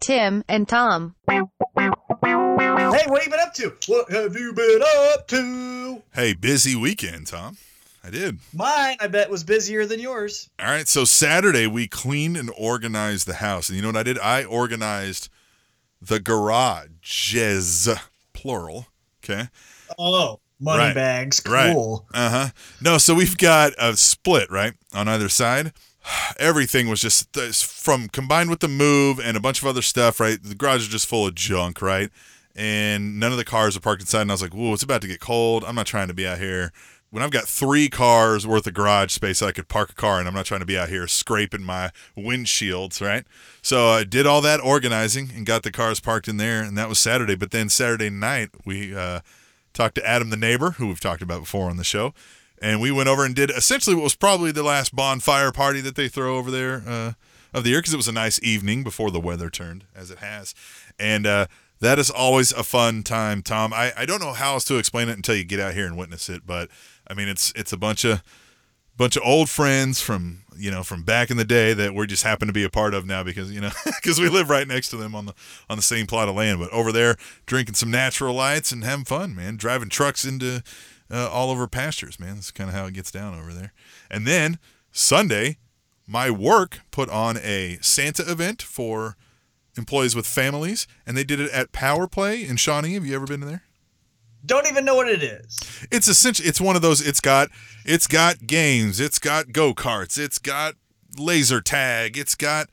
Tim 0.00 0.44
and 0.48 0.68
Tom. 0.68 1.14
Hey, 1.28 1.40
what 3.06 3.22
have 3.22 3.24
you 3.24 3.30
been 3.30 3.40
up 3.40 3.54
to? 3.54 3.72
What 3.86 4.10
have 4.10 4.36
you 4.36 4.52
been 4.52 4.82
up 5.14 5.28
to? 5.28 6.02
Hey, 6.14 6.34
busy 6.34 6.74
weekend, 6.76 7.26
Tom. 7.28 7.56
I 8.04 8.10
did. 8.10 8.38
Mine, 8.52 8.96
I 9.00 9.06
bet, 9.06 9.30
was 9.30 9.44
busier 9.44 9.86
than 9.86 10.00
yours. 10.00 10.50
All 10.58 10.66
right. 10.66 10.88
So 10.88 11.04
Saturday 11.04 11.68
we 11.68 11.86
cleaned 11.86 12.36
and 12.36 12.50
organized 12.58 13.26
the 13.28 13.34
house, 13.34 13.68
and 13.68 13.76
you 13.76 13.82
know 13.82 13.88
what 13.88 13.96
I 13.96 14.02
did? 14.02 14.18
I 14.18 14.42
organized 14.44 15.28
the 16.00 16.18
garages, 16.18 17.88
plural. 18.32 18.86
Okay. 19.22 19.48
Oh, 19.98 20.40
money 20.58 20.78
Right. 20.86 20.94
bags. 20.96 21.42
Right. 21.48 21.72
Cool. 21.72 22.06
Uh 22.12 22.30
huh. 22.30 22.48
No, 22.80 22.98
so 22.98 23.14
we've 23.14 23.38
got 23.38 23.72
a 23.78 23.96
split 23.96 24.50
right 24.50 24.72
on 24.92 25.06
either 25.06 25.28
side. 25.28 25.72
Everything 26.38 26.88
was 26.88 27.00
just 27.00 27.32
this- 27.32 27.62
from 27.62 28.08
combined 28.08 28.50
with 28.50 28.60
the 28.60 28.68
move 28.68 29.18
and 29.18 29.36
a 29.36 29.40
bunch 29.40 29.60
of 29.60 29.66
other 29.68 29.82
stuff. 29.82 30.20
Right, 30.20 30.42
the 30.42 30.54
garage 30.54 30.82
is 30.82 30.88
just 30.88 31.06
full 31.06 31.26
of 31.26 31.34
junk. 31.34 31.82
Right, 31.82 32.10
and 32.54 33.18
none 33.18 33.32
of 33.32 33.38
the 33.38 33.44
cars 33.44 33.76
are 33.76 33.80
parked 33.80 34.02
inside. 34.02 34.22
And 34.22 34.30
I 34.30 34.34
was 34.34 34.42
like, 34.42 34.54
"Whoa, 34.54 34.72
it's 34.72 34.82
about 34.82 35.02
to 35.02 35.08
get 35.08 35.20
cold. 35.20 35.64
I'm 35.66 35.74
not 35.74 35.86
trying 35.86 36.08
to 36.08 36.14
be 36.14 36.26
out 36.26 36.38
here." 36.38 36.72
When 37.10 37.22
I've 37.22 37.30
got 37.30 37.44
three 37.44 37.90
cars 37.90 38.46
worth 38.46 38.66
of 38.66 38.72
garage 38.72 39.12
space, 39.12 39.42
I 39.42 39.52
could 39.52 39.68
park 39.68 39.90
a 39.90 39.94
car, 39.94 40.18
and 40.18 40.26
I'm 40.26 40.32
not 40.32 40.46
trying 40.46 40.60
to 40.60 40.66
be 40.66 40.78
out 40.78 40.88
here 40.88 41.06
scraping 41.06 41.62
my 41.62 41.90
windshields, 42.16 43.02
right? 43.06 43.26
So 43.60 43.88
I 43.88 44.04
did 44.04 44.26
all 44.26 44.40
that 44.40 44.60
organizing 44.60 45.30
and 45.36 45.44
got 45.44 45.62
the 45.62 45.70
cars 45.70 46.00
parked 46.00 46.26
in 46.26 46.38
there, 46.38 46.62
and 46.62 46.78
that 46.78 46.88
was 46.88 46.98
Saturday. 46.98 47.34
But 47.34 47.50
then 47.50 47.68
Saturday 47.68 48.08
night, 48.08 48.48
we 48.64 48.96
uh, 48.96 49.20
talked 49.74 49.96
to 49.96 50.08
Adam 50.08 50.30
the 50.30 50.38
neighbor, 50.38 50.70
who 50.70 50.86
we've 50.88 51.00
talked 51.00 51.20
about 51.20 51.40
before 51.40 51.68
on 51.68 51.76
the 51.76 51.84
show, 51.84 52.14
and 52.62 52.80
we 52.80 52.92
went 52.92 53.08
over 53.08 53.24
and 53.24 53.34
did 53.34 53.50
essentially 53.50 53.94
what 53.94 54.04
was 54.04 54.14
probably 54.14 54.52
the 54.52 54.62
last 54.62 54.94
bonfire 54.94 55.50
party 55.50 55.80
that 55.80 55.96
they 55.96 56.08
throw 56.08 56.36
over 56.36 56.50
there 56.50 56.82
uh, 56.86 57.12
of 57.52 57.64
the 57.64 57.70
year 57.70 57.80
because 57.80 57.92
it 57.92 57.98
was 57.98 58.08
a 58.08 58.12
nice 58.12 58.40
evening 58.42 58.84
before 58.84 59.10
the 59.10 59.20
weather 59.20 59.50
turned, 59.50 59.84
as 59.94 60.10
it 60.10 60.18
has, 60.18 60.54
and 60.98 61.26
uh, 61.26 61.46
that 61.80 61.98
is 61.98 62.08
always 62.08 62.52
a 62.52 62.62
fun 62.62 63.02
time, 63.02 63.42
Tom. 63.42 63.72
I, 63.72 63.92
I 63.96 64.06
don't 64.06 64.20
know 64.20 64.32
how 64.32 64.54
else 64.54 64.64
to 64.66 64.78
explain 64.78 65.08
it 65.08 65.16
until 65.16 65.34
you 65.34 65.42
get 65.42 65.58
out 65.58 65.74
here 65.74 65.86
and 65.86 65.98
witness 65.98 66.28
it, 66.28 66.46
but 66.46 66.70
I 67.06 67.14
mean 67.14 67.28
it's 67.28 67.52
it's 67.56 67.72
a 67.72 67.76
bunch 67.76 68.04
of 68.04 68.22
bunch 68.96 69.16
of 69.16 69.22
old 69.24 69.50
friends 69.50 70.00
from 70.00 70.44
you 70.56 70.70
know 70.70 70.84
from 70.84 71.02
back 71.02 71.30
in 71.30 71.36
the 71.36 71.44
day 71.44 71.74
that 71.74 71.94
we 71.94 72.06
just 72.06 72.22
happen 72.22 72.46
to 72.46 72.52
be 72.52 72.62
a 72.62 72.70
part 72.70 72.94
of 72.94 73.04
now 73.04 73.24
because 73.24 73.50
you 73.50 73.60
know 73.60 73.70
because 73.84 74.20
we 74.20 74.28
live 74.28 74.48
right 74.48 74.68
next 74.68 74.90
to 74.90 74.96
them 74.96 75.14
on 75.14 75.26
the 75.26 75.34
on 75.68 75.76
the 75.76 75.82
same 75.82 76.06
plot 76.06 76.28
of 76.28 76.36
land. 76.36 76.60
But 76.60 76.70
over 76.70 76.92
there 76.92 77.16
drinking 77.46 77.74
some 77.74 77.90
natural 77.90 78.34
lights 78.34 78.70
and 78.70 78.84
having 78.84 79.04
fun 79.04 79.34
man. 79.34 79.56
Driving 79.56 79.88
trucks 79.88 80.24
into 80.24 80.62
uh, 81.12 81.28
all 81.30 81.50
over 81.50 81.66
pastures 81.68 82.18
man. 82.18 82.36
That's 82.36 82.50
kind 82.50 82.70
of 82.70 82.74
how 82.74 82.86
it 82.86 82.94
gets 82.94 83.10
down 83.10 83.38
over 83.38 83.52
there. 83.52 83.72
And 84.10 84.26
then 84.26 84.58
sunday 84.90 85.58
my 86.06 86.30
work 86.30 86.80
put 86.90 87.08
on 87.10 87.36
a 87.38 87.78
santa 87.80 88.30
event 88.30 88.60
for 88.62 89.16
employees 89.76 90.14
with 90.16 90.26
families 90.26 90.86
and 91.06 91.16
they 91.16 91.24
did 91.24 91.40
it 91.40 91.50
at 91.52 91.72
power 91.72 92.06
play 92.06 92.44
in 92.46 92.56
shawnee. 92.56 92.94
Have 92.94 93.06
you 93.06 93.14
ever 93.14 93.26
been 93.26 93.40
there? 93.40 93.62
Don't 94.44 94.66
even 94.66 94.84
know 94.84 94.96
what 94.96 95.08
it 95.08 95.22
is. 95.22 95.58
it's 95.90 96.08
essentially 96.08 96.48
it's 96.48 96.60
one 96.60 96.74
of 96.76 96.82
those 96.82 97.00
it's 97.06 97.20
got 97.20 97.48
it's 97.84 98.06
got 98.08 98.46
games 98.46 98.98
it's 98.98 99.20
got 99.20 99.52
go-karts 99.52 100.18
it's 100.18 100.38
got 100.38 100.74
laser 101.16 101.60
tag 101.60 102.18
it's 102.18 102.34
got 102.34 102.68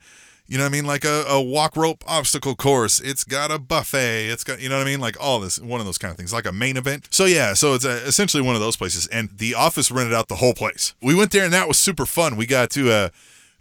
you 0.50 0.58
know 0.58 0.64
what 0.64 0.70
i 0.70 0.72
mean? 0.72 0.84
Like 0.84 1.04
a, 1.04 1.24
a 1.28 1.40
walk 1.40 1.76
rope 1.76 2.02
obstacle 2.08 2.56
course. 2.56 2.98
It's 2.98 3.22
got 3.22 3.52
a 3.52 3.58
buffet. 3.58 4.28
It's 4.28 4.42
got 4.42 4.60
you 4.60 4.68
know 4.68 4.78
what 4.78 4.86
i 4.86 4.90
mean? 4.90 4.98
Like 5.00 5.16
all 5.20 5.38
this 5.38 5.60
one 5.60 5.78
of 5.78 5.86
those 5.86 5.96
kind 5.96 6.10
of 6.10 6.18
things 6.18 6.32
like 6.32 6.44
a 6.44 6.52
main 6.52 6.76
event. 6.76 7.06
So 7.12 7.24
yeah 7.24 7.54
so 7.54 7.74
it's 7.74 7.84
a, 7.84 8.04
essentially 8.04 8.42
one 8.42 8.56
of 8.56 8.60
those 8.60 8.76
places. 8.76 9.06
And 9.06 9.30
the 9.38 9.54
office 9.54 9.92
rented 9.92 10.12
out 10.12 10.26
the 10.26 10.36
whole 10.36 10.52
place. 10.52 10.94
We 11.00 11.14
went 11.14 11.30
there 11.30 11.44
and 11.44 11.52
that 11.52 11.68
was 11.68 11.78
super 11.78 12.04
fun. 12.04 12.34
We 12.34 12.46
got 12.46 12.70
to 12.70 12.90
uh 12.90 13.08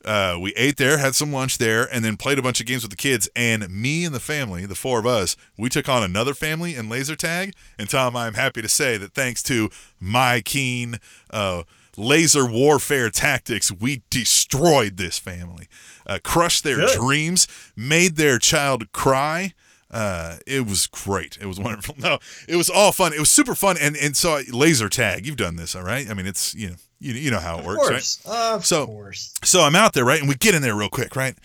uh, 0.05 0.37
we 0.39 0.53
ate 0.55 0.77
there, 0.77 0.97
had 0.97 1.13
some 1.13 1.33
lunch 1.33 1.57
there, 1.57 1.83
and 1.93 2.05
then 2.05 2.15
played 2.15 2.39
a 2.39 2.41
bunch 2.41 2.61
of 2.61 2.65
games 2.65 2.83
with 2.83 2.89
the 2.89 2.95
kids. 2.95 3.29
And 3.35 3.69
me 3.69 4.05
and 4.05 4.15
the 4.15 4.21
family, 4.21 4.65
the 4.65 4.73
four 4.73 4.97
of 4.97 5.05
us, 5.05 5.35
we 5.57 5.67
took 5.67 5.89
on 5.89 6.03
another 6.03 6.33
family 6.33 6.73
in 6.73 6.87
laser 6.87 7.17
tag. 7.17 7.53
And 7.77 7.89
Tom, 7.89 8.15
I'm 8.15 8.35
happy 8.35 8.61
to 8.61 8.69
say 8.69 8.95
that 8.95 9.13
thanks 9.13 9.43
to 9.43 9.69
my 9.99 10.39
keen 10.39 10.99
uh, 11.31 11.63
laser 11.97 12.49
warfare 12.49 13.09
tactics, 13.09 13.71
we 13.71 14.01
destroyed 14.09 14.97
this 14.97 15.19
family, 15.19 15.67
uh, 16.09 16.19
crushed 16.23 16.63
their 16.65 16.75
Good. 16.77 16.97
dreams, 16.99 17.47
made 17.77 18.17
their 18.17 18.37
child 18.39 18.91
cry. 18.91 19.53
Uh, 19.91 20.37
it 20.45 20.65
was 20.67 20.87
great. 20.87 21.37
It 21.41 21.45
was 21.45 21.59
wonderful. 21.67 21.95
No, 21.97 22.19
it 22.47 22.55
was 22.57 22.69
all 22.69 22.91
fun. 22.91 23.13
It 23.13 23.19
was 23.19 23.31
super 23.31 23.55
fun. 23.55 23.77
And 23.79 23.95
and 23.95 24.17
so 24.17 24.41
laser 24.51 24.89
tag, 24.89 25.25
you've 25.25 25.37
done 25.37 25.55
this, 25.55 25.75
all 25.75 25.83
right? 25.83 26.09
I 26.09 26.13
mean, 26.13 26.27
it's 26.27 26.53
you 26.55 26.69
know 26.71 26.75
you, 26.99 27.13
you 27.13 27.31
know 27.31 27.39
how 27.39 27.55
it 27.55 27.59
Of 27.61 27.65
works, 27.65 28.19
right? 28.25 28.33
Of 28.35 28.65
So- 28.65 28.85
course. 28.85 29.33
So 29.43 29.61
I'm 29.61 29.75
out 29.75 29.93
there, 29.93 30.03
right? 30.05 30.19
And 30.19 30.27
we 30.27 30.35
get 30.35 30.53
in 30.55 30.61
there 30.61 30.75
real 30.75 30.89
quick, 30.89 31.15
right? 31.15 31.35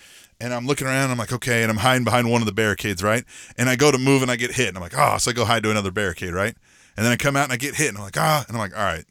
And 0.40 0.52
I'm 0.52 0.66
looking 0.66 0.88
around. 0.88 1.10
I'm 1.12 1.16
like, 1.18 1.32
okay. 1.32 1.62
And 1.62 1.70
I'm 1.70 1.76
hiding 1.78 2.02
behind 2.04 2.28
one 2.28 2.42
of 2.42 2.46
the 2.46 2.52
barricades, 2.52 3.02
right? 3.04 3.24
And 3.56 3.68
I 3.70 3.76
go 3.76 3.92
to 3.92 3.98
move 3.98 4.20
and 4.20 4.30
I 4.30 4.36
get 4.36 4.50
hit. 4.52 4.66
And 4.68 4.76
I'm 4.76 4.82
like, 4.82 4.98
oh, 4.98 5.16
so 5.18 5.30
I 5.30 5.34
go 5.34 5.44
hide 5.44 5.62
to 5.62 5.70
another 5.70 5.92
barricade, 5.92 6.34
right? 6.34 6.54
And 6.96 7.06
then 7.06 7.12
I 7.12 7.16
come 7.16 7.36
out 7.36 7.44
and 7.44 7.52
I 7.52 7.56
get 7.56 7.76
hit. 7.76 7.88
And 7.88 7.96
I'm 7.98 8.02
like, 8.04 8.18
ah. 8.18 8.44
And 8.48 8.56
I'm 8.56 8.60
like, 8.60 8.76
all 8.76 8.82
right, 8.84 9.04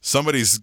somebody's 0.00 0.60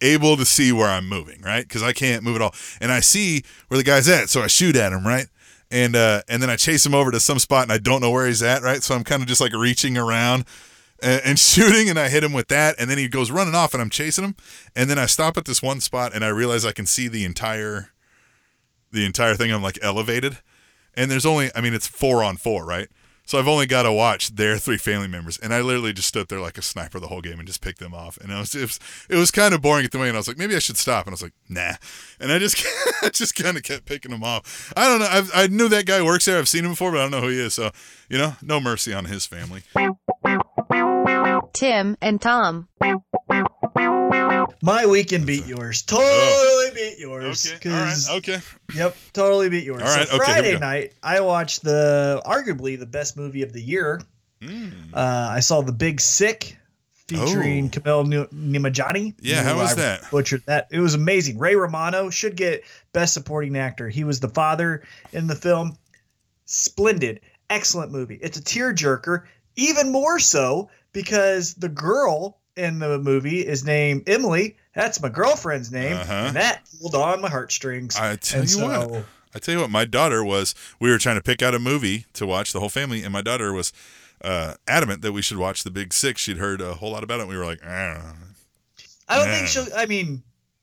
able 0.00 0.36
to 0.36 0.44
see 0.44 0.72
where 0.72 0.88
I'm 0.88 1.08
moving, 1.08 1.40
right? 1.42 1.66
Because 1.66 1.82
I 1.82 1.92
can't 1.92 2.22
move 2.22 2.36
at 2.36 2.42
all. 2.42 2.54
And 2.80 2.92
I 2.92 3.00
see 3.00 3.42
where 3.68 3.78
the 3.78 3.84
guy's 3.84 4.08
at. 4.08 4.28
So 4.28 4.42
I 4.42 4.46
shoot 4.46 4.76
at 4.76 4.92
him, 4.92 5.06
right? 5.06 5.26
And 5.70 5.96
uh, 5.96 6.22
and 6.28 6.42
then 6.42 6.48
I 6.48 6.56
chase 6.56 6.86
him 6.86 6.94
over 6.94 7.10
to 7.10 7.20
some 7.20 7.38
spot 7.38 7.64
and 7.64 7.72
I 7.72 7.78
don't 7.78 8.00
know 8.00 8.10
where 8.10 8.26
he's 8.26 8.42
at, 8.42 8.62
right? 8.62 8.82
So 8.82 8.94
I'm 8.94 9.04
kind 9.04 9.22
of 9.22 9.28
just 9.28 9.40
like 9.40 9.52
reaching 9.52 9.98
around 9.98 10.46
and, 11.02 11.22
and 11.24 11.38
shooting 11.38 11.88
and 11.88 11.98
I 11.98 12.08
hit 12.08 12.24
him 12.24 12.32
with 12.32 12.48
that 12.48 12.76
and 12.78 12.90
then 12.90 12.98
he 12.98 13.08
goes 13.08 13.30
running 13.30 13.54
off 13.54 13.74
and 13.74 13.82
I'm 13.82 13.90
chasing 13.90 14.24
him 14.24 14.36
and 14.74 14.88
then 14.88 14.98
I 14.98 15.06
stop 15.06 15.36
at 15.36 15.44
this 15.44 15.62
one 15.62 15.80
spot 15.80 16.14
and 16.14 16.24
I 16.24 16.28
realize 16.28 16.64
I 16.64 16.72
can 16.72 16.86
see 16.86 17.08
the 17.08 17.24
entire 17.24 17.90
the 18.90 19.04
entire 19.04 19.34
thing 19.34 19.52
I'm 19.52 19.62
like 19.62 19.78
elevated 19.82 20.38
and 20.94 21.10
there's 21.10 21.26
only 21.26 21.50
I 21.54 21.60
mean 21.60 21.74
it's 21.74 21.86
4 21.86 22.24
on 22.24 22.36
4 22.36 22.64
right 22.64 22.88
so 23.28 23.38
I've 23.38 23.46
only 23.46 23.66
got 23.66 23.82
to 23.82 23.92
watch 23.92 24.28
their 24.36 24.56
three 24.56 24.78
family 24.78 25.06
members 25.06 25.36
and 25.36 25.52
I 25.52 25.60
literally 25.60 25.92
just 25.92 26.08
stood 26.08 26.28
there 26.28 26.40
like 26.40 26.56
a 26.56 26.62
sniper 26.62 26.98
the 26.98 27.08
whole 27.08 27.20
game 27.20 27.38
and 27.38 27.46
just 27.46 27.60
picked 27.60 27.78
them 27.78 27.92
off. 27.92 28.16
And 28.16 28.32
it 28.32 28.34
was 28.34 28.54
it 28.54 28.62
was, 28.62 28.80
it 29.10 29.16
was 29.16 29.30
kind 29.30 29.52
of 29.52 29.60
boring 29.60 29.84
at 29.84 29.90
the 29.90 29.98
way 29.98 30.08
and 30.08 30.16
I 30.16 30.20
was 30.20 30.28
like 30.28 30.38
maybe 30.38 30.56
I 30.56 30.60
should 30.60 30.78
stop. 30.78 31.04
And 31.04 31.12
I 31.12 31.12
was 31.12 31.22
like 31.22 31.34
nah. 31.46 31.74
And 32.18 32.32
I 32.32 32.38
just 32.38 32.64
I 33.02 33.10
just 33.10 33.34
kind 33.34 33.58
of 33.58 33.64
kept 33.64 33.84
picking 33.84 34.12
them 34.12 34.24
off. 34.24 34.72
I 34.74 34.88
don't 34.88 35.00
know. 35.00 35.08
I've, 35.10 35.30
I 35.34 35.46
knew 35.46 35.68
that 35.68 35.84
guy 35.84 36.00
works 36.00 36.24
there. 36.24 36.38
I've 36.38 36.48
seen 36.48 36.64
him 36.64 36.70
before 36.70 36.90
but 36.90 37.00
I 37.00 37.02
don't 37.02 37.10
know 37.10 37.20
who 37.20 37.28
he 37.28 37.38
is. 37.38 37.52
So 37.52 37.70
you 38.08 38.16
know 38.16 38.36
no 38.40 38.60
mercy 38.60 38.94
on 38.94 39.04
his 39.04 39.26
family. 39.26 39.62
Tim 41.52 41.98
and 42.00 42.22
Tom. 42.22 42.68
My 44.62 44.86
weekend 44.86 45.26
beat 45.26 45.46
yours. 45.46 45.82
Totally 45.82 46.70
beat 46.74 46.98
yours. 46.98 47.46
Oh. 47.50 47.56
okay 47.56 47.70
all 47.70 47.80
right 47.84 48.08
okay 48.10 48.38
Yep, 48.74 48.96
totally 49.12 49.48
beat 49.48 49.64
yours. 49.64 49.82
All 49.82 49.88
right, 49.88 50.08
so 50.08 50.16
okay, 50.16 50.24
Friday 50.24 50.58
night, 50.58 50.92
I 51.02 51.20
watched 51.20 51.62
the 51.62 52.20
arguably 52.26 52.78
the 52.78 52.86
best 52.86 53.16
movie 53.16 53.42
of 53.42 53.52
the 53.52 53.62
year. 53.62 54.00
Mm. 54.40 54.92
Uh, 54.92 55.28
I 55.30 55.40
saw 55.40 55.62
The 55.62 55.72
Big 55.72 56.00
Sick, 56.00 56.56
featuring 57.06 57.66
Oh. 57.66 57.68
Kamel 57.80 58.04
Nimajani. 58.04 59.14
Yeah, 59.20 59.42
how 59.42 59.56
was 59.56 59.72
I 59.72 59.74
that? 59.76 60.10
Butchered 60.10 60.42
that. 60.46 60.68
It 60.70 60.80
was 60.80 60.94
amazing. 60.94 61.38
Ray 61.38 61.54
Romano 61.56 62.10
should 62.10 62.36
get 62.36 62.62
Best 62.92 63.14
Supporting 63.14 63.56
Actor. 63.56 63.88
He 63.88 64.04
was 64.04 64.20
the 64.20 64.28
father 64.28 64.82
in 65.12 65.26
the 65.26 65.34
film. 65.34 65.76
Splendid, 66.44 67.20
excellent 67.50 67.90
movie. 67.92 68.18
It's 68.22 68.38
a 68.38 68.42
tearjerker, 68.42 69.24
even 69.56 69.90
more 69.90 70.18
so 70.18 70.70
because 70.92 71.54
the 71.54 71.68
girl 71.68 72.38
in 72.58 72.78
the 72.80 72.98
movie 72.98 73.46
is 73.46 73.64
named 73.64 74.08
Emily. 74.08 74.56
That's 74.74 75.00
my 75.00 75.08
girlfriend's 75.08 75.72
name, 75.72 75.96
Uh-huh. 75.96 76.12
and 76.12 76.36
that 76.36 76.68
pulled 76.80 76.94
on 76.94 77.20
my 77.20 77.28
heartstrings. 77.28 77.96
I 77.96 78.16
tell 78.16 78.40
And 78.42 78.50
you 78.50 78.62
what, 78.64 79.04
I 79.34 79.38
tell 79.38 79.54
you 79.54 79.60
what, 79.60 79.70
my 79.70 79.84
daughter 79.84 80.24
was. 80.24 80.54
We 80.80 80.90
were 80.90 80.98
trying 80.98 81.16
to 81.16 81.22
pick 81.22 81.42
out 81.42 81.54
a 81.54 81.58
movie 81.58 82.06
to 82.14 82.26
watch 82.26 82.52
the 82.52 82.60
whole 82.60 82.68
family, 82.68 83.02
and 83.02 83.12
my 83.12 83.22
daughter 83.22 83.52
was 83.52 83.72
uh, 84.22 84.54
adamant 84.66 85.02
that 85.02 85.12
we 85.12 85.22
should 85.22 85.36
watch 85.38 85.62
The 85.64 85.70
Big 85.70 85.92
Sick. 85.92 86.18
She'd 86.18 86.38
heard 86.38 86.60
a 86.60 86.74
whole 86.74 86.92
lot 86.92 87.02
about 87.04 87.20
it. 87.20 87.22
And 87.22 87.30
we 87.30 87.36
were 87.36 87.44
like, 87.46 87.60
ah. 87.64 88.14
I 89.08 89.16
don't 89.18 89.28
think 89.28 89.46
she'll. 89.48 89.66
I 89.76 89.86
mean, 89.86 90.22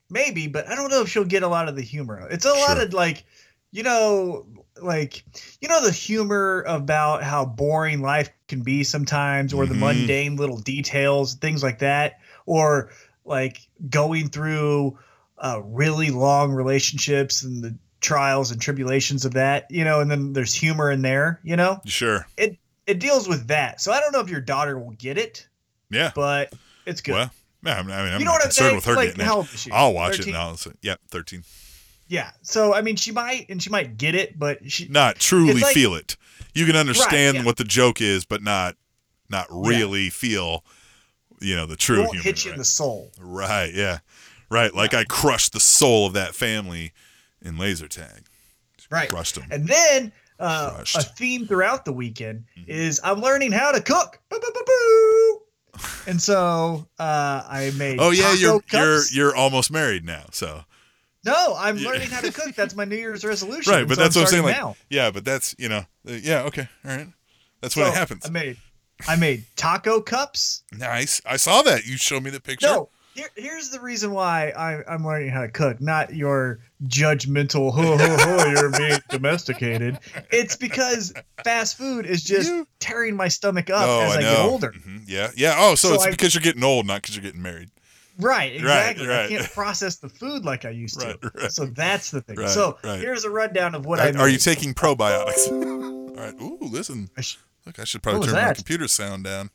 maybe, 0.10 0.48
but 0.48 0.68
I 0.68 0.76
don't 0.76 0.90
know 0.90 1.02
if 1.02 1.10
she'll 1.10 1.26
get 1.26 1.44
a 1.44 1.48
lot 1.48 1.68
of 1.68 1.76
the 1.76 1.82
humor. 1.82 2.28
It's 2.30 2.46
a 2.46 2.54
lot 2.54 2.80
of 2.80 2.94
like, 2.94 3.24
you 3.72 3.84
know, 3.84 4.46
like 4.82 5.24
you 5.62 5.68
know 5.68 5.84
the 5.84 5.92
humor 5.92 6.64
about 6.68 7.24
how 7.24 7.46
boring 7.46 8.02
life 8.02 8.30
can 8.48 8.62
be 8.62 8.84
sometimes, 8.84 9.54
or 9.54 9.66
the 9.66 9.74
Mhm. 9.76 9.80
mundane 9.80 10.36
little 10.36 10.58
details, 10.60 11.36
things 11.36 11.64
like 11.64 11.80
that, 11.80 12.20
or 12.46 12.92
like 13.24 13.68
going 13.90 14.30
through 14.30 14.98
uh, 15.38 15.62
really 15.66 16.10
long 16.12 16.52
relationships 16.52 17.44
and 17.44 17.64
the 17.64 17.76
trials 18.02 18.52
and 18.52 18.62
tribulations 18.62 19.26
of 19.26 19.34
that, 19.34 19.66
you 19.70 19.84
know, 19.84 20.00
and 20.00 20.10
then 20.12 20.32
there's 20.34 20.54
humor 20.54 20.92
in 20.92 21.02
there, 21.02 21.40
you 21.44 21.56
know. 21.56 21.82
Sure. 21.86 22.26
It 22.38 22.58
it 22.86 23.00
deals 23.00 23.28
with 23.28 23.48
that. 23.48 23.82
So 23.82 23.92
I 23.92 24.00
don't 24.00 24.12
know 24.14 24.20
if 24.20 24.30
your 24.30 24.42
daughter 24.42 24.78
will 24.78 24.92
get 24.92 25.18
it, 25.18 25.48
Yeah. 25.90 26.12
but 26.14 26.54
it's 26.86 27.02
good. 27.02 27.14
Well, 27.14 27.32
yeah, 27.64 27.80
I 27.80 27.82
mean, 27.82 27.92
I'm 27.92 28.20
you 28.20 28.26
know 28.26 28.32
what 28.32 28.42
I'm 28.42 28.48
concerned 28.50 28.66
saying? 28.68 28.76
with 28.76 28.86
her 28.86 28.96
like, 28.96 29.08
getting 29.10 29.22
it. 29.22 29.26
how 29.28 29.38
old 29.38 29.46
is 29.52 29.60
she? 29.60 29.72
I'll 29.72 29.92
watch 29.94 30.18
13? 30.18 30.34
it 30.34 30.38
now. 30.38 30.56
So, 30.56 30.72
yeah, 30.84 30.96
13. 31.10 31.44
Yeah. 32.08 32.32
So 32.42 32.74
I 32.74 32.82
mean, 32.82 32.96
she 32.96 33.12
might, 33.12 33.48
and 33.50 33.62
she 33.62 33.70
might 33.70 33.98
get 33.98 34.16
it, 34.16 34.38
but 34.38 34.70
she. 34.72 34.88
Not 34.88 35.18
truly 35.18 35.56
like- 35.62 35.74
feel 35.74 35.96
it. 35.96 36.18
You 36.54 36.66
can 36.66 36.76
understand 36.78 37.38
yeah. 37.38 37.44
what 37.44 37.58
the 37.58 37.64
joke 37.66 38.00
is, 38.02 38.24
but 38.26 38.42
not 38.42 38.76
not 39.30 39.48
really 39.50 40.10
feel, 40.10 40.64
you 41.42 41.56
know, 41.56 41.66
the 41.66 41.74
it 41.74 41.80
true 41.80 42.00
won't 42.00 42.12
humor. 42.12 42.24
hit 42.24 42.46
you 42.46 42.52
in 42.54 42.58
the 42.58 42.64
soul. 42.64 43.12
Right, 43.20 43.74
yeah. 43.74 44.00
Right, 44.50 44.74
like 44.74 44.94
I 44.94 45.04
crushed 45.04 45.52
the 45.54 45.60
soul 45.60 46.06
of 46.08 46.14
that 46.14 46.36
family 46.36 46.94
in 47.42 47.58
laser 47.58 47.88
tag. 47.88 48.26
Right. 48.92 49.10
Crushed 49.10 49.36
them. 49.36 49.46
And 49.50 49.68
then 49.68 50.12
uh, 50.40 50.76
Crushed. 50.76 50.96
a 50.98 51.02
theme 51.02 51.48
throughout 51.48 51.84
the 51.86 51.92
weekend 51.92 52.46
Mhm. 52.58 52.68
is 52.68 53.02
I'm 53.04 53.20
learning 53.20 53.52
how 53.52 53.72
to 53.72 53.82
cook. 53.82 54.20
Boo, 54.30 54.40
boo, 54.40 54.52
boo, 54.54 54.64
boo. 54.66 55.42
And 56.08 56.22
so 56.22 56.88
uh, 57.00 57.44
I 57.50 57.74
made. 57.76 57.98
Oh 58.00 58.12
yeah, 58.12 58.34
you're 58.34 58.62
you're 58.72 59.02
you're 59.12 59.36
almost 59.36 59.72
married 59.72 60.06
now. 60.06 60.26
So 60.32 60.64
No, 61.26 61.56
I'm 61.58 61.78
Yeah. 61.78 61.90
learning 61.90 62.10
how 62.10 62.22
to 62.22 62.32
cook. 62.32 62.54
That's 62.56 62.76
my 62.76 62.86
New 62.86 62.96
Year's 62.98 63.24
resolution. 63.34 63.74
right, 63.74 63.88
but 63.88 63.96
so 63.96 64.02
that's 64.02 64.16
what 64.16 64.22
I'm 64.24 64.28
saying. 64.28 64.44
Like 64.44 64.58
now. 64.58 64.76
yeah, 64.90 65.12
but 65.12 65.26
that's 65.26 65.56
you 65.58 65.70
know 65.70 65.86
uh, 66.08 66.12
yeah 66.12 66.44
okay 66.44 66.68
all 66.86 66.92
right. 66.96 67.08
That's 67.62 67.76
when 67.76 67.86
So 67.86 67.92
it 67.92 67.96
happens. 67.96 68.26
I 68.26 68.30
made 68.30 68.58
I 69.08 69.16
made 69.16 69.46
taco 69.56 70.02
cups. 70.02 70.64
Nice. 70.72 71.22
I 71.26 71.38
saw 71.38 71.62
that. 71.64 71.86
You 71.86 71.98
showed 71.98 72.24
me 72.24 72.30
the 72.30 72.40
picture. 72.40 72.68
No, 72.68 72.90
here, 73.14 73.28
here's 73.36 73.70
the 73.70 73.80
reason 73.82 74.12
why 74.12 74.50
I, 74.52 74.84
I'm 74.94 75.06
learning 75.06 75.30
how 75.30 75.42
to 75.42 75.50
cook, 75.50 75.82
not 75.82 76.14
your 76.14 76.60
judgmental, 76.88 77.74
ho, 77.74 77.98
ho, 77.98 78.18
ho, 78.20 78.50
you're 78.52 78.72
being 78.72 79.00
domesticated. 79.10 80.00
It's 80.32 80.56
because 80.56 81.14
fast 81.44 81.78
food 81.78 82.06
is 82.06 82.24
just 82.24 82.48
You- 82.50 82.68
tearing 82.80 83.16
my 83.16 83.28
stomach 83.28 83.70
up 83.70 83.86
oh, 83.88 84.02
as 84.02 84.16
I, 84.16 84.18
I, 84.18 84.22
get 84.22 84.40
older. 84.40 84.72
Mhm. 84.72 85.04
Yeah, 85.08 85.32
yeah. 85.36 85.56
Oh, 85.58 85.76
so, 85.76 85.90
So 85.90 85.94
it's 85.96 86.06
I- 86.06 86.12
because 86.12 86.34
you're 86.34 86.42
getting 86.42 86.64
old, 86.64 86.86
not 86.88 87.02
because 87.02 87.16
you're 87.16 87.24
getting 87.24 87.42
married. 87.42 87.70
Right, 88.20 88.56
exactly. 88.56 89.08
right. 89.08 89.26
I 89.26 89.28
can't 89.28 89.52
process 89.52 89.98
the 89.98 90.10
food 90.10 90.46
like 90.46 90.66
I 90.66 90.70
used 90.70 91.00
to. 91.02 91.08
Right, 91.08 91.36
right. 91.36 91.52
So 91.52 91.66
that's 91.66 92.12
the 92.12 92.22
thing. 92.22 92.38
Right, 92.38 92.50
so 92.50 92.78
right. 92.84 93.00
here's 93.00 93.26
a 93.26 93.30
rundown 93.30 93.76
of 93.76 93.86
what 93.86 94.00
Are, 94.00 94.08
I 94.08 94.22
are 94.22 94.30
you 94.30 94.38
taking 94.38 94.74
probiotics? 94.74 95.52
All 95.52 96.16
right. 96.16 96.34
Ooh, 96.42 96.60
listen. 96.62 97.10
I 97.18 97.22
sh- 97.22 97.38
Look, 97.66 97.80
I 97.80 97.84
should 97.84 98.04
probably 98.04 98.28
turn 98.28 98.36
my 98.36 98.54
computer 98.54 98.88
sound 98.88 99.24
down. 99.24 99.50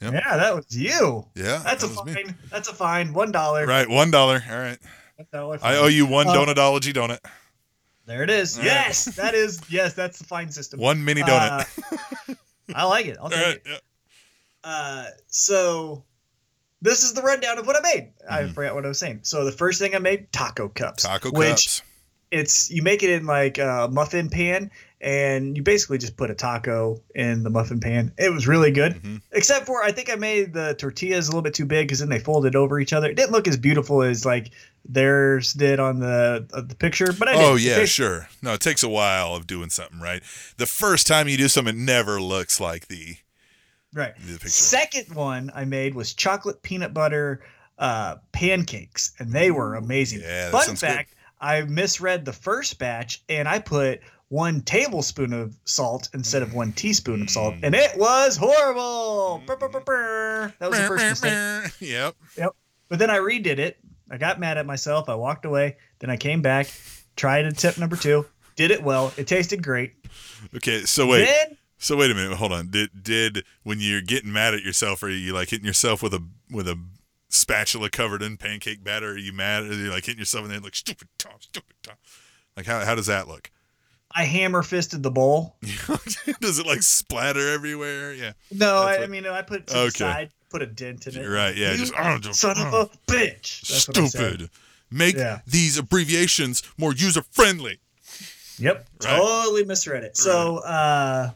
Yep. 0.00 0.14
Yeah, 0.14 0.36
that 0.36 0.56
was 0.56 0.76
you. 0.76 1.26
Yeah, 1.34 1.60
That's 1.64 1.84
a 1.84 1.86
that 1.86 2.06
me. 2.06 2.14
fine. 2.14 2.34
That's 2.50 2.68
a 2.68 2.74
fine. 2.74 3.12
One 3.12 3.30
dollar. 3.30 3.66
Right, 3.66 3.88
one 3.88 4.10
dollar. 4.10 4.42
All 4.50 4.58
right. 4.58 4.78
One 5.16 5.26
dollar 5.32 5.58
I 5.62 5.76
owe 5.76 5.86
you 5.86 6.06
one 6.06 6.26
Uh, 6.26 6.32
donutology 6.32 6.92
donut. 6.92 7.18
There 8.06 8.24
it 8.24 8.30
is. 8.30 8.56
All 8.56 8.64
right. 8.64 8.72
Yes, 8.72 9.04
that 9.16 9.34
is. 9.34 9.60
Yes, 9.68 9.94
that's 9.94 10.18
the 10.18 10.24
fine 10.24 10.50
system. 10.50 10.80
One 10.80 11.04
mini 11.04 11.22
donut. 11.22 11.68
Uh, 12.28 12.34
I 12.74 12.84
like 12.84 13.06
it. 13.06 13.18
I'll 13.20 13.30
take 13.30 13.46
right. 13.46 13.56
it. 13.56 13.62
Yeah. 13.64 13.76
Uh, 14.64 15.06
so 15.28 16.04
this 16.82 17.02
is 17.04 17.14
the 17.14 17.22
rundown 17.22 17.56
of 17.58 17.66
what 17.66 17.76
I 17.76 17.80
made. 17.94 18.08
I 18.28 18.42
Mhm. 18.42 18.54
forgot 18.54 18.74
what 18.74 18.84
I 18.84 18.88
was 18.88 18.98
saying. 18.98 19.20
So 19.22 19.44
the 19.46 19.52
first 19.52 19.80
thing 19.80 19.94
I 19.94 19.98
made 19.98 20.30
taco 20.32 20.68
cups. 20.68 21.04
Taco 21.04 21.30
which 21.30 21.48
cups. 21.48 21.82
it's 22.30 22.70
you 22.70 22.82
make 22.82 23.02
it 23.02 23.08
in 23.10 23.24
like 23.24 23.56
a 23.58 23.88
muffin 23.90 24.28
pan 24.28 24.70
and 25.00 25.56
you 25.56 25.62
basically 25.62 25.98
just 25.98 26.16
put 26.16 26.30
a 26.30 26.34
taco 26.34 27.00
in 27.14 27.42
the 27.42 27.50
muffin 27.50 27.80
pan. 27.80 28.12
It 28.18 28.32
was 28.32 28.46
really 28.46 28.70
good. 28.70 28.94
Mhm. 29.02 29.20
Except 29.32 29.66
for 29.66 29.82
I 29.82 29.90
think 29.92 30.10
I 30.12 30.16
made 30.16 30.52
the 30.54 30.74
tortillas 30.74 31.26
a 31.28 31.30
little 31.30 31.42
bit 31.42 31.54
too 31.54 31.64
big 31.66 31.86
because 31.88 32.00
then 32.00 32.08
they 32.08 32.18
folded 32.20 32.54
over 32.56 32.78
each 32.78 32.92
other. 32.92 33.08
It 33.10 33.16
didn't 33.16 33.32
look 33.32 33.48
as 33.48 33.56
beautiful 33.56 34.02
as 34.02 34.24
like 34.24 34.50
theirs 34.88 35.52
did 35.52 35.78
on 35.80 36.00
the 36.00 36.46
uh, 36.52 36.60
the 36.60 36.74
picture, 36.74 37.12
but 37.12 37.28
I. 37.28 37.34
Oh 37.34 37.54
It 37.56 37.62
yeah, 37.62 37.76
tastes- 37.76 37.94
sure. 37.94 38.28
No, 38.42 38.54
it 38.54 38.60
takes 38.60 38.82
a 38.82 38.88
while 38.88 39.34
of 39.34 39.46
doing 39.46 39.70
something 39.70 40.00
right. 40.00 40.22
The 40.56 40.66
first 40.66 41.06
time 41.06 41.28
you 41.28 41.36
do 41.36 41.48
something, 41.48 41.76
it 41.76 41.80
never 41.80 42.20
looks 42.20 42.58
like 42.60 42.88
the 42.88 43.16
Right. 43.94 44.14
Second 44.46 45.14
one 45.14 45.50
I 45.54 45.64
made 45.64 45.94
was 45.94 46.14
chocolate 46.14 46.62
peanut 46.62 46.94
butter 46.94 47.42
uh, 47.78 48.16
pancakes, 48.32 49.12
and 49.18 49.32
they 49.32 49.50
were 49.50 49.74
amazing. 49.74 50.20
Yeah, 50.20 50.44
that 50.44 50.52
Fun 50.52 50.64
sounds 50.64 50.80
good. 50.80 50.86
fact: 50.86 51.14
I 51.40 51.62
misread 51.62 52.24
the 52.24 52.32
first 52.32 52.78
batch, 52.78 53.22
and 53.28 53.48
I 53.48 53.58
put 53.58 54.00
one 54.28 54.62
tablespoon 54.62 55.34
of 55.34 55.54
salt 55.66 56.08
instead 56.14 56.40
of 56.40 56.54
one 56.54 56.72
teaspoon 56.72 57.20
of 57.20 57.28
salt, 57.28 57.54
and 57.62 57.74
it 57.74 57.98
was 57.98 58.36
horrible. 58.36 59.42
Brr, 59.44 59.56
brr, 59.56 59.68
brr. 59.68 60.54
That 60.58 60.70
was 60.70 60.78
the 60.78 60.86
first 60.86 61.22
mistake. 61.22 61.72
yep. 61.80 62.14
Yep. 62.38 62.56
But 62.88 62.98
then 62.98 63.10
I 63.10 63.18
redid 63.18 63.58
it. 63.58 63.78
I 64.10 64.16
got 64.16 64.40
mad 64.40 64.56
at 64.58 64.64
myself. 64.64 65.08
I 65.08 65.14
walked 65.16 65.44
away. 65.44 65.76
Then 65.98 66.08
I 66.08 66.16
came 66.16 66.40
back, 66.40 66.72
tried 67.16 67.44
a 67.44 67.52
tip 67.52 67.78
number 67.78 67.96
two, 67.96 68.24
did 68.56 68.70
it 68.70 68.82
well. 68.82 69.12
It 69.16 69.26
tasted 69.26 69.62
great. 69.62 69.94
Okay, 70.56 70.80
so 70.84 71.06
wait. 71.06 71.26
Then 71.26 71.58
So 71.82 71.96
wait 71.96 72.12
a 72.12 72.14
minute. 72.14 72.36
Hold 72.38 72.52
on. 72.52 72.68
Did 72.68 73.02
did 73.02 73.44
when 73.64 73.78
you're 73.80 74.02
getting 74.02 74.32
mad 74.32 74.54
at 74.54 74.62
yourself, 74.62 75.02
are 75.02 75.08
you 75.10 75.32
like 75.32 75.50
hitting 75.50 75.66
yourself 75.66 76.00
with 76.00 76.14
a 76.14 76.24
with 76.48 76.68
a 76.68 76.78
spatula 77.28 77.90
covered 77.90 78.22
in 78.22 78.36
pancake 78.36 78.84
batter? 78.84 79.10
Are 79.10 79.18
you 79.18 79.32
mad? 79.32 79.64
Are 79.64 79.74
you 79.74 79.90
like 79.90 80.04
hitting 80.04 80.20
yourself 80.20 80.44
in 80.44 80.48
the 80.48 80.54
head 80.54 80.62
like 80.62 80.76
stupid 80.76 81.08
Tom, 81.18 81.32
stupid 81.40 81.74
Tom? 81.82 81.96
Like 82.56 82.66
how 82.66 82.84
how 82.84 82.94
does 82.94 83.06
that 83.06 83.26
look? 83.26 83.50
I 84.14 84.24
hammer 84.24 84.62
fisted 84.62 85.02
the 85.02 85.10
bowl. 85.10 85.56
does 86.40 86.60
it 86.60 86.66
like 86.66 86.82
splatter 86.84 87.48
everywhere? 87.52 88.14
Yeah. 88.14 88.34
No, 88.52 88.76
I, 88.76 88.98
what- 88.98 89.02
I 89.02 89.06
mean 89.08 89.26
I 89.26 89.42
put 89.42 89.62
it 89.62 89.66
to 89.68 89.76
Okay. 89.78 89.84
the 89.86 89.90
side, 89.90 90.30
put 90.50 90.62
a 90.62 90.66
dent 90.66 91.08
in 91.08 91.16
it. 91.20 91.26
Right. 91.26 91.56
Yeah. 91.56 91.72
You 91.72 91.78
just, 91.78 91.94
oh, 91.98 92.18
just 92.18 92.38
son 92.40 92.58
of 92.58 92.72
oh, 92.72 92.82
a 92.82 93.10
bitch. 93.10 93.62
That's 93.68 93.88
what 93.88 93.98
I 93.98 94.06
said. 94.06 94.30
stupid. 94.30 94.50
Make 94.88 95.16
Yeah. 95.16 95.40
these 95.48 95.78
abbreviations 95.78 96.62
more 96.78 96.94
user 96.94 97.22
friendly. 97.22 97.80
Yep. 98.58 98.86
Right. 99.02 99.16
Totally 99.16 99.64
misread 99.64 100.04
it. 100.04 100.16
So 100.16 100.58
uh 100.58 101.30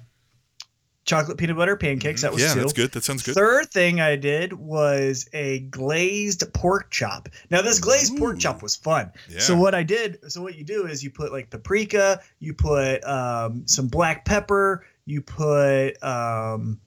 chocolate 1.06 1.38
peanut 1.38 1.56
butter 1.56 1.76
pancakes, 1.76 2.22
that 2.22 2.32
was 2.32 2.42
yeah, 2.42 2.52
two. 2.52 2.60
that's 2.60 2.72
good. 2.72 2.92
That 2.92 3.04
sounds 3.04 3.22
good. 3.22 3.34
Third 3.34 3.70
thing 3.70 4.00
I 4.00 4.16
did 4.16 4.52
was 4.52 5.28
a 5.32 5.60
glazed 5.60 6.52
pork 6.52 6.90
chop. 6.90 7.28
Now 7.48 7.62
this 7.62 7.78
glazed 7.78 8.18
pork 8.18 8.38
chop 8.38 8.62
was 8.62 8.76
fun. 8.76 9.12
Yeah. 9.30 9.38
So 9.38 9.56
what 9.56 9.74
I 9.74 9.84
did, 9.84 10.18
so 10.30 10.42
what 10.42 10.56
you 10.56 10.64
do 10.64 10.86
is 10.86 11.02
you 11.02 11.10
put 11.10 11.32
like 11.32 11.48
paprika, 11.48 12.20
you 12.40 12.52
put 12.52 13.02
um, 13.04 13.66
some 13.66 13.86
black 13.88 14.24
pepper, 14.24 14.84
you 15.06 15.22
put 15.22 16.02
um, 16.02 16.80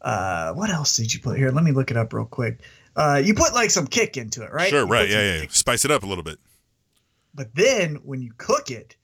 uh, 0.00 0.54
what 0.54 0.70
else 0.70 0.96
did 0.96 1.12
you 1.12 1.20
put 1.20 1.36
here? 1.36 1.50
Let 1.50 1.64
me 1.64 1.72
look 1.72 1.90
it 1.90 1.96
up 1.96 2.12
real 2.12 2.24
quick. 2.24 2.60
Uh, 2.96 3.20
you 3.22 3.34
put 3.34 3.52
like 3.52 3.70
some 3.70 3.86
kick 3.86 4.16
into 4.16 4.42
it, 4.42 4.52
right? 4.52 4.70
Sure. 4.70 4.80
You 4.80 4.86
Right. 4.86 5.10
Yeah. 5.10 5.20
Yeah. 5.20 5.34
yeah. 5.34 5.40
kick. 5.42 5.52
Spice 5.52 5.84
it 5.84 5.90
up 5.90 6.02
a 6.02 6.06
little 6.06 6.24
bit. 6.24 6.38
But 7.34 7.54
then 7.54 7.96
when 8.04 8.22
you 8.22 8.32
cook 8.36 8.70
it, 8.70 8.96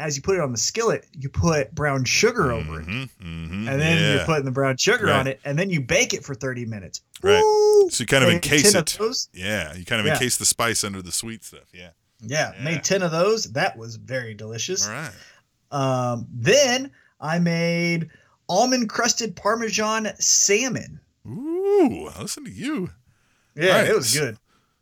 as 0.00 0.16
you 0.16 0.22
put 0.22 0.34
it 0.36 0.40
on 0.40 0.50
the 0.52 0.58
skillet, 0.58 1.06
you 1.12 1.28
put 1.28 1.74
brown 1.74 2.04
sugar 2.04 2.50
over 2.52 2.80
it. 2.80 2.86
Mhm, 2.86 3.08
mhm, 3.22 3.68
And 3.68 3.80
then 3.80 3.98
yeah. 3.98 4.14
you're 4.14 4.24
putting 4.24 4.44
the 4.46 4.50
brown 4.50 4.76
sugar 4.76 5.06
Right. 5.06 5.18
on 5.20 5.26
it, 5.26 5.40
and 5.44 5.58
then 5.58 5.70
you 5.70 5.80
bake 5.80 6.14
it 6.14 6.24
for 6.24 6.34
30 6.34 6.64
minutes. 6.64 7.02
Right. 7.22 7.40
Woo! 7.42 7.90
So 7.90 8.02
you 8.02 8.06
kind 8.06 8.24
of 8.24 8.28
Made 8.30 8.36
encase 8.36 8.72
10 8.72 8.82
of 8.82 8.88
it. 8.88 9.28
Yeah, 9.34 9.74
you 9.74 9.84
kind 9.84 10.00
of 10.00 10.06
Yeah. 10.06 10.14
encase 10.14 10.36
the 10.38 10.46
spice 10.46 10.82
under 10.84 11.02
the 11.02 11.12
sweet 11.12 11.44
stuff. 11.44 11.68
Yeah. 11.72 11.90
Yeah, 12.22 12.52
Yeah. 12.56 12.64
made 12.64 12.82
10 12.84 13.02
of 13.02 13.10
those. 13.12 13.44
That 13.52 13.76
was 13.76 13.96
very 13.96 14.34
delicious. 14.34 14.86
All 14.86 14.92
right. 14.94 15.12
Um, 15.70 16.26
then 16.32 16.90
I 17.20 17.38
made 17.38 18.08
almond 18.48 18.88
crusted 18.88 19.36
Parmesan 19.36 20.10
salmon. 20.18 21.00
Ooh, 21.26 22.10
listen 22.18 22.44
to 22.44 22.50
you. 22.50 22.90
Yeah, 23.54 23.76
right. 23.80 23.88
it 23.88 23.94
was 23.96 24.12
good. 24.16 24.38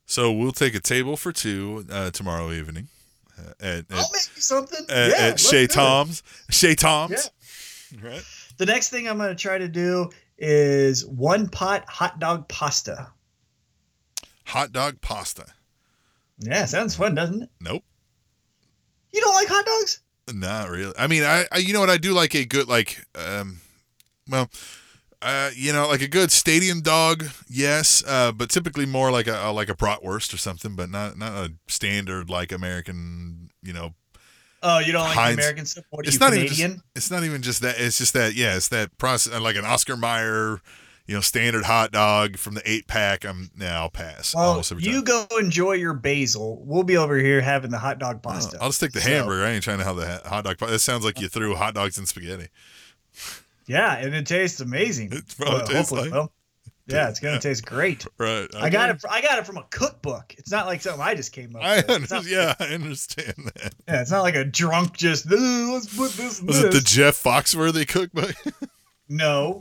So 0.07 0.33
we'll 0.33 0.53
take 0.53 0.75
a 0.75 0.81
table 0.81 1.17
for 1.17 1.33
two 1.33 1.85
uh, 1.91 2.11
tomorrow 2.13 2.51
evening 2.53 2.89
at 3.61 3.67
at, 3.67 3.85
I'll 3.91 4.11
make 4.13 4.37
you 4.37 4.43
something. 4.43 4.85
at, 4.89 5.11
yeah, 5.11 5.27
at 5.27 5.41
Chez. 5.41 5.69
Tom's. 5.69 6.23
Chez 6.51 6.75
Tom's. 6.75 7.31
Right. 8.03 8.23
The 8.59 8.67
next 8.67 8.91
thing 8.91 9.09
I'm 9.09 9.17
going 9.17 9.31
to 9.31 9.35
try 9.35 9.57
to 9.57 9.67
do 9.67 10.11
is 10.37 11.07
one 11.07 11.49
pot 11.49 11.89
hot 11.89 12.21
dog 12.21 12.47
pasta. 12.47 13.09
Hot 14.45 14.73
dog 14.73 15.01
pasta. 15.01 15.47
Yeah, 16.39 16.67
sounds 16.67 16.95
fun, 16.95 17.15
doesn't 17.15 17.45
it? 17.45 17.49
Nope. 17.63 17.83
You 19.11 19.23
don't 19.23 19.35
like 19.35 19.49
hot 19.49 19.65
dogs? 19.65 20.01
Not 20.33 20.69
really. 20.69 20.93
I 20.99 21.07
mean, 21.07 21.25
I, 21.25 21.47
I 21.51 21.59
you 21.59 21.73
know 21.73 21.81
what 21.81 21.89
I 21.89 21.97
do 21.97 22.13
like 22.13 22.35
a 22.35 22.45
good 22.45 22.69
like 22.69 23.05
um, 23.15 23.61
well, 24.29 24.51
uh, 25.23 25.51
you 25.55 25.73
know, 25.73 25.89
like 25.89 26.03
a 26.03 26.09
good 26.09 26.31
stadium 26.31 26.81
dog, 26.81 27.25
yes, 27.49 28.03
uh, 28.07 28.33
but 28.33 28.51
typically 28.51 28.87
more 28.87 29.11
like 29.11 29.27
a, 29.27 29.51
like 29.53 29.69
a 29.69 29.75
bratwurst 29.75 30.33
or 30.33 30.37
something, 30.37 30.77
but 30.77 30.91
not 30.91 31.19
not 31.19 31.33
a 31.33 31.53
standard 31.67 32.31
like 32.31 32.53
American, 32.53 33.51
you 33.63 33.73
know, 33.73 33.95
Oh, 34.63 34.81
you 34.81 34.91
don't 34.93 35.03
like 35.05 35.15
Heinz- 35.17 35.39
American 35.39 35.67
stuff? 35.67 35.85
What 35.91 36.05
are 36.05 36.09
it's 36.09 36.15
you, 36.15 36.21
not 36.21 36.35
even 36.35 36.49
just, 36.49 36.79
it's 36.97 37.11
not 37.13 37.23
even 37.25 37.43
just 37.43 37.63
that 37.63 37.77
it's 37.79 37.99
just 37.99 38.13
that 38.15 38.35
yeah 38.35 38.57
it's 38.57 38.69
that 38.69 38.97
process 38.99 39.33
uh, 39.33 39.41
like 39.41 39.55
an 39.55 39.65
oscar 39.65 39.97
mayer 39.97 40.61
you 41.07 41.15
know 41.15 41.21
standard 41.21 41.65
hot 41.65 41.93
dog 41.93 42.37
from 42.37 42.55
the 42.55 42.63
eight 42.69 42.89
pack 42.89 43.25
i'm 43.25 43.51
now 43.57 43.83
i'll 43.83 43.89
pass 43.89 44.35
Well, 44.35 44.51
almost 44.51 44.73
every 44.73 44.83
you 44.83 44.95
time 45.03 45.05
go 45.05 45.27
enjoy 45.39 45.75
your 45.75 45.95
basil. 45.95 46.61
We'll 46.67 46.83
be 46.83 46.97
over 46.97 47.17
here 47.19 47.41
having 47.41 47.71
the 47.71 47.79
hot 47.79 48.01
dog 48.01 48.17
Oh, 48.25 48.29
pasta. 48.31 48.59
i'll 48.61 48.71
just 48.71 48.81
take 48.81 48.91
the 48.93 49.01
So- 49.01 49.09
hamburger 49.11 49.45
i 49.45 49.51
ain't 49.51 49.63
trying 49.63 49.79
to 49.79 49.85
have 49.85 49.95
the 49.97 50.29
hot 50.29 50.43
dog 50.45 50.59
that 50.59 50.81
sounds 50.81 51.05
like 51.05 51.21
you 51.21 51.29
threw 51.29 51.55
hot 51.55 51.75
dogs 51.75 51.97
in 51.97 52.05
spaghetti 52.07 52.49
Yeah, 53.69 53.97
and 53.97 54.15
it 54.15 54.27
tastes 54.27 54.61
amazing. 54.61 55.13
It 55.13 55.25
probably 55.37 55.55
Well, 55.59 55.67
tastes 55.67 55.91
hopefully 55.91 56.01
like- 56.03 56.11
it 56.11 56.15
will. 56.15 56.33
Yeah, 56.91 57.11
it's 57.11 57.21
gonna 57.21 57.39
taste 57.39 57.67
great. 57.67 58.07
right 58.19 58.49
I 58.57 58.71
got 58.71 58.89
it. 58.89 59.05
I 59.11 59.21
got 59.21 59.39
it 59.39 59.45
from 59.47 59.59
a 59.59 59.65
cookbook. 59.65 60.35
It's 60.39 60.51
not 60.51 60.65
like 60.67 60.81
something 60.81 61.03
I 61.03 61.15
just 61.15 61.33
came 61.35 61.55
up 61.55 61.63
i 61.63 61.85
with. 61.87 62.11
Not, 62.11 62.25
yeah 62.25 62.55
i 62.59 62.65
understand 62.69 63.35
that 63.55 63.75
yeah, 63.89 64.01
it's 64.01 64.11
not 64.11 64.23
like 64.23 64.37
a 64.37 64.45
drunk 64.45 64.97
just 64.97 65.31
"Ooh, 65.31 65.73
let's 65.75 65.95
put 65.95 66.13
this. 66.13 66.41
in 66.41 66.47
was 66.47 66.65
it 66.65 66.73
the 66.73 66.81
jeff 66.81 67.23
foxworthy 67.23 67.87
cookbook 67.87 68.35
no? 69.11 69.61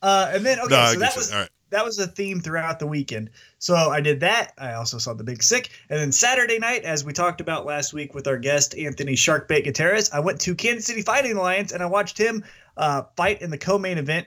Uh, 0.00 0.30
and 0.32 0.46
then 0.46 0.60
okay, 0.60 0.68
no 0.70 0.92
so 0.92 0.98
that 1.00 1.16
was 1.16 1.34
right 1.34 1.48
that 1.70 1.84
was 1.84 1.98
a 1.98 2.06
theme 2.06 2.38
throughout 2.40 2.78
the 2.78 2.86
weekend. 2.86 3.30
So 3.58 3.74
I 3.74 4.00
did 4.02 4.20
that. 4.20 4.52
I 4.58 4.74
also 4.74 4.98
saw 4.98 5.14
The 5.14 5.24
Big 5.24 5.42
Sick, 5.42 5.70
and 5.88 5.98
then 5.98 6.12
Saturday 6.12 6.58
night, 6.58 6.84
as 6.84 7.02
we 7.02 7.14
talked 7.14 7.40
about 7.40 7.64
last 7.64 7.94
week 7.94 8.14
with 8.14 8.28
our 8.28 8.36
guest 8.36 8.76
Anthony 8.76 9.14
Sharkbait 9.14 9.64
Gutierrez, 9.64 10.10
I 10.12 10.20
went 10.20 10.38
to 10.42 10.54
Kansas 10.54 10.84
City 10.84 11.00
Fighting 11.00 11.34
Alliance 11.34 11.72
and 11.72 11.82
I 11.82 11.86
watched 11.86 12.18
him 12.18 12.44
uh, 12.76 13.02
fight 13.16 13.42
in 13.42 13.50
the 13.50 13.58
co-main 13.58 13.98
event. 13.98 14.26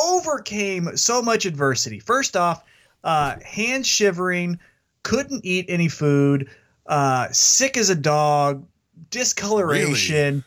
Overcame 0.00 0.96
so 0.96 1.22
much 1.22 1.46
adversity. 1.46 2.00
First 2.00 2.36
off, 2.36 2.62
uh, 3.02 3.36
hands 3.44 3.86
shivering, 3.86 4.58
couldn't 5.02 5.44
eat 5.44 5.66
any 5.68 5.88
food, 5.88 6.50
uh, 6.86 7.28
sick 7.32 7.76
as 7.76 7.88
a 7.88 7.94
dog, 7.94 8.66
discoloration. 9.10 10.44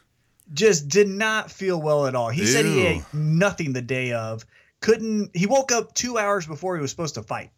Just 0.53 0.87
did 0.87 1.07
not 1.07 1.51
feel 1.51 1.79
well 1.81 2.07
at 2.07 2.15
all. 2.15 2.29
He 2.29 2.45
said 2.45 2.65
he 2.65 2.85
ate 2.85 3.03
nothing 3.13 3.73
the 3.73 3.83
day 3.83 4.13
of. 4.13 4.45
Couldn't. 4.81 5.35
He 5.35 5.45
woke 5.45 5.71
up 5.71 5.93
two 5.93 6.17
hours 6.17 6.47
before 6.47 6.75
he 6.75 6.81
was 6.81 6.89
supposed 6.89 7.15
to 7.15 7.23
fight. 7.23 7.51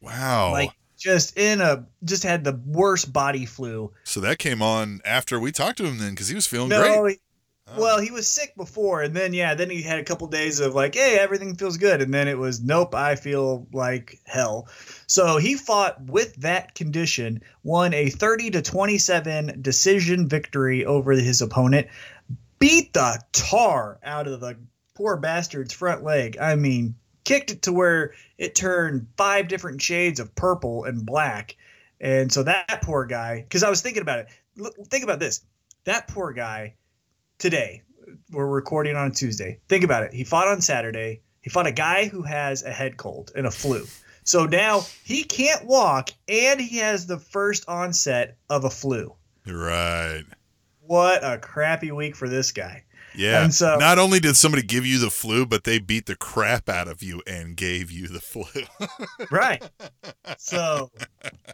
Wow. 0.00 0.50
Like 0.52 0.70
just 0.98 1.38
in 1.38 1.60
a 1.60 1.86
just 2.04 2.22
had 2.22 2.44
the 2.44 2.60
worst 2.66 3.12
body 3.12 3.46
flu. 3.46 3.92
so 4.04 4.20
that 4.20 4.38
came 4.38 4.62
on 4.62 5.00
after 5.04 5.38
we 5.38 5.52
talked 5.52 5.76
to 5.78 5.84
him 5.84 5.98
then 5.98 6.10
because 6.10 6.28
he 6.28 6.34
was 6.34 6.46
feeling 6.46 6.68
No, 6.70 7.02
great. 7.02 7.20
Oh. 7.76 7.80
well, 7.80 8.00
he 8.00 8.10
was 8.10 8.28
sick 8.28 8.54
before, 8.56 9.02
and 9.02 9.14
then 9.14 9.32
yeah, 9.32 9.54
then 9.54 9.70
he 9.70 9.82
had 9.82 9.98
a 9.98 10.04
couple 10.04 10.26
days 10.28 10.60
of 10.60 10.74
like, 10.74 10.94
hey, 10.94 11.18
everything 11.18 11.54
feels 11.56 11.76
good, 11.76 12.02
and 12.02 12.12
then 12.12 12.28
it 12.28 12.38
was 12.38 12.62
nope, 12.62 12.94
I 12.94 13.16
feel 13.16 13.66
like 13.72 14.20
hell. 14.24 14.68
So 15.06 15.38
he 15.38 15.54
fought 15.54 16.00
with 16.02 16.34
that 16.36 16.74
condition, 16.74 17.42
won 17.62 17.94
a 17.94 18.10
thirty 18.10 18.50
to 18.50 18.62
twenty-seven 18.62 19.60
decision 19.62 20.28
victory 20.28 20.84
over 20.84 21.12
his 21.12 21.42
opponent, 21.42 21.88
beat 22.58 22.92
the 22.92 23.20
tar 23.32 23.98
out 24.02 24.26
of 24.26 24.40
the 24.40 24.56
poor 24.94 25.16
bastard's 25.16 25.74
front 25.74 26.04
leg. 26.04 26.38
I 26.40 26.56
mean, 26.56 26.94
kicked 27.24 27.50
it 27.50 27.62
to 27.62 27.72
where 27.72 28.12
it 28.38 28.54
turned 28.54 29.06
five 29.16 29.48
different 29.48 29.82
shades 29.82 30.20
of 30.20 30.34
purple 30.34 30.84
and 30.84 31.04
black. 31.04 31.56
And 32.00 32.30
so 32.30 32.42
that 32.42 32.82
poor 32.82 33.06
guy, 33.06 33.40
because 33.40 33.62
I 33.62 33.70
was 33.70 33.80
thinking 33.80 34.02
about 34.02 34.20
it. 34.20 34.28
Look, 34.56 34.76
think 34.86 35.04
about 35.04 35.20
this. 35.20 35.40
That 35.84 36.08
poor 36.08 36.32
guy 36.32 36.74
today, 37.38 37.82
we're 38.30 38.46
recording 38.46 38.96
on 38.96 39.08
a 39.08 39.10
Tuesday. 39.10 39.60
Think 39.68 39.84
about 39.84 40.04
it. 40.04 40.12
He 40.12 40.24
fought 40.24 40.48
on 40.48 40.60
Saturday. 40.60 41.22
He 41.40 41.50
fought 41.50 41.66
a 41.66 41.72
guy 41.72 42.06
who 42.06 42.22
has 42.22 42.62
a 42.62 42.70
head 42.70 42.96
cold 42.96 43.32
and 43.34 43.46
a 43.46 43.50
flu. 43.50 43.86
So 44.24 44.46
now 44.46 44.86
he 45.04 45.24
can't 45.24 45.66
walk 45.66 46.10
and 46.28 46.60
he 46.60 46.78
has 46.78 47.06
the 47.06 47.18
first 47.18 47.68
onset 47.68 48.38
of 48.48 48.64
a 48.64 48.70
flu. 48.70 49.14
Right. 49.46 50.24
What 50.80 51.22
a 51.22 51.38
crappy 51.38 51.92
week 51.92 52.16
for 52.16 52.28
this 52.28 52.52
guy. 52.52 52.84
Yeah. 53.16 53.44
And 53.44 53.54
so- 53.54 53.76
Not 53.76 53.98
only 53.98 54.20
did 54.20 54.36
somebody 54.36 54.62
give 54.62 54.84
you 54.84 54.98
the 54.98 55.10
flu, 55.10 55.46
but 55.46 55.64
they 55.64 55.78
beat 55.78 56.06
the 56.06 56.16
crap 56.16 56.68
out 56.68 56.88
of 56.88 57.02
you 57.02 57.22
and 57.26 57.56
gave 57.56 57.90
you 57.90 58.08
the 58.08 58.20
flu. 58.20 58.44
Right. 59.30 59.62
So 60.38 60.90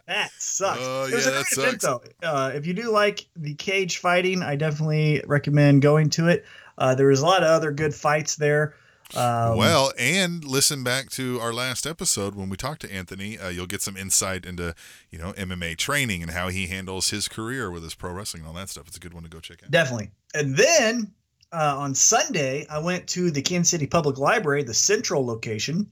that 0.07 0.31
sucks. 0.37 0.79
Oh, 0.81 1.05
it 1.05 1.13
was 1.13 1.25
yeah, 1.25 1.31
a 1.31 1.43
great 1.55 1.65
event, 1.67 1.81
though. 1.81 2.03
Uh, 2.23 2.51
if 2.53 2.65
you 2.67 2.73
do 2.73 2.91
like 2.91 3.27
the 3.35 3.53
cage 3.55 3.97
fighting, 3.99 4.41
I 4.43 4.55
definitely 4.55 5.23
recommend 5.25 5.81
going 5.81 6.09
to 6.11 6.27
it. 6.27 6.45
Uh, 6.77 6.95
there 6.95 7.07
was 7.07 7.21
a 7.21 7.25
lot 7.25 7.43
of 7.43 7.49
other 7.49 7.71
good 7.71 7.93
fights 7.95 8.35
there. 8.35 8.75
Um, 9.15 9.57
well, 9.57 9.91
and 9.99 10.43
listen 10.43 10.83
back 10.83 11.09
to 11.11 11.39
our 11.41 11.51
last 11.53 11.85
episode 11.85 12.33
when 12.35 12.49
we 12.49 12.55
talked 12.55 12.81
to 12.81 12.93
Anthony. 12.93 13.37
Uh, 13.37 13.49
you'll 13.49 13.67
get 13.67 13.81
some 13.81 13.97
insight 13.97 14.45
into, 14.45 14.73
you 15.09 15.19
know, 15.19 15.33
MMA 15.33 15.77
training 15.77 16.21
and 16.21 16.31
how 16.31 16.47
he 16.47 16.67
handles 16.67 17.09
his 17.09 17.27
career 17.27 17.69
with 17.69 17.83
his 17.83 17.93
pro 17.93 18.13
wrestling 18.13 18.41
and 18.43 18.47
all 18.47 18.55
that 18.55 18.69
stuff. 18.69 18.87
It's 18.87 18.97
a 18.97 19.01
good 19.01 19.13
one 19.13 19.23
to 19.23 19.29
go 19.29 19.39
check 19.39 19.63
out. 19.63 19.71
Definitely. 19.71 20.11
And 20.33 20.55
then 20.55 21.11
uh, 21.51 21.75
on 21.77 21.95
Sunday, 21.95 22.65
I 22.69 22.79
went 22.79 23.07
to 23.09 23.31
the 23.31 23.41
Kansas 23.41 23.69
City 23.69 23.87
Public 23.87 24.17
Library, 24.17 24.63
the 24.63 24.73
central 24.73 25.25
location, 25.25 25.89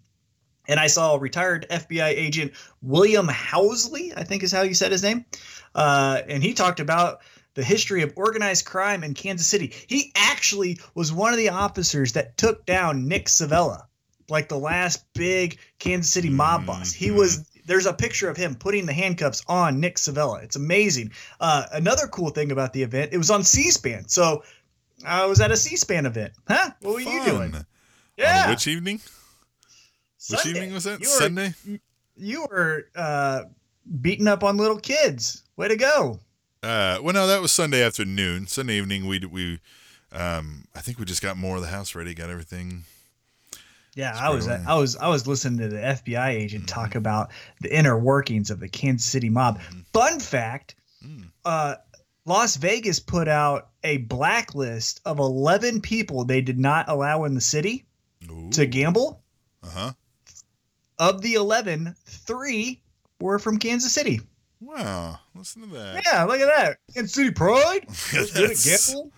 and 0.67 0.79
I 0.79 0.87
saw 0.87 1.15
retired 1.15 1.65
FBI 1.69 2.07
agent 2.09 2.53
William 2.81 3.27
Ouseley, 3.27 4.13
I 4.15 4.23
think 4.23 4.43
is 4.43 4.51
how 4.51 4.61
you 4.61 4.73
said 4.73 4.91
his 4.91 5.03
name. 5.03 5.25
Uh, 5.75 6.21
and 6.27 6.43
he 6.43 6.53
talked 6.53 6.79
about 6.79 7.21
the 7.55 7.63
history 7.63 8.03
of 8.03 8.13
organized 8.15 8.65
crime 8.65 9.03
in 9.03 9.13
Kansas 9.13 9.47
City. 9.47 9.73
He 9.87 10.11
actually 10.15 10.79
was 10.95 11.11
one 11.11 11.33
of 11.33 11.37
the 11.37 11.49
officers 11.49 12.13
that 12.13 12.37
took 12.37 12.65
down 12.65 13.07
Nick 13.07 13.25
Civella, 13.25 13.85
like 14.29 14.47
the 14.47 14.59
last 14.59 15.03
big 15.13 15.57
Kansas 15.79 16.13
City 16.13 16.29
mob 16.29 16.65
boss. 16.65 16.93
He 16.93 17.09
Mhm. 17.09 17.15
was. 17.15 17.45
There's 17.65 17.85
a 17.85 17.93
picture 17.93 18.29
of 18.29 18.35
him 18.37 18.55
putting 18.55 18.87
the 18.87 18.93
handcuffs 18.93 19.43
on 19.47 19.79
Nick 19.79 19.97
Civella. 19.97 20.41
It's 20.41 20.55
amazing. 20.55 21.11
Uh, 21.39 21.65
another 21.71 22.07
cool 22.07 22.31
thing 22.31 22.51
about 22.51 22.73
the 22.73 22.81
event, 22.81 23.13
it 23.13 23.17
was 23.19 23.29
on 23.29 23.43
C-SPAN. 23.43 24.07
So 24.07 24.43
I 25.05 25.25
was 25.25 25.39
at 25.41 25.51
a 25.51 25.57
C-SPAN 25.57 26.05
event. 26.05 26.33
Huh? 26.47 26.71
What 26.81 26.93
were 26.95 26.99
you 27.01 27.23
doing? 27.25 27.53
Yeah. 28.17 28.49
Which 28.49 28.67
evening? 28.67 28.99
Which 30.29 30.45
evening 30.45 30.73
was 30.73 30.83
that? 30.83 30.99
You 30.99 31.07
were, 31.07 31.19
Sunday? 31.19 31.53
You 32.17 32.45
were 32.49 32.87
uh, 32.95 33.43
beating 34.01 34.27
up 34.27 34.43
on 34.43 34.57
little 34.57 34.79
kids. 34.79 35.43
Way 35.55 35.69
to 35.69 35.77
go. 35.77 36.19
Uh, 36.61 36.99
well, 37.01 37.13
no, 37.13 37.25
that 37.27 37.41
was 37.41 37.51
Sunday 37.53 37.81
afternoon. 37.81 38.47
Sunday 38.47 38.75
evening, 38.77 39.07
we 39.07 39.19
we, 39.19 39.59
um, 40.11 40.65
I 40.75 40.81
think 40.81 40.99
we 40.99 41.05
just 41.05 41.21
got 41.21 41.37
more 41.37 41.55
of 41.55 41.61
the 41.61 41.69
house 41.69 41.95
ready, 41.95 42.13
got 42.13 42.29
everything. 42.29 42.83
Yeah, 43.95 44.13
I 44.15 44.29
was 44.29 44.45
pretty 44.47 44.63
I 44.65 44.75
was 44.75 44.95
I 44.97 45.07
was 45.07 45.25
listening 45.25 45.59
to 45.59 45.69
the 45.69 45.81
FBI 45.81 46.29
agent 46.29 46.67
talk 46.67 46.95
about 46.95 47.31
the 47.61 47.73
inner 47.75 47.97
workings 47.97 48.49
of 48.49 48.59
the 48.59 48.67
Kansas 48.67 49.07
City 49.07 49.29
mob. 49.29 49.59
Mhm. 49.59 49.85
Fun 49.93 50.19
fact, 50.19 50.75
Mm. 51.05 51.29
uh, 51.45 51.75
Las 52.29 52.57
Vegas 52.57 52.99
put 52.99 53.27
out 53.27 53.69
a 53.83 53.97
blacklist 53.97 55.01
of 55.03 55.17
11 55.17 55.81
people 55.81 56.23
they 56.25 56.41
did 56.41 56.59
not 56.59 56.87
allow 56.87 57.23
in 57.23 57.33
the 57.33 57.41
city 57.41 57.85
to 58.51 58.65
gamble. 58.67 59.23
Uh 59.63 59.69
huh. 59.69 59.91
Of 60.99 61.21
the 61.23 61.33
11, 61.33 61.95
3 62.05 62.81
were 63.19 63.39
from 63.39 63.57
Kansas 63.57 63.91
City. 63.91 64.21
Wow, 64.61 65.17
listen 65.33 65.63
to 65.63 65.67
that. 65.69 66.03
Yeah, 66.05 66.23
look 66.25 66.39
at 66.39 66.55
that. 66.55 66.77
Kansas 66.93 67.13
City 67.13 67.31
pride. 67.31 67.87
Good 68.11 68.29
at 68.51 68.57
gamble. 68.63 69.11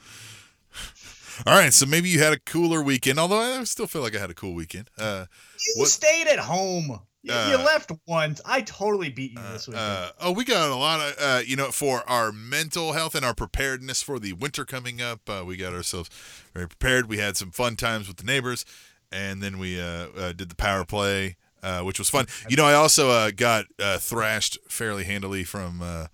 All 1.45 1.53
right, 1.57 1.73
so 1.73 1.85
maybe 1.85 2.07
you 2.07 2.19
had 2.19 2.31
a 2.33 2.39
cooler 2.39 2.81
weekend, 2.81 3.19
although 3.19 3.39
I 3.59 3.63
still 3.65 3.87
feel 3.87 4.01
like 4.03 4.15
I 4.15 4.19
had 4.19 4.29
a 4.29 4.35
cool 4.35 4.53
weekend. 4.53 4.89
Uh, 4.97 5.25
You 5.67 5.81
What- 5.81 5.89
stayed 5.89 6.27
at 6.27 6.39
home. 6.39 6.99
You, 7.23 7.33
you 7.33 7.55
Uh, 7.57 7.63
left 7.63 7.91
once. 8.07 8.41
I 8.45 8.61
totally 8.61 9.09
beat 9.09 9.33
you 9.33 9.39
uh, 9.39 9.53
this 9.53 9.67
weekend. 9.67 9.85
uh, 9.85 10.11
oh, 10.19 10.31
we 10.31 10.43
got 10.43 10.71
a 10.71 10.75
lot 10.75 10.99
of, 10.99 11.15
uh, 11.19 11.41
you 11.45 11.55
know, 11.55 11.71
for 11.71 12.03
our 12.09 12.31
mental 12.31 12.93
health 12.93 13.13
and 13.13 13.23
our 13.23 13.35
preparedness 13.35 14.01
for 14.01 14.17
the 14.19 14.33
winter 14.33 14.65
coming 14.65 15.01
up. 15.01 15.29
Uh, 15.29 15.43
we 15.45 15.55
got 15.55 15.73
ourselves 15.73 16.09
very 16.53 16.67
prepared. 16.67 17.07
We 17.07 17.17
had 17.19 17.37
some 17.37 17.51
fun 17.51 17.75
times 17.75 18.07
with 18.07 18.17
the 18.17 18.23
neighbors, 18.23 18.65
and 19.11 19.41
then 19.41 19.59
we 19.59 19.79
uh, 19.79 20.07
uh, 20.17 20.33
did 20.33 20.49
the 20.49 20.55
power 20.55 20.83
play, 20.83 21.35
uh, 21.61 21.81
which 21.81 21.99
was 21.99 22.09
fun. 22.09 22.25
You 22.49 22.55
know, 22.57 22.65
I 22.65 22.73
also 22.73 23.11
uh, 23.11 23.29
got 23.29 23.65
uh, 23.79 23.99
thrashed 23.99 24.57
fairly 24.67 25.03
handily 25.03 25.43
from 25.43 25.81
uh, 25.83 26.07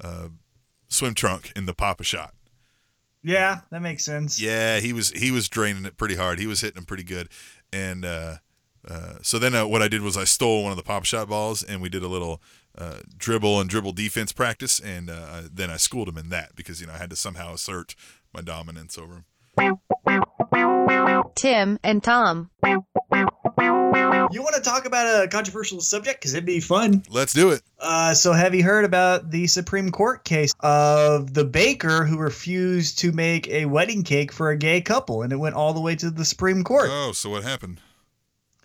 uh, 0.00 0.28
Swim 0.88 1.12
Trunk 1.14 1.52
in 1.54 1.66
the 1.66 1.74
Pop-A-Shot. 1.74 2.32
yeah, 3.22 3.60
that 3.70 3.82
makes 3.82 4.04
sense. 4.04 4.40
Yeah, 4.40 4.80
he 4.80 4.92
was 4.94 5.10
he 5.10 5.30
was 5.30 5.48
draining 5.48 5.84
it 5.84 5.96
pretty 5.98 6.14
hard. 6.16 6.38
He 6.38 6.46
was 6.46 6.62
hitting 6.62 6.78
him 6.78 6.86
pretty 6.86 7.04
good, 7.04 7.28
and 7.72 8.04
uh, 8.88 9.14
so 9.22 9.38
then 9.38 9.54
uh, 9.54 9.66
what 9.66 9.82
I 9.82 9.88
did 9.88 10.02
was 10.02 10.16
I 10.16 10.24
stole 10.24 10.62
one 10.62 10.72
of 10.72 10.76
the 10.76 10.82
pop 10.82 11.04
shot 11.04 11.28
balls, 11.28 11.62
and 11.62 11.80
we 11.80 11.88
did 11.88 12.02
a 12.02 12.08
little 12.08 12.40
uh, 12.76 12.98
dribble 13.16 13.60
and 13.60 13.70
dribble 13.70 13.92
defense 13.92 14.32
practice, 14.32 14.80
and 14.80 15.08
uh, 15.10 15.42
then 15.52 15.70
I 15.70 15.76
schooled 15.76 16.08
him 16.08 16.18
in 16.18 16.28
that 16.30 16.54
because 16.56 16.80
you 16.80 16.86
know 16.86 16.92
I 16.92 16.98
had 16.98 17.10
to 17.10 17.16
somehow 17.16 17.54
assert 17.54 17.94
my 18.32 18.40
dominance 18.40 18.98
over 18.98 19.14
him. 19.14 19.24
Tim 21.34 21.78
and 21.82 22.02
Tom. 22.02 22.50
You 24.32 24.42
want 24.42 24.56
to 24.56 24.60
talk 24.62 24.84
about 24.84 25.24
a 25.24 25.28
controversial 25.28 25.80
subject? 25.80 26.20
Because 26.20 26.34
it'd 26.34 26.44
be 26.44 26.60
fun. 26.60 27.04
Let's 27.08 27.32
do 27.32 27.50
it. 27.50 27.62
Uh, 27.78 28.14
so, 28.14 28.32
have 28.32 28.54
you 28.54 28.64
heard 28.64 28.84
about 28.84 29.30
the 29.30 29.46
Supreme 29.46 29.90
Court 29.90 30.24
case 30.24 30.52
of 30.60 31.32
the 31.32 31.44
baker 31.44 32.04
who 32.04 32.18
refused 32.18 32.98
to 33.00 33.12
make 33.12 33.48
a 33.48 33.66
wedding 33.66 34.02
cake 34.02 34.32
for 34.32 34.50
a 34.50 34.56
gay 34.56 34.80
couple, 34.80 35.22
and 35.22 35.32
it 35.32 35.36
went 35.36 35.54
all 35.54 35.72
the 35.72 35.80
way 35.80 35.94
to 35.96 36.10
the 36.10 36.24
Supreme 36.24 36.64
Court? 36.64 36.88
Oh, 36.90 37.12
so 37.12 37.30
what 37.30 37.44
happened? 37.44 37.80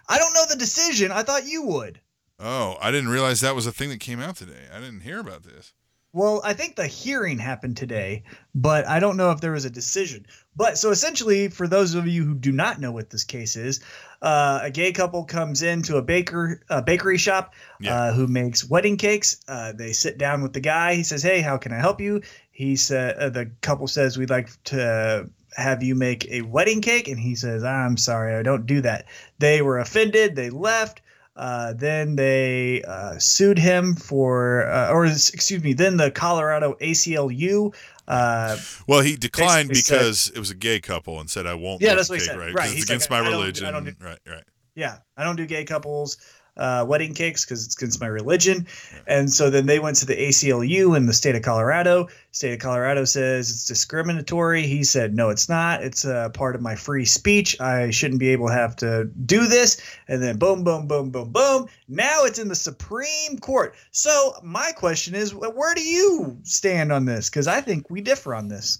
I 0.09 0.17
don't 0.17 0.33
know 0.33 0.45
the 0.49 0.55
decision. 0.57 1.11
I 1.11 1.23
thought 1.23 1.47
you 1.47 1.61
would. 1.63 2.01
Oh, 2.39 2.77
I 2.81 2.91
didn't 2.91 3.09
realize 3.09 3.41
that 3.41 3.55
was 3.55 3.67
a 3.67 3.71
thing 3.71 3.89
that 3.89 3.99
came 3.99 4.19
out 4.19 4.35
today. 4.35 4.67
I 4.73 4.79
didn't 4.79 5.01
hear 5.01 5.19
about 5.19 5.43
this. 5.43 5.73
Well, 6.11 6.41
I 6.43 6.53
think 6.53 6.75
the 6.75 6.87
hearing 6.87 7.37
happened 7.37 7.77
today, 7.77 8.23
but 8.55 8.87
I 8.87 8.99
don't 8.99 9.15
know 9.15 9.29
if 9.29 9.41
there 9.41 9.51
was 9.51 9.65
a 9.65 9.69
decision. 9.69 10.25
But 10.55 10.79
so 10.79 10.89
essentially, 10.89 11.49
for 11.49 11.67
those 11.67 11.93
of 11.93 12.07
you 12.07 12.23
who 12.25 12.33
do 12.33 12.51
not 12.51 12.79
know 12.79 12.91
what 12.91 13.11
this 13.11 13.23
case 13.23 13.55
is, 13.55 13.79
uh, 14.23 14.61
a 14.63 14.71
gay 14.71 14.91
couple 14.91 15.23
comes 15.25 15.61
into 15.61 15.97
a 15.97 16.01
baker 16.01 16.61
a 16.69 16.81
bakery 16.81 17.19
shop 17.19 17.53
Yeah. 17.79 17.93
uh, 17.95 18.13
who 18.13 18.25
makes 18.25 18.67
wedding 18.67 18.97
cakes. 18.97 19.37
Uh, 19.47 19.71
they 19.73 19.91
sit 19.91 20.17
down 20.17 20.41
with 20.41 20.53
the 20.53 20.59
guy. 20.61 20.95
He 20.95 21.03
says, 21.03 21.21
"Hey, 21.21 21.41
how 21.41 21.57
can 21.57 21.71
I 21.73 21.77
help 21.77 22.01
you?" 22.01 22.23
He 22.49 22.75
said, 22.75 23.15
uh, 23.17 23.29
"The 23.29 23.51
couple 23.61 23.85
says 23.87 24.17
we'd 24.17 24.31
like 24.31 24.49
to 24.65 25.29
have 25.59 25.83
you 25.83 25.95
make 25.95 26.25
a 26.31 26.41
wedding 26.43 26.81
cake," 26.81 27.07
and 27.07 27.19
he 27.19 27.35
says, 27.35 27.63
"I'm 27.63 27.97
sorry, 27.97 28.35
I 28.35 28.43
don't 28.43 28.65
do 28.65 28.81
that." 28.81 29.05
They 29.39 29.61
were 29.61 29.79
offended. 29.79 30.35
They 30.35 30.49
left. 30.49 31.01
Uh, 31.35 31.71
then 31.73 32.17
they 32.17 32.81
uh, 32.83 33.17
sued 33.17 33.57
him 33.57 33.95
for, 33.95 34.67
uh, 34.69 34.91
or 34.91 35.05
excuse 35.05 35.63
me, 35.63 35.71
then 35.71 35.95
the 35.95 36.11
Colorado 36.11 36.75
ACLU. 36.81 37.73
Uh, 38.09 38.57
Well, 38.87 38.99
he 39.01 39.15
declined 39.15 39.69
Basically 39.69 39.95
said- 39.95 39.99
because 39.99 40.29
it 40.35 40.39
was 40.39 40.49
a 40.49 40.55
gay 40.55 40.81
couple 40.81 41.19
and 41.19 41.29
said, 41.29 41.45
"I 41.45 41.53
won't." 41.53 41.81
Yeah, 41.81 41.95
that's 41.95 42.09
what 42.09 42.19
he 42.19 42.25
cake, 42.25 42.31
said. 42.31 42.39
Right, 42.39 42.53
Right, 42.53 42.71
it's 42.73 42.83
against 42.83 43.09
like, 43.09 43.21
my 43.21 43.27
I 43.27 43.31
don't 43.31 43.39
religion. 43.39 43.65
I 43.67 43.71
don't 43.71 43.85
do- 43.85 43.95
right, 44.01 44.19
right. 44.27 44.43
yeah, 44.75 44.97
I 45.15 45.23
don't 45.23 45.35
do 45.37 45.45
gay 45.45 45.63
couples. 45.63 46.17
Uh, 46.59 46.85
wedding 46.87 47.13
cakes 47.13 47.45
because 47.45 47.65
it's 47.65 47.75
against 47.75 47.99
my 47.99 48.07
religion. 48.07 48.67
And 49.07 49.31
so 49.31 49.49
then 49.49 49.65
they 49.65 49.79
went 49.79 49.97
to 49.97 50.05
the 50.05 50.15
ACLU 50.15 50.95
in 50.95 51.05
the 51.07 51.13
state 51.13 51.35
of 51.35 51.41
Colorado. 51.41 52.07
State 52.31 52.53
of 52.53 52.59
Colorado 52.59 53.05
says 53.05 53.49
it's 53.49 53.65
discriminatory. 53.65 54.67
He 54.67 54.83
said, 54.83 55.15
no, 55.15 55.29
it's 55.29 55.49
not. 55.49 55.83
It's 55.83 56.05
a 56.05 56.29
part 56.33 56.55
of 56.55 56.61
my 56.61 56.75
free 56.75 57.05
speech. 57.05 57.59
I 57.59 57.89
shouldn't 57.89 58.19
be 58.19 58.29
able 58.29 58.47
to 58.47 58.53
have 58.53 58.75
to 58.77 59.05
do 59.25 59.47
this. 59.47 59.81
And 60.07 60.21
then 60.21 60.37
boom, 60.37 60.63
boom, 60.63 60.87
boom, 60.87 61.09
boom, 61.09 61.31
boom. 61.31 61.67
Now 61.87 62.25
it's 62.25 62.39
in 62.39 62.49
the 62.49 62.55
Supreme 62.55 63.39
Court. 63.39 63.73
So 63.91 64.33
my 64.43 64.71
question 64.73 65.15
is, 65.15 65.33
where 65.33 65.73
do 65.73 65.81
you 65.81 66.37
stand 66.43 66.91
on 66.91 67.05
this? 67.05 67.29
Because 67.29 67.47
I 67.47 67.61
think 67.61 67.89
we 67.89 68.01
differ 68.01 68.35
on 68.35 68.49
this. 68.49 68.79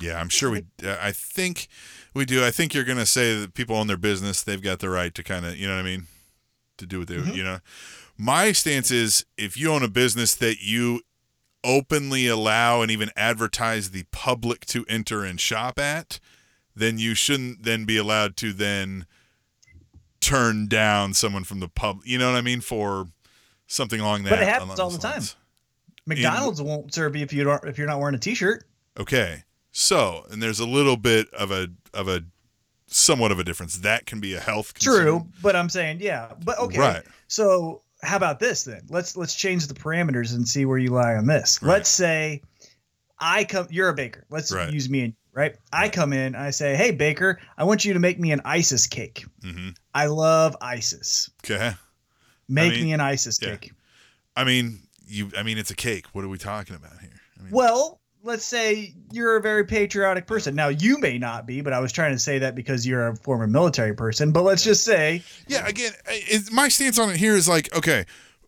Yeah, 0.00 0.20
I'm 0.20 0.28
sure 0.28 0.50
we. 0.50 0.64
uh, 0.84 0.96
I 1.00 1.12
think 1.12 1.68
we 2.14 2.24
do. 2.24 2.44
I 2.44 2.50
think 2.50 2.74
you're 2.74 2.84
going 2.84 2.98
to 2.98 3.06
say 3.06 3.38
that 3.38 3.54
people 3.54 3.76
own 3.76 3.86
their 3.86 3.96
business. 3.96 4.42
They've 4.42 4.60
got 4.60 4.80
the 4.80 4.90
right 4.90 5.14
to 5.14 5.22
kind 5.22 5.46
of, 5.46 5.56
you 5.56 5.68
know 5.68 5.74
what 5.74 5.80
I 5.80 5.84
mean, 5.84 6.06
to 6.78 6.86
do 6.86 7.00
what 7.00 7.08
they, 7.08 7.16
Mhm. 7.16 7.34
you 7.34 7.42
know. 7.44 7.60
My 8.16 8.52
stance 8.52 8.90
is 8.90 9.24
if 9.36 9.56
you 9.56 9.70
own 9.72 9.82
a 9.82 9.88
business 9.88 10.34
that 10.36 10.60
you 10.62 11.02
openly 11.64 12.26
allow 12.26 12.82
and 12.82 12.90
even 12.90 13.10
advertise 13.16 13.90
the 13.90 14.04
public 14.10 14.66
to 14.66 14.84
enter 14.88 15.24
and 15.24 15.40
shop 15.40 15.78
at, 15.78 16.20
then 16.76 16.98
you 16.98 17.14
shouldn't 17.14 17.62
then 17.62 17.84
be 17.84 17.96
allowed 17.96 18.36
to 18.36 18.52
then 18.52 19.06
turn 20.20 20.66
down 20.68 21.14
someone 21.14 21.44
from 21.44 21.60
the 21.60 21.68
pub. 21.68 22.00
You 22.04 22.18
know 22.18 22.30
what 22.30 22.36
I 22.38 22.40
mean 22.42 22.60
for 22.60 23.06
something 23.66 24.00
along 24.00 24.24
that. 24.24 24.30
But 24.30 24.40
it 24.42 24.48
happens 24.48 24.78
all 24.80 24.90
the 24.90 24.98
time. 24.98 25.12
lines. 25.12 25.36
McDonald's 26.06 26.60
won't 26.60 26.92
serve 26.92 27.16
you 27.16 27.22
if 27.22 27.32
you 27.32 27.44
don't 27.44 27.64
if 27.66 27.78
you're 27.78 27.86
not 27.86 27.98
wearing 27.98 28.14
a 28.14 28.18
t-shirt. 28.18 28.64
Okay. 28.98 29.44
So, 29.72 30.26
and 30.30 30.42
there's 30.42 30.60
a 30.60 30.66
little 30.66 30.96
bit 30.96 31.28
of 31.34 31.50
a 31.50 31.68
of 31.94 32.08
a 32.08 32.24
somewhat 32.86 33.32
of 33.32 33.38
a 33.38 33.44
difference. 33.44 33.78
That 33.78 34.06
can 34.06 34.20
be 34.20 34.34
a 34.34 34.40
health 34.40 34.74
concern. 34.74 35.02
True, 35.02 35.26
but 35.42 35.56
I'm 35.56 35.68
saying 35.68 35.98
yeah. 36.00 36.32
But 36.44 36.58
okay. 36.58 36.78
Right. 36.78 37.02
So 37.28 37.82
how 38.02 38.16
about 38.16 38.40
this 38.40 38.64
then? 38.64 38.82
Let's 38.88 39.16
let's 39.16 39.34
change 39.34 39.66
the 39.66 39.74
parameters 39.74 40.34
and 40.34 40.46
see 40.46 40.64
where 40.64 40.78
you 40.78 40.90
lie 40.90 41.14
on 41.14 41.26
this. 41.26 41.62
Right. 41.62 41.74
Let's 41.74 41.88
say 41.90 42.42
I 43.18 43.44
come 43.44 43.66
you're 43.70 43.88
a 43.88 43.94
baker. 43.94 44.24
Let's 44.30 44.52
Right. 44.52 44.72
use 44.72 44.88
me 44.90 45.00
and 45.02 45.14
right? 45.32 45.56
I 45.72 45.88
come 45.88 46.12
in, 46.12 46.34
I 46.34 46.50
say, 46.50 46.76
"Hey 46.76 46.90
baker, 46.90 47.40
I 47.56 47.64
want 47.64 47.84
you 47.84 47.94
to 47.94 47.98
make 48.00 48.18
me 48.18 48.32
an 48.32 48.40
ISIS 48.44 48.86
cake. 48.86 49.24
hmm 49.42 49.70
I 49.94 50.06
love 50.06 50.56
ISIS. 50.60 51.30
Okay. 51.44 51.74
Make 52.48 52.72
mean, 52.74 52.84
me 52.84 52.92
an 52.92 53.00
ISIS 53.00 53.38
yeah. 53.40 53.50
cake." 53.56 53.72
I 54.36 54.44
mean, 54.44 54.80
you. 55.06 55.30
I 55.36 55.42
mean, 55.42 55.58
it's 55.58 55.70
a 55.70 55.76
cake. 55.76 56.06
What 56.12 56.24
are 56.24 56.28
we 56.28 56.38
talking 56.38 56.76
about 56.76 56.98
here? 57.00 57.20
I 57.38 57.42
mean, 57.42 57.52
Well, 57.52 58.00
let's 58.24 58.44
say 58.44 58.94
you're 59.12 59.36
a 59.36 59.40
very 59.40 59.64
patriotic 59.64 60.26
person. 60.26 60.54
Now, 60.54 60.68
you 60.68 60.98
may 60.98 61.18
not 61.18 61.46
be, 61.46 61.60
but 61.60 61.72
I 61.72 61.80
was 61.80 61.92
trying 61.92 62.12
to 62.12 62.18
say 62.18 62.38
that 62.38 62.54
because 62.54 62.86
you're 62.86 63.08
a 63.08 63.16
former 63.16 63.46
military 63.46 63.94
person. 63.94 64.32
But 64.32 64.42
let's 64.42 64.64
just 64.64 64.82
say, 64.82 65.22
yeah. 65.46 65.66
Again, 65.66 65.92
my 66.50 66.68
stance 66.68 66.98
on 66.98 67.10
it 67.10 67.16
here 67.16 67.36
is 67.36 67.48
like, 67.48 67.74
okay, 67.76 68.06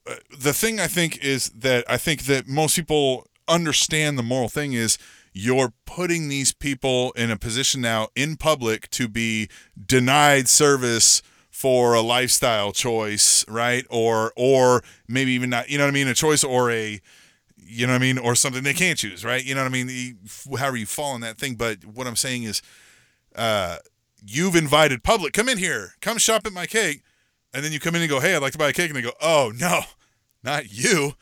uh, 0.08 0.14
the 0.36 0.54
thing 0.54 0.80
I 0.80 0.86
think 0.86 1.22
is 1.22 1.50
that 1.50 1.84
I 1.88 1.98
think 1.98 2.22
that 2.24 2.48
most 2.48 2.74
people 2.74 3.26
understand 3.46 4.18
the 4.18 4.22
moral 4.22 4.48
thing 4.48 4.72
is 4.72 4.98
you're 5.32 5.74
putting 5.84 6.28
these 6.28 6.52
people 6.52 7.12
in 7.12 7.30
a 7.30 7.36
position 7.36 7.82
now 7.82 8.08
in 8.16 8.36
public 8.36 8.88
to 8.90 9.06
be 9.06 9.48
denied 9.86 10.48
service 10.48 11.22
for 11.50 11.94
a 11.94 12.00
lifestyle 12.00 12.72
choice, 12.72 13.46
right? 13.46 13.86
Or 13.90 14.32
or 14.36 14.82
maybe 15.06 15.32
even 15.32 15.50
not, 15.50 15.68
you 15.68 15.76
know 15.76 15.84
what 15.84 15.90
I 15.90 15.92
mean, 15.92 16.08
a 16.08 16.14
choice 16.14 16.42
or 16.42 16.70
a 16.70 17.00
you 17.66 17.86
know 17.86 17.92
what 17.92 18.02
I 18.02 18.02
mean, 18.02 18.18
or 18.18 18.34
something 18.34 18.62
they 18.62 18.74
can't 18.74 18.98
choose, 18.98 19.24
right? 19.24 19.44
You 19.44 19.54
know 19.54 19.62
what 19.62 19.68
I 19.68 19.84
mean? 19.84 20.18
However 20.58 20.76
you 20.76 20.86
fall 20.86 21.14
in 21.14 21.20
that 21.22 21.38
thing, 21.38 21.54
but 21.54 21.84
what 21.84 22.06
I'm 22.06 22.16
saying 22.16 22.44
is 22.44 22.62
uh 23.34 23.78
you've 24.24 24.56
invited 24.56 25.02
public, 25.02 25.32
come 25.32 25.48
in 25.48 25.58
here, 25.58 25.94
come 26.00 26.18
shop 26.18 26.46
at 26.46 26.52
my 26.52 26.66
cake, 26.66 27.02
and 27.52 27.64
then 27.64 27.72
you 27.72 27.80
come 27.80 27.94
in 27.94 28.02
and 28.02 28.10
go, 28.10 28.20
"Hey, 28.20 28.34
I'd 28.34 28.42
like 28.42 28.52
to 28.52 28.58
buy 28.58 28.68
a 28.68 28.72
cake." 28.72 28.90
And 28.90 28.96
they 28.96 29.02
go, 29.02 29.12
"Oh, 29.20 29.52
no. 29.56 29.82
Not 30.42 30.72
you." 30.72 31.14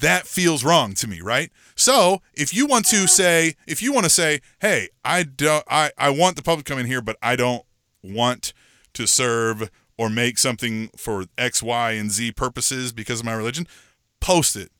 That 0.00 0.26
feels 0.26 0.62
wrong 0.62 0.94
to 0.94 1.08
me, 1.08 1.20
right? 1.20 1.50
So, 1.74 2.22
if 2.32 2.54
you 2.54 2.66
want 2.66 2.86
to 2.86 3.08
say, 3.08 3.54
if 3.66 3.82
you 3.82 3.92
want 3.92 4.04
to 4.04 4.10
say, 4.10 4.40
"Hey, 4.60 4.88
I 5.04 5.24
don't 5.24 5.64
I 5.68 5.90
I 5.98 6.10
want 6.10 6.36
the 6.36 6.42
public 6.42 6.66
to 6.66 6.72
come 6.72 6.78
in 6.78 6.86
here, 6.86 7.02
but 7.02 7.16
I 7.22 7.34
don't 7.36 7.64
want 8.02 8.52
to 8.94 9.06
serve 9.06 9.70
or 9.96 10.08
make 10.08 10.38
something 10.38 10.90
for 10.96 11.26
X, 11.36 11.62
Y, 11.62 11.92
and 11.92 12.10
Z 12.12 12.32
purposes 12.32 12.92
because 12.92 13.20
of 13.20 13.26
my 13.26 13.34
religion," 13.34 13.66
post 14.20 14.54
it. 14.56 14.70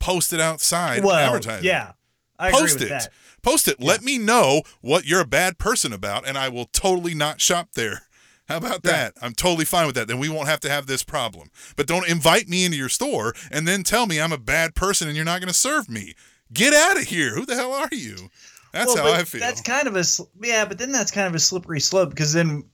Post 0.00 0.32
it 0.32 0.40
outside. 0.40 1.04
well, 1.04 1.14
advertise 1.14 1.62
yeah, 1.62 1.92
I 2.38 2.50
Post 2.50 2.74
agree 2.74 2.74
with 2.74 2.82
it. 2.82 2.88
that. 2.88 3.08
Post 3.42 3.68
it. 3.68 3.80
Let 3.80 4.02
me 4.02 4.18
know 4.18 4.62
what 4.80 5.04
you're 5.06 5.20
a 5.20 5.26
bad 5.26 5.58
person 5.58 5.92
about, 5.92 6.26
and 6.26 6.36
I 6.36 6.48
will 6.48 6.66
totally 6.72 7.14
not 7.14 7.40
shop 7.40 7.68
there. 7.74 8.02
How 8.48 8.56
about 8.56 8.82
that? 8.82 9.12
I'm 9.22 9.32
totally 9.32 9.64
fine 9.64 9.86
with 9.86 9.94
that. 9.94 10.08
Then 10.08 10.18
we 10.18 10.28
won't 10.28 10.48
have 10.48 10.58
to 10.60 10.68
have 10.70 10.86
this 10.86 11.04
problem. 11.04 11.50
But 11.76 11.86
don't 11.86 12.08
invite 12.08 12.48
me 12.48 12.64
into 12.64 12.76
your 12.76 12.88
store 12.88 13.32
and 13.52 13.68
then 13.68 13.84
tell 13.84 14.06
me 14.06 14.20
I'm 14.20 14.32
a 14.32 14.38
bad 14.38 14.74
person 14.74 15.06
and 15.06 15.14
you're 15.14 15.24
not 15.24 15.40
going 15.40 15.46
to 15.52 15.54
serve 15.54 15.88
me. 15.88 16.14
Get 16.52 16.74
out 16.74 16.96
of 16.96 17.04
here. 17.04 17.32
Who 17.36 17.46
the 17.46 17.54
hell 17.54 17.72
are 17.72 17.88
you? 17.92 18.28
That's 18.72 18.92
Well, 18.92 19.04
how 19.04 19.20
I 19.20 19.22
feel. 19.22 19.40
That's 19.40 19.60
kind 19.60 19.86
of 19.86 19.94
a 19.94 20.02
yeah, 20.42 20.64
but 20.64 20.78
then 20.78 20.90
that's 20.90 21.12
kind 21.12 21.28
of 21.28 21.34
a 21.36 21.38
slippery 21.38 21.78
slope 21.78 22.10
because 22.10 22.32
then 22.32 22.64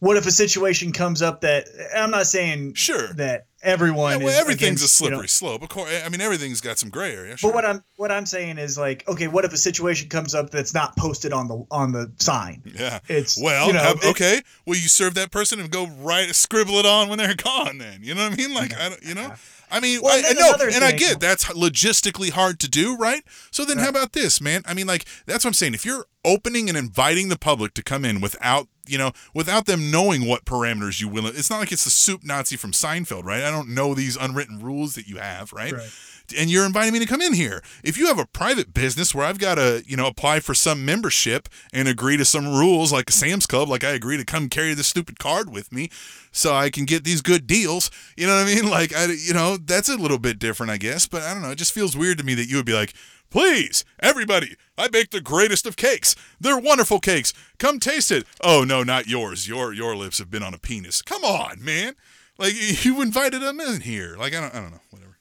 what 0.00 0.16
if 0.16 0.26
a 0.26 0.30
situation 0.30 0.92
comes 0.92 1.22
up 1.22 1.40
that 1.42 1.66
I'm 1.96 2.10
not 2.10 2.26
saying 2.26 2.74
Sure. 2.74 3.08
that 3.14 3.46
everyone 3.62 4.20
Yeah, 4.20 4.26
well, 4.26 4.40
everything's 4.40 4.80
against, 4.82 5.00
a 5.00 5.04
you 5.04 5.10
know, 5.10 5.16
slippery 5.16 5.28
slope. 5.28 5.62
Of 5.62 5.68
course, 5.70 5.90
I 6.04 6.08
mean 6.10 6.20
everything's 6.20 6.60
got 6.60 6.78
some 6.78 6.90
gray 6.90 7.14
area. 7.14 7.36
Sure. 7.36 7.50
But 7.50 7.54
what 7.54 7.64
I'm 7.64 7.82
what 7.96 8.10
I'm 8.12 8.26
saying 8.26 8.58
is 8.58 8.76
like, 8.76 9.06
okay, 9.08 9.28
what 9.28 9.44
if 9.44 9.52
a 9.52 9.56
situation 9.56 10.08
comes 10.08 10.34
up 10.34 10.50
that's 10.50 10.74
not 10.74 10.96
posted 10.96 11.32
on 11.32 11.48
the 11.48 11.64
on 11.70 11.92
the 11.92 12.12
sign? 12.18 12.62
yeah. 12.78 13.00
It's 13.08 13.40
Well, 13.40 13.68
you 13.68 13.72
know, 13.72 13.80
have- 13.80 14.04
okay. 14.04 14.42
Will 14.66 14.76
you 14.76 14.88
serve 14.88 15.14
that 15.14 15.30
person 15.30 15.58
and 15.60 15.70
go 15.70 15.86
right 15.86 16.34
scribble 16.34 16.74
it 16.74 16.86
on 16.86 17.08
when 17.08 17.18
they're 17.18 17.34
gone? 17.36 17.78
Then 17.78 18.00
you 18.02 18.14
know 18.14 18.24
what 18.24 18.32
I 18.34 18.36
mean? 18.36 18.54
Like 18.54 18.74
I 18.78 18.90
don't, 18.90 19.02
you 19.02 19.14
know. 19.14 19.32
I 19.70 19.80
mean, 19.80 20.02
Well, 20.02 20.12
I, 20.24 20.32
no, 20.34 20.66
and 20.72 20.84
I 20.84 20.92
get 20.92 21.18
that's 21.18 21.46
logistically 21.46 22.30
hard 22.30 22.60
to 22.60 22.68
do, 22.68 22.96
right? 22.96 23.24
So 23.50 23.64
then, 23.64 23.78
how 23.78 23.88
about 23.88 24.12
this, 24.12 24.40
man? 24.40 24.62
I 24.66 24.74
mean, 24.74 24.86
like 24.86 25.04
that's 25.26 25.44
what 25.44 25.48
I'm 25.50 25.54
saying. 25.54 25.74
If 25.74 25.84
you're 25.84 26.04
opening 26.24 26.68
and 26.68 26.78
inviting 26.78 27.28
the 27.28 27.38
public 27.38 27.74
to 27.74 27.82
come 27.82 28.04
in 28.04 28.20
without, 28.20 28.68
you 28.86 28.98
know, 28.98 29.12
without 29.34 29.66
them 29.66 29.90
knowing 29.90 30.26
what 30.26 30.44
parameters 30.44 31.00
you 31.00 31.08
will, 31.08 31.26
it's 31.26 31.50
not 31.50 31.60
like 31.60 31.72
it's 31.72 31.84
the 31.84 31.90
soup 31.90 32.22
Nazi 32.24 32.56
from 32.56 32.72
Seinfeld, 32.72 33.24
right? 33.24 33.42
I 33.42 33.50
don't 33.50 33.68
know 33.74 33.94
these 33.94 34.16
unwritten 34.16 34.60
rules 34.60 34.94
that 34.94 35.06
you 35.06 35.16
have, 35.16 35.52
right? 35.52 35.72
Right. 35.72 35.90
and 36.38 36.50
you're 36.50 36.64
inviting 36.64 36.92
me 36.92 36.98
to 37.00 37.06
come 37.06 37.20
in 37.20 37.34
here. 37.34 37.62
If 37.82 37.98
you 37.98 38.06
have 38.06 38.18
a 38.18 38.26
private 38.26 38.72
business 38.72 39.14
where 39.14 39.26
I've 39.26 39.38
got 39.38 39.56
to, 39.56 39.82
you 39.86 39.96
know, 39.96 40.06
apply 40.06 40.40
for 40.40 40.54
some 40.54 40.84
membership 40.84 41.48
and 41.72 41.86
agree 41.86 42.16
to 42.16 42.24
some 42.24 42.46
rules 42.48 42.92
like 42.92 43.10
Sam's 43.10 43.46
Club, 43.46 43.68
like 43.68 43.84
I 43.84 43.90
agree 43.90 44.16
to 44.16 44.24
come 44.24 44.48
carry 44.48 44.74
this 44.74 44.86
stupid 44.86 45.18
card 45.18 45.50
with 45.52 45.70
me 45.72 45.90
so 46.32 46.54
I 46.54 46.70
can 46.70 46.84
get 46.84 47.04
these 47.04 47.22
good 47.22 47.46
deals, 47.46 47.90
you 48.16 48.26
know 48.26 48.36
what 48.36 48.48
I 48.48 48.54
mean? 48.54 48.68
Like 48.74 48.94
I 48.94 49.04
you 49.06 49.32
know, 49.34 49.56
that's 49.56 49.88
a 49.88 49.96
little 49.96 50.18
bit 50.18 50.38
different, 50.38 50.70
I 50.72 50.78
guess, 50.78 51.06
but 51.06 51.22
I 51.22 51.32
don't 51.32 51.42
know, 51.42 51.50
it 51.50 51.58
just 51.58 51.72
feels 51.72 51.96
weird 51.96 52.18
to 52.18 52.24
me 52.24 52.34
that 52.34 52.48
you 52.48 52.56
would 52.56 52.66
be 52.66 52.72
like, 52.72 52.92
"Please, 53.34 53.84
everybody, 53.98 54.54
I 54.78 54.86
bake 54.86 55.10
the 55.10 55.20
greatest 55.20 55.66
of 55.66 55.76
cakes. 55.76 56.14
They're 56.40 56.56
wonderful 56.58 57.00
cakes. 57.00 57.32
Come 57.58 57.80
taste 57.80 58.12
it." 58.12 58.24
Oh, 58.42 58.62
no, 58.62 58.84
not 58.84 59.08
yours. 59.08 59.48
Your 59.48 59.72
your 59.72 59.96
lips 59.96 60.18
have 60.18 60.30
been 60.30 60.44
on 60.44 60.54
a 60.54 60.58
penis. 60.58 61.02
Come 61.02 61.24
on, 61.24 61.62
man. 61.64 61.94
Like 62.38 62.54
you 62.84 63.02
invited 63.02 63.42
them 63.42 63.58
in 63.60 63.80
here. 63.80 64.16
Like 64.16 64.34
I 64.34 64.40
don't 64.40 64.54
I 64.54 64.60
don't 64.60 64.70
know, 64.70 64.80
whatever. 64.90 65.18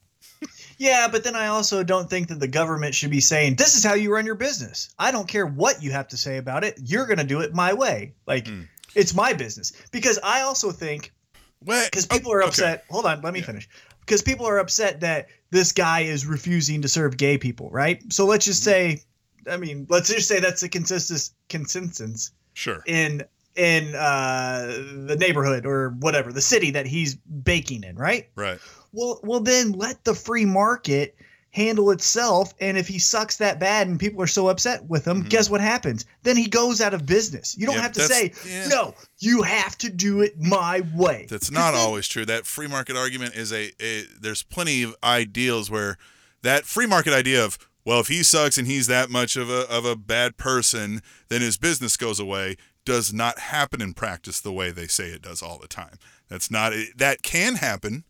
Yeah, 0.77 1.07
but 1.11 1.23
then 1.23 1.35
I 1.35 1.47
also 1.47 1.83
don't 1.83 2.09
think 2.09 2.27
that 2.27 2.39
the 2.39 2.47
government 2.47 2.93
should 2.93 3.09
be 3.11 3.19
saying 3.21 3.55
this 3.55 3.75
is 3.75 3.83
how 3.83 3.93
you 3.95 4.13
run 4.13 4.25
your 4.27 4.35
business. 4.35 4.93
I 4.99 5.11
don't 5.11 5.27
care 5.27 5.45
what 5.47 5.81
you 5.81 5.91
have 5.91 6.07
to 6.09 6.17
say 6.17 6.37
about 6.37 6.63
it. 6.63 6.77
You're 6.83 7.05
going 7.07 7.19
to 7.19 7.23
do 7.23 7.39
it 7.41 7.53
my 7.53 7.73
way. 7.73 8.13
Like 8.27 8.45
Mm. 8.45 8.67
it's 8.93 9.13
my 9.15 9.33
business. 9.33 9.71
Because 9.91 10.19
I 10.23 10.41
also 10.41 10.71
think 10.71 11.11
What? 11.59 11.89
because 11.89 12.05
people 12.05 12.31
are 12.33 12.41
okay. 12.41 12.49
upset. 12.49 12.83
Hold 12.89 13.05
on, 13.05 13.21
let 13.21 13.33
me 13.33 13.39
Yeah. 13.39 13.45
finish. 13.45 13.69
Because 14.05 14.21
people 14.21 14.45
are 14.47 14.57
upset 14.59 15.01
that 15.01 15.27
this 15.51 15.71
guy 15.71 16.01
is 16.01 16.25
refusing 16.25 16.81
to 16.81 16.87
serve 16.87 17.17
gay 17.17 17.37
people, 17.37 17.69
right? 17.69 18.01
So 18.11 18.25
let's 18.25 18.45
just 18.45 18.67
Mm-hmm. 18.67 18.97
say, 18.97 19.03
I 19.51 19.57
mean, 19.57 19.87
let's 19.89 20.09
just 20.09 20.27
say 20.27 20.39
that's 20.39 20.61
the 20.61 20.69
consensus 20.69 21.33
consensus 21.49 22.31
Sure. 22.53 22.83
in 22.85 23.23
in 23.55 23.93
uh, 23.93 24.65
the 25.05 25.15
neighborhood 25.19 25.65
or 25.65 25.89
whatever, 25.99 26.33
the 26.33 26.41
city 26.41 26.71
that 26.71 26.87
he's 26.87 27.15
baking 27.15 27.83
in, 27.83 27.95
right? 27.95 28.29
Right. 28.35 28.59
Well, 28.93 29.19
well, 29.23 29.39
then 29.41 29.73
let 29.73 30.03
the 30.03 30.15
free 30.15 30.45
market 30.45 31.15
handle 31.53 31.91
itself. 31.91 32.53
And 32.59 32.77
if 32.77 32.87
he 32.87 32.97
sucks 32.99 33.37
that 33.37 33.59
bad 33.59 33.87
and 33.87 33.99
people 33.99 34.21
are 34.21 34.27
so 34.27 34.49
upset 34.49 34.83
with 34.85 35.05
him, 35.07 35.23
Mhm. 35.23 35.29
guess 35.29 35.49
what 35.49 35.61
happens? 35.61 36.03
Then 36.23 36.35
he 36.35 36.47
goes 36.47 36.81
out 36.81 36.93
of 36.93 37.05
business. 37.05 37.55
You 37.57 37.67
don't 37.67 37.75
Yep, 37.75 37.83
have 37.83 37.91
to 37.93 38.07
say, 38.07 38.33
yeah. 38.45 38.67
no, 38.69 38.95
you 39.19 39.43
have 39.43 39.77
to 39.77 39.89
do 39.89 40.21
it 40.21 40.39
my 40.41 40.81
way. 40.95 41.27
That's 41.29 41.51
not 41.51 41.73
always 41.75 42.07
true. 42.07 42.25
That 42.25 42.45
free 42.47 42.67
market 42.67 42.97
argument 42.97 43.35
is 43.35 43.53
a, 43.53 43.71
a 43.81 44.05
there's 44.19 44.41
plenty 44.43 44.81
of 44.83 44.95
ideals 45.03 45.69
where 45.69 45.97
that 46.41 46.65
free 46.65 46.87
market 46.87 47.13
idea 47.13 47.43
of 47.45 47.57
well, 47.85 47.99
if 47.99 48.07
he 48.07 48.23
sucks 48.23 48.57
and 48.57 48.65
he's 48.65 48.87
that 48.87 49.09
much 49.09 49.35
of 49.35 49.49
a 49.49 49.69
of 49.69 49.85
a 49.85 49.95
bad 49.95 50.37
person, 50.37 51.01
then 51.29 51.41
his 51.41 51.57
business 51.57 51.97
goes 51.97 52.19
away 52.19 52.55
does 52.85 53.13
not 53.13 53.37
happen 53.39 53.81
in 53.81 53.93
practice 53.93 54.39
the 54.41 54.51
way 54.53 54.71
they 54.71 54.87
say 54.87 55.09
it 55.09 55.21
does 55.21 55.41
all 55.41 55.57
the 55.59 55.67
time. 55.67 55.97
That's 56.29 56.49
not 56.49 56.73
it, 56.73 56.97
that 56.97 57.21
can 57.23 57.55
happen 57.55 58.05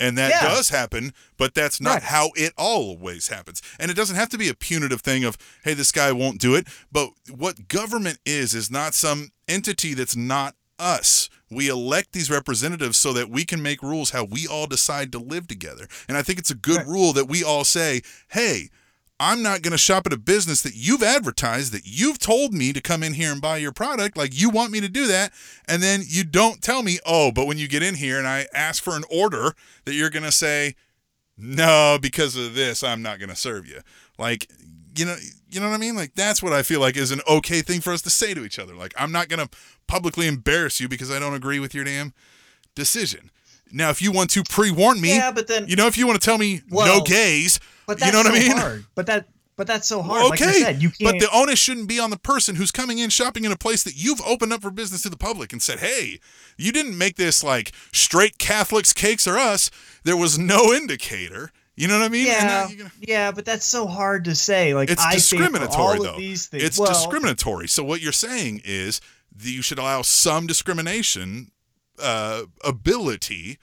and 0.00 0.16
that 0.18 0.30
Yeah. 0.30 0.42
does 0.48 0.68
happen, 0.68 1.12
but 1.36 1.54
that's 1.54 1.80
not 1.80 1.94
Right. 1.94 2.02
how 2.04 2.30
it 2.36 2.52
always 2.56 3.28
happens. 3.28 3.60
And 3.78 3.90
it 3.90 3.94
doesn't 3.94 4.16
have 4.16 4.28
to 4.30 4.38
be 4.38 4.48
a 4.48 4.54
punitive 4.54 5.00
thing 5.00 5.24
of, 5.24 5.36
hey, 5.64 5.74
this 5.74 5.92
guy 5.92 6.12
won't 6.12 6.40
do 6.40 6.54
it. 6.54 6.66
But 6.92 7.10
what 7.28 7.68
government 7.68 8.18
is, 8.24 8.54
is 8.54 8.70
not 8.70 8.94
some 8.94 9.30
entity 9.48 9.94
that's 9.94 10.16
not 10.16 10.54
us. 10.78 11.28
We 11.50 11.68
elect 11.68 12.12
these 12.12 12.30
representatives 12.30 12.98
so 12.98 13.12
that 13.14 13.30
we 13.30 13.44
can 13.44 13.60
make 13.62 13.82
rules 13.82 14.10
how 14.10 14.24
we 14.24 14.46
all 14.46 14.66
decide 14.66 15.10
to 15.12 15.18
live 15.18 15.48
together. 15.48 15.88
And 16.06 16.16
I 16.16 16.22
think 16.22 16.38
it's 16.38 16.50
a 16.50 16.54
good 16.54 16.76
Right. 16.78 16.86
rule 16.86 17.12
that 17.14 17.24
we 17.24 17.42
all 17.42 17.64
say, 17.64 18.02
hey, 18.28 18.70
I'm 19.20 19.42
not 19.42 19.62
going 19.62 19.72
to 19.72 19.78
shop 19.78 20.06
at 20.06 20.12
a 20.12 20.18
business 20.18 20.62
that 20.62 20.74
you've 20.76 21.02
advertised, 21.02 21.72
that 21.72 21.82
you've 21.84 22.18
told 22.18 22.54
me 22.54 22.72
to 22.72 22.80
come 22.80 23.02
in 23.02 23.14
here 23.14 23.32
and 23.32 23.40
buy 23.40 23.56
your 23.56 23.72
product. 23.72 24.16
Like 24.16 24.38
you 24.40 24.48
want 24.48 24.70
me 24.70 24.80
to 24.80 24.88
do 24.88 25.06
that. 25.08 25.32
And 25.66 25.82
then 25.82 26.02
you 26.06 26.22
don't 26.22 26.62
tell 26.62 26.82
me, 26.82 26.98
oh, 27.04 27.32
but 27.32 27.46
when 27.46 27.58
you 27.58 27.66
get 27.66 27.82
in 27.82 27.96
here 27.96 28.18
and 28.18 28.28
I 28.28 28.46
ask 28.54 28.82
for 28.82 28.96
an 28.96 29.02
order, 29.10 29.54
that 29.84 29.94
you're 29.94 30.10
going 30.10 30.24
to 30.24 30.32
say, 30.32 30.76
no, 31.36 31.98
because 32.00 32.36
of 32.36 32.54
this, 32.54 32.82
I'm 32.84 33.02
not 33.02 33.18
going 33.18 33.28
to 33.28 33.36
serve 33.36 33.66
you. 33.66 33.80
Like, 34.18 34.48
you 34.96 35.04
know, 35.04 35.16
you 35.50 35.60
know 35.60 35.68
what 35.68 35.74
I 35.74 35.78
mean? 35.78 35.96
Like 35.96 36.14
that's 36.14 36.42
what 36.42 36.52
I 36.52 36.62
feel 36.62 36.80
like 36.80 36.96
is 36.96 37.10
an 37.10 37.20
okay 37.28 37.62
thing 37.62 37.80
for 37.80 37.92
us 37.92 38.02
to 38.02 38.10
say 38.10 38.34
to 38.34 38.44
each 38.44 38.58
other. 38.58 38.74
Like 38.74 38.92
I'm 38.96 39.12
not 39.12 39.28
going 39.28 39.46
to 39.46 39.56
publicly 39.86 40.26
embarrass 40.26 40.80
you 40.80 40.88
because 40.88 41.10
I 41.10 41.18
don't 41.18 41.34
agree 41.34 41.58
with 41.58 41.74
your 41.74 41.84
damn 41.84 42.12
decision. 42.74 43.30
Now, 43.70 43.90
if 43.90 44.00
you 44.00 44.12
want 44.12 44.30
to 44.30 44.42
pre-warn 44.42 45.00
me, 45.00 45.16
Yeah, 45.16 45.30
but 45.30 45.46
then 45.46 45.66
you 45.68 45.76
know, 45.76 45.86
if 45.86 45.98
you 45.98 46.06
want 46.06 46.20
to 46.20 46.24
tell 46.24 46.38
me 46.38 46.62
no 46.70 47.00
gays, 47.02 47.60
but 47.88 48.00
you 48.00 48.12
know 48.12 48.18
what 48.18 48.26
I 48.28 48.32
mean? 48.38 48.56
hard. 48.56 48.84
But 48.94 49.06
that 49.06 49.26
but 49.56 49.66
that's 49.66 49.88
so 49.88 50.02
hard. 50.02 50.20
Well, 50.20 50.28
Like 50.30 50.40
I 50.40 50.50
okay, 50.50 50.60
said, 50.60 50.80
you 50.80 50.90
can't 50.90 51.18
but 51.18 51.18
the 51.18 51.28
onus 51.36 51.58
shouldn't 51.58 51.88
be 51.88 51.98
on 51.98 52.10
the 52.10 52.16
person 52.16 52.54
who's 52.54 52.70
coming 52.70 52.98
in 52.98 53.10
shopping 53.10 53.44
in 53.44 53.50
a 53.50 53.56
place 53.56 53.82
that 53.82 53.94
you've 53.96 54.20
opened 54.24 54.52
up 54.52 54.62
for 54.62 54.70
business 54.70 55.02
to 55.02 55.10
the 55.10 55.16
public 55.16 55.52
and 55.52 55.60
said, 55.60 55.80
"Hey, 55.80 56.20
you 56.56 56.70
didn't 56.70 56.96
make 56.96 57.16
this 57.16 57.42
like 57.42 57.72
straight 57.92 58.38
Catholics 58.38 58.92
cakes 58.92 59.26
or 59.26 59.36
us. 59.36 59.70
There 60.04 60.16
was 60.16 60.38
no 60.38 60.72
indicator." 60.72 61.50
You 61.74 61.86
know 61.88 61.98
what 61.98 62.06
I 62.06 62.08
mean? 62.08 62.26
Yeah, 62.26 62.68
gonna- 62.76 62.92
yeah, 63.00 63.30
but 63.32 63.44
that's 63.44 63.66
so 63.66 63.86
hard 63.86 64.24
to 64.26 64.34
say. 64.34 64.74
Like 64.74 64.90
it's 64.90 65.00
I 65.00 65.10
think 65.10 65.22
discriminatory 65.22 65.98
all 65.98 66.02
though. 66.04 66.10
Of 66.14 66.18
these 66.18 66.46
things, 66.46 66.62
It's 66.64 66.78
well, 66.78 66.88
discriminatory. 66.88 67.68
So 67.68 67.82
what 67.84 68.00
you're 68.00 68.12
saying 68.12 68.62
is 68.64 69.00
that 69.36 69.50
you 69.50 69.62
should 69.62 69.78
allow 69.78 70.02
some 70.02 70.46
discrimination 70.48 71.52
uh, 72.00 72.42
ability 72.64 73.58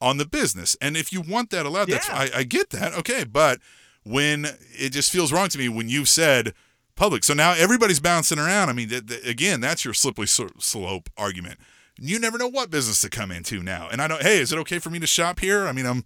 on 0.00 0.16
the 0.16 0.26
business, 0.26 0.76
and 0.80 0.96
if 0.96 1.12
you 1.12 1.20
want 1.20 1.50
that 1.50 1.66
allowed, 1.66 1.88
that's 1.88 2.08
Yeah. 2.08 2.16
I, 2.16 2.30
I 2.38 2.42
get 2.44 2.70
that. 2.70 2.94
Okay, 2.94 3.24
but 3.24 3.58
when 4.04 4.46
it 4.78 4.90
just 4.90 5.10
feels 5.10 5.32
wrong 5.32 5.48
to 5.48 5.58
me 5.58 5.68
when 5.68 5.88
you've 5.88 6.08
said 6.08 6.54
public, 6.94 7.24
so 7.24 7.34
now 7.34 7.52
everybody's 7.52 8.00
bouncing 8.00 8.38
around. 8.38 8.68
I 8.68 8.72
mean, 8.72 8.88
th- 8.88 9.06
th- 9.06 9.26
again, 9.26 9.60
that's 9.60 9.84
your 9.84 9.94
slippery 9.94 10.26
slope 10.26 11.08
argument. 11.16 11.58
You 12.00 12.18
never 12.20 12.38
know 12.38 12.46
what 12.48 12.70
business 12.70 13.00
to 13.00 13.10
come 13.10 13.32
into 13.32 13.62
now, 13.62 13.88
and 13.90 14.00
I 14.00 14.06
don't. 14.08 14.22
Hey, 14.22 14.38
is 14.38 14.52
it 14.52 14.58
okay 14.60 14.78
for 14.78 14.90
me 14.90 15.00
to 15.00 15.06
shop 15.06 15.40
here? 15.40 15.66
I 15.66 15.72
mean, 15.72 15.86
I'm 15.86 16.04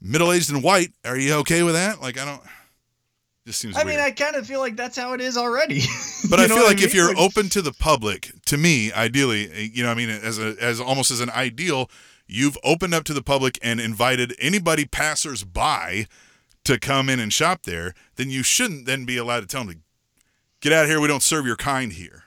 middle 0.00 0.32
aged 0.32 0.50
and 0.52 0.62
white. 0.62 0.90
Are 1.04 1.16
you 1.16 1.34
okay 1.36 1.62
with 1.62 1.74
that? 1.74 2.00
Like, 2.02 2.18
I 2.18 2.24
don't. 2.26 2.42
Just 3.46 3.58
seems. 3.60 3.74
I 3.74 3.84
weird. 3.84 3.96
mean, 3.96 4.04
I 4.04 4.10
kind 4.10 4.36
of 4.36 4.46
feel 4.46 4.60
like 4.60 4.76
that's 4.76 4.98
how 4.98 5.14
it 5.14 5.20
is 5.22 5.36
already. 5.38 5.82
But 6.28 6.38
I 6.38 6.46
feel 6.48 6.62
like 6.64 6.82
if 6.82 6.92
mean? 6.92 6.96
you're 6.96 7.18
open 7.18 7.48
to 7.48 7.62
the 7.62 7.72
public, 7.72 8.30
to 8.44 8.58
me, 8.58 8.92
ideally, 8.92 9.50
eh, 9.50 9.68
you 9.72 9.82
know, 9.82 9.90
I 9.90 9.94
mean, 9.94 10.10
as 10.10 10.38
a 10.38 10.54
as 10.60 10.78
almost 10.78 11.10
as 11.10 11.20
an 11.20 11.30
ideal, 11.30 11.90
you've 12.30 12.58
opened 12.62 12.94
up 12.94 13.04
to 13.04 13.14
the 13.14 13.22
public 13.22 13.58
and 13.62 13.80
invited 13.80 14.34
anybody 14.38 14.84
passers 14.84 15.44
by 15.44 16.06
to 16.64 16.78
come 16.78 17.08
in 17.08 17.20
and 17.20 17.32
shop 17.32 17.62
there, 17.64 17.94
then 18.16 18.30
you 18.30 18.42
shouldn't 18.42 18.86
then 18.86 19.04
be 19.04 19.16
allowed 19.16 19.40
to 19.40 19.46
tell 19.46 19.64
them 19.64 19.74
to 19.74 19.80
get 20.60 20.72
out 20.72 20.84
of 20.84 20.90
here. 20.90 21.00
We 21.00 21.08
don't 21.08 21.22
serve 21.22 21.46
your 21.46 21.56
kind 21.56 21.92
here. 21.92 22.24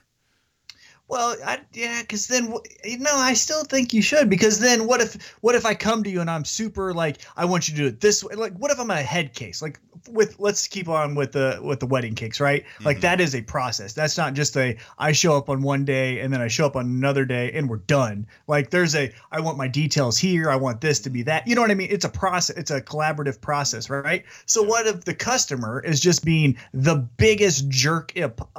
Well, 1.06 1.36
I, 1.44 1.60
yeah, 1.74 2.00
because 2.00 2.28
then 2.28 2.54
you 2.82 2.98
know 2.98 3.14
I 3.14 3.34
still 3.34 3.64
think 3.64 3.92
you 3.92 4.00
should 4.00 4.30
because 4.30 4.58
then 4.58 4.86
what 4.86 5.02
if 5.02 5.36
what 5.42 5.54
if 5.54 5.66
I 5.66 5.74
come 5.74 6.02
to 6.02 6.10
you 6.10 6.20
and 6.22 6.30
I'm 6.30 6.44
super 6.46 6.94
like 6.94 7.18
I 7.36 7.44
want 7.44 7.68
you 7.68 7.74
to 7.76 7.80
do 7.82 7.86
it 7.88 8.00
this 8.00 8.24
way 8.24 8.34
like 8.36 8.54
what 8.56 8.70
if 8.70 8.80
I'm 8.80 8.90
a 8.90 9.02
head 9.02 9.34
case? 9.34 9.60
Like 9.60 9.78
with 10.08 10.38
let's 10.40 10.66
keep 10.66 10.88
on 10.88 11.14
with 11.14 11.32
the 11.32 11.60
with 11.62 11.80
the 11.80 11.86
wedding 11.86 12.14
cakes 12.14 12.40
right? 12.40 12.64
Like 12.84 12.98
Mhm. 12.98 13.02
that 13.02 13.20
is 13.20 13.34
a 13.34 13.42
process. 13.42 13.92
That's 13.92 14.16
not 14.16 14.32
just 14.32 14.56
a 14.56 14.76
I 14.98 15.12
show 15.12 15.36
up 15.36 15.50
on 15.50 15.62
one 15.62 15.84
day 15.84 16.20
and 16.20 16.32
then 16.32 16.40
I 16.40 16.48
show 16.48 16.64
up 16.64 16.74
on 16.74 16.86
another 16.86 17.26
day 17.26 17.52
and 17.52 17.68
we're 17.68 17.76
done. 17.76 18.26
Like 18.46 18.70
there's 18.70 18.94
a 18.94 19.12
I 19.30 19.40
want 19.40 19.58
my 19.58 19.68
details 19.68 20.16
here 20.16 20.50
I 20.50 20.56
want 20.56 20.80
this 20.80 21.00
to 21.00 21.10
be 21.10 21.22
that 21.24 21.46
you 21.46 21.54
know 21.54 21.60
what 21.60 21.70
I 21.70 21.74
mean? 21.74 21.88
It's 21.90 22.06
a 22.06 22.10
process 22.10 22.56
it's 22.56 22.70
a 22.70 22.80
collaborative 22.80 23.42
process 23.42 23.90
right? 23.90 24.24
So 24.46 24.62
what 24.62 24.86
if 24.86 25.04
the 25.04 25.14
customer 25.14 25.80
is 25.84 26.00
just 26.00 26.24
being 26.24 26.56
the 26.72 26.96
biggest 26.96 27.68
jerk 27.68 28.12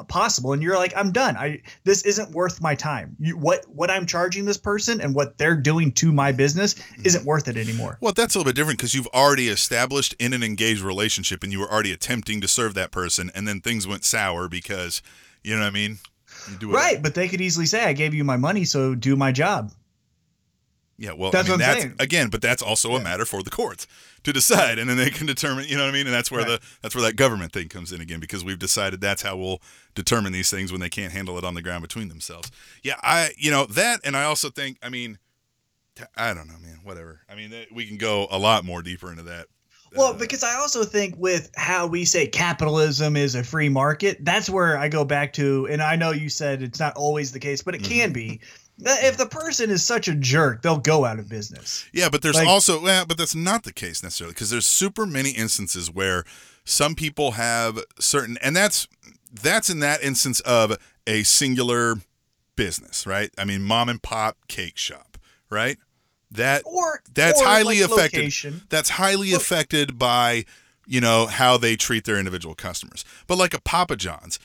possible 0.07 0.53
and 0.53 0.61
you're 0.61 0.77
like 0.77 0.93
I'm 0.95 1.11
done. 1.11 1.35
I 1.37 1.61
this 1.85 2.03
isn't 2.03 2.34
worth 2.35 2.61
my 2.61 2.75
time. 2.75 3.15
You, 3.19 3.37
what 3.37 3.65
what 3.67 3.89
I'm 3.89 4.05
charging 4.05 4.45
this 4.45 4.57
person 4.57 5.01
and 5.01 5.15
what 5.15 5.39
they're 5.39 5.55
doing 5.55 5.91
to 5.93 6.11
my 6.11 6.31
business 6.31 6.75
mm-hmm. 6.75 7.05
isn't 7.05 7.25
worth 7.25 7.47
it 7.47 7.57
anymore. 7.57 7.97
Well, 8.01 8.13
that's 8.13 8.35
a 8.35 8.37
little 8.37 8.49
bit 8.49 8.55
different 8.55 8.77
because 8.77 8.93
you've 8.93 9.07
already 9.07 9.47
established 9.47 10.13
in 10.19 10.33
an 10.33 10.43
engaged 10.43 10.81
relationship 10.81 11.41
and 11.41 11.51
you 11.51 11.59
were 11.59 11.71
already 11.71 11.91
attempting 11.91 12.41
to 12.41 12.47
serve 12.47 12.75
that 12.75 12.91
person, 12.91 13.31
and 13.33 13.47
then 13.47 13.61
things 13.61 13.87
went 13.87 14.03
sour 14.03 14.47
because, 14.47 15.01
you 15.43 15.55
know 15.55 15.61
what 15.61 15.67
I 15.67 15.71
mean? 15.71 15.97
You 16.51 16.57
do 16.57 16.71
Right, 16.71 17.01
but 17.01 17.15
they 17.15 17.27
could 17.27 17.41
easily 17.41 17.65
say 17.65 17.85
I 17.85 17.93
gave 17.93 18.13
you 18.13 18.23
my 18.23 18.37
money, 18.37 18.65
so 18.65 18.93
do 18.93 19.15
my 19.15 19.31
job. 19.31 19.71
Yeah, 20.97 21.11
well, 21.11 21.29
That's 21.31 21.49
I 21.49 21.51
mean, 21.51 21.59
what 21.59 21.69
I'm 21.69 21.89
that's 21.89 22.01
again, 22.03 22.29
but 22.29 22.41
that's 22.41 22.61
also 22.61 22.95
a 22.95 23.01
matter 23.03 23.25
for 23.25 23.43
the 23.43 23.49
courts 23.49 23.85
to 24.23 24.31
decide, 24.31 24.79
and 24.79 24.89
then 24.89 24.95
they 24.95 25.09
can 25.09 25.25
determine. 25.27 25.67
You 25.67 25.75
know 25.75 25.83
what 25.83 25.89
I 25.89 25.93
mean? 25.93 26.07
And 26.07 26.15
that's 26.15 26.31
where 26.31 26.45
Right. 26.45 26.61
the 26.61 26.67
that's 26.81 26.95
where 26.95 27.03
that 27.03 27.17
government 27.17 27.51
thing 27.51 27.67
comes 27.67 27.91
in 27.91 27.99
again 27.99 28.21
because 28.21 28.45
we've 28.45 28.57
decided 28.59 29.01
that's 29.01 29.21
how 29.21 29.35
we'll 29.35 29.61
determine 29.93 30.31
these 30.31 30.49
things 30.49 30.71
when 30.71 30.79
they 30.79 30.89
can't 30.89 31.11
handle 31.11 31.37
it 31.37 31.43
on 31.43 31.53
the 31.53 31.61
ground 31.61 31.81
between 31.81 32.07
themselves. 32.07 32.49
Yeah, 32.81 32.95
I 33.03 33.31
you 33.37 33.51
know 33.51 33.65
that, 33.65 33.99
and 34.05 34.15
I 34.15 34.23
also 34.23 34.49
think, 34.49 34.77
I 34.81 34.87
mean, 34.87 35.17
I 36.15 36.33
don't 36.33 36.47
know, 36.47 36.59
man. 36.61 36.79
Whatever. 36.83 37.21
I 37.29 37.35
mean, 37.35 37.51
we 37.73 37.85
can 37.87 37.97
go 37.97 38.27
a 38.31 38.37
lot 38.39 38.63
more 38.63 38.81
deeper 38.81 39.11
into 39.11 39.23
that. 39.23 39.47
Well, 39.95 40.13
Uh, 40.13 40.17
because 40.17 40.43
I 40.43 40.55
also 40.55 40.83
think 40.83 41.15
with 41.17 41.51
how 41.55 41.87
we 41.87 42.05
say 42.05 42.27
capitalism 42.27 43.15
is 43.15 43.35
a 43.35 43.43
free 43.43 43.69
market, 43.69 44.17
that's 44.23 44.49
where 44.49 44.77
I 44.77 44.87
go 44.89 45.05
back 45.05 45.33
to, 45.33 45.67
and 45.69 45.81
I 45.81 45.95
know 45.95 46.11
you 46.11 46.29
said 46.29 46.61
it's 46.61 46.79
not 46.79 46.95
always 46.95 47.31
the 47.31 47.39
case, 47.39 47.61
but 47.61 47.75
it 47.75 47.83
can 47.83 48.11
be. 48.13 48.39
If 48.77 49.17
the 49.17 49.25
person 49.25 49.69
is 49.69 49.85
such 49.85 50.07
a 50.07 50.15
jerk, 50.15 50.61
they'll 50.61 50.77
go 50.79 51.05
out 51.05 51.17
of 51.19 51.29
business. 51.29 51.85
Yeah, 51.93 52.09
but 52.09 52.21
there's 52.21 52.35
Like- 52.35 52.47
also 52.47 52.81
well, 52.81 53.05
but 53.05 53.17
that's 53.17 53.35
not 53.35 53.63
the 53.63 53.71
case 53.73 54.03
necessarily 54.03 54.33
because 54.33 54.49
there's 54.49 54.67
super 54.67 55.05
many 55.05 55.31
instances 55.31 55.89
where 55.89 56.25
some 56.65 56.93
people 56.95 57.31
have 57.31 57.79
certain 57.99 58.37
and 58.41 58.55
that's 58.55 58.87
that's 59.31 59.69
in 59.69 59.79
that 59.79 60.01
instance 60.03 60.39
of 60.41 60.77
a 61.07 61.23
singular 61.23 61.95
business, 62.55 63.05
right? 63.05 63.29
I 63.37 63.45
mean, 63.45 63.61
mom 63.63 63.89
and 63.89 64.01
pop 64.01 64.37
cake 64.47 64.77
shop, 64.77 65.17
right? 65.49 65.77
That 66.31 66.63
Or 66.65 67.01
that's 67.13 67.39
or, 67.41 67.45
highly 67.45 67.81
like, 67.81 67.91
affected. 67.91 68.17
location. 68.19 68.61
That's 68.69 68.89
highly 68.89 69.31
Look- 69.31 69.41
affected 69.41 69.97
by 69.97 70.45
you 70.87 71.01
know 71.01 71.27
how 71.27 71.57
they 71.57 71.75
treat 71.75 72.03
their 72.03 72.17
individual 72.17 72.55
customers. 72.55 73.05
But 73.27 73.37
like 73.37 73.53
a 73.53 73.61
Papa 73.61 73.95
John's, 73.95 74.37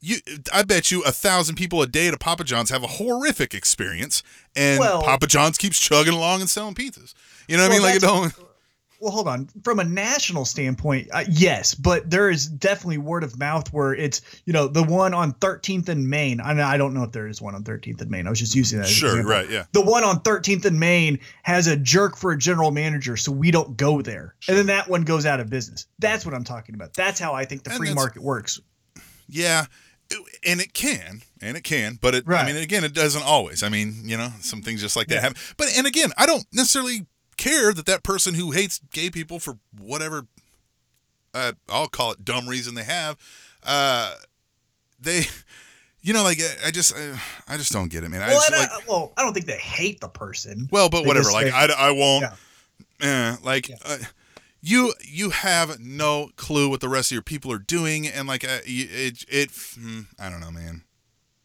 you 0.00 0.16
I 0.52 0.62
bet 0.62 0.90
you 0.90 1.02
a 1.02 1.12
thousand 1.12 1.56
people 1.56 1.82
a 1.82 1.86
day 1.86 2.08
at 2.08 2.14
a 2.14 2.18
Papa 2.18 2.44
John's 2.44 2.70
have 2.70 2.82
a 2.82 2.88
horrific 2.88 3.54
experience, 3.54 4.22
and 4.54 4.78
Well- 4.80 5.02
Papa 5.02 5.26
John's 5.26 5.58
keeps 5.58 5.78
chugging 5.80 6.14
along 6.14 6.40
and 6.40 6.50
selling 6.50 6.74
pizzas. 6.74 7.14
You 7.48 7.56
know 7.56 7.62
what 7.64 7.72
I 7.72 7.74
mean? 7.74 7.82
Like 7.82 7.96
it 7.96 8.02
don't. 8.02 8.32
Well, 8.98 9.12
hold 9.12 9.28
on. 9.28 9.48
From 9.62 9.78
a 9.78 9.84
national 9.84 10.46
standpoint, 10.46 11.08
uh, 11.12 11.24
yes, 11.30 11.74
but 11.74 12.08
there 12.08 12.30
is 12.30 12.46
definitely 12.46 12.96
word 12.96 13.24
of 13.24 13.38
mouth 13.38 13.70
where 13.70 13.94
it's 13.94 14.22
you 14.46 14.54
know 14.54 14.68
the 14.68 14.82
one 14.82 15.12
on 15.12 15.34
13th 15.34 15.90
and 15.90 16.08
Main. 16.08 16.40
I, 16.40 16.58
I 16.62 16.78
don't 16.78 16.94
know 16.94 17.02
if 17.02 17.12
there 17.12 17.28
is 17.28 17.42
one 17.42 17.54
on 17.54 17.62
13th 17.62 18.00
and 18.00 18.10
Main. 18.10 18.26
I 18.26 18.30
was 18.30 18.38
just 18.38 18.54
using 18.54 18.78
that. 18.78 18.88
Sure, 18.88 19.10
example. 19.10 19.30
right, 19.30 19.50
yeah. 19.50 19.64
The 19.72 19.82
one 19.82 20.02
on 20.02 20.20
13th 20.20 20.64
and 20.64 20.80
Main 20.80 21.18
has 21.42 21.66
a 21.66 21.76
jerk 21.76 22.16
for 22.16 22.32
a 22.32 22.38
general 22.38 22.70
manager, 22.70 23.18
so 23.18 23.30
we 23.32 23.50
don't 23.50 23.76
go 23.76 24.00
there, 24.00 24.34
and 24.48 24.56
then 24.56 24.66
that 24.68 24.88
one 24.88 25.02
goes 25.02 25.26
out 25.26 25.40
of 25.40 25.50
business. 25.50 25.86
That's 25.98 26.24
what 26.24 26.34
I'm 26.34 26.44
talking 26.44 26.74
about. 26.74 26.94
That's 26.94 27.20
how 27.20 27.34
I 27.34 27.44
think 27.44 27.64
the 27.64 27.70
And 27.72 27.78
free 27.78 27.92
market 27.92 28.22
works. 28.22 28.60
Yeah, 29.28 29.66
and 30.46 30.60
it 30.60 30.72
can, 30.72 31.22
and 31.40 31.56
it 31.56 31.64
can, 31.64 31.98
but 32.00 32.14
it. 32.14 32.24
I 32.28 32.46
mean, 32.46 32.56
again, 32.56 32.84
it 32.84 32.94
doesn't 32.94 33.22
always. 33.22 33.62
I 33.62 33.68
mean, 33.68 34.02
you 34.04 34.16
know, 34.16 34.28
some 34.40 34.62
things 34.62 34.80
just 34.80 34.96
like 34.96 35.08
that 35.08 35.22
happen. 35.22 35.36
But 35.56 35.68
and 35.76 35.86
again, 35.86 36.10
I 36.16 36.26
don't 36.26 36.46
necessarily 36.52 37.06
care 37.36 37.72
that 37.72 37.86
that 37.86 38.02
person 38.02 38.34
who 38.34 38.52
hates 38.52 38.80
gay 38.92 39.10
people 39.10 39.38
for 39.38 39.58
whatever, 39.78 40.26
uh, 41.34 41.52
I'll 41.68 41.88
call 41.88 42.12
it 42.12 42.24
dumb 42.24 42.48
reason 42.48 42.74
they 42.74 42.84
have, 42.84 43.16
uh, 43.62 44.14
they, 45.00 45.24
you 46.00 46.12
know, 46.12 46.22
like 46.22 46.38
I 46.64 46.70
just, 46.70 46.94
I, 46.96 47.20
I 47.48 47.56
just 47.56 47.72
don't 47.72 47.88
get 47.90 48.04
it, 48.04 48.08
man. 48.08 48.22
I 48.22 48.28
Well, 48.28 48.36
just, 48.40 48.52
I 48.52 48.58
like, 48.60 48.70
don't, 48.70 48.88
well, 48.88 49.12
I 49.16 49.22
don't 49.22 49.34
think 49.34 49.46
they 49.46 49.58
hate 49.58 50.00
the 50.00 50.08
person. 50.08 50.68
well, 50.70 50.88
but 50.88 51.02
they 51.02 51.08
whatever. 51.08 51.30
Like 51.32 51.52
I, 51.52 51.66
I 51.66 51.90
won't. 51.90 52.22
Yeah. 52.22 52.34
Eh, 53.32 53.36
like 53.42 53.70
uh, 53.84 53.98
you 54.66 54.92
you 55.02 55.30
have 55.30 55.78
no 55.80 56.30
clue 56.36 56.68
what 56.68 56.80
the 56.80 56.88
rest 56.88 57.10
of 57.10 57.14
your 57.14 57.22
people 57.22 57.52
are 57.52 57.58
doing, 57.58 58.06
and 58.06 58.26
like 58.26 58.44
uh, 58.44 58.58
you- 58.66 58.88
it 58.90 59.24
it 59.28 59.50
hmm, 59.78 60.00
I 60.18 60.28
don't 60.30 60.40
know, 60.40 60.50
man. 60.50 60.82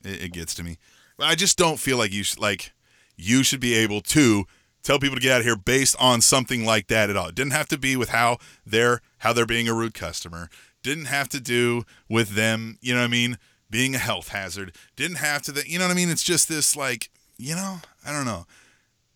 It, 0.04 0.24
it 0.24 0.32
gets 0.34 0.56
to 0.56 0.64
me. 0.64 0.78
I 1.20 1.36
just 1.36 1.58
don't 1.58 1.80
feel 1.80 1.98
like 1.98 2.12
you 2.12 2.24
should 2.24 2.40
like 2.40 2.72
you 3.16 3.44
should 3.44 3.60
be 3.60 3.76
able 3.76 4.02
to 4.02 4.46
tell 4.82 4.98
people 4.98 5.16
to 5.16 5.22
get 5.22 5.34
out 5.34 5.40
of 5.42 5.46
here 5.46 5.56
based 5.56 5.96
on 6.00 6.22
something 6.22 6.66
like 6.66 6.88
that 6.88 7.10
at 7.12 7.16
all. 7.16 7.28
It 7.28 7.36
didn't 7.36 7.54
have 7.54 7.68
to 7.70 7.78
be 7.78 7.96
with 7.96 8.10
how 8.10 8.38
they're 8.66 9.02
how 9.20 9.34
they're 9.34 9.46
being 9.46 9.68
a 9.68 9.74
rude 9.74 9.94
customer. 9.94 10.50
Didn't 10.82 11.06
have 11.06 11.30
to 11.30 11.40
do 11.40 11.84
with 12.10 12.30
them, 12.30 12.80
you 12.82 12.94
know 12.96 13.02
what 13.02 13.06
I 13.06 13.10
mean, 13.12 13.38
being 13.70 13.94
a 13.94 14.00
health 14.00 14.30
hazard. 14.30 14.74
Didn't 14.96 15.18
have 15.18 15.44
to, 15.44 15.52
that, 15.52 15.68
you 15.68 15.78
know 15.78 15.86
what 15.86 15.92
I 15.92 15.96
mean. 15.96 16.10
It's 16.10 16.24
just 16.24 16.50
this 16.50 16.76
like, 16.76 17.12
you 17.38 17.54
know, 17.54 17.82
I 18.04 18.12
don't 18.12 18.26
know. 18.26 18.48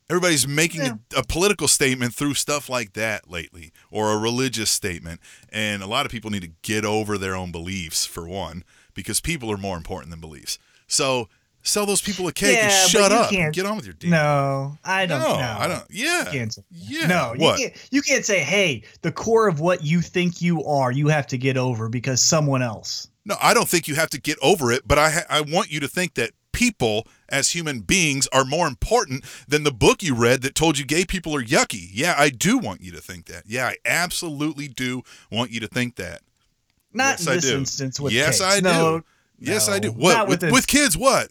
Everybody's 0.09 0.47
making 0.47 0.81
Yeah. 0.81 0.93
a, 1.15 1.19
a 1.19 1.23
political 1.23 1.67
statement 1.67 2.13
through 2.13 2.35
stuff 2.35 2.69
like 2.69 2.93
that 2.93 3.29
lately, 3.29 3.71
or 3.89 4.11
a 4.11 4.17
religious 4.17 4.69
statement. 4.69 5.19
And 5.49 5.81
a 5.81 5.87
lot 5.87 6.05
of 6.05 6.11
people 6.11 6.29
need 6.31 6.43
to 6.43 6.51
get 6.61 6.85
over 6.85 7.17
their 7.17 7.35
own 7.35 7.51
beliefs, 7.51 8.05
for 8.05 8.27
one, 8.27 8.63
because 8.93 9.19
people 9.19 9.51
are 9.51 9.57
more 9.57 9.77
important 9.77 10.11
than 10.11 10.19
beliefs. 10.19 10.57
So 10.87 11.27
Sell 11.67 11.87
those 11.87 11.99
people 11.99 12.27
a 12.27 12.31
cake 12.31 12.55
Yeah, 12.57 12.69
and 12.83 12.91
shut 12.91 13.11
up. 13.11 13.33
and 13.33 13.51
Get 13.51 13.65
on 13.65 13.75
with 13.75 13.85
your 13.85 13.95
day. 13.95 14.07
No, 14.07 14.77
I 14.85 15.07
don't. 15.07 15.19
no, 15.19 15.35
know. 15.39 15.57
I 15.59 15.67
don't. 15.67 15.83
Yeah. 15.89 16.25
You 16.25 16.31
can't 16.31 16.53
say. 16.53 16.61
Yeah. 16.69 17.07
No, 17.07 17.33
you 17.33 17.41
What? 17.41 17.57
can't. 17.59 17.73
You 17.89 18.03
can't 18.03 18.23
say, 18.23 18.41
"Hey, 18.43 18.83
the 19.01 19.11
core 19.11 19.47
of 19.47 19.59
what 19.59 19.83
you 19.83 20.01
think 20.01 20.43
you 20.43 20.63
are, 20.63 20.91
you 20.91 21.07
have 21.07 21.25
to 21.25 21.39
get 21.39 21.57
over 21.57 21.89
because 21.89 22.21
someone 22.21 22.61
else." 22.61 23.07
No, 23.25 23.35
I 23.41 23.55
don't 23.55 23.67
think 23.67 23.87
you 23.87 23.95
have 23.95 24.11
to 24.11 24.21
get 24.21 24.37
over 24.43 24.71
it, 24.71 24.87
but 24.87 24.99
I 24.99 25.09
ha- 25.09 25.25
I 25.27 25.41
want 25.41 25.71
you 25.71 25.79
to 25.79 25.87
think 25.87 26.13
that 26.13 26.33
people 26.51 27.07
as 27.29 27.51
human 27.51 27.79
beings 27.81 28.27
are 28.31 28.45
more 28.45 28.67
important 28.67 29.23
than 29.47 29.63
the 29.63 29.71
book 29.71 30.03
you 30.03 30.15
read 30.15 30.41
that 30.43 30.55
told 30.55 30.77
you 30.77 30.85
gay 30.85 31.05
people 31.05 31.35
are 31.35 31.43
yucky. 31.43 31.87
Yeah, 31.91 32.15
I 32.17 32.29
do 32.29 32.57
want 32.57 32.81
you 32.81 32.91
to 32.91 33.01
think 33.01 33.25
that. 33.25 33.43
Yeah, 33.45 33.67
I 33.67 33.75
absolutely 33.85 34.67
do 34.67 35.03
want 35.31 35.51
you 35.51 35.59
to 35.61 35.67
think 35.67 35.95
that. 35.95 36.21
Not 36.93 37.19
Yes, 37.19 37.25
in 37.25 37.31
I 37.31 37.35
this 37.35 37.45
do. 37.45 37.57
instance 37.57 37.99
with 37.99 38.13
Yes, 38.13 38.39
cakes. 38.39 38.41
I 38.41 38.59
do. 38.59 38.63
No, 38.63 39.03
Yes, 39.39 39.67
I 39.67 39.79
do. 39.79 39.91
What 39.91 40.27
with, 40.29 40.41
with 40.43 40.51
with, 40.51 40.67
kids? 40.67 40.97
What? 40.97 41.29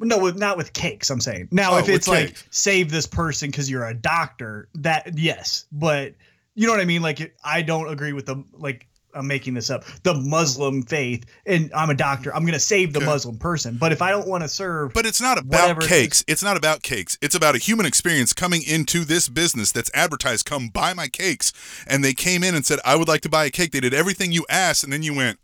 No, 0.00 0.18
with, 0.18 0.36
not 0.36 0.56
with 0.56 0.72
cakes. 0.72 1.10
I'm 1.10 1.20
saying 1.20 1.48
now, 1.52 1.74
Oh, 1.74 1.78
if 1.78 1.88
it's 1.88 2.08
like 2.08 2.28
cakes. 2.28 2.44
save 2.50 2.90
this 2.90 3.06
person 3.06 3.50
because 3.50 3.70
you're 3.70 3.86
a 3.86 3.94
doctor, 3.94 4.68
that 4.74 5.16
yes, 5.16 5.66
but 5.70 6.14
you 6.56 6.66
know 6.66 6.72
what 6.72 6.80
I 6.80 6.84
mean. 6.86 7.02
Like 7.02 7.36
I 7.44 7.62
don't 7.62 7.88
agree 7.88 8.12
with 8.12 8.26
the 8.26 8.42
like. 8.54 8.88
I'm 9.14 9.26
making 9.26 9.54
this 9.54 9.70
up. 9.70 9.84
The 10.02 10.14
Muslim 10.14 10.82
faith, 10.82 11.26
and 11.46 11.70
I'm 11.74 11.90
a 11.90 11.94
doctor. 11.94 12.34
I'm 12.34 12.44
gonna 12.44 12.58
save 12.58 12.92
the 12.92 13.00
Okay. 13.00 13.06
Muslim 13.06 13.38
person. 13.38 13.76
But 13.78 13.92
if 13.92 14.00
I 14.02 14.10
don't 14.10 14.26
want 14.26 14.42
to 14.42 14.48
serve, 14.48 14.92
But 14.94 15.06
it's 15.06 15.20
not 15.20 15.38
about 15.38 15.80
cakes. 15.82 16.24
It's 16.26 16.42
not 16.42 16.56
about 16.56 16.82
cakes. 16.82 17.18
It's 17.20 17.34
about 17.34 17.54
a 17.54 17.58
human 17.58 17.86
experience 17.86 18.32
coming 18.32 18.62
into 18.62 19.04
this 19.04 19.28
business 19.28 19.72
that's 19.72 19.90
advertised, 19.94 20.46
come 20.46 20.68
buy 20.68 20.94
my 20.94 21.08
cakes. 21.08 21.52
And 21.86 22.02
they 22.04 22.14
came 22.14 22.42
in 22.42 22.54
and 22.54 22.64
said, 22.64 22.78
I 22.84 22.96
would 22.96 23.08
like 23.08 23.20
to 23.22 23.28
buy 23.28 23.44
a 23.44 23.50
cake. 23.50 23.72
They 23.72 23.80
did 23.80 23.94
everything 23.94 24.32
you 24.32 24.46
asked. 24.48 24.84
And 24.84 24.92
then 24.92 25.02
you 25.02 25.14
went, 25.14 25.38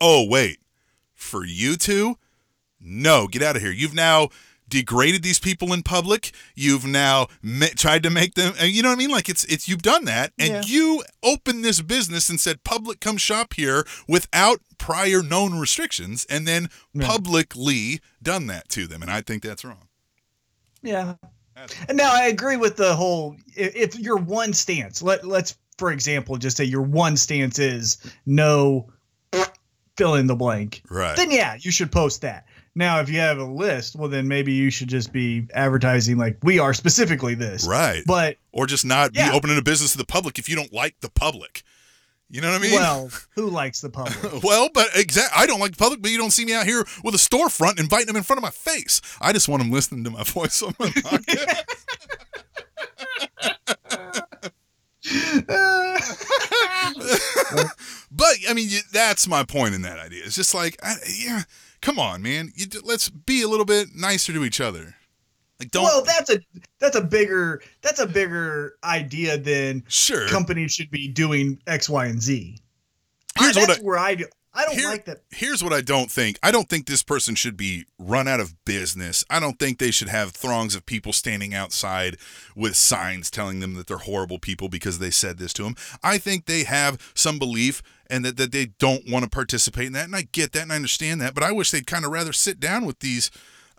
oh, 0.00 0.26
wait, 0.28 0.58
for 1.14 1.44
you 1.44 1.76
two? 1.76 2.18
No, 2.80 3.28
get 3.28 3.42
out 3.42 3.56
of 3.56 3.62
here. 3.62 3.70
You've 3.70 3.94
now 3.94 4.28
degraded 4.68 5.22
these 5.22 5.38
people 5.38 5.72
in 5.72 5.82
public. 5.82 6.32
You've 6.54 6.84
now 6.86 7.28
ma- 7.42 7.66
tried 7.76 8.02
to 8.04 8.10
make 8.10 8.34
them, 8.34 8.54
uh, 8.60 8.64
you 8.64 8.82
know 8.82 8.88
what 8.88 8.96
I 8.96 8.98
mean? 8.98 9.10
Like 9.10 9.28
it's, 9.28 9.44
it's, 9.44 9.68
you've 9.68 9.82
done 9.82 10.04
that. 10.06 10.32
And 10.38 10.48
Yeah. 10.48 10.62
you 10.64 11.04
opened 11.22 11.64
this 11.64 11.80
business 11.80 12.28
and 12.30 12.40
said, 12.40 12.64
public, 12.64 13.00
come 13.00 13.16
shop 13.16 13.54
here 13.54 13.86
without 14.08 14.60
prior 14.78 15.22
known 15.22 15.58
restrictions. 15.58 16.26
And 16.30 16.46
then 16.48 16.68
publicly 17.00 18.00
done 18.22 18.46
that 18.48 18.68
to 18.70 18.86
them. 18.86 19.02
And 19.02 19.10
I 19.10 19.20
think 19.20 19.42
that's 19.42 19.64
wrong. 19.64 19.88
yeah. 20.82 21.14
That's- 21.56 21.84
And 21.88 21.96
now 21.96 22.12
I 22.12 22.26
agree 22.26 22.56
with 22.56 22.76
the 22.76 22.96
whole. 22.96 23.36
If, 23.56 23.76
if 23.76 23.98
your 23.98 24.16
one 24.16 24.52
stance, 24.52 25.02
let 25.02 25.24
let's 25.24 25.56
for 25.78 25.92
example 25.92 26.36
just 26.36 26.56
say 26.56 26.64
your 26.64 26.82
one 26.82 27.16
stance 27.16 27.60
is 27.60 27.98
no, 28.26 28.90
fill 29.96 30.16
in 30.16 30.26
the 30.26 30.34
blank. 30.34 30.82
Right. 30.90 31.16
then 31.16 31.30
yeah, 31.30 31.56
you 31.60 31.70
should 31.70 31.92
post 31.92 32.22
that. 32.22 32.46
Now, 32.76 33.00
if 33.00 33.08
you 33.08 33.18
have 33.20 33.38
a 33.38 33.44
list, 33.44 33.94
well, 33.94 34.08
then 34.08 34.26
maybe 34.26 34.52
you 34.52 34.70
should 34.70 34.88
just 34.88 35.12
be 35.12 35.46
advertising 35.54 36.16
like 36.18 36.38
we 36.42 36.58
are 36.58 36.74
specifically 36.74 37.34
this. 37.34 37.66
Right. 37.66 38.02
But 38.06 38.36
or 38.52 38.66
just 38.66 38.84
not 38.84 39.14
Yeah. 39.14 39.30
be 39.30 39.36
opening 39.36 39.58
a 39.58 39.62
business 39.62 39.92
to 39.92 39.98
the 39.98 40.04
public 40.04 40.38
if 40.38 40.48
you 40.48 40.56
don't 40.56 40.72
like 40.72 40.96
the 41.00 41.08
public. 41.10 41.62
You 42.30 42.40
know 42.40 42.50
what 42.50 42.58
I 42.60 42.62
mean? 42.62 42.72
well, 42.72 43.10
who 43.36 43.48
likes 43.48 43.80
the 43.80 43.90
public? 43.90 44.42
Well, 44.42 44.68
but 44.74 44.88
exact. 44.96 45.32
I 45.36 45.46
don't 45.46 45.60
like 45.60 45.70
the 45.72 45.76
public, 45.76 46.02
but 46.02 46.10
you 46.10 46.18
don't 46.18 46.32
see 46.32 46.44
me 46.44 46.52
out 46.54 46.66
here 46.66 46.84
with 47.04 47.14
a 47.14 47.18
storefront 47.18 47.78
inviting 47.78 48.06
them 48.06 48.16
in 48.16 48.22
front 48.24 48.38
of 48.38 48.42
my 48.42 48.50
face. 48.50 49.00
I 49.20 49.32
just 49.32 49.48
want 49.48 49.62
them 49.62 49.70
listening 49.70 50.02
to 50.04 50.10
my 50.10 50.22
voice 50.24 50.60
on 50.62 50.74
my 50.80 50.86
podcast. 50.88 51.62
but 58.10 58.34
I 58.48 58.54
mean, 58.54 58.68
that's 58.92 59.26
my 59.28 59.44
point 59.44 59.74
in 59.74 59.82
that 59.82 59.98
idea. 59.98 60.22
It's 60.24 60.34
just 60.36 60.54
like, 60.54 60.76
I, 60.82 60.94
yeah, 61.18 61.42
come 61.84 61.98
on, 61.98 62.22
man. 62.22 62.50
You, 62.56 62.66
d- 62.66 62.80
let's 62.82 63.10
be 63.10 63.42
a 63.42 63.48
little 63.48 63.66
bit 63.66 63.88
nicer 63.94 64.32
to 64.32 64.44
each 64.44 64.60
other. 64.60 64.96
Like, 65.60 65.70
don't. 65.70 65.84
well, 65.84 66.02
that's 66.02 66.30
a 66.30 66.40
that's 66.80 66.96
a 66.96 67.00
bigger 67.00 67.62
that's 67.80 68.00
a 68.00 68.06
bigger 68.06 68.74
idea 68.82 69.38
than 69.38 69.84
sure. 69.86 70.26
companies 70.28 70.72
should 70.72 70.90
be 70.90 71.06
doing 71.06 71.60
X, 71.68 71.88
Y, 71.88 72.06
and 72.06 72.20
Z. 72.20 72.58
Here's 73.38 73.56
I, 73.56 73.60
what 73.60 73.66
that's 73.68 73.80
I- 73.80 73.82
where 73.82 73.98
I 73.98 74.14
do. 74.16 74.26
I 74.54 74.64
don't 74.64 74.74
Here- 74.74 74.88
like 74.88 75.04
that. 75.06 75.22
Here's 75.30 75.64
what 75.64 75.72
I 75.72 75.80
don't 75.80 76.10
think. 76.10 76.38
I 76.42 76.50
don't 76.50 76.68
think 76.68 76.86
this 76.86 77.02
person 77.02 77.34
should 77.34 77.56
be 77.56 77.86
run 77.98 78.28
out 78.28 78.38
of 78.40 78.54
business. 78.64 79.24
I 79.28 79.40
don't 79.40 79.58
think 79.58 79.78
they 79.78 79.90
should 79.90 80.08
have 80.08 80.30
throngs 80.30 80.74
of 80.74 80.86
people 80.86 81.12
standing 81.12 81.52
outside 81.54 82.16
with 82.54 82.76
signs 82.76 83.30
telling 83.30 83.60
them 83.60 83.74
that 83.74 83.88
they're 83.88 83.98
horrible 83.98 84.38
people 84.38 84.68
because 84.68 85.00
they 85.00 85.10
said 85.10 85.38
this 85.38 85.52
to 85.54 85.64
them. 85.64 85.74
I 86.02 86.18
think 86.18 86.46
they 86.46 86.64
have 86.64 87.12
some 87.14 87.38
belief 87.38 87.82
and 88.08 88.24
that, 88.24 88.36
that 88.36 88.52
they 88.52 88.66
don't 88.66 89.10
want 89.10 89.24
to 89.24 89.30
participate 89.30 89.86
in 89.88 89.92
that. 89.94 90.04
And 90.04 90.14
I 90.14 90.22
get 90.30 90.52
that 90.52 90.62
and 90.62 90.72
I 90.72 90.76
understand 90.76 91.20
that. 91.20 91.34
But 91.34 91.42
I 91.42 91.52
wish 91.52 91.70
they'd 91.70 91.86
kind 91.86 92.04
of 92.04 92.12
rather 92.12 92.32
sit 92.32 92.60
down 92.60 92.84
with 92.84 93.00
these 93.00 93.30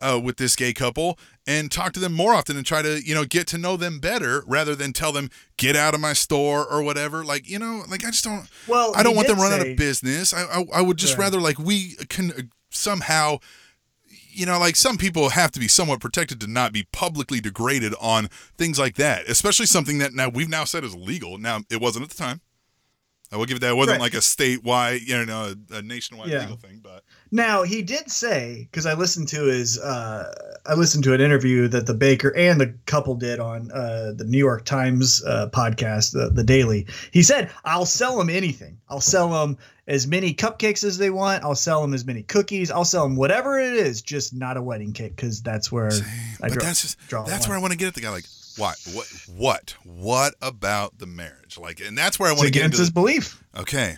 uh, 0.07 0.19
with 0.19 0.37
this 0.37 0.55
gay 0.55 0.73
couple 0.73 1.17
and 1.47 1.71
talk 1.71 1.93
to 1.93 1.99
them 1.99 2.13
more 2.13 2.33
often 2.33 2.55
and 2.57 2.65
try 2.65 2.81
to 2.81 3.01
you 3.05 3.15
know 3.15 3.25
get 3.25 3.47
to 3.47 3.57
know 3.57 3.75
them 3.77 3.99
better 3.99 4.43
rather 4.45 4.75
than 4.75 4.93
tell 4.93 5.11
them 5.11 5.29
get 5.57 5.75
out 5.75 5.93
of 5.93 5.99
my 5.99 6.13
store 6.13 6.65
or 6.65 6.83
whatever 6.83 7.23
like 7.25 7.49
you 7.49 7.57
know 7.59 7.83
like 7.89 8.03
i 8.05 8.09
just 8.11 8.23
don't 8.23 8.47
Well, 8.67 8.93
I 8.95 9.03
don't 9.03 9.15
want 9.15 9.27
them 9.27 9.37
run 9.39 9.53
out 9.53 9.65
of 9.67 9.75
business. 9.77 10.33
I, 10.33 10.43
I 10.43 10.63
I 10.75 10.81
would 10.81 10.97
just 10.97 11.17
rather 11.17 11.39
like 11.41 11.57
we 11.57 11.95
can 12.09 12.31
uh, 12.31 12.41
somehow, 12.69 13.37
you 14.31 14.45
know, 14.45 14.59
like 14.59 14.75
some 14.75 14.97
people 14.97 15.29
have 15.29 15.51
to 15.51 15.59
be 15.59 15.67
somewhat 15.67 15.99
protected 16.01 16.39
to 16.41 16.47
not 16.47 16.73
be 16.73 16.87
publicly 16.91 17.39
degraded 17.39 17.93
on 18.01 18.27
things 18.57 18.77
like 18.77 18.95
that, 18.95 19.29
especially 19.29 19.65
something 19.65 19.97
that 19.99 20.13
now 20.13 20.27
we've 20.29 20.49
now 20.49 20.65
said 20.65 20.83
is 20.83 20.93
legal 20.95 21.37
Now 21.37 21.61
it 21.69 21.79
wasn't 21.81 22.03
at 22.03 22.09
the 22.11 22.17
time. 22.17 22.41
I 23.31 23.37
will 23.37 23.45
give 23.45 23.57
it 23.57 23.61
that. 23.61 23.71
It 23.71 23.75
wasn't 23.77 23.99
Right. 23.99 24.13
like 24.13 24.13
a 24.13 24.17
statewide, 24.17 25.01
you 25.07 25.25
know, 25.25 25.53
a, 25.71 25.75
a 25.77 25.81
nationwide 25.81 26.29
Yeah. 26.29 26.41
legal 26.41 26.57
thing, 26.57 26.79
but 26.83 27.03
Now 27.31 27.63
he 27.63 27.81
did 27.81 28.09
say 28.09 28.67
because 28.71 28.85
I 28.85 28.93
listened 28.93 29.27
to 29.29 29.45
his 29.45 29.79
uh, 29.79 30.33
I 30.65 30.73
listened 30.73 31.03
to 31.05 31.13
an 31.13 31.21
interview 31.21 31.67
that 31.69 31.85
the 31.85 31.93
baker 31.93 32.35
and 32.35 32.59
the 32.59 32.73
couple 32.85 33.15
did 33.15 33.39
on 33.39 33.71
uh, 33.71 34.13
the 34.15 34.25
New 34.25 34.37
York 34.37 34.65
Times 34.65 35.23
uh, 35.25 35.49
podcast, 35.51 36.13
the, 36.13 36.29
the 36.29 36.43
Daily. 36.43 36.87
He 37.11 37.23
said, 37.23 37.51
"I'll 37.63 37.85
sell 37.85 38.17
them 38.17 38.29
anything. 38.29 38.77
I'll 38.89 39.01
sell 39.01 39.29
them 39.29 39.57
as 39.87 40.07
many 40.07 40.33
cupcakes 40.33 40.83
as 40.83 40.97
they 40.97 41.09
want. 41.09 41.43
I'll 41.43 41.55
sell 41.55 41.81
them 41.81 41.93
as 41.93 42.05
many 42.05 42.23
cookies. 42.23 42.71
I'll 42.71 42.85
sell 42.85 43.03
them 43.03 43.15
whatever 43.15 43.59
it 43.59 43.73
is, 43.73 44.01
just 44.01 44.33
not 44.33 44.57
a 44.57 44.61
wedding 44.61 44.93
cake 44.93 45.15
because 45.15 45.41
that's 45.41 45.71
where 45.71 45.91
I 46.41 46.49
draw, 46.49 46.63
that's 46.63 46.81
just 46.81 47.07
draw 47.07 47.23
that's 47.23 47.47
where 47.47 47.57
I 47.57 47.61
want 47.61 47.71
to 47.73 47.77
get 47.77 47.87
at 47.87 47.95
the 47.95 48.01
guy. 48.01 48.09
Like, 48.09 48.25
what, 48.57 48.77
what, 48.93 49.07
what, 49.35 49.75
what 49.83 50.33
about 50.41 50.97
the 50.97 51.05
marriage? 51.05 51.57
Like, 51.57 51.81
and 51.81 51.97
that's 51.97 52.19
where 52.19 52.29
I 52.29 52.33
want 52.33 52.45
to 52.45 52.51
get 52.51 52.65
into. 52.65 52.77
his 52.77 52.87
The, 52.87 52.93
belief. 52.93 53.43
Okay. 53.57 53.97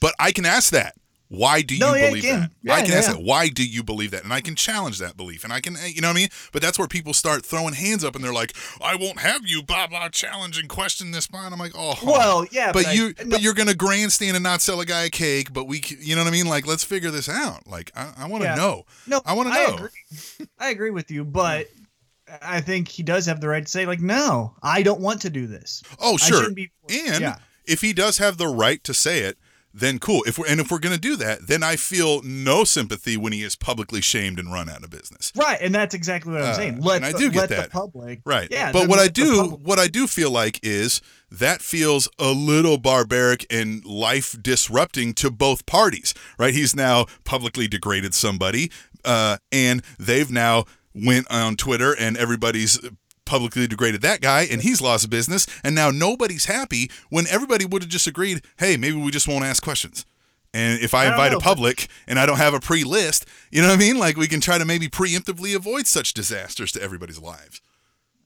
But 0.00 0.14
I 0.18 0.32
can 0.32 0.46
ask 0.46 0.70
that. 0.72 0.94
Why 1.30 1.60
do 1.60 1.74
you 1.74 1.80
No, 1.80 1.94
yeah, 1.94 2.08
believe 2.08 2.24
you 2.24 2.32
that? 2.32 2.50
Yeah, 2.62 2.74
I 2.74 2.82
can 2.82 2.92
ask 2.94 3.10
that. 3.10 3.22
Why 3.22 3.48
do 3.48 3.62
you 3.62 3.82
believe 3.82 4.12
that? 4.12 4.24
And 4.24 4.32
I 4.32 4.40
can 4.40 4.54
challenge 4.54 4.98
that 4.98 5.16
belief. 5.16 5.44
And 5.44 5.52
I 5.52 5.60
can, 5.60 5.76
you 5.86 6.00
know 6.00 6.08
what 6.08 6.16
I 6.16 6.20
mean? 6.20 6.28
But 6.52 6.62
that's 6.62 6.78
where 6.78 6.88
people 6.88 7.12
start 7.12 7.44
throwing 7.44 7.74
hands 7.74 8.02
up 8.02 8.14
and 8.14 8.24
they're 8.24 8.32
like, 8.32 8.56
I 8.80 8.96
won't 8.96 9.20
have 9.20 9.42
you, 9.46 9.62
blah, 9.62 9.86
blah, 9.88 10.08
challenge 10.08 10.58
and 10.58 10.68
question 10.70 11.10
this. 11.10 11.26
Blah. 11.26 11.44
And 11.44 11.52
I'm 11.52 11.60
like, 11.60 11.72
oh, 11.74 11.98
Well, 12.02 12.46
yeah, 12.50 12.72
but, 12.72 12.86
I- 12.86 12.92
you, 12.92 13.12
no, 13.22 13.30
but 13.30 13.42
you're 13.42 13.52
going 13.54 13.68
to 13.68 13.76
grandstand 13.76 14.36
and 14.36 14.42
not 14.42 14.62
sell 14.62 14.80
a 14.80 14.86
guy 14.86 15.02
a 15.04 15.10
cake. 15.10 15.52
But 15.52 15.64
we, 15.64 15.82
you 16.00 16.16
know 16.16 16.22
what 16.22 16.28
I 16.28 16.32
mean? 16.32 16.46
Like, 16.46 16.66
let's 16.66 16.82
figure 16.84 17.10
this 17.10 17.28
out. 17.28 17.66
Like, 17.66 17.90
I, 17.94 18.12
I 18.20 18.26
want 18.26 18.42
to 18.44 18.48
Yeah. 18.48 18.54
know. 18.54 18.84
no, 19.06 19.20
I 19.26 19.34
wanna 19.34 19.50
I 19.50 19.66
know. 19.66 19.74
agree. 19.74 20.46
I 20.58 20.70
agree 20.70 20.90
with 20.90 21.10
you, 21.10 21.24
but 21.24 21.66
I 22.42 22.60
think 22.62 22.88
he 22.88 23.02
does 23.02 23.26
have 23.26 23.40
the 23.40 23.48
right 23.48 23.64
to 23.64 23.70
say, 23.70 23.84
like, 23.86 24.00
no, 24.00 24.54
I 24.62 24.82
don't 24.82 25.00
want 25.00 25.20
to 25.22 25.30
do 25.30 25.46
this. 25.46 25.82
Oh, 26.00 26.16
sure. 26.16 26.50
be. 26.52 26.70
And 26.88 27.20
yeah. 27.20 27.36
if 27.66 27.80
he 27.82 27.92
does 27.92 28.18
have 28.18 28.38
the 28.38 28.48
right 28.48 28.82
to 28.84 28.94
say 28.94 29.20
it, 29.20 29.36
then 29.74 29.98
cool. 29.98 30.22
If 30.26 30.38
we're 30.38 30.46
and 30.48 30.60
if 30.60 30.70
we're 30.70 30.78
gonna 30.78 30.98
do 30.98 31.16
that, 31.16 31.46
then 31.46 31.62
I 31.62 31.76
feel 31.76 32.22
no 32.22 32.64
sympathy 32.64 33.16
when 33.16 33.32
he 33.32 33.42
is 33.42 33.54
publicly 33.56 34.00
shamed 34.00 34.38
and 34.38 34.52
run 34.52 34.68
out 34.68 34.82
of 34.82 34.90
business. 34.90 35.32
Right, 35.36 35.58
and 35.60 35.74
that's 35.74 35.94
exactly 35.94 36.32
what 36.32 36.42
I'm 36.42 36.50
Uh, 36.50 36.54
saying. 36.54 36.80
Let 36.80 36.96
and 36.96 37.04
I 37.06 37.12
do 37.18 37.30
get 37.30 37.38
let 37.40 37.48
that. 37.50 37.64
the 37.64 37.70
public, 37.70 38.20
Right. 38.24 38.48
Yeah, 38.50 38.72
But 38.72 38.88
what 38.88 38.98
I 38.98 39.08
do 39.08 39.58
what 39.62 39.78
I 39.78 39.86
do 39.88 40.06
feel 40.06 40.30
like 40.30 40.58
is 40.62 41.00
that 41.30 41.60
feels 41.62 42.08
a 42.18 42.30
little 42.32 42.78
barbaric 42.78 43.46
and 43.50 43.84
life 43.84 44.34
disrupting 44.40 45.12
to 45.14 45.30
both 45.30 45.66
parties. 45.66 46.14
Right? 46.38 46.54
He's 46.54 46.74
now 46.74 47.06
publicly 47.24 47.68
degraded 47.68 48.14
somebody, 48.14 48.70
uh, 49.04 49.36
and 49.52 49.82
they've 49.98 50.30
now 50.30 50.64
went 50.94 51.30
on 51.30 51.56
Twitter 51.56 51.92
and 51.92 52.16
everybody's 52.16 52.80
publicly 53.28 53.66
degraded 53.66 54.00
that 54.02 54.20
guy 54.20 54.42
and 54.50 54.62
he's 54.62 54.80
lost 54.80 55.08
business 55.10 55.46
and 55.62 55.74
now 55.74 55.90
nobody's 55.90 56.46
happy 56.46 56.90
when 57.10 57.26
everybody 57.28 57.64
would 57.64 57.82
have 57.82 57.90
just 57.90 58.06
agreed 58.06 58.42
hey 58.58 58.76
maybe 58.76 58.96
we 58.96 59.10
just 59.10 59.28
won't 59.28 59.44
ask 59.44 59.62
questions 59.62 60.06
and 60.54 60.80
if 60.80 60.94
i, 60.94 61.04
I 61.04 61.10
invite 61.10 61.32
know, 61.32 61.38
a 61.38 61.40
public 61.40 61.88
and 62.06 62.18
i 62.18 62.26
don't 62.26 62.38
have 62.38 62.54
a 62.54 62.60
pre-list 62.60 63.26
you 63.50 63.60
know 63.60 63.68
what 63.68 63.74
i 63.74 63.78
mean 63.78 63.98
like 63.98 64.16
we 64.16 64.26
can 64.26 64.40
try 64.40 64.58
to 64.58 64.64
maybe 64.64 64.88
preemptively 64.88 65.54
avoid 65.54 65.86
such 65.86 66.14
disasters 66.14 66.72
to 66.72 66.82
everybody's 66.82 67.20
lives 67.20 67.60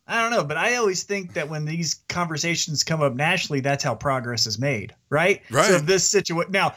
I 0.06 0.20
don't 0.20 0.32
know, 0.32 0.44
but 0.44 0.56
I 0.56 0.76
always 0.76 1.04
think 1.04 1.34
that 1.34 1.48
when 1.48 1.64
these 1.64 2.02
conversations 2.08 2.82
come 2.82 3.02
up 3.02 3.14
nationally, 3.14 3.60
that's 3.60 3.84
how 3.84 3.94
progress 3.94 4.46
is 4.46 4.58
made, 4.58 4.94
right? 5.10 5.40
Right. 5.48 5.66
So 5.66 5.78
this 5.78 6.04
situation 6.04 6.50
now, 6.50 6.74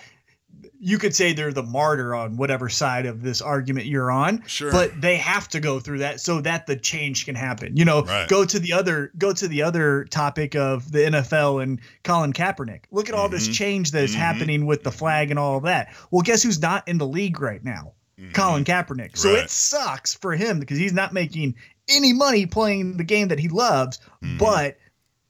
you 0.88 1.00
could 1.00 1.16
say 1.16 1.34
they're 1.34 1.52
the 1.52 1.64
martyr 1.64 2.14
on 2.14 2.38
whatever 2.38 2.70
side 2.70 3.08
of 3.08 3.24
this 3.24 3.42
argument 3.42 3.88
you're 3.88 4.12
on, 4.12 4.44
Sure. 4.46 4.72
but 4.72 5.02
they 5.02 5.18
have 5.18 5.50
to 5.50 5.60
go 5.60 5.80
through 5.80 5.98
that 5.98 6.22
so 6.22 6.40
that 6.42 6.68
the 6.68 6.76
change 6.76 7.26
can 7.26 7.34
happen. 7.34 7.76
You 7.76 7.86
know, 7.86 8.04
Right. 8.04 8.28
go 8.30 8.46
to 8.46 8.60
the 8.60 8.72
other 8.74 9.12
go 9.18 9.34
to 9.34 9.48
the 9.48 9.64
other 9.64 10.06
topic 10.12 10.56
of 10.56 10.92
the 10.92 11.00
NFL 11.08 11.58
and 11.64 11.82
Colin 12.04 12.34
Kaepernick. 12.34 12.82
Look 12.92 13.10
at 13.10 13.16
all 13.16 13.28
this 13.30 13.48
Mhm. 13.50 13.54
change 13.54 13.92
that 13.92 14.04
is 14.04 14.12
Mhm. 14.14 14.20
happening 14.20 14.66
with 14.68 14.84
the 14.84 14.92
flag 14.92 15.32
and 15.32 15.40
all 15.40 15.58
of 15.58 15.64
that. 15.64 15.88
Well, 16.12 16.22
guess 16.22 16.44
who's 16.44 16.62
not 16.62 16.88
in 16.88 17.00
the 17.00 17.08
league 17.08 17.42
right 17.42 17.64
now? 17.66 17.94
Mhm. 18.22 18.34
Colin 18.36 18.64
Kaepernick. 18.64 19.18
So 19.18 19.34
Right. 19.34 19.44
it 19.46 19.50
sucks 19.50 20.14
for 20.14 20.36
him 20.36 20.60
because 20.60 20.78
he's 20.78 20.94
not 20.94 21.14
making 21.14 21.56
any 21.90 22.14
money 22.14 22.46
playing 22.46 22.98
the 22.98 23.04
game 23.04 23.30
that 23.30 23.40
he 23.40 23.48
loves. 23.50 24.00
Mhm. 24.24 24.38
But 24.38 24.78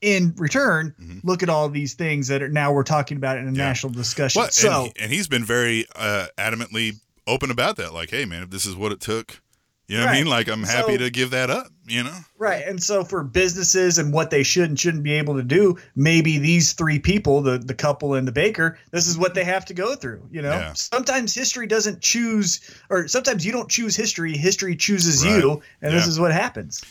in 0.05 0.33
return, 0.37 0.93
Mhm. 1.01 1.21
look 1.23 1.41
at 1.41 1.49
all 1.49 1.67
these 1.67 1.93
things 1.95 2.27
that 2.27 2.43
are 2.43 2.49
now 2.49 2.71
we're 2.71 2.83
talking 2.83 3.17
about 3.17 3.37
in 3.39 3.47
a 3.47 3.51
Yeah. 3.51 3.57
national 3.57 3.91
discussion. 3.93 4.39
Well, 4.41 4.51
so 4.51 4.91
and, 4.99 5.09
he- 5.09 5.17
he's 5.17 5.27
been 5.27 5.43
very 5.43 5.87
uh, 5.95 6.27
adamantly 6.37 6.97
open 7.25 7.49
about 7.49 7.75
that. 7.77 7.91
Like, 7.93 8.11
hey, 8.11 8.25
man, 8.25 8.43
if 8.43 8.51
this 8.51 8.67
is 8.67 8.75
what 8.75 8.91
it 8.91 8.99
took, 9.01 9.41
you 9.87 9.97
know 9.97 10.05
what 10.05 10.11
I 10.15 10.17
mean? 10.17 10.27
Like, 10.27 10.47
I'm 10.47 10.63
happy 10.63 10.93
So- 10.93 10.97
to 10.99 11.09
give 11.09 11.31
that 11.31 11.49
up. 11.49 11.67
You 11.87 12.01
know? 12.03 12.17
Right. 12.39 12.63
And 12.65 12.81
so 12.81 13.03
for 13.03 13.23
businesses 13.23 13.99
and 13.99 14.11
what 14.11 14.31
they 14.31 14.41
should 14.41 14.69
and 14.69 14.79
shouldn't 14.79 15.03
be 15.03 15.13
able 15.13 15.35
to 15.35 15.43
do, 15.43 15.77
maybe 15.95 16.39
these 16.39 16.73
three 16.73 16.97
people, 16.97 17.43
the 17.43 17.59
the 17.59 17.75
couple 17.75 18.15
and 18.15 18.27
the 18.27 18.31
baker, 18.31 18.79
this 18.91 19.05
is 19.07 19.19
what 19.19 19.35
they 19.35 19.43
have 19.43 19.65
to 19.65 19.73
go 19.75 19.93
through, 19.95 20.27
you 20.31 20.41
know? 20.41 20.49
Yeah. 20.49 20.73
Sometimes 20.73 21.35
history 21.35 21.67
doesn't 21.67 22.01
choose 22.01 22.59
or 22.89 23.07
sometimes 23.07 23.45
you 23.45 23.51
don't 23.51 23.69
choose 23.69 23.95
history, 23.95 24.35
history 24.35 24.75
chooses 24.75 25.23
Right. 25.23 25.37
you, 25.37 25.61
and 25.83 25.93
this 25.93 26.07
is 26.07 26.19
what 26.19 26.31
happens. 26.31 26.81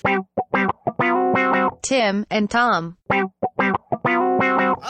Tim 1.82 2.26
and 2.30 2.50
Tom. 2.50 2.96
I 3.10 3.24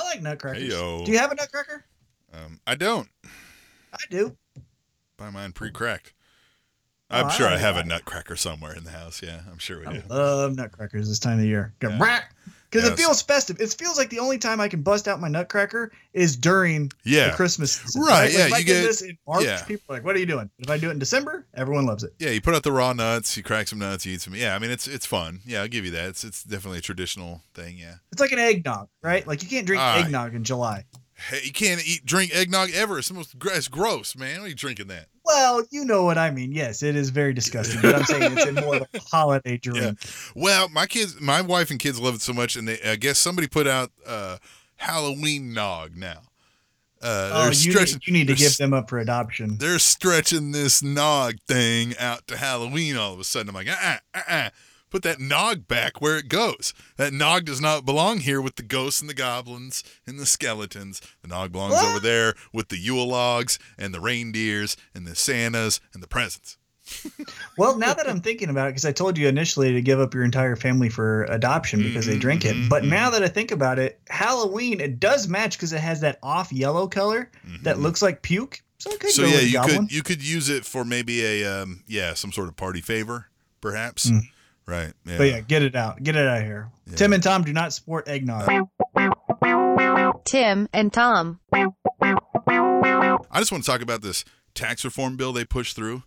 like 0.04 0.22
nutcrackers. 0.22 0.62
Heyo. 0.62 1.04
Do 1.04 1.12
you 1.12 1.18
have 1.18 1.32
a 1.32 1.34
nutcracker? 1.34 1.84
Um, 2.32 2.60
I 2.66 2.74
don't 2.74 3.08
I 3.92 3.98
do. 4.10 4.36
buy 5.16 5.30
mine 5.30 5.52
pre-cracked. 5.52 6.12
Oh, 7.10 7.18
I'm 7.20 7.26
I 7.26 7.30
sure 7.30 7.46
I 7.46 7.52
like 7.52 7.60
have 7.60 7.76
a 7.76 7.84
nutcracker 7.84 8.34
somewhere 8.36 8.74
in 8.74 8.84
the 8.84 8.90
house. 8.90 9.22
Yeah, 9.22 9.40
I'm 9.50 9.58
sure 9.58 9.80
we 9.80 9.86
I 9.86 9.92
do. 9.98 10.02
love 10.08 10.56
nutcrackers 10.56 11.08
this 11.08 11.18
time 11.18 11.34
of 11.34 11.40
the 11.40 11.46
year. 11.46 11.74
Yeah. 11.82 12.20
Because 12.74 12.90
Yes. 12.90 12.98
it 12.98 13.02
feels 13.02 13.22
festive. 13.22 13.60
It 13.60 13.72
feels 13.72 13.96
like 13.96 14.10
the 14.10 14.18
only 14.18 14.36
time 14.36 14.60
I 14.60 14.66
can 14.66 14.82
bust 14.82 15.06
out 15.06 15.20
my 15.20 15.28
nutcracker 15.28 15.92
is 16.12 16.36
during 16.36 16.90
the 17.04 17.32
Christmas 17.36 17.72
season. 17.74 18.02
Right, 18.02 18.24
Like, 18.24 18.32
yeah, 18.32 18.46
if 18.46 18.52
I 18.52 18.58
you 18.58 18.64
get- 18.64 18.82
this 18.82 19.00
in 19.00 19.16
March, 19.28 19.44
yeah. 19.44 19.62
people 19.62 19.84
are 19.88 19.98
like, 19.98 20.04
"What 20.04 20.16
are 20.16 20.18
you 20.18 20.26
doing?" 20.26 20.50
If 20.58 20.68
I 20.68 20.76
do 20.78 20.88
it 20.88 20.92
in 20.92 20.98
December, 20.98 21.46
everyone 21.54 21.86
loves 21.86 22.02
it. 22.02 22.14
yeah. 22.18 22.30
You 22.30 22.40
put 22.40 22.52
out 22.54 22.64
the 22.64 22.72
raw 22.72 22.92
nuts, 22.92 23.36
you 23.36 23.44
crack 23.44 23.68
some 23.68 23.78
nuts, 23.78 24.04
you 24.04 24.14
eat 24.14 24.22
some. 24.22 24.34
Yeah, 24.34 24.56
I 24.56 24.58
mean, 24.58 24.72
it's 24.72 24.88
it's 24.88 25.06
fun. 25.06 25.40
Yeah, 25.46 25.62
I'll 25.62 25.68
give 25.68 25.84
you 25.84 25.92
that. 25.92 26.08
It's 26.08 26.24
it's 26.24 26.42
definitely 26.42 26.78
a 26.78 26.82
traditional 26.82 27.42
thing. 27.54 27.78
Yeah. 27.78 27.94
It's 28.10 28.20
like 28.20 28.32
an 28.32 28.40
eggnog, 28.40 28.88
right? 29.02 29.24
Like 29.24 29.42
you 29.44 29.48
can't 29.48 29.66
drink 29.68 29.80
eggnog 29.80 30.34
in 30.34 30.42
July. 30.42 30.84
Hey, 31.14 31.42
you 31.44 31.52
can't 31.52 31.80
eat 31.86 32.04
drink 32.04 32.34
eggnog 32.34 32.70
ever. 32.72 32.98
It's 32.98 33.06
the 33.06 33.14
most 33.14 33.36
it's 33.40 33.68
gross, 33.68 34.16
man. 34.16 34.40
Why 34.40 34.46
are 34.46 34.48
you 34.48 34.54
drinking 34.56 34.88
that? 34.88 35.06
Well, 35.24 35.64
you 35.70 35.84
know 35.84 36.04
what 36.04 36.18
I 36.18 36.30
mean. 36.30 36.52
Yes, 36.52 36.82
it 36.82 36.96
is 36.96 37.10
very 37.10 37.32
disgusting, 37.32 37.80
but 37.80 37.94
I'm 37.94 38.04
saying 38.04 38.36
it's 38.36 38.60
more 38.62 38.76
of 38.76 38.86
a 38.92 39.00
holiday 39.10 39.56
drink. 39.56 39.98
Well, 40.34 40.68
my 40.68 40.86
kids, 40.86 41.20
my 41.20 41.40
wife 41.40 41.70
and 41.70 41.80
kids 41.80 41.98
love 41.98 42.14
it 42.16 42.20
so 42.20 42.32
much, 42.32 42.56
and 42.56 42.68
they, 42.68 42.78
I 42.82 42.96
guess 42.96 43.18
somebody 43.18 43.48
put 43.48 43.66
out 43.66 43.90
uh, 44.06 44.36
Halloween 44.76 45.54
nog 45.54 45.96
now. 45.96 46.20
Uh, 47.02 47.30
Oh, 47.34 47.50
you 47.52 47.74
need, 47.74 48.06
you 48.06 48.12
need 48.12 48.26
to 48.28 48.34
give 48.34 48.56
them 48.56 48.72
up 48.72 48.88
for 48.88 48.98
adoption. 48.98 49.58
They're 49.58 49.78
stretching 49.78 50.52
this 50.52 50.82
nog 50.82 51.34
thing 51.46 51.94
out 51.98 52.26
to 52.28 52.36
Halloween. 52.36 52.96
All 52.96 53.12
of 53.12 53.20
a 53.20 53.24
sudden, 53.24 53.48
I'm 53.50 53.54
like, 53.54 53.68
uh, 53.68 53.98
uh, 54.14 54.20
uh. 54.28 54.50
Put 54.94 55.02
that 55.02 55.18
nog 55.18 55.66
back 55.66 56.00
where 56.00 56.16
it 56.18 56.28
goes. 56.28 56.72
That 56.98 57.12
nog 57.12 57.44
does 57.46 57.60
not 57.60 57.84
belong 57.84 58.20
here 58.20 58.40
with 58.40 58.54
the 58.54 58.62
ghosts 58.62 59.00
and 59.00 59.10
the 59.10 59.14
goblins 59.14 59.82
and 60.06 60.20
the 60.20 60.24
skeletons. 60.24 61.00
The 61.20 61.26
nog 61.26 61.50
belongs 61.50 61.72
What? 61.74 61.84
over 61.88 61.98
there 61.98 62.34
with 62.52 62.68
the 62.68 62.78
Yule 62.78 63.08
logs 63.08 63.58
and 63.76 63.92
the 63.92 63.98
reindeers 64.00 64.76
and 64.94 65.04
the 65.04 65.16
Santas 65.16 65.80
and 65.94 66.00
the 66.00 66.06
presents. 66.06 66.58
Well, 67.58 67.76
now 67.76 67.92
that 67.92 68.08
I'm 68.08 68.20
thinking 68.20 68.50
about 68.50 68.68
it, 68.68 68.70
because 68.70 68.84
I 68.84 68.92
told 68.92 69.18
you 69.18 69.26
initially 69.26 69.72
to 69.72 69.80
give 69.82 69.98
up 69.98 70.14
your 70.14 70.22
entire 70.22 70.54
family 70.54 70.88
for 70.90 71.24
adoption 71.24 71.82
because 71.82 72.06
they 72.06 72.16
drink 72.16 72.44
it. 72.44 72.68
But 72.70 72.84
now 72.84 73.10
that 73.10 73.22
I 73.24 73.28
think 73.28 73.50
about 73.50 73.80
it, 73.80 73.98
Halloween 74.08 74.78
it 74.80 75.00
does 75.00 75.26
match 75.26 75.56
because 75.56 75.72
it 75.72 75.80
has 75.80 76.02
that 76.02 76.20
off 76.22 76.52
yellow 76.52 76.86
color 76.86 77.32
that 77.62 77.78
Mhm. 77.78 77.82
looks 77.82 78.00
like 78.00 78.22
puke. 78.22 78.62
So 78.78 78.92
it 78.92 79.00
could 79.00 79.10
So 79.10 79.22
go 79.22 79.28
yeah, 79.28 79.34
with 79.38 79.44
you 79.46 79.52
goblin. 79.54 79.78
could 79.86 79.92
you 79.92 80.02
could 80.04 80.22
use 80.22 80.48
it 80.48 80.64
for 80.64 80.84
maybe 80.84 81.24
a 81.24 81.62
um 81.62 81.82
yeah 81.88 82.14
some 82.14 82.30
sort 82.30 82.46
of 82.46 82.54
party 82.56 82.80
favor 82.80 83.26
perhaps. 83.60 84.08
Mm. 84.10 84.28
Right. 84.66 84.92
Yeah. 85.04 85.18
But 85.18 85.24
yeah, 85.24 85.40
get 85.40 85.62
it 85.62 85.74
out. 85.76 86.02
Get 86.02 86.16
it 86.16 86.26
out 86.26 86.38
of 86.38 86.44
here. 86.44 86.70
Yeah. 86.86 86.96
Tim 86.96 87.12
and 87.12 87.22
Tom 87.22 87.42
do 87.44 87.52
not 87.52 87.72
support 87.72 88.08
eggnog. 88.08 88.48
Tim 90.24 90.68
and 90.72 90.92
Tom. 90.92 91.40
I 91.52 93.38
just 93.38 93.52
want 93.52 93.64
to 93.64 93.70
talk 93.70 93.82
about 93.82 94.02
this 94.02 94.24
tax 94.54 94.84
reform 94.84 95.16
bill 95.16 95.32
they 95.32 95.44
pushed 95.44 95.76
through. 95.76 96.02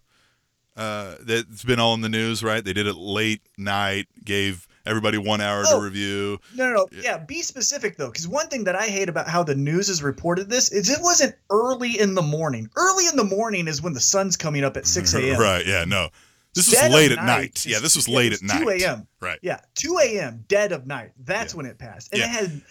Uh, 0.75 1.15
that's 1.21 1.63
been 1.63 1.79
all 1.79 1.93
in 1.95 2.01
the 2.01 2.09
news, 2.09 2.43
right? 2.43 2.63
They 2.63 2.73
did 2.73 2.85
it 2.85 2.95
late 2.95 3.41
night, 3.57 4.05
gave 4.23 4.67
everybody 4.85 5.17
one 5.17 5.41
hour 5.41 5.63
Oh. 5.67 5.79
to 5.79 5.83
review. 5.83 6.39
No, 6.55 6.65
no, 6.69 6.73
no. 6.75 6.87
Yeah. 6.91 7.01
Yeah, 7.03 7.17
be 7.17 7.41
specific 7.41 7.97
though, 7.97 8.07
because 8.07 8.27
one 8.27 8.47
thing 8.47 8.65
that 8.65 8.75
I 8.75 8.85
hate 8.85 9.09
about 9.09 9.27
how 9.27 9.43
the 9.43 9.55
news 9.55 9.87
has 9.87 10.03
reported 10.03 10.49
this 10.49 10.71
is 10.71 10.89
it 10.89 10.99
wasn't 11.01 11.35
early 11.49 11.99
in 11.99 12.13
the 12.13 12.21
morning. 12.21 12.69
Early 12.75 13.07
in 13.07 13.15
the 13.15 13.23
morning 13.23 13.67
is 13.67 13.81
when 13.81 13.93
the 13.93 13.99
sun's 13.99 14.37
coming 14.37 14.63
up 14.63 14.77
at 14.77 14.85
six 14.85 15.13
a.m. 15.15 15.39
Right? 15.39 15.65
Yeah. 15.65 15.83
No, 15.85 16.09
this 16.55 16.67
was 16.69 16.79
late 16.93 17.11
at 17.11 17.23
night 17.23 17.65
Yeah, 17.65 17.79
this 17.79 17.95
was 17.95 18.07
yeah, 18.07 18.15
late 18.17 18.31
it 18.33 18.35
at 18.35 18.41
was 18.41 18.53
night. 18.53 18.61
2 18.79 18.85
a.m. 18.85 19.07
Right. 19.19 19.39
Yeah, 19.41 19.59
two 19.75 19.97
a.m. 20.01 20.43
dead 20.47 20.71
of 20.71 20.87
night. 20.87 21.11
That's 21.23 21.53
Yeah. 21.53 21.57
when 21.57 21.65
it 21.67 21.77
passed, 21.77 22.11
and 22.11 22.19
Yeah. 22.21 22.25
it 22.25 22.29
had. 22.29 22.61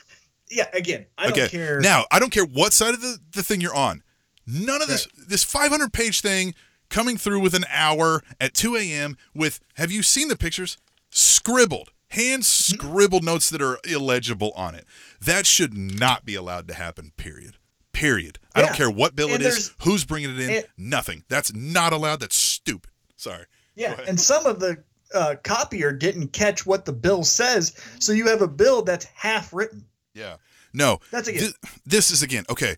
Yeah, 0.49 0.67
again, 0.75 1.07
I 1.19 1.29
okay. 1.29 1.41
don't 1.41 1.51
care. 1.51 1.81
Now 1.81 2.05
I 2.11 2.19
don't 2.21 2.31
care 2.31 2.45
what 2.45 2.73
side 2.73 2.95
of 2.95 3.01
the, 3.01 3.19
the 3.33 3.43
thing 3.43 3.61
you're 3.61 3.75
on. 3.75 4.03
None 4.47 4.81
of 4.81 4.87
this 4.89 5.09
this 5.27 5.43
500 5.43 5.93
page 5.93 6.21
thing 6.21 6.55
coming 6.89 7.17
through 7.17 7.41
with 7.41 7.55
an 7.55 7.65
hour 7.69 8.23
at 8.41 8.55
2 8.55 8.77
a.m. 8.77 9.17
with 9.35 9.59
have 9.75 9.91
you 9.91 10.03
seen 10.05 10.29
the 10.29 10.37
pictures? 10.37 10.79
Scribbled, 11.11 11.91
hand 12.11 12.43
Mm-hmm. 12.43 12.75
scribbled 12.77 13.25
notes 13.25 13.51
that 13.51 13.61
are 13.63 13.79
illegible 13.85 14.53
on 14.55 14.75
it. 14.77 14.85
That 15.21 15.47
should 15.47 15.75
not 15.77 16.25
be 16.25 16.35
allowed 16.37 16.69
to 16.69 16.75
happen. 16.75 17.13
Period. 17.17 17.57
Period. 17.93 18.39
I 18.55 18.61
don't 18.61 18.75
care 18.75 18.91
what 18.91 19.17
bill 19.17 19.33
And 19.33 19.43
it 19.43 19.47
is, 19.47 19.75
who's 19.83 20.05
bringing 20.05 20.31
it 20.31 20.39
in. 20.41 20.51
it- 20.51 20.71
nothing. 20.77 21.25
That's 21.29 21.53
not 21.55 21.93
allowed. 21.93 22.21
That's 22.21 22.37
stupid. 22.37 22.91
Sorry. 23.17 23.47
Yeah, 23.77 23.97
and 24.09 24.19
some 24.19 24.47
of 24.47 24.59
the 24.59 24.83
uh, 25.15 25.37
copier 25.45 25.93
didn't 25.93 26.29
catch 26.33 26.67
what 26.67 26.85
the 26.85 26.93
bill 26.93 27.23
says, 27.23 27.75
so 28.01 28.13
you 28.13 28.27
have 28.27 28.43
a 28.43 28.49
bill 28.49 28.83
that's 28.83 29.05
half 29.05 29.53
written. 29.53 29.85
Yeah. 30.15 30.37
No. 30.73 30.99
That's 31.11 31.29
again. 31.29 31.51
Thi- 31.51 31.69
this 31.85 32.11
is 32.11 32.23
again 32.23 32.45
okay. 32.51 32.77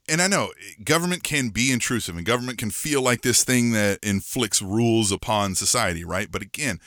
and 0.10 0.22
I 0.22 0.28
know 0.28 0.52
government 0.84 1.24
can 1.24 1.50
be 1.50 1.72
intrusive, 1.72 2.16
and 2.16 2.26
government 2.26 2.58
can 2.58 2.72
feel 2.72 3.02
like 3.02 3.22
this 3.22 3.44
thing 3.44 3.72
that 3.72 4.00
inflicts 4.04 4.62
rules 4.62 5.12
upon 5.12 5.56
society, 5.56 6.04
right? 6.04 6.32
But 6.32 6.42
again, 6.42 6.80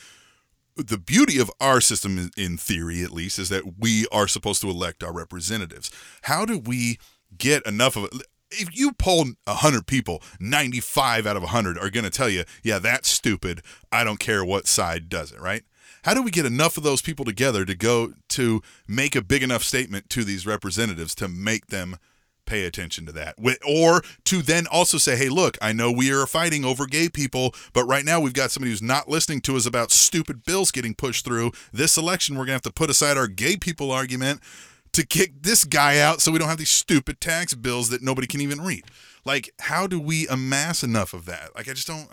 the 0.75 0.97
beauty 0.97 1.39
of 1.39 1.51
our 1.59 1.81
system, 1.81 2.31
in 2.35 2.57
theory 2.57 3.03
at 3.03 3.11
least, 3.11 3.39
is 3.39 3.49
that 3.49 3.79
we 3.79 4.07
are 4.11 4.27
supposed 4.27 4.61
to 4.61 4.69
elect 4.69 5.03
our 5.03 5.13
representatives. 5.13 5.91
How 6.23 6.45
do 6.45 6.57
we 6.57 6.97
get 7.37 7.65
enough 7.65 7.95
of 7.95 8.05
it? 8.05 8.13
If 8.53 8.77
you 8.77 8.93
poll 8.93 9.25
100 9.45 9.87
people, 9.87 10.21
95 10.39 11.27
out 11.27 11.35
of 11.35 11.43
100 11.43 11.77
are 11.77 11.89
going 11.89 12.03
to 12.03 12.09
tell 12.09 12.29
you, 12.29 12.43
yeah, 12.63 12.79
that's 12.79 13.09
stupid. 13.09 13.61
I 13.91 14.03
don't 14.03 14.19
care 14.19 14.43
what 14.43 14.67
side 14.67 15.09
does 15.09 15.31
it, 15.31 15.39
right? 15.39 15.63
How 16.03 16.13
do 16.13 16.21
we 16.21 16.31
get 16.31 16.45
enough 16.45 16.75
of 16.77 16.83
those 16.83 17.01
people 17.01 17.23
together 17.23 17.65
to 17.65 17.75
go 17.75 18.13
to 18.29 18.61
make 18.87 19.15
a 19.15 19.21
big 19.21 19.41
enough 19.41 19.63
statement 19.63 20.09
to 20.09 20.23
these 20.23 20.45
representatives 20.45 21.15
to 21.15 21.29
make 21.29 21.67
them 21.67 21.97
pay 22.45 22.65
attention 22.65 23.05
to 23.05 23.13
that? 23.13 23.35
Or 23.65 24.01
to 24.25 24.41
then 24.41 24.67
also 24.67 24.97
say, 24.97 25.15
hey, 25.15 25.29
look, 25.29 25.57
I 25.61 25.71
know 25.71 25.91
we 25.91 26.11
are 26.11 26.27
fighting 26.27 26.65
over 26.65 26.85
gay 26.85 27.07
people, 27.07 27.55
but 27.71 27.85
right 27.85 28.03
now 28.03 28.19
we've 28.19 28.33
got 28.33 28.51
somebody 28.51 28.71
who's 28.71 28.81
not 28.81 29.07
listening 29.07 29.39
to 29.41 29.55
us 29.55 29.65
about 29.65 29.91
stupid 29.91 30.43
bills 30.43 30.71
getting 30.71 30.93
pushed 30.93 31.23
through. 31.23 31.51
This 31.71 31.97
election, 31.97 32.35
we're 32.35 32.45
going 32.45 32.47
to 32.47 32.53
have 32.53 32.61
to 32.63 32.73
put 32.73 32.89
aside 32.89 33.17
our 33.17 33.27
gay 33.27 33.55
people 33.55 33.89
argument 33.89 34.41
to 34.93 35.05
kick 35.05 35.33
this 35.41 35.65
guy 35.65 35.99
out 35.99 36.21
so 36.21 36.31
we 36.31 36.39
don't 36.39 36.49
have 36.49 36.57
these 36.57 36.69
stupid 36.69 37.19
tax 37.19 37.53
bills 37.53 37.89
that 37.89 38.01
nobody 38.01 38.27
can 38.27 38.41
even 38.41 38.61
read. 38.61 38.83
Like, 39.25 39.53
how 39.59 39.87
do 39.87 39.99
we 39.99 40.27
amass 40.27 40.83
enough 40.83 41.13
of 41.13 41.25
that? 41.25 41.55
Like, 41.55 41.67
I 41.69 41.73
just 41.73 41.87
don't. 41.87 42.07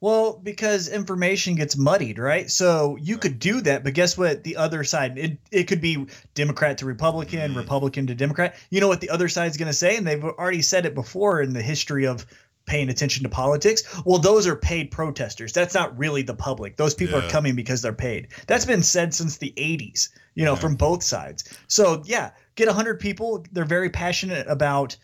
Well, 0.00 0.38
because 0.42 0.88
information 0.88 1.54
gets 1.54 1.78
muddied, 1.78 2.18
right? 2.18 2.50
So 2.50 2.96
you 3.00 3.16
could 3.16 3.38
do 3.38 3.62
that, 3.62 3.84
but 3.84 3.94
guess 3.94 4.18
what? 4.18 4.44
The 4.44 4.56
other 4.56 4.84
side, 4.84 5.16
it, 5.16 5.38
it 5.50 5.64
could 5.64 5.80
be 5.80 6.06
Democrat 6.34 6.76
to 6.78 6.86
Republican, 6.86 7.54
Mhm. 7.54 7.56
Republican 7.56 8.06
to 8.08 8.14
Democrat. 8.14 8.54
You 8.68 8.82
know 8.82 8.88
what 8.88 9.00
the 9.00 9.08
other 9.08 9.30
side's 9.30 9.56
going 9.56 9.70
to 9.70 9.72
say? 9.72 9.96
And 9.96 10.06
they've 10.06 10.22
already 10.22 10.60
said 10.60 10.84
it 10.84 10.94
before 10.94 11.40
in 11.40 11.54
the 11.54 11.62
history 11.62 12.06
of 12.06 12.26
paying 12.66 12.88
attention 12.88 13.22
to 13.22 13.28
politics. 13.28 13.82
Well, 14.04 14.18
those 14.18 14.46
are 14.46 14.56
paid 14.56 14.90
protesters. 14.90 15.52
That's 15.52 15.74
not 15.74 15.96
really 15.98 16.22
the 16.22 16.34
public. 16.34 16.76
Those 16.76 16.94
people 16.94 17.18
Yeah. 17.20 17.26
are 17.26 17.30
coming 17.30 17.54
because 17.54 17.82
they're 17.82 17.92
paid. 17.92 18.28
That's 18.46 18.64
been 18.64 18.82
said 18.82 19.14
since 19.14 19.36
the 19.36 19.52
80s, 19.56 20.08
you 20.34 20.44
know, 20.44 20.54
Yeah. 20.54 20.60
from 20.60 20.74
both 20.76 21.02
sides. 21.02 21.44
So, 21.68 22.02
yeah, 22.06 22.30
get 22.54 22.68
100 22.68 23.00
people. 23.00 23.44
They're 23.52 23.64
very 23.64 23.90
passionate 23.90 24.46
about 24.48 24.96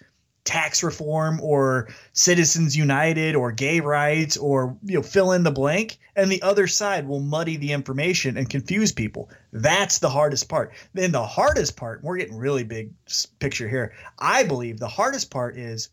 tax 0.45 0.83
reform 0.83 1.39
or 1.43 1.89
citizens 2.15 2.75
united 2.75 3.37
or 3.37 3.53
gay 3.53 3.79
rights 3.79 4.39
or 4.39 4.75
you 4.85 4.95
know 4.95 5.03
fill 5.03 5.33
in 5.33 5.43
the 5.43 5.51
blank 5.51 5.99
and 6.17 6.33
the 6.33 6.41
other 6.41 6.67
side 6.67 7.07
will 7.07 7.21
muddy 7.21 7.59
the 7.59 7.71
information 7.73 8.39
and 8.39 8.49
confuse 8.49 8.91
people 8.91 9.29
that's 9.53 9.99
the 9.99 10.09
hardest 10.09 10.49
part 10.49 10.73
then 10.95 11.13
the 11.13 11.27
hardest 11.27 11.77
part 11.77 12.03
we're 12.03 12.17
getting 12.17 12.39
really 12.39 12.65
big 12.65 12.91
picture 13.39 13.69
here 13.69 13.93
i 14.19 14.43
believe 14.43 14.79
the 14.81 14.89
hardest 14.89 15.31
part 15.31 15.59
is 15.59 15.91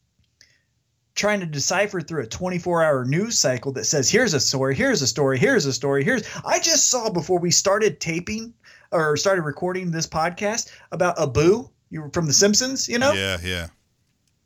trying 1.18 1.40
to 1.40 1.46
decipher 1.46 2.00
through 2.00 2.24
a 2.24 2.28
24 2.28 2.84
hour 2.84 3.04
news 3.04 3.38
cycle 3.38 3.72
that 3.74 3.86
says 3.86 4.10
here's 4.10 4.34
a 4.34 4.40
story 4.40 4.76
here's 4.76 5.02
a 5.02 5.08
story 5.08 5.38
here's 5.38 5.66
a 5.66 5.74
story 5.74 6.04
here's 6.04 6.24
i 6.46 6.60
just 6.60 6.90
saw 6.90 7.10
before 7.10 7.40
we 7.40 7.52
started 7.52 8.00
taping 8.00 8.54
or 8.92 9.18
started 9.18 9.42
recording 9.42 9.92
this 9.92 10.08
podcast 10.08 10.72
about 10.92 11.18
Apu 11.18 11.70
you 11.90 12.02
were 12.02 12.10
from 12.10 12.28
the 12.28 12.34
simpsons 12.34 12.88
you 12.88 13.00
know? 13.00 13.14
Yeah, 13.14 13.38
yeah. 13.44 13.68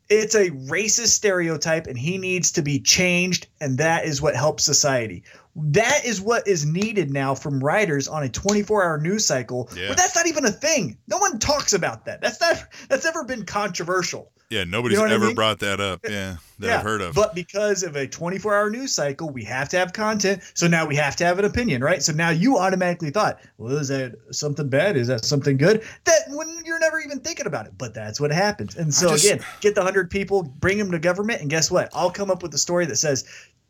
it's 0.08 0.34
a 0.34 0.50
racist 0.50 1.08
stereotype 1.08 1.86
and 1.86 1.98
he 1.98 2.18
needs 2.18 2.52
to 2.52 2.62
be 2.62 2.80
changed 2.80 3.46
and 3.60 3.78
that 3.78 4.04
is 4.04 4.20
what 4.22 4.34
helps 4.34 4.64
society. 4.64 5.24
That 5.54 6.04
is 6.06 6.20
what 6.20 6.48
is 6.48 6.64
needed 6.64 7.10
now 7.12 7.34
from 7.34 7.62
writers 7.62 8.08
on 8.08 8.22
a 8.22 8.28
24 8.28 8.82
hour 8.84 8.98
news 8.98 9.26
cycle 9.26 9.68
Yeah. 9.76 9.88
but 9.88 9.96
that's 9.98 10.16
not 10.16 10.26
even 10.26 10.44
a 10.46 10.50
thing. 10.50 10.96
No 11.06 11.18
one 11.18 11.38
talks 11.38 11.72
about 11.72 12.06
that. 12.06 12.20
That's 12.22 12.40
not 12.40 12.64
that's 12.88 13.04
never 13.04 13.24
been 13.24 13.44
controversial 13.44 14.32
Yeah, 14.52 14.64
nobody's 14.64 14.98
know 14.98 15.04
what 15.04 15.12
I 15.12 15.14
ever 15.14 15.26
mean? 15.26 15.34
brought 15.34 15.60
that 15.60 15.80
up. 15.80 16.00
Yeah, 16.08 16.36
that 16.58 16.70
I've 16.78 16.82
heard 16.84 17.00
of. 17.00 17.14
but 17.14 17.34
because 17.34 17.82
of 17.82 17.96
a 17.96 18.06
24 18.06 18.54
hour 18.54 18.70
news 18.70 18.94
cycle 18.94 19.30
we 19.30 19.42
have 19.44 19.68
to 19.70 19.78
have 19.78 19.92
content 19.92 20.42
so 20.54 20.68
now 20.68 20.86
we 20.86 20.94
have 20.96 21.16
to 21.16 21.24
have 21.24 21.38
an 21.38 21.44
opinion 21.44 21.82
right 21.82 22.02
so 22.02 22.12
now 22.12 22.30
you 22.30 22.58
automatically 22.58 23.10
thought 23.10 23.40
well 23.58 23.76
is 23.78 23.88
that 23.88 24.14
something 24.30 24.68
bad 24.68 24.96
is 24.96 25.08
that 25.08 25.24
something 25.24 25.56
good 25.56 25.82
that 26.04 26.20
when 26.28 26.48
you're 26.64 26.78
never 26.78 27.00
even 27.00 27.18
thinking 27.18 27.46
about 27.46 27.66
it 27.66 27.72
but 27.78 27.94
that's 27.94 28.20
what 28.20 28.30
happens 28.30 28.76
and 28.76 28.92
so 28.94 29.08
just- 29.10 29.24
again 29.24 29.44
get 29.60 29.74
the 29.74 29.80
100 29.80 30.08
people 30.10 30.42
bring 30.44 30.78
them 30.78 30.90
to 30.92 30.98
government 31.00 31.40
and 31.40 31.50
guess 31.50 31.68
what 31.70 31.88
i'll 31.94 32.10
come 32.12 32.30
up 32.30 32.42
with 32.44 32.54
a 32.54 32.58
story 32.58 32.86
that 32.86 32.96
says 32.96 33.24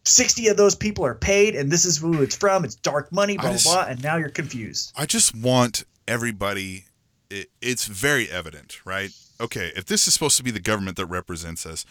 60 0.05 0.49
of 0.49 0.57
those 0.59 0.75
people 0.75 1.05
are 1.07 1.15
paid 1.15 1.55
and 1.55 1.71
this 1.71 1.85
is 1.87 1.97
who 1.97 2.21
it's 2.23 2.37
from 2.37 2.65
it's 2.65 2.75
dark 2.75 3.11
money 3.13 3.39
blah 3.39 3.53
just- 3.53 3.65
blah 3.65 3.75
blah 3.85 3.85
and 3.91 4.03
now 4.03 4.17
you're 4.17 4.29
confused 4.29 4.93
I 4.97 5.07
just 5.07 5.35
want 5.35 5.85
everybody. 6.09 6.85
It, 7.31 7.49
it's 7.63 7.87
very 7.87 8.29
evident, 8.29 8.85
right? 8.85 9.11
Okay, 9.41 9.73
if 9.75 9.87
this 9.87 10.07
is 10.07 10.15
supposed 10.15 10.37
to 10.37 10.43
be 10.43 10.51
the 10.51 10.61
government 10.61 10.97
that 10.97 11.07
represents 11.07 11.67
us, 11.67 11.85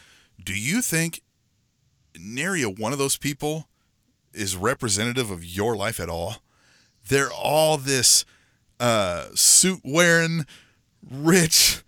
do 0.43 0.53
you 0.53 0.81
think 0.81 1.21
nary 2.19 2.61
a 2.61 2.69
one 2.69 2.93
of 2.93 2.99
those 2.99 3.17
people 3.17 3.67
is 4.33 4.55
representative 4.55 5.29
of 5.29 5.43
your 5.43 5.75
life 5.75 5.99
at 5.99 6.09
all? 6.09 6.37
They're 7.07 7.31
all 7.31 7.77
this 7.77 8.25
uh, 8.79 9.27
suit 9.33 9.81
wearing, 9.83 10.45
rich, 11.09 11.83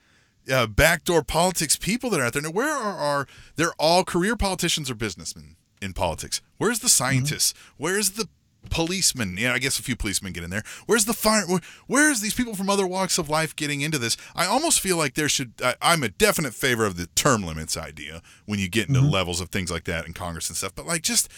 uh, 0.51 0.67
backdoor 0.67 1.23
politics 1.23 1.75
people 1.75 2.09
that 2.09 2.19
are 2.19 2.25
out 2.25 2.33
there. 2.33 2.41
Now, 2.41 2.51
where 2.51 2.75
are 2.75 2.97
our? 2.97 3.27
They're 3.55 3.73
all 3.79 4.03
career 4.03 4.35
politicians 4.35 4.89
or 4.91 4.95
businessmen 4.95 5.55
in 5.81 5.93
politics. 5.93 6.41
Where's 6.57 6.79
the 6.79 6.89
scientists? 6.89 7.53
Where's 7.77 8.11
the 8.11 8.27
policemen? 8.69 9.37
Yeah, 9.37 9.53
I 9.53 9.59
guess 9.59 9.79
a 9.79 9.83
few 9.83 9.95
policemen 9.95 10.33
get 10.33 10.43
in 10.43 10.49
there. 10.49 10.63
Where's 10.85 11.05
the 11.05 11.13
fire? 11.13 11.45
Where, 11.47 11.61
where's 11.87 12.21
these 12.21 12.33
people 12.33 12.55
from 12.55 12.69
other 12.69 12.87
walks 12.87 13.17
of 13.17 13.29
life 13.29 13.55
getting 13.55 13.81
into 13.81 13.97
this? 13.97 14.17
I 14.35 14.45
almost 14.45 14.79
feel 14.79 14.97
like 14.97 15.13
there 15.15 15.29
should. 15.29 15.53
I, 15.63 15.75
I'm 15.81 16.03
a 16.03 16.09
definite 16.09 16.53
favor 16.53 16.85
of 16.85 16.97
the 16.97 17.07
term 17.07 17.43
limits 17.43 17.77
idea 17.77 18.21
when 18.45 18.59
you 18.59 18.69
get 18.69 18.87
into 18.87 19.01
mm-hmm. 19.01 19.09
levels 19.09 19.41
of 19.41 19.49
things 19.49 19.71
like 19.71 19.85
that 19.85 20.05
in 20.05 20.13
Congress 20.13 20.49
and 20.49 20.57
stuff. 20.57 20.73
But 20.75 20.85
like, 20.85 21.01
just 21.01 21.29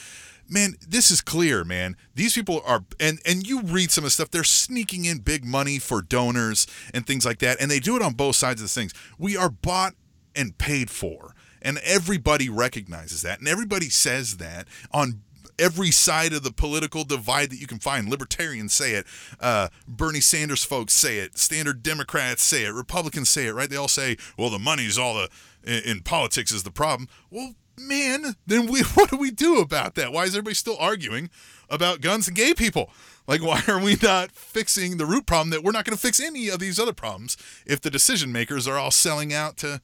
man, 0.50 0.76
this 0.88 1.12
is 1.12 1.22
clear, 1.22 1.64
man. 1.64 1.98
These 2.14 2.34
people 2.34 2.62
are, 2.66 2.84
and 3.00 3.20
and 3.26 3.48
you 3.48 3.62
read 3.62 3.92
some 3.92 4.04
of 4.04 4.08
the 4.08 4.12
stuff. 4.12 4.32
They're 4.32 4.44
sneaking 4.44 5.06
in 5.06 5.20
big 5.20 5.46
money 5.46 5.80
for 5.80 6.02
donors 6.02 6.68
and 6.94 7.06
things 7.06 7.26
like 7.26 7.40
that, 7.40 7.60
and 7.60 7.70
they 7.70 7.80
do 7.80 7.96
it 7.96 8.02
on 8.02 8.14
both 8.14 8.36
sides 8.36 8.62
of 8.62 8.68
the 8.68 8.74
things. 8.74 8.94
We 9.18 9.36
are 9.38 9.50
bought 9.50 9.96
and 10.36 10.58
paid 10.58 10.90
for, 10.90 11.34
and 11.62 11.80
everybody 11.80 12.50
recognizes 12.50 13.22
that, 13.24 13.40
and 13.40 13.48
everybody 13.48 13.90
says 13.90 14.38
that 14.38 14.68
on 14.92 15.22
every 15.60 15.92
side 15.92 16.34
of 16.34 16.44
the 16.44 16.52
political 16.52 17.04
divide 17.04 17.50
that 17.52 17.60
you 17.60 17.68
can 17.68 17.80
find. 17.80 18.10
Libertarians 18.10 18.74
say 18.74 18.94
it, 18.94 19.06
uh, 19.40 19.70
Bernie 19.88 20.20
Sanders 20.22 20.64
folks 20.64 20.94
say 20.94 21.20
it, 21.20 21.38
standard 21.38 21.84
Democrats 21.84 22.44
say 22.44 22.66
it, 22.66 22.74
Republicans 22.74 23.30
say 23.30 23.48
it, 23.48 23.54
right? 23.54 23.70
They 23.70 23.76
all 23.76 23.88
say, 23.88 24.18
"Well, 24.38 24.50
the 24.50 24.60
money's 24.60 24.98
all 24.98 25.16
the 25.16 25.30
in, 25.64 25.84
in 25.98 26.00
politics 26.02 26.52
is 26.52 26.64
the 26.64 26.72
problem." 26.72 27.08
Well, 27.30 27.54
man, 27.78 28.36
then 28.46 28.68
we 28.72 28.82
what 28.96 29.10
do 29.10 29.18
we 29.18 29.32
do 29.32 29.60
about 29.60 29.96
that? 29.96 30.12
Why 30.12 30.24
is 30.24 30.30
everybody 30.36 30.56
still 30.56 30.78
arguing 30.80 31.30
about 31.70 32.02
guns 32.02 32.28
and 32.28 32.36
gay 32.36 32.54
people? 32.54 32.90
Like, 33.28 33.42
why 33.42 33.64
are 33.68 33.80
we 33.80 33.98
not 34.04 34.32
fixing 34.32 34.98
the 34.98 35.06
root 35.06 35.26
problem 35.26 35.50
that 35.50 35.64
we're 35.64 35.72
not 35.72 35.84
going 35.86 35.96
to 35.96 36.02
fix 36.02 36.20
any 36.20 36.48
of 36.48 36.60
these 36.60 36.80
other 36.80 36.94
problems 36.94 37.38
if 37.66 37.82
the 37.82 37.90
decision 37.90 38.32
makers 38.32 38.68
are 38.68 38.78
all 38.78 38.92
selling 38.92 39.34
out 39.34 39.58
to 39.58 39.82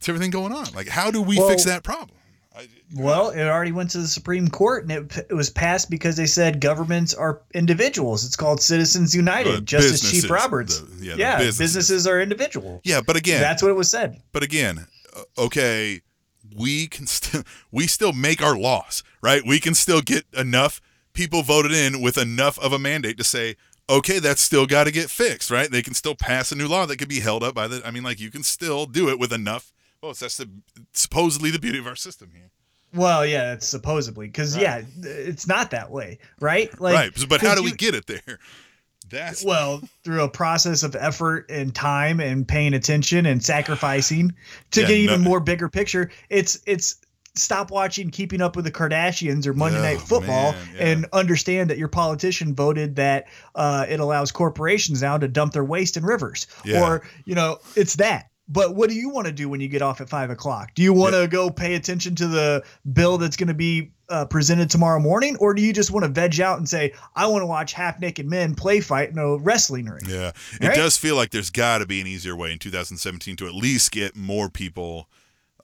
to 0.00 0.10
everything 0.10 0.30
going 0.30 0.52
on? 0.52 0.72
Like, 0.74 0.88
how 0.88 1.10
do 1.10 1.20
we 1.20 1.38
Well- 1.38 1.48
fix 1.48 1.64
that 1.64 1.82
problem? 1.82 2.16
I, 2.56 2.68
Well, 2.94 3.30
it 3.30 3.42
already 3.42 3.72
went 3.72 3.90
to 3.90 3.98
the 3.98 4.06
Supreme 4.08 4.48
Court 4.48 4.84
and 4.84 4.92
it, 4.92 5.26
it 5.30 5.34
was 5.34 5.50
passed 5.50 5.90
because 5.90 6.16
they 6.16 6.26
said 6.26 6.60
governments 6.60 7.12
are 7.12 7.42
individuals. 7.54 8.24
It's 8.24 8.36
called 8.36 8.62
Citizens 8.62 9.14
United. 9.14 9.54
Uh, 9.54 9.60
Justice 9.60 9.92
businesses, 9.92 10.22
Chief 10.22 10.30
Roberts. 10.30 10.80
the- 10.80 11.04
yeah, 11.04 11.14
yeah, 11.16 11.36
businesses. 11.38 11.58
businesses. 11.58 12.06
are 12.06 12.20
individual. 12.20 12.80
yeah, 12.84 13.00
but 13.00 13.16
again, 13.16 13.40
That's 13.40 13.62
what 13.62 13.70
it 13.70 13.74
was 13.76 13.90
said. 13.90 14.22
but 14.32 14.42
again, 14.42 14.86
uh, 15.14 15.22
okay, 15.38 16.00
we 16.56 16.86
can 16.86 17.06
still 17.06 17.42
we 17.70 17.86
still 17.86 18.12
make 18.12 18.42
our 18.42 18.56
laws, 18.56 19.02
right? 19.20 19.42
We 19.46 19.60
can 19.60 19.74
still 19.74 20.00
get 20.00 20.24
enough 20.32 20.80
people 21.12 21.42
voted 21.42 21.72
in 21.72 22.00
with 22.00 22.16
enough 22.18 22.58
of 22.58 22.72
a 22.72 22.78
mandate 22.78 23.18
to 23.18 23.24
say, 23.24 23.56
okay, 23.88 24.18
that's 24.18 24.40
still 24.40 24.66
got 24.66 24.84
to 24.84 24.90
get 24.90 25.10
fixed, 25.10 25.50
right? 25.50 25.70
They 25.70 25.82
can 25.82 25.94
still 25.94 26.14
pass 26.14 26.52
a 26.52 26.56
new 26.56 26.68
law 26.68 26.86
that 26.86 26.96
could 26.98 27.08
be 27.08 27.20
held 27.20 27.42
up 27.42 27.54
by 27.54 27.68
the. 27.68 27.82
I 27.84 27.90
mean, 27.90 28.02
like 28.02 28.20
you 28.20 28.30
can 28.30 28.42
still 28.42 28.86
do 28.86 29.08
it 29.08 29.18
with 29.18 29.32
enough 29.32 29.72
votes. 30.00 30.20
That's 30.20 30.36
the 30.36 30.48
supposedly 30.92 31.50
the 31.50 31.58
beauty 31.58 31.78
of 31.78 31.86
our 31.86 31.96
system 31.96 32.30
here, 32.34 32.50
Well, 32.94 33.26
yeah, 33.26 33.52
it's 33.54 33.66
supposedly 33.66 34.26
because 34.26 34.54
Right. 34.56 34.62
yeah, 34.62 34.82
it's 35.02 35.46
not 35.46 35.70
that 35.72 35.90
way, 35.90 36.18
right? 36.40 36.68
Like, 36.80 36.94
right? 36.94 37.28
But 37.28 37.40
how 37.40 37.54
do 37.54 37.62
we 37.62 37.72
get 37.72 37.94
it 37.94 38.06
there? 38.06 38.38
That's 39.08 39.44
Well, 39.44 39.82
through 40.04 40.22
a 40.22 40.28
process 40.28 40.82
of 40.82 40.96
effort 40.96 41.46
and 41.48 41.72
time 41.74 42.18
and 42.20 42.46
paying 42.46 42.74
attention 42.74 43.24
and 43.26 43.44
sacrificing 43.44 44.34
to 44.72 44.80
Yeah, 44.80 44.86
get 44.88 44.96
even 44.96 45.22
no- 45.22 45.28
more 45.30 45.40
bigger 45.40 45.68
picture. 45.68 46.10
It's 46.28 46.58
it's 46.66 46.96
stop 47.36 47.70
watching 47.70 48.10
Keeping 48.10 48.40
Up 48.40 48.56
with 48.56 48.64
the 48.64 48.70
Kardashians 48.72 49.46
or 49.46 49.52
Monday 49.52 49.78
Oh, 49.78 49.82
Night 49.82 50.00
Football 50.00 50.52
man, 50.52 50.68
yeah. 50.74 50.86
and 50.86 51.06
understand 51.12 51.68
that 51.70 51.76
your 51.78 51.86
politician 51.88 52.54
voted 52.54 52.96
that 52.96 53.26
uh, 53.54 53.84
it 53.88 54.00
allows 54.00 54.32
corporations 54.32 55.02
now 55.02 55.18
to 55.18 55.28
dump 55.28 55.52
their 55.52 55.62
waste 55.64 55.96
in 55.98 56.04
rivers. 56.04 56.46
Yeah. 56.64 56.82
Or 56.82 57.02
you 57.26 57.34
know, 57.34 57.58
it's 57.76 57.96
that. 57.96 58.30
But 58.48 58.76
what 58.76 58.88
do 58.90 58.94
you 58.94 59.08
want 59.08 59.26
to 59.26 59.32
do 59.32 59.48
when 59.48 59.60
you 59.60 59.66
get 59.68 59.82
off 59.82 60.00
at 60.00 60.08
five 60.08 60.30
o'clock? 60.30 60.72
Do 60.74 60.82
you 60.82 60.92
want 60.92 61.14
to 61.14 61.26
go 61.26 61.50
pay 61.50 61.74
attention 61.74 62.14
to 62.16 62.28
the 62.28 62.64
bill 62.92 63.18
that's 63.18 63.36
going 63.36 63.48
to 63.48 63.54
be 63.54 63.90
uh, 64.08 64.24
presented 64.24 64.70
tomorrow 64.70 65.00
morning, 65.00 65.36
or 65.40 65.52
do 65.52 65.60
you 65.62 65.72
just 65.72 65.90
want 65.90 66.04
to 66.04 66.08
veg 66.10 66.40
out 66.40 66.58
and 66.58 66.68
say, 66.68 66.92
"I 67.16 67.26
want 67.26 67.42
to 67.42 67.46
watch 67.46 67.72
half 67.72 67.98
naked 67.98 68.24
men 68.26 68.54
play 68.54 68.80
fight 68.80 69.10
in 69.10 69.18
a 69.18 69.36
wrestling 69.38 69.86
ring"? 69.86 70.02
Yeah, 70.08 70.30
it 70.60 70.66
Right? 70.68 70.76
does 70.76 70.96
feel 70.96 71.16
like 71.16 71.30
there's 71.30 71.50
got 71.50 71.78
to 71.78 71.86
be 71.86 72.00
an 72.00 72.06
easier 72.06 72.36
way 72.36 72.52
in 72.52 72.60
2017 72.60 73.34
to 73.36 73.46
at 73.48 73.54
least 73.54 73.90
get 73.90 74.14
more 74.14 74.48
people 74.48 75.08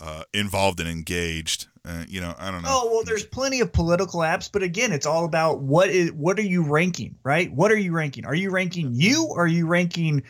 uh, 0.00 0.24
involved 0.34 0.80
and 0.80 0.88
engaged. 0.88 1.66
Uh, 1.84 2.04
you 2.08 2.20
know, 2.20 2.34
I 2.38 2.50
don't 2.50 2.62
know. 2.62 2.68
Oh 2.70 2.90
well, 2.92 3.04
there's 3.04 3.24
plenty 3.24 3.60
of 3.60 3.72
political 3.72 4.20
apps, 4.20 4.50
but 4.50 4.64
again, 4.64 4.90
it's 4.92 5.06
all 5.06 5.24
about 5.24 5.60
what 5.60 5.88
is 5.90 6.10
what 6.12 6.36
are 6.38 6.42
you 6.42 6.64
ranking, 6.64 7.14
right? 7.22 7.52
What 7.52 7.70
are 7.70 7.76
you 7.76 7.92
ranking? 7.92 8.24
Are 8.24 8.34
you 8.34 8.50
ranking 8.50 8.90
you, 8.92 9.26
or 9.30 9.44
are 9.44 9.48
you 9.48 9.68
ranking 9.68 10.24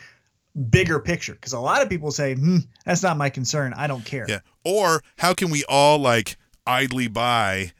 bigger 0.69 0.99
picture? 0.99 1.33
Because 1.33 1.53
a 1.53 1.59
lot 1.59 1.81
of 1.81 1.89
people 1.89 2.11
say, 2.11 2.35
hmm, 2.35 2.59
"That's 2.85 3.03
not 3.03 3.17
my 3.17 3.29
concern. 3.29 3.73
I 3.75 3.87
don't 3.87 4.05
care." 4.05 4.25
Yeah. 4.27 4.39
Or 4.63 5.01
how 5.17 5.33
can 5.33 5.49
we 5.49 5.63
all 5.67 5.99
like 5.99 6.37
idly 6.65 7.07
by 7.07 7.71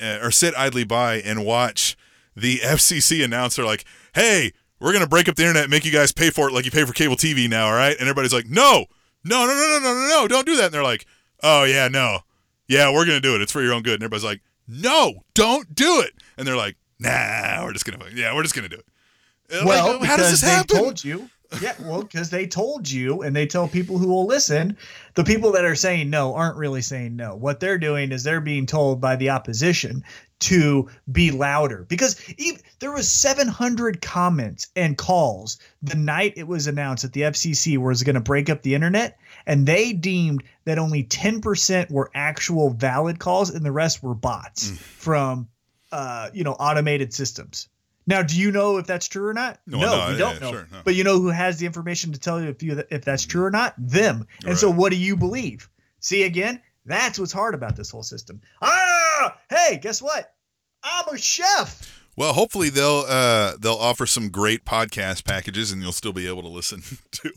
uh, 0.00 0.18
or 0.22 0.30
sit 0.30 0.54
idly 0.56 0.84
by 0.84 1.16
and 1.16 1.44
watch 1.44 1.96
the 2.36 2.58
FCC 2.64 3.24
announcer 3.24 3.64
like, 3.64 3.84
"Hey, 4.14 4.52
we're 4.80 4.92
gonna 4.92 5.06
break 5.06 5.28
up 5.28 5.36
the 5.36 5.42
internet, 5.42 5.64
and 5.64 5.70
make 5.70 5.84
you 5.84 5.92
guys 5.92 6.12
pay 6.12 6.30
for 6.30 6.48
it 6.48 6.52
like 6.52 6.64
you 6.64 6.70
pay 6.70 6.84
for 6.84 6.92
cable 6.92 7.16
TV 7.16 7.48
now, 7.48 7.66
all 7.66 7.74
right?" 7.74 7.92
And 7.92 8.02
everybody's 8.02 8.32
like, 8.32 8.46
"No, 8.46 8.86
no, 9.24 9.46
no, 9.46 9.52
no, 9.52 9.54
no, 9.54 9.78
no, 9.80 9.94
no, 9.94 10.08
no, 10.08 10.28
don't 10.28 10.46
do 10.46 10.56
that." 10.56 10.66
And 10.66 10.74
they're 10.74 10.82
like, 10.82 11.06
"Oh 11.42 11.64
yeah, 11.64 11.88
no, 11.88 12.20
yeah, 12.68 12.92
we're 12.92 13.04
gonna 13.04 13.20
do 13.20 13.34
it. 13.34 13.42
It's 13.42 13.52
for 13.52 13.62
your 13.62 13.74
own 13.74 13.82
good." 13.82 13.94
And 13.94 14.02
everybody's 14.02 14.24
like, 14.24 14.40
"No, 14.66 15.24
don't 15.34 15.74
do 15.74 16.00
it." 16.00 16.12
And 16.36 16.46
they're 16.46 16.56
like, 16.56 16.76
"Nah, 16.98 17.64
we're 17.64 17.72
just 17.72 17.84
gonna, 17.84 18.04
yeah, 18.14 18.34
we're 18.34 18.42
just 18.42 18.54
gonna 18.54 18.68
do 18.68 18.76
it." 18.76 19.64
Well, 19.64 19.98
like, 19.98 20.08
how 20.08 20.16
does 20.16 20.30
this 20.30 20.42
happen? 20.42 20.76
they 20.76 20.80
told 20.82 21.02
you. 21.02 21.28
Yeah, 21.60 21.74
well, 21.80 22.02
because 22.02 22.30
they 22.30 22.46
told 22.46 22.88
you, 22.88 23.22
and 23.22 23.34
they 23.34 23.46
tell 23.46 23.66
people 23.66 23.98
who 23.98 24.08
will 24.08 24.26
listen. 24.26 24.76
The 25.14 25.24
people 25.24 25.50
that 25.52 25.64
are 25.64 25.74
saying 25.74 26.08
no 26.08 26.34
aren't 26.34 26.56
really 26.56 26.82
saying 26.82 27.16
no. 27.16 27.34
What 27.34 27.58
they're 27.60 27.78
doing 27.78 28.12
is 28.12 28.22
they're 28.22 28.40
being 28.40 28.66
told 28.66 29.00
by 29.00 29.16
the 29.16 29.30
opposition 29.30 30.04
to 30.40 30.88
be 31.12 31.30
louder 31.30 31.84
because 31.88 32.18
even, 32.38 32.60
there 32.78 32.92
was 32.92 33.10
700 33.12 34.00
comments 34.00 34.68
and 34.74 34.96
calls 34.96 35.58
the 35.82 35.96
night 35.96 36.32
it 36.36 36.46
was 36.46 36.66
announced 36.66 37.02
that 37.02 37.12
the 37.12 37.22
FCC 37.22 37.76
was 37.76 38.02
going 38.04 38.14
to 38.14 38.20
break 38.20 38.48
up 38.48 38.62
the 38.62 38.74
internet, 38.74 39.18
and 39.46 39.66
they 39.66 39.92
deemed 39.92 40.42
that 40.64 40.78
only 40.78 41.04
10% 41.04 41.90
were 41.90 42.10
actual 42.14 42.70
valid 42.70 43.18
calls, 43.18 43.50
and 43.50 43.64
the 43.66 43.72
rest 43.72 44.02
were 44.02 44.14
bots 44.14 44.70
Mm. 44.70 44.78
from, 44.78 45.48
uh, 45.92 46.30
you 46.32 46.44
know, 46.44 46.52
automated 46.52 47.12
systems. 47.12 47.68
Now, 48.10 48.22
do 48.22 48.36
you 48.38 48.50
know 48.50 48.76
if 48.78 48.86
that's 48.86 49.06
true 49.06 49.26
or 49.28 49.32
not? 49.32 49.60
No, 49.66 49.78
No, 49.78 49.86
no, 49.86 50.10
you 50.10 50.18
don't 50.18 50.34
yeah, 50.34 50.40
know. 50.40 50.50
sure, 50.52 50.68
no. 50.72 50.80
But 50.84 50.96
you 50.96 51.04
know 51.04 51.20
who 51.20 51.28
has 51.28 51.58
the 51.58 51.66
information 51.66 52.12
to 52.12 52.18
tell 52.18 52.42
you 52.42 52.48
if 52.48 52.60
you 52.62 52.82
if 52.90 53.04
that's 53.04 53.24
true 53.24 53.44
or 53.44 53.50
not? 53.50 53.74
Them. 53.78 54.26
And 54.44 54.58
so, 54.58 54.68
what 54.70 54.90
do 54.90 54.96
you 54.96 55.16
believe? 55.16 55.70
See 56.00 56.24
again, 56.24 56.60
that's 56.84 57.18
what's 57.18 57.32
hard 57.32 57.54
about 57.54 57.76
this 57.76 57.88
whole 57.90 58.02
system. 58.02 58.40
Ah, 58.60 59.38
hey, 59.48 59.78
guess 59.80 60.02
what? 60.02 60.34
I'm 60.82 61.14
a 61.14 61.18
chef. 61.18 61.96
Well, 62.16 62.32
hopefully 62.32 62.68
they'll 62.70 63.04
uh, 63.08 63.52
they'll 63.60 63.74
offer 63.74 64.04
some 64.06 64.28
great 64.30 64.64
podcast 64.64 65.24
packages, 65.24 65.70
and 65.70 65.80
you'll 65.80 65.92
still 65.92 66.12
be 66.12 66.26
able 66.26 66.42
to 66.42 66.48
listen 66.48 66.82
to 67.12 67.32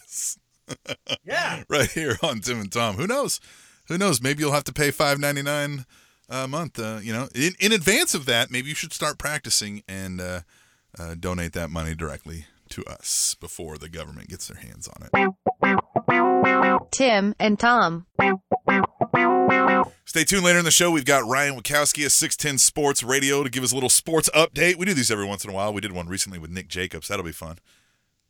us 0.00 0.38
Yeah. 1.22 1.64
right 1.68 1.90
here 1.90 2.16
on 2.22 2.40
Tim 2.40 2.60
and 2.60 2.72
Tom. 2.72 2.96
Who 2.96 3.06
knows? 3.06 3.40
Who 3.88 3.98
knows? 3.98 4.22
Maybe 4.22 4.40
you'll 4.42 4.52
have 4.52 4.64
to 4.64 4.72
pay 4.72 4.90
five 4.90 5.18
ninety 5.20 5.42
nine 5.42 5.84
a 6.28 6.48
month. 6.48 6.78
Uh, 6.78 7.00
you 7.02 7.12
know, 7.12 7.28
in, 7.34 7.54
in 7.60 7.72
advance 7.72 8.14
of 8.14 8.26
that, 8.26 8.50
maybe 8.50 8.68
you 8.68 8.74
should 8.74 8.92
start 8.92 9.18
practicing 9.18 9.82
and 9.88 10.20
uh, 10.20 10.40
uh, 10.98 11.14
donate 11.18 11.52
that 11.52 11.70
money 11.70 11.94
directly 11.94 12.46
to 12.70 12.84
us 12.86 13.36
before 13.40 13.78
the 13.78 13.88
government 13.88 14.28
gets 14.28 14.48
their 14.48 14.58
hands 14.58 14.88
on 14.88 15.06
it. 15.06 15.10
Tim 16.90 17.34
and 17.38 17.58
Tom. 17.58 18.06
Stay 20.04 20.24
tuned 20.24 20.44
later 20.44 20.58
in 20.58 20.64
the 20.64 20.70
show. 20.70 20.90
We've 20.90 21.04
got 21.04 21.26
Ryan 21.26 21.60
Wachowski 21.60 22.06
of 22.06 22.12
610 22.12 22.58
Sports 22.58 23.02
Radio 23.02 23.42
to 23.42 23.50
give 23.50 23.64
us 23.64 23.72
a 23.72 23.74
little 23.74 23.90
sports 23.90 24.30
update. 24.34 24.76
We 24.76 24.86
do 24.86 24.94
these 24.94 25.10
every 25.10 25.26
once 25.26 25.44
in 25.44 25.50
a 25.50 25.52
while. 25.52 25.72
We 25.72 25.80
did 25.80 25.92
one 25.92 26.06
recently 26.06 26.38
with 26.38 26.50
Nick 26.50 26.68
Jacobs. 26.68 27.08
That'll 27.08 27.24
be 27.24 27.32
fun. 27.32 27.58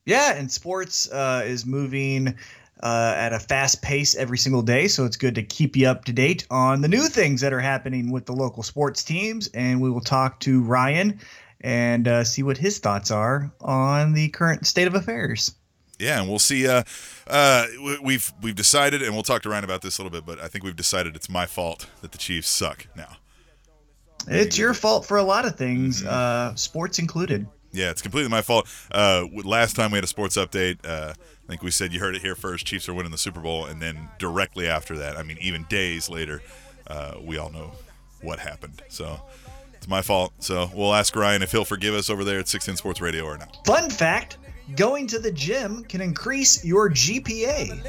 Yeah, 0.07 0.35
and 0.35 0.51
sports 0.51 1.11
uh, 1.11 1.43
is 1.45 1.65
moving 1.65 2.37
uh, 2.83 3.15
at 3.17 3.33
a 3.33 3.39
fast 3.39 3.83
pace 3.83 4.15
every 4.15 4.39
single 4.39 4.63
day, 4.63 4.89
so 4.89 5.05
it's 5.05 5.17
good 5.17 5.35
to 5.37 5.43
keep 5.43 5.77
you 5.77 5.87
up 5.87 6.05
to 6.05 6.13
date 6.13 6.47
on 6.51 6.81
the 6.81 6.89
new 6.89 7.09
things 7.09 7.41
that 7.41 7.53
are 7.53 7.61
happening 7.61 8.11
with 8.11 8.27
the 8.27 8.33
local 8.33 8.63
sports 8.63 9.03
teams. 9.03 9.49
And 9.55 9.81
we 9.81 9.91
will 9.91 10.01
talk 10.01 10.41
to 10.41 10.63
Ryan 10.63 11.19
and 11.61 12.07
uh, 12.09 12.25
see 12.25 12.43
what 12.43 12.59
his 12.59 12.79
thoughts 12.79 13.11
are 13.11 13.51
on 13.61 14.13
the 14.13 14.29
current 14.29 14.67
state 14.67 14.87
of 14.87 14.95
affairs. 14.95 15.55
Yeah, 15.99 16.21
and 16.21 16.29
we'll 16.29 16.41
see. 16.41 16.67
Uh, 16.67 16.83
uh, 17.29 17.67
we- 17.83 17.99
we've 18.01 18.33
we've 18.43 18.57
decided, 18.57 19.01
and 19.01 19.15
we'll 19.15 19.23
talk 19.23 19.43
to 19.43 19.49
Ryan 19.49 19.65
about 19.65 19.81
this 19.81 19.97
a 19.99 20.03
little 20.03 20.11
bit. 20.11 20.27
But 20.27 20.45
I 20.45 20.49
think 20.49 20.65
we've 20.65 20.77
decided 20.77 21.15
it's 21.17 21.31
my 21.31 21.47
fault 21.47 21.87
that 22.03 22.11
the 22.13 22.19
Chiefs 22.19 22.49
suck 22.51 22.87
now. 22.97 23.17
It's 24.27 24.59
your 24.59 24.75
fault 24.75 25.07
for 25.07 25.19
a 25.19 25.23
lot 25.23 25.45
of 25.47 25.57
things, 25.57 26.05
uh, 26.05 26.55
sports 26.55 26.99
included. 26.99 27.47
Yeah, 27.73 27.91
it's 27.91 28.03
completely 28.03 28.31
my 28.31 28.41
fault. 28.43 28.69
Uh, 28.91 29.25
last 29.45 29.75
time 29.77 29.91
we 29.91 29.97
had 29.97 30.05
a 30.05 30.09
sports 30.09 30.37
update, 30.37 30.79
uh, 30.85 31.13
I 31.45 31.47
think 31.49 31.63
we 31.63 31.71
said 31.71 31.93
you 31.93 32.01
heard 32.01 32.15
it 32.17 32.23
here 32.23 32.35
first. 32.35 32.67
Chiefs 32.67 32.89
are 32.89 32.95
winning 32.95 33.13
the 33.13 33.19
Super 33.19 33.41
Bowl, 33.41 33.67
and 33.67 33.81
then 33.81 34.09
directly 34.19 34.67
after 34.67 34.97
that, 34.99 35.17
I 35.17 35.23
mean, 35.23 35.37
even 35.41 35.65
days 35.65 36.09
later, 36.09 36.41
uh, 36.87 37.17
we 37.23 37.37
all 37.37 37.51
know 37.51 37.73
what 38.23 38.39
happened. 38.39 38.81
So 38.89 39.21
it's 39.75 39.87
my 39.87 40.01
fault. 40.01 40.33
So 40.39 40.71
we'll 40.75 40.95
ask 40.95 41.15
Ryan 41.15 41.43
if 41.43 41.53
he'll 41.53 41.67
forgive 41.67 41.95
us 41.95 42.09
over 42.09 42.25
there 42.25 42.39
at 42.39 42.49
16 42.49 42.77
Sports 42.77 43.03
Radio 43.03 43.25
or 43.25 43.37
not. 43.37 43.59
Fun 43.67 43.91
fact 43.91 44.39
going 44.77 45.07
to 45.09 45.19
the 45.19 45.31
gym 45.31 45.85
can 45.85 46.01
increase 46.01 46.65
your 46.65 46.89
GPA. 46.89 47.85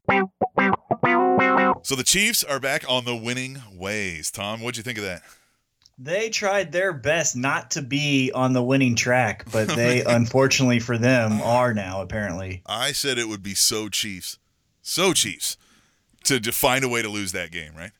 So 1.84 1.96
the 1.96 2.04
Chiefs 2.04 2.44
are 2.44 2.60
back 2.60 2.84
on 2.88 3.06
the 3.06 3.16
winning 3.16 3.62
ways. 3.74 4.30
Tom, 4.32 4.62
what'd 4.62 4.78
you 4.78 4.84
think 4.84 4.98
of 5.00 5.04
that? 5.04 5.24
They 5.98 6.30
tried 6.30 6.72
their 6.72 6.94
best 6.94 7.36
not 7.36 7.72
to 7.72 7.82
be 7.82 8.32
on 8.34 8.54
the 8.54 8.64
winning 8.64 8.96
track, 8.96 9.46
but 9.52 9.68
they, 9.68 10.04
unfortunately 10.08 10.80
for 10.80 10.98
them, 10.98 11.42
are 11.42 11.74
now 11.74 12.02
apparently. 12.02 12.62
I 12.66 12.92
said 12.92 13.18
it 13.18 13.28
would 13.28 13.44
be 13.44 13.54
so 13.56 13.88
Chiefs, 13.90 14.40
so 14.82 15.14
Chiefs, 15.14 15.58
to, 16.24 16.40
to 16.40 16.52
find 16.52 16.84
a 16.84 16.90
way 16.90 17.02
to 17.02 17.10
lose 17.10 17.32
that 17.34 17.52
game, 17.52 17.74
right? 17.76 17.92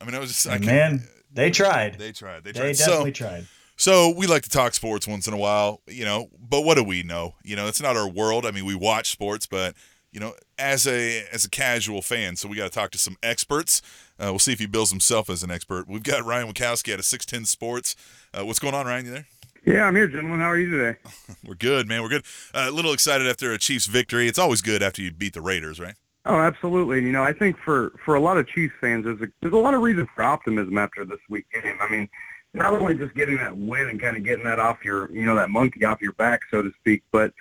I 0.00 0.04
mean, 0.04 0.14
I 0.14 0.18
was 0.18 0.30
just, 0.30 0.46
I 0.46 0.52
can't- 0.52 0.64
man, 0.66 1.08
they 1.32 1.50
tried. 1.50 1.98
they 1.98 2.12
tried, 2.12 2.44
they 2.44 2.52
They 2.52 2.72
definitely 2.72 3.14
so, 3.14 3.24
tried. 3.24 3.46
So 3.80 4.10
we 4.10 4.26
like 4.26 4.42
to 4.42 4.50
talk 4.50 4.74
sports 4.74 5.08
once 5.08 5.26
in 5.26 5.32
a 5.32 5.38
while, 5.38 5.80
you 5.86 6.04
know, 6.04 6.28
but 6.38 6.66
what 6.66 6.76
do 6.76 6.84
we 6.84 7.02
know? 7.02 7.36
You 7.42 7.56
know, 7.56 7.66
it's 7.66 7.80
not 7.80 7.96
our 7.96 8.06
world. 8.06 8.44
I 8.44 8.50
mean, 8.50 8.66
we 8.66 8.74
watch 8.74 9.08
sports, 9.08 9.46
but 9.46 9.74
you 10.12 10.20
know, 10.20 10.34
as 10.58 10.86
a 10.86 11.26
as 11.32 11.46
a 11.46 11.48
casual 11.48 12.02
fan, 12.02 12.36
so 12.36 12.46
we 12.46 12.58
got 12.58 12.64
to 12.64 12.78
talk 12.78 12.90
to 12.90 12.98
some 12.98 13.16
experts. 13.22 13.80
Uh, 14.18 14.26
we'll 14.26 14.38
see 14.38 14.52
if 14.52 14.58
he 14.58 14.66
bills 14.66 14.90
himself 14.90 15.30
as 15.30 15.42
an 15.42 15.50
expert. 15.50 15.88
We've 15.88 16.02
got 16.02 16.26
Ryan 16.26 16.52
Wachowski 16.52 16.92
out 16.92 16.98
of 16.98 17.06
610 17.06 17.46
Sports. 17.46 17.96
Uh, 18.34 18.44
what's 18.44 18.58
going 18.58 18.74
on, 18.74 18.84
Ryan? 18.84 19.06
You 19.06 19.12
there? 19.12 19.26
Yeah, 19.64 19.84
I'm 19.84 19.96
here, 19.96 20.08
gentlemen. 20.08 20.40
How 20.40 20.50
are 20.50 20.58
you 20.58 20.68
today? 20.68 20.98
We're 21.46 21.54
good, 21.54 21.88
man. 21.88 22.02
We're 22.02 22.10
good. 22.10 22.24
Uh, 22.52 22.66
a 22.68 22.70
little 22.70 22.92
excited 22.92 23.26
after 23.26 23.50
a 23.50 23.56
Chiefs 23.56 23.86
victory. 23.86 24.28
It's 24.28 24.38
always 24.38 24.60
good 24.60 24.82
after 24.82 25.00
you 25.00 25.10
beat 25.10 25.32
the 25.32 25.40
Raiders, 25.40 25.80
right? 25.80 25.94
Oh, 26.26 26.38
absolutely. 26.38 27.02
You 27.02 27.12
know, 27.12 27.22
I 27.22 27.32
think 27.32 27.56
for 27.64 27.94
for 28.04 28.14
a 28.14 28.20
lot 28.20 28.36
of 28.36 28.46
Chiefs 28.46 28.74
fans, 28.78 29.06
there's 29.06 29.22
a, 29.22 29.28
there's 29.40 29.54
a 29.54 29.56
lot 29.56 29.72
of 29.72 29.80
reason 29.80 30.06
for 30.14 30.22
optimism 30.22 30.76
after 30.76 31.06
this 31.06 31.20
week 31.30 31.46
game. 31.54 31.78
I 31.80 31.88
mean, 31.88 32.10
not 32.52 32.72
only 32.72 32.94
just 32.94 33.14
getting 33.14 33.36
that 33.36 33.56
win 33.56 33.88
and 33.88 34.00
kind 34.00 34.16
of 34.16 34.24
getting 34.24 34.44
that 34.44 34.58
off 34.58 34.84
your, 34.84 35.10
you 35.12 35.24
know, 35.24 35.36
that 35.36 35.50
monkey 35.50 35.84
off 35.84 36.02
your 36.02 36.12
back, 36.12 36.42
so 36.50 36.62
to 36.62 36.72
speak, 36.80 37.02
but 37.12 37.32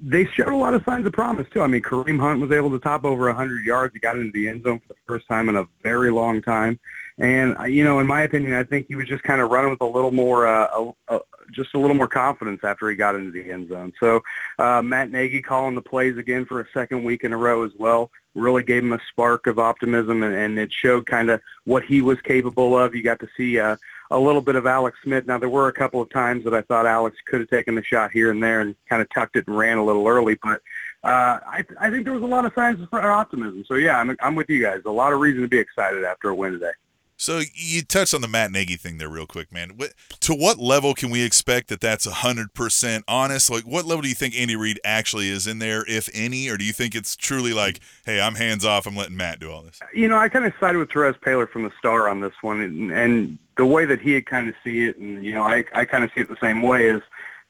they 0.00 0.24
showed 0.24 0.48
a 0.48 0.56
lot 0.56 0.74
of 0.74 0.82
signs 0.84 1.06
of 1.06 1.12
promise 1.12 1.46
too. 1.52 1.60
I 1.60 1.66
mean, 1.66 1.82
Kareem 1.82 2.18
Hunt 2.18 2.40
was 2.40 2.50
able 2.50 2.70
to 2.70 2.78
top 2.78 3.04
over 3.04 3.26
100 3.26 3.64
yards. 3.64 3.94
He 3.94 4.00
got 4.00 4.16
into 4.16 4.32
the 4.32 4.48
end 4.48 4.64
zone 4.64 4.80
for 4.80 4.88
the 4.88 4.98
first 5.06 5.28
time 5.28 5.48
in 5.48 5.56
a 5.56 5.66
very 5.82 6.10
long 6.10 6.42
time, 6.42 6.80
and 7.18 7.56
uh, 7.58 7.64
you 7.64 7.84
know, 7.84 8.00
in 8.00 8.06
my 8.06 8.22
opinion, 8.22 8.54
I 8.54 8.64
think 8.64 8.86
he 8.88 8.96
was 8.96 9.06
just 9.06 9.22
kind 9.22 9.40
of 9.40 9.50
running 9.50 9.70
with 9.70 9.80
a 9.80 9.86
little 9.86 10.10
more, 10.10 10.46
uh, 10.46 10.92
a, 11.08 11.14
a, 11.14 11.20
just 11.52 11.74
a 11.74 11.78
little 11.78 11.94
more 11.94 12.08
confidence 12.08 12.64
after 12.64 12.88
he 12.90 12.96
got 12.96 13.14
into 13.14 13.30
the 13.30 13.50
end 13.50 13.68
zone. 13.68 13.92
So 14.00 14.22
uh, 14.58 14.82
Matt 14.82 15.10
Nagy 15.10 15.42
calling 15.42 15.74
the 15.74 15.82
plays 15.82 16.16
again 16.16 16.46
for 16.46 16.60
a 16.60 16.66
second 16.72 17.04
week 17.04 17.22
in 17.22 17.32
a 17.32 17.36
row 17.36 17.64
as 17.64 17.72
well 17.78 18.10
really 18.34 18.62
gave 18.62 18.84
him 18.84 18.92
a 18.92 19.00
spark 19.08 19.46
of 19.46 19.58
optimism, 19.58 20.22
and, 20.22 20.34
and 20.34 20.58
it 20.58 20.72
showed 20.72 21.06
kind 21.06 21.30
of 21.30 21.40
what 21.64 21.84
he 21.84 22.00
was 22.00 22.20
capable 22.20 22.78
of. 22.78 22.94
You 22.94 23.02
got 23.02 23.18
to 23.20 23.28
see 23.36 23.58
uh, 23.58 23.76
a 24.10 24.18
little 24.18 24.40
bit 24.40 24.56
of 24.56 24.66
Alex 24.66 24.98
Smith. 25.04 25.26
Now, 25.26 25.38
there 25.38 25.48
were 25.48 25.68
a 25.68 25.72
couple 25.72 26.00
of 26.00 26.10
times 26.10 26.44
that 26.44 26.54
I 26.54 26.62
thought 26.62 26.86
Alex 26.86 27.16
could 27.26 27.40
have 27.40 27.48
taken 27.48 27.74
the 27.74 27.84
shot 27.84 28.10
here 28.10 28.30
and 28.30 28.42
there 28.42 28.60
and 28.60 28.74
kind 28.88 29.00
of 29.00 29.08
tucked 29.10 29.36
it 29.36 29.46
and 29.46 29.56
ran 29.56 29.78
a 29.78 29.84
little 29.84 30.06
early, 30.06 30.36
but 30.42 30.60
uh, 31.04 31.38
I, 31.46 31.64
I 31.80 31.90
think 31.90 32.04
there 32.04 32.12
was 32.12 32.22
a 32.22 32.26
lot 32.26 32.44
of 32.44 32.52
signs 32.54 32.86
for 32.90 33.00
optimism. 33.00 33.64
So, 33.66 33.74
yeah, 33.74 33.98
I'm, 33.98 34.16
I'm 34.20 34.34
with 34.34 34.50
you 34.50 34.60
guys. 34.60 34.82
A 34.84 34.90
lot 34.90 35.12
of 35.12 35.20
reason 35.20 35.42
to 35.42 35.48
be 35.48 35.58
excited 35.58 36.04
after 36.04 36.28
a 36.28 36.34
win 36.34 36.52
today. 36.52 36.72
So 37.20 37.42
you 37.54 37.82
touched 37.82 38.14
on 38.14 38.22
the 38.22 38.28
Matt 38.28 38.50
Nagy 38.50 38.76
thing 38.76 38.96
there 38.96 39.10
real 39.10 39.26
quick, 39.26 39.52
man. 39.52 39.72
What, 39.76 39.92
to 40.20 40.34
what 40.34 40.58
level 40.58 40.94
can 40.94 41.10
we 41.10 41.22
expect 41.22 41.68
that 41.68 41.82
that's 41.82 42.06
100% 42.06 43.02
honest? 43.06 43.50
Like, 43.50 43.64
what 43.64 43.84
level 43.84 44.00
do 44.00 44.08
you 44.08 44.14
think 44.14 44.34
Andy 44.34 44.56
Reid 44.56 44.80
actually 44.84 45.28
is 45.28 45.46
in 45.46 45.58
there, 45.58 45.84
if 45.86 46.08
any? 46.14 46.48
Or 46.48 46.56
do 46.56 46.64
you 46.64 46.72
think 46.72 46.94
it's 46.94 47.14
truly 47.16 47.52
like, 47.52 47.80
hey, 48.06 48.22
I'm 48.22 48.36
hands 48.36 48.64
off, 48.64 48.86
I'm 48.86 48.96
letting 48.96 49.18
Matt 49.18 49.38
do 49.38 49.52
all 49.52 49.60
this? 49.60 49.78
You 49.92 50.08
know, 50.08 50.16
I 50.16 50.30
kind 50.30 50.46
of 50.46 50.54
sided 50.58 50.78
with 50.78 50.88
Terez 50.88 51.18
Paylor 51.20 51.46
from 51.46 51.64
the 51.64 51.72
star 51.78 52.08
on 52.08 52.22
this 52.22 52.32
one, 52.40 52.62
and, 52.62 52.90
and 52.90 53.38
the 53.58 53.66
way 53.66 53.84
that 53.84 54.00
he 54.00 54.12
had 54.12 54.24
kind 54.24 54.48
of 54.48 54.54
see 54.64 54.84
it, 54.88 54.96
and 54.96 55.22
you 55.22 55.34
know, 55.34 55.42
I 55.42 55.66
I 55.74 55.84
kind 55.84 56.04
of 56.04 56.10
see 56.14 56.22
it 56.22 56.28
the 56.30 56.38
same 56.40 56.62
way 56.62 56.86
is 56.86 57.02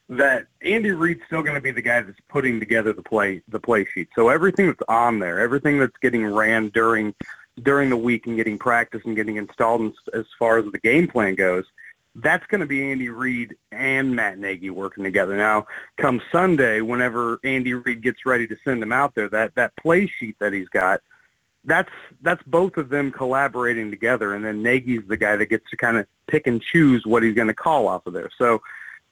that 0.09 0.47
Andy 0.63 0.91
Reid's 0.91 1.21
still 1.27 1.43
going 1.43 1.55
to 1.55 1.61
be 1.61 1.71
the 1.71 1.81
guy 1.81 2.03
that's 2.03 2.19
putting 2.29 2.59
together 2.59 2.93
the 2.93 3.03
play 3.03 3.41
the 3.47 3.61
play 3.61 3.85
sheet. 3.85 4.09
So 4.17 4.31
everything 4.31 4.67
that's 4.67 4.83
on 4.89 5.21
there, 5.21 5.39
everything 5.39 5.79
that's 5.79 5.97
getting 6.03 6.27
ran 6.27 6.71
during 6.71 7.15
during 7.63 7.91
the 7.91 7.97
week 7.97 8.27
and 8.27 8.37
getting 8.37 8.59
practice 8.59 9.03
and 9.05 9.17
getting 9.17 9.37
installed 9.37 9.95
as 10.13 10.25
far 10.39 10.59
as 10.59 10.71
the 10.73 10.79
game 10.79 11.09
plan 11.09 11.35
goes, 11.35 11.65
that's 12.17 12.47
going 12.47 12.61
to 12.61 12.67
be 12.67 12.91
Andy 12.91 13.09
Reid 13.09 13.57
and 13.71 14.15
Matt 14.15 14.39
Nagy 14.39 14.71
working 14.71 15.05
together. 15.05 15.37
Now, 15.37 15.67
come 15.97 16.21
Sunday, 16.33 16.81
whenever 16.81 17.39
Andy 17.45 17.75
Reid 17.75 18.03
gets 18.03 18.27
ready 18.27 18.47
to 18.49 18.57
send 18.65 18.83
them 18.83 18.93
out 18.93 19.15
there, 19.15 19.29
that 19.29 19.55
that 19.55 19.77
play 19.77 20.07
sheet 20.07 20.37
that 20.41 20.53
he's 20.53 20.69
got, 20.69 21.01
that's 21.65 21.91
that's 22.23 22.43
both 22.45 22.77
of 22.77 22.89
them 22.89 23.13
collaborating 23.13 23.91
together, 23.91 24.35
and 24.35 24.45
then 24.45 24.63
Nagy's 24.63 25.07
the 25.07 25.17
guy 25.17 25.37
that 25.37 25.47
gets 25.47 25.69
to 25.71 25.77
kind 25.77 25.99
of 25.99 26.07
pick 26.27 26.47
and 26.47 26.61
choose 26.61 27.07
what 27.07 27.23
he's 27.23 27.35
going 27.35 27.49
to 27.49 27.55
call 27.55 27.87
off 27.87 28.07
of 28.07 28.13
there. 28.13 28.31
So, 28.39 28.61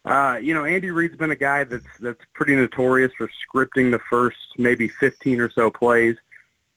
uh, 0.04 0.38
you 0.42 0.54
know, 0.54 0.64
Andy 0.64 0.90
Reid's 0.90 1.16
been 1.16 1.30
a 1.30 1.36
guy 1.36 1.64
that's 1.64 1.84
that's 2.00 2.24
pretty 2.34 2.56
notorious 2.56 3.12
for 3.16 3.28
scripting 3.28 3.92
the 3.92 4.00
first 4.10 4.38
maybe 4.56 4.88
15 4.88 5.40
or 5.40 5.50
so 5.50 5.70
plays, 5.70 6.16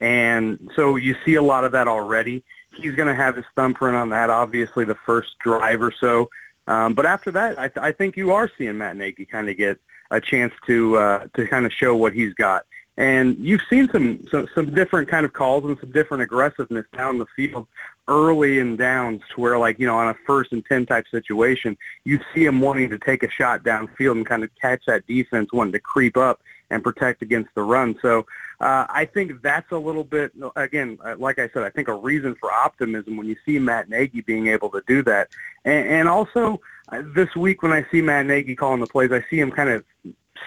and 0.01 0.71
so 0.75 0.95
you 0.97 1.15
see 1.23 1.35
a 1.35 1.41
lot 1.41 1.63
of 1.63 1.71
that 1.71 1.87
already. 1.87 2.43
He's 2.75 2.95
going 2.95 3.07
to 3.07 3.15
have 3.15 3.35
his 3.35 3.45
thumbprint 3.55 3.95
on 3.95 4.09
that, 4.09 4.29
obviously, 4.29 4.83
the 4.83 4.95
first 4.95 5.37
drive 5.39 5.81
or 5.81 5.91
so. 5.91 6.29
Um, 6.67 6.93
but 6.93 7.05
after 7.05 7.31
that, 7.31 7.59
I, 7.59 7.67
th- 7.67 7.83
I 7.83 7.91
think 7.91 8.17
you 8.17 8.31
are 8.31 8.49
seeing 8.57 8.77
Matt 8.77 8.97
Nagy 8.97 9.25
kind 9.25 9.49
of 9.49 9.57
get 9.57 9.79
a 10.09 10.19
chance 10.19 10.53
to 10.67 10.97
uh, 10.97 11.27
to 11.35 11.47
kind 11.47 11.65
of 11.65 11.71
show 11.71 11.95
what 11.95 12.13
he's 12.13 12.33
got. 12.33 12.65
And 12.97 13.37
you've 13.39 13.61
seen 13.69 13.89
some, 13.91 14.25
some 14.29 14.47
some 14.53 14.73
different 14.73 15.07
kind 15.07 15.25
of 15.25 15.33
calls 15.33 15.63
and 15.65 15.77
some 15.79 15.91
different 15.91 16.23
aggressiveness 16.23 16.85
down 16.95 17.17
the 17.17 17.25
field 17.35 17.67
early 18.07 18.59
in 18.59 18.75
downs 18.75 19.21
to 19.33 19.41
where 19.41 19.57
like, 19.57 19.79
you 19.79 19.87
know, 19.87 19.97
on 19.97 20.09
a 20.09 20.15
first 20.25 20.51
and 20.51 20.65
10 20.65 20.85
type 20.85 21.05
situation, 21.09 21.77
you 22.03 22.19
see 22.33 22.45
him 22.45 22.59
wanting 22.59 22.89
to 22.89 22.99
take 22.99 23.23
a 23.23 23.29
shot 23.29 23.63
downfield 23.63 24.13
and 24.13 24.25
kind 24.25 24.43
of 24.43 24.49
catch 24.59 24.83
that 24.85 25.05
defense, 25.07 25.51
wanting 25.53 25.71
to 25.71 25.79
creep 25.79 26.17
up 26.17 26.41
and 26.69 26.83
protect 26.83 27.21
against 27.21 27.49
the 27.55 27.61
run. 27.61 27.97
So 28.01 28.25
uh, 28.61 28.85
I 28.89 29.05
think 29.05 29.41
that's 29.41 29.71
a 29.71 29.77
little 29.77 30.03
bit, 30.03 30.31
again, 30.55 30.99
uh, 31.03 31.15
like 31.17 31.39
I 31.39 31.49
said, 31.49 31.63
I 31.63 31.71
think 31.71 31.87
a 31.87 31.95
reason 31.95 32.35
for 32.35 32.51
optimism 32.51 33.17
when 33.17 33.25
you 33.25 33.35
see 33.43 33.57
Matt 33.57 33.89
Nagy 33.89 34.21
being 34.21 34.47
able 34.47 34.69
to 34.69 34.83
do 34.87 35.01
that. 35.03 35.29
And, 35.65 35.87
and 35.87 36.07
also 36.07 36.61
uh, 36.89 37.01
this 37.15 37.35
week 37.35 37.63
when 37.63 37.71
I 37.71 37.83
see 37.91 38.01
Matt 38.01 38.27
Nagy 38.27 38.55
calling 38.55 38.79
the 38.79 38.85
plays, 38.85 39.11
I 39.11 39.25
see 39.31 39.39
him 39.39 39.51
kind 39.51 39.69
of 39.69 39.83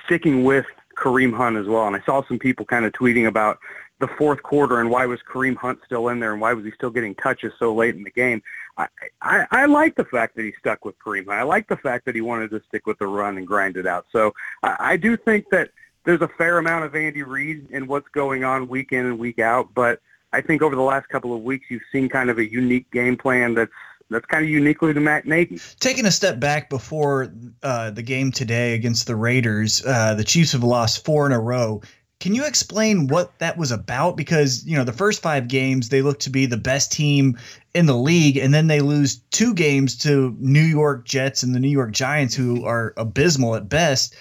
sticking 0.06 0.44
with 0.44 0.64
Kareem 0.96 1.34
Hunt 1.34 1.56
as 1.56 1.66
well. 1.66 1.88
And 1.88 1.96
I 1.96 2.02
saw 2.06 2.22
some 2.28 2.38
people 2.38 2.64
kind 2.64 2.84
of 2.84 2.92
tweeting 2.92 3.26
about 3.26 3.58
the 3.98 4.06
fourth 4.06 4.44
quarter 4.44 4.80
and 4.80 4.90
why 4.90 5.06
was 5.06 5.18
Kareem 5.28 5.56
Hunt 5.56 5.80
still 5.84 6.06
in 6.08 6.20
there 6.20 6.32
and 6.32 6.40
why 6.40 6.52
was 6.52 6.64
he 6.64 6.70
still 6.70 6.90
getting 6.90 7.16
touches 7.16 7.52
so 7.58 7.74
late 7.74 7.96
in 7.96 8.04
the 8.04 8.10
game. 8.10 8.42
I, 8.76 8.86
I, 9.22 9.46
I 9.50 9.66
like 9.66 9.96
the 9.96 10.04
fact 10.04 10.36
that 10.36 10.44
he 10.44 10.52
stuck 10.60 10.84
with 10.84 10.96
Kareem 11.00 11.26
Hunt. 11.26 11.38
I 11.38 11.42
like 11.42 11.66
the 11.66 11.76
fact 11.76 12.04
that 12.04 12.14
he 12.14 12.20
wanted 12.20 12.50
to 12.50 12.62
stick 12.68 12.86
with 12.86 12.98
the 12.98 13.08
run 13.08 13.38
and 13.38 13.46
grind 13.46 13.76
it 13.76 13.88
out. 13.88 14.06
So 14.12 14.32
I, 14.62 14.76
I 14.78 14.96
do 14.96 15.16
think 15.16 15.46
that 15.50 15.70
there's 16.04 16.20
a 16.20 16.28
fair 16.28 16.58
amount 16.58 16.84
of 16.84 16.94
Andy 16.94 17.22
Reid 17.22 17.66
in 17.70 17.86
what's 17.86 18.08
going 18.08 18.44
on 18.44 18.68
week 18.68 18.92
in 18.92 19.06
and 19.06 19.18
week 19.18 19.38
out, 19.38 19.68
but 19.74 20.00
I 20.32 20.40
think 20.40 20.62
over 20.62 20.74
the 20.74 20.82
last 20.82 21.08
couple 21.08 21.34
of 21.34 21.42
weeks 21.42 21.66
you've 21.70 21.82
seen 21.92 22.08
kind 22.08 22.30
of 22.30 22.38
a 22.38 22.50
unique 22.50 22.90
game 22.90 23.16
plan 23.16 23.54
that's 23.54 23.72
that's 24.10 24.26
kind 24.26 24.44
of 24.44 24.50
uniquely 24.50 24.92
to 24.92 25.00
Matt 25.00 25.26
Nagy. 25.26 25.58
Taking 25.80 26.04
a 26.04 26.10
step 26.10 26.38
back 26.38 26.68
before 26.68 27.32
uh, 27.62 27.90
the 27.90 28.02
game 28.02 28.32
today 28.32 28.74
against 28.74 29.06
the 29.06 29.16
Raiders, 29.16 29.84
uh, 29.86 30.14
the 30.14 30.24
Chiefs 30.24 30.52
have 30.52 30.62
lost 30.62 31.04
four 31.04 31.24
in 31.26 31.32
a 31.32 31.40
row. 31.40 31.80
Can 32.20 32.34
you 32.34 32.44
explain 32.44 33.08
what 33.08 33.38
that 33.38 33.56
was 33.56 33.70
about? 33.70 34.16
Because 34.16 34.64
you 34.66 34.76
know 34.76 34.84
the 34.84 34.92
first 34.92 35.22
five 35.22 35.48
games 35.48 35.88
they 35.88 36.02
look 36.02 36.20
to 36.20 36.30
be 36.30 36.46
the 36.46 36.56
best 36.56 36.92
team 36.92 37.38
in 37.74 37.86
the 37.86 37.96
league, 37.96 38.36
and 38.36 38.52
then 38.52 38.66
they 38.66 38.80
lose 38.80 39.16
two 39.30 39.54
games 39.54 39.96
to 39.98 40.36
New 40.38 40.62
York 40.62 41.04
Jets 41.06 41.42
and 41.42 41.54
the 41.54 41.60
New 41.60 41.68
York 41.68 41.92
Giants, 41.92 42.34
who 42.34 42.64
are 42.64 42.92
abysmal 42.96 43.56
at 43.56 43.68
best. 43.68 44.14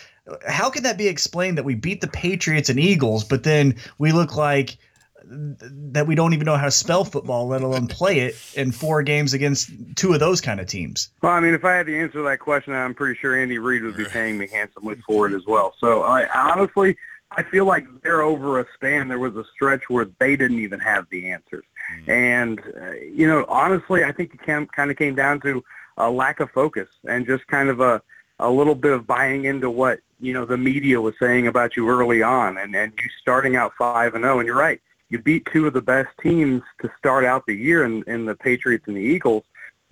How 0.47 0.69
can 0.69 0.83
that 0.83 0.97
be 0.97 1.07
explained 1.07 1.57
that 1.57 1.65
we 1.65 1.75
beat 1.75 2.01
the 2.01 2.07
Patriots 2.07 2.69
and 2.69 2.79
Eagles, 2.79 3.23
but 3.23 3.43
then 3.43 3.75
we 3.97 4.11
look 4.11 4.35
like 4.35 4.77
that 5.25 6.05
we 6.05 6.15
don't 6.15 6.33
even 6.33 6.45
know 6.45 6.57
how 6.57 6.65
to 6.65 6.71
spell 6.71 7.05
football, 7.05 7.47
let 7.47 7.61
alone 7.61 7.87
play 7.87 8.19
it 8.19 8.35
in 8.55 8.71
four 8.71 9.03
games 9.03 9.33
against 9.33 9.71
two 9.95 10.13
of 10.13 10.19
those 10.19 10.41
kind 10.41 10.59
of 10.59 10.67
teams? 10.67 11.09
Well, 11.21 11.31
I 11.31 11.39
mean, 11.39 11.53
if 11.53 11.63
I 11.65 11.73
had 11.73 11.85
to 11.87 11.97
answer 11.97 12.19
to 12.19 12.23
that 12.23 12.39
question, 12.39 12.73
I'm 12.73 12.93
pretty 12.93 13.17
sure 13.19 13.39
Andy 13.39 13.57
Reid 13.57 13.83
would 13.83 13.97
be 13.97 14.05
paying 14.05 14.37
me 14.37 14.47
handsomely 14.47 14.95
for 15.05 15.27
it 15.27 15.33
as 15.33 15.45
well. 15.45 15.73
So 15.79 16.03
I 16.03 16.27
honestly, 16.33 16.97
I 17.31 17.43
feel 17.43 17.65
like 17.65 17.85
there 18.01 18.21
over 18.21 18.59
a 18.59 18.65
span, 18.75 19.07
there 19.07 19.19
was 19.19 19.35
a 19.35 19.45
stretch 19.53 19.89
where 19.89 20.07
they 20.19 20.35
didn't 20.35 20.59
even 20.59 20.79
have 20.79 21.07
the 21.09 21.31
answers. 21.31 21.65
And, 22.07 22.59
uh, 22.59 22.91
you 22.91 23.27
know, 23.27 23.45
honestly, 23.47 24.03
I 24.03 24.11
think 24.11 24.33
it 24.33 24.41
came, 24.43 24.67
kind 24.67 24.91
of 24.91 24.97
came 24.97 25.15
down 25.15 25.39
to 25.41 25.63
a 25.97 26.09
lack 26.09 26.39
of 26.39 26.51
focus 26.51 26.89
and 27.07 27.25
just 27.25 27.47
kind 27.47 27.69
of 27.69 27.79
a, 27.79 28.01
a 28.39 28.49
little 28.49 28.75
bit 28.75 28.91
of 28.91 29.05
buying 29.07 29.45
into 29.45 29.69
what, 29.69 29.99
you 30.19 30.33
know, 30.33 30.45
the 30.45 30.57
media 30.57 30.99
was 30.99 31.13
saying 31.19 31.47
about 31.47 31.75
you 31.75 31.89
early 31.89 32.21
on 32.23 32.57
and, 32.57 32.75
and 32.75 32.93
you 32.97 33.09
starting 33.21 33.55
out 33.55 33.73
5 33.77 34.15
and 34.15 34.23
0. 34.23 34.39
And 34.39 34.47
you're 34.47 34.57
right 34.57 34.81
you 35.13 35.19
beat 35.19 35.47
two 35.53 35.67
of 35.67 35.73
the 35.73 35.81
best 35.81 36.09
teams 36.23 36.63
to 36.81 36.91
start 36.97 37.23
out 37.23 37.45
the 37.45 37.53
year 37.53 37.85
in, 37.85 38.03
in 38.07 38.25
the 38.25 38.33
Patriots 38.33 38.85
and 38.87 38.97
the 38.97 39.01
Eagles, 39.01 39.43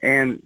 and 0.02 0.42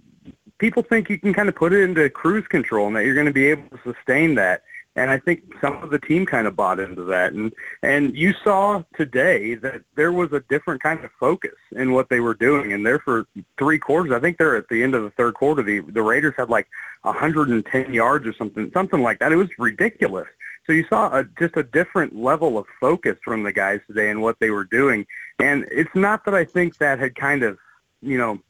people 0.58 0.82
think 0.82 1.08
you 1.08 1.18
can 1.18 1.32
kind 1.32 1.48
of 1.48 1.56
put 1.56 1.72
it 1.72 1.80
into 1.80 2.08
cruise 2.10 2.46
control 2.46 2.86
and 2.86 2.94
that 2.94 3.06
you're 3.06 3.14
going 3.14 3.26
to 3.26 3.32
be 3.32 3.46
able 3.46 3.66
to 3.70 3.94
sustain 3.94 4.34
that. 4.34 4.62
And 4.96 5.10
I 5.10 5.18
think 5.18 5.42
some 5.60 5.82
of 5.82 5.90
the 5.90 5.98
team 5.98 6.24
kind 6.24 6.46
of 6.46 6.56
bought 6.56 6.80
into 6.80 7.04
that. 7.04 7.34
And 7.34 7.52
and 7.82 8.16
you 8.16 8.32
saw 8.42 8.82
today 8.96 9.54
that 9.56 9.82
there 9.94 10.10
was 10.10 10.32
a 10.32 10.40
different 10.48 10.82
kind 10.82 11.04
of 11.04 11.10
focus 11.20 11.54
in 11.72 11.92
what 11.92 12.08
they 12.08 12.20
were 12.20 12.34
doing. 12.34 12.72
And 12.72 12.84
there 12.84 12.98
for 12.98 13.26
three 13.58 13.78
quarters, 13.78 14.12
I 14.12 14.20
think 14.20 14.38
they're 14.38 14.56
at 14.56 14.68
the 14.68 14.82
end 14.82 14.94
of 14.94 15.02
the 15.02 15.10
third 15.10 15.34
quarter, 15.34 15.62
the 15.62 15.80
the 15.80 16.02
Raiders 16.02 16.34
had 16.36 16.48
like 16.48 16.66
110 17.02 17.92
yards 17.92 18.26
or 18.26 18.32
something, 18.32 18.70
something 18.72 19.02
like 19.02 19.18
that. 19.18 19.32
It 19.32 19.36
was 19.36 19.50
ridiculous. 19.58 20.26
So 20.66 20.72
you 20.72 20.84
saw 20.88 21.16
a, 21.16 21.24
just 21.38 21.56
a 21.56 21.62
different 21.62 22.16
level 22.16 22.58
of 22.58 22.66
focus 22.80 23.16
from 23.22 23.44
the 23.44 23.52
guys 23.52 23.80
today 23.86 24.10
and 24.10 24.20
what 24.20 24.38
they 24.40 24.50
were 24.50 24.64
doing. 24.64 25.06
And 25.38 25.64
it's 25.70 25.94
not 25.94 26.24
that 26.24 26.34
I 26.34 26.44
think 26.44 26.78
that 26.78 26.98
had 26.98 27.14
kind 27.14 27.44
of, 27.44 27.58
you 28.02 28.18
know, 28.18 28.40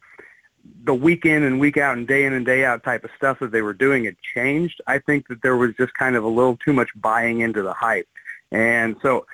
the 0.84 0.94
week 0.94 1.24
in 1.26 1.42
and 1.42 1.58
week 1.60 1.76
out 1.76 1.96
and 1.96 2.06
day 2.06 2.24
in 2.24 2.32
and 2.32 2.46
day 2.46 2.64
out 2.64 2.82
type 2.82 3.04
of 3.04 3.10
stuff 3.16 3.38
that 3.40 3.52
they 3.52 3.62
were 3.62 3.74
doing 3.74 4.04
had 4.04 4.16
changed. 4.34 4.80
I 4.86 4.98
think 4.98 5.28
that 5.28 5.42
there 5.42 5.56
was 5.56 5.74
just 5.76 5.94
kind 5.94 6.16
of 6.16 6.24
a 6.24 6.28
little 6.28 6.56
too 6.56 6.72
much 6.72 6.90
buying 6.96 7.40
into 7.40 7.62
the 7.62 7.72
hype. 7.72 8.08
And 8.52 8.96
so 9.02 9.26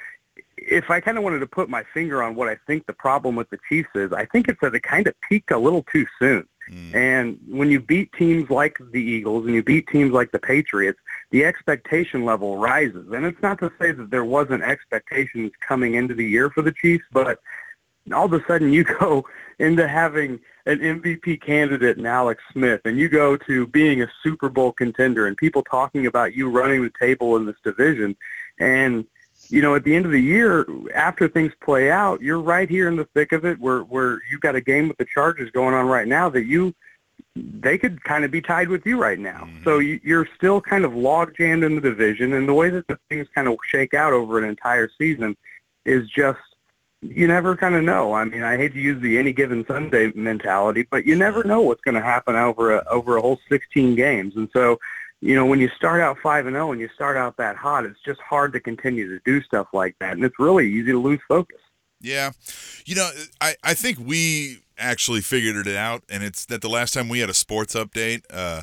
if 0.56 0.90
I 0.90 1.00
kind 1.00 1.18
of 1.18 1.24
wanted 1.24 1.40
to 1.40 1.46
put 1.46 1.68
my 1.68 1.84
finger 1.94 2.22
on 2.22 2.34
what 2.34 2.48
I 2.48 2.56
think 2.66 2.86
the 2.86 2.92
problem 2.92 3.36
with 3.36 3.50
the 3.50 3.58
Chiefs 3.68 3.90
is, 3.94 4.12
I 4.12 4.24
think 4.26 4.48
it's 4.48 4.60
that 4.60 4.74
it 4.74 4.82
kind 4.82 5.06
of 5.06 5.14
peaked 5.28 5.50
a 5.50 5.58
little 5.58 5.84
too 5.92 6.06
soon. 6.18 6.46
Mm. 6.70 6.94
And 6.94 7.38
when 7.48 7.70
you 7.70 7.80
beat 7.80 8.12
teams 8.12 8.48
like 8.48 8.78
the 8.92 9.02
Eagles 9.02 9.46
and 9.46 9.54
you 9.54 9.62
beat 9.62 9.88
teams 9.88 10.12
like 10.12 10.30
the 10.30 10.38
Patriots, 10.38 11.00
the 11.30 11.44
expectation 11.44 12.24
level 12.24 12.58
rises. 12.58 13.10
And 13.12 13.26
it's 13.26 13.42
not 13.42 13.58
to 13.60 13.72
say 13.80 13.92
that 13.92 14.10
there 14.10 14.24
wasn't 14.24 14.62
expectations 14.62 15.52
coming 15.66 15.94
into 15.94 16.14
the 16.14 16.24
year 16.24 16.50
for 16.50 16.62
the 16.62 16.72
Chiefs, 16.72 17.04
but 17.12 17.40
all 18.12 18.24
of 18.24 18.32
a 18.32 18.44
sudden 18.46 18.72
you 18.72 18.84
go 18.84 19.24
into 19.58 19.86
having 19.86 20.40
an 20.66 20.78
MVP 20.78 21.40
candidate 21.40 21.98
in 21.98 22.06
Alex 22.06 22.42
Smith 22.52 22.80
and 22.84 22.98
you 22.98 23.08
go 23.08 23.36
to 23.36 23.66
being 23.68 24.02
a 24.02 24.10
Super 24.22 24.48
Bowl 24.48 24.72
contender 24.72 25.26
and 25.26 25.36
people 25.36 25.62
talking 25.62 26.06
about 26.06 26.34
you 26.34 26.48
running 26.48 26.82
the 26.82 26.92
table 27.00 27.36
in 27.36 27.46
this 27.46 27.56
division 27.64 28.16
and 28.58 29.06
you 29.48 29.60
know, 29.60 29.74
at 29.74 29.84
the 29.84 29.94
end 29.94 30.06
of 30.06 30.12
the 30.12 30.20
year, 30.20 30.66
after 30.94 31.28
things 31.28 31.52
play 31.62 31.90
out, 31.90 32.22
you're 32.22 32.40
right 32.40 32.68
here 32.68 32.88
in 32.88 32.96
the 32.96 33.04
thick 33.06 33.32
of 33.32 33.44
it 33.44 33.58
where, 33.58 33.80
where 33.80 34.18
you've 34.30 34.40
got 34.40 34.54
a 34.54 34.60
game 34.60 34.88
with 34.88 34.96
the 34.98 35.04
Chargers 35.04 35.50
going 35.50 35.74
on 35.74 35.86
right 35.86 36.06
now 36.06 36.28
that 36.30 36.44
you, 36.44 36.74
they 37.34 37.76
could 37.76 38.02
kind 38.04 38.24
of 38.24 38.30
be 38.30 38.40
tied 38.40 38.68
with 38.68 38.86
you 38.86 38.98
right 38.98 39.18
now. 39.18 39.42
Mm-hmm. 39.44 39.64
So 39.64 39.78
you, 39.78 40.00
you're 40.02 40.28
still 40.36 40.60
kind 40.60 40.84
of 40.84 40.94
log 40.94 41.36
jammed 41.36 41.64
in 41.64 41.74
the 41.74 41.80
division. 41.80 42.34
And 42.34 42.48
the 42.48 42.54
way 42.54 42.70
that 42.70 42.86
the 42.86 42.98
things 43.08 43.26
kind 43.34 43.48
of 43.48 43.56
shake 43.68 43.94
out 43.94 44.12
over 44.12 44.38
an 44.38 44.48
entire 44.48 44.90
season 44.96 45.36
is 45.84 46.08
just, 46.08 46.40
you 47.02 47.26
never 47.26 47.56
kind 47.56 47.74
of 47.74 47.82
know. 47.82 48.14
I 48.14 48.24
mean, 48.24 48.42
I 48.44 48.56
hate 48.56 48.74
to 48.74 48.80
use 48.80 49.02
the 49.02 49.18
any 49.18 49.32
given 49.32 49.66
Sunday 49.66 50.12
mentality, 50.14 50.86
but 50.88 51.04
you 51.04 51.16
never 51.16 51.42
know 51.42 51.60
what's 51.60 51.80
going 51.82 51.96
to 51.96 52.00
happen 52.00 52.36
over 52.36 52.76
a, 52.76 52.84
over 52.88 53.16
a 53.16 53.20
whole 53.20 53.40
16 53.48 53.96
games. 53.96 54.36
And 54.36 54.48
so, 54.52 54.78
you 55.20 55.34
know, 55.34 55.44
when 55.44 55.58
you 55.58 55.68
start 55.76 56.00
out 56.00 56.18
five 56.22 56.46
and 56.46 56.54
zero 56.54 56.68
oh 56.68 56.72
and 56.72 56.80
you 56.80 56.88
start 56.94 57.16
out 57.16 57.36
that 57.38 57.56
hot, 57.56 57.84
it's 57.84 58.00
just 58.04 58.20
hard 58.20 58.52
to 58.52 58.60
continue 58.60 59.08
to 59.08 59.20
do 59.24 59.42
stuff 59.42 59.68
like 59.72 59.96
that, 60.00 60.12
and 60.12 60.24
it's 60.24 60.38
really 60.38 60.70
easy 60.70 60.92
to 60.92 61.00
lose 61.00 61.20
focus. 61.28 61.58
Yeah, 62.00 62.32
you 62.84 62.96
know, 62.96 63.08
I 63.40 63.54
I 63.62 63.74
think 63.74 63.98
we 64.00 64.58
actually 64.76 65.20
figured 65.20 65.66
it 65.66 65.76
out, 65.76 66.02
and 66.08 66.24
it's 66.24 66.44
that 66.46 66.60
the 66.60 66.68
last 66.68 66.94
time 66.94 67.08
we 67.08 67.20
had 67.20 67.30
a 67.30 67.34
sports 67.34 67.74
update, 67.74 68.22
uh, 68.32 68.62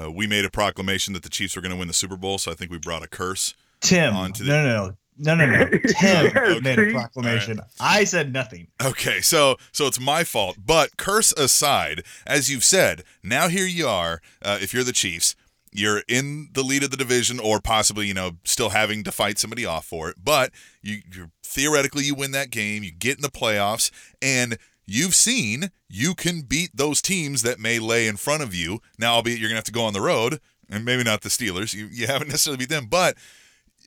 uh 0.00 0.10
we 0.10 0.26
made 0.26 0.46
a 0.46 0.50
proclamation 0.50 1.12
that 1.12 1.22
the 1.22 1.28
Chiefs 1.28 1.54
were 1.54 1.62
going 1.62 1.72
to 1.72 1.78
win 1.78 1.88
the 1.88 1.94
Super 1.94 2.16
Bowl. 2.16 2.38
So 2.38 2.50
I 2.50 2.54
think 2.54 2.70
we 2.70 2.78
brought 2.78 3.02
a 3.02 3.08
curse. 3.08 3.54
Tim, 3.80 4.14
onto 4.14 4.44
the, 4.44 4.50
no, 4.50 4.62
no, 4.64 4.86
no. 4.86 4.96
No, 5.20 5.34
no, 5.34 5.44
no. 5.44 5.66
Tim 5.68 6.26
okay. 6.28 6.60
made 6.60 6.78
a 6.78 6.92
proclamation. 6.92 7.58
Right. 7.58 7.66
I 7.78 8.04
said 8.04 8.32
nothing. 8.32 8.68
Okay, 8.82 9.20
so 9.20 9.56
so 9.70 9.86
it's 9.86 10.00
my 10.00 10.24
fault. 10.24 10.56
But 10.64 10.96
curse 10.96 11.32
aside, 11.32 12.04
as 12.26 12.50
you've 12.50 12.64
said, 12.64 13.04
now 13.22 13.48
here 13.48 13.66
you 13.66 13.86
are. 13.86 14.22
Uh, 14.42 14.58
if 14.62 14.72
you're 14.72 14.82
the 14.82 14.92
Chiefs, 14.92 15.36
you're 15.72 16.02
in 16.08 16.48
the 16.52 16.62
lead 16.62 16.82
of 16.82 16.90
the 16.90 16.96
division 16.96 17.38
or 17.38 17.60
possibly 17.60 18.06
you 18.06 18.14
know 18.14 18.32
still 18.44 18.70
having 18.70 19.04
to 19.04 19.12
fight 19.12 19.38
somebody 19.38 19.64
off 19.64 19.84
for 19.84 20.08
it 20.08 20.16
but 20.22 20.50
you 20.82 21.00
you're, 21.14 21.30
theoretically 21.44 22.04
you 22.04 22.14
win 22.14 22.32
that 22.32 22.50
game 22.50 22.82
you 22.82 22.90
get 22.90 23.16
in 23.16 23.22
the 23.22 23.28
playoffs 23.28 23.90
and 24.20 24.58
you've 24.86 25.14
seen 25.14 25.70
you 25.88 26.14
can 26.14 26.40
beat 26.40 26.70
those 26.74 27.00
teams 27.00 27.42
that 27.42 27.60
may 27.60 27.78
lay 27.78 28.08
in 28.08 28.16
front 28.16 28.42
of 28.42 28.54
you 28.54 28.80
now 28.98 29.14
albeit 29.14 29.38
you're 29.38 29.48
gonna 29.48 29.56
have 29.56 29.64
to 29.64 29.72
go 29.72 29.84
on 29.84 29.92
the 29.92 30.00
road 30.00 30.40
and 30.68 30.84
maybe 30.84 31.04
not 31.04 31.20
the 31.20 31.28
steelers 31.28 31.72
you, 31.72 31.86
you 31.86 32.06
haven't 32.06 32.28
necessarily 32.28 32.58
beat 32.58 32.68
them 32.68 32.86
but 32.86 33.16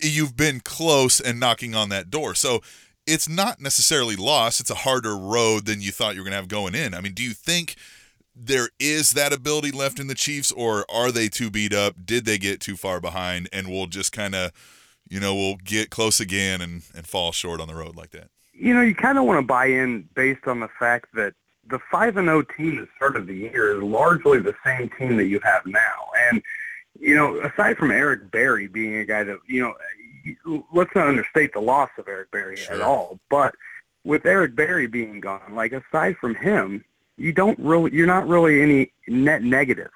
you've 0.02 0.36
been 0.36 0.60
close 0.60 1.20
and 1.20 1.40
knocking 1.40 1.76
on 1.76 1.90
that 1.90 2.10
door 2.10 2.36
so 2.36 2.62
it's 3.06 3.28
not 3.28 3.62
necessarily 3.62 4.16
lost 4.16 4.60
it's 4.60 4.72
a 4.72 4.76
harder 4.76 5.18
road 5.18 5.66
than 5.66 5.82
you 5.82 5.92
thought 5.92 6.16
you 6.16 6.22
were 6.22 6.26
gonna 6.26 6.36
have 6.36 6.48
going 6.48 6.76
in 6.76 6.94
i 6.94 7.02
mean 7.02 7.14
do 7.14 7.24
you 7.24 7.34
think 7.34 7.76
there 8.36 8.70
is 8.80 9.12
that 9.12 9.34
ability 9.34 9.72
left 9.72 10.00
in 10.00 10.08
the 10.08 10.16
Chiefs, 10.16 10.52
or 10.52 10.86
are 10.92 11.12
they 11.12 11.30
too 11.30 11.50
beat 11.50 11.74
up? 11.74 11.96
Did 12.06 12.26
they 12.26 12.38
get 12.38 12.60
too 12.60 12.76
far 12.76 13.00
behind, 13.00 13.50
and 13.54 13.68
we'll 13.68 13.88
just 13.88 14.12
kind 14.12 14.34
of, 14.34 14.52
you 15.10 15.20
know, 15.20 15.36
we'll 15.36 15.58
get 15.58 15.90
close 15.90 16.20
again 16.20 16.62
and 16.62 16.84
and 16.96 17.06
fall 17.06 17.32
short 17.32 17.62
on 17.62 17.68
the 17.68 17.76
road 17.76 17.96
like 17.96 18.12
that? 18.12 18.30
You 18.54 18.74
know, 18.74 18.82
you 18.82 18.96
kind 18.96 19.18
of 19.18 19.26
want 19.26 19.40
to 19.40 19.46
buy 19.46 19.68
in 19.68 20.08
based 20.16 20.48
on 20.48 20.60
the 20.60 20.70
fact 20.80 21.08
that 21.14 21.34
the 21.68 21.80
five 21.92 22.18
and 22.18 22.28
zero 22.28 22.40
oh 22.40 22.42
team 22.58 22.78
that 22.78 22.90
started 22.96 23.28
the 23.28 23.36
year 23.36 23.78
is 23.78 23.84
largely 23.84 24.40
the 24.40 24.56
same 24.66 24.90
team 24.98 25.18
that 25.18 25.26
you 25.26 25.40
have 25.44 25.66
now, 25.66 26.10
and 26.30 26.42
you 27.04 27.16
know, 27.16 27.40
aside 27.42 27.78
from 27.78 27.92
Eric 27.92 28.32
Berry 28.32 28.68
being 28.68 28.96
a 28.96 29.06
guy 29.06 29.24
that 29.24 29.38
you 29.48 29.62
know, 29.62 30.64
let's 30.74 30.96
not 30.96 31.08
understate 31.08 31.54
the 31.54 31.60
loss 31.60 31.90
of 31.98 32.08
Eric 32.08 32.32
Berry 32.32 32.56
sure. 32.56 32.76
at 32.76 32.82
all, 32.82 33.20
but 33.30 33.54
with 34.06 34.26
Eric 34.26 34.56
Berry 34.56 34.88
being 34.88 35.20
gone, 35.20 35.54
like 35.54 35.74
aside 35.74 36.16
from 36.18 36.34
him, 36.36 36.84
you 37.18 37.34
don't 37.34 37.60
really 37.60 37.94
you're 37.94 38.08
not 38.08 38.28
really 38.28 38.62
any 38.62 38.92
net 39.08 39.44
negative 39.44 39.92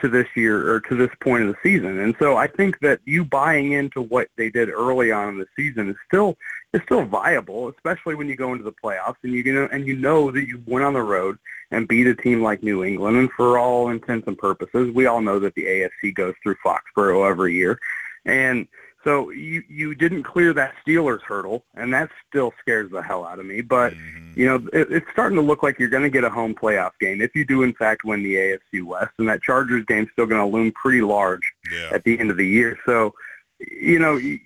to 0.00 0.08
this 0.08 0.26
year 0.34 0.72
or 0.72 0.80
to 0.80 0.94
this 0.94 1.10
point 1.20 1.44
of 1.44 1.48
the 1.48 1.56
season. 1.62 1.98
And 1.98 2.14
so 2.18 2.36
I 2.36 2.46
think 2.46 2.78
that 2.80 3.00
you 3.04 3.24
buying 3.24 3.72
into 3.72 4.02
what 4.02 4.28
they 4.36 4.50
did 4.50 4.68
early 4.68 5.12
on 5.12 5.30
in 5.30 5.38
the 5.38 5.46
season 5.56 5.90
is 5.90 5.96
still 6.06 6.36
is 6.72 6.82
still 6.82 7.04
viable, 7.04 7.68
especially 7.68 8.14
when 8.14 8.28
you 8.28 8.36
go 8.36 8.52
into 8.52 8.64
the 8.64 8.72
playoffs 8.72 9.16
and 9.22 9.32
you 9.32 9.42
know 9.52 9.68
and 9.72 9.86
you 9.86 9.96
know 9.96 10.30
that 10.30 10.46
you 10.46 10.62
went 10.66 10.84
on 10.84 10.92
the 10.92 11.02
road 11.02 11.38
and 11.70 11.88
beat 11.88 12.06
a 12.06 12.14
team 12.14 12.42
like 12.42 12.62
New 12.62 12.84
England. 12.84 13.16
And 13.16 13.30
for 13.32 13.58
all 13.58 13.90
intents 13.90 14.26
and 14.26 14.38
purposes, 14.38 14.92
we 14.92 15.06
all 15.06 15.20
know 15.20 15.38
that 15.38 15.54
the 15.54 15.64
AFC 15.64 16.14
goes 16.14 16.34
through 16.42 16.56
Foxborough 16.64 17.28
every 17.28 17.54
year. 17.54 17.78
And 18.24 18.66
so 19.08 19.30
you 19.30 19.62
you 19.70 19.94
didn't 19.94 20.24
clear 20.24 20.52
that 20.52 20.74
Steelers 20.86 21.22
hurdle, 21.22 21.64
and 21.74 21.94
that 21.94 22.10
still 22.28 22.52
scares 22.60 22.90
the 22.90 23.02
hell 23.02 23.24
out 23.24 23.38
of 23.38 23.46
me. 23.46 23.62
But 23.62 23.94
mm-hmm. 23.94 24.38
you 24.38 24.44
know 24.44 24.56
it, 24.70 24.92
it's 24.92 25.10
starting 25.10 25.36
to 25.36 25.42
look 25.42 25.62
like 25.62 25.78
you're 25.78 25.88
going 25.88 26.02
to 26.02 26.10
get 26.10 26.24
a 26.24 26.30
home 26.30 26.54
playoff 26.54 26.90
game 27.00 27.22
if 27.22 27.34
you 27.34 27.46
do 27.46 27.62
in 27.62 27.72
fact 27.72 28.04
win 28.04 28.22
the 28.22 28.34
AFC 28.34 28.84
West, 28.84 29.12
and 29.18 29.26
that 29.30 29.40
Chargers 29.40 29.86
game's 29.86 30.10
still 30.12 30.26
going 30.26 30.40
to 30.40 30.56
loom 30.56 30.72
pretty 30.72 31.00
large 31.00 31.50
yeah. 31.72 31.88
at 31.90 32.04
the 32.04 32.18
end 32.20 32.30
of 32.30 32.36
the 32.36 32.46
year. 32.46 32.78
So 32.84 33.14
you 33.58 33.98
know 33.98 34.16
you, 34.16 34.38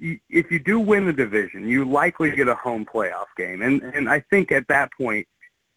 you 0.00 0.18
if 0.28 0.50
you 0.50 0.58
do 0.58 0.80
win 0.80 1.06
the 1.06 1.12
division, 1.12 1.68
you 1.68 1.84
likely 1.84 2.32
get 2.32 2.48
a 2.48 2.56
home 2.56 2.84
playoff 2.84 3.28
game, 3.36 3.62
and 3.62 3.82
and 3.82 4.08
I 4.08 4.18
think 4.30 4.50
at 4.50 4.66
that 4.66 4.90
point 4.98 5.28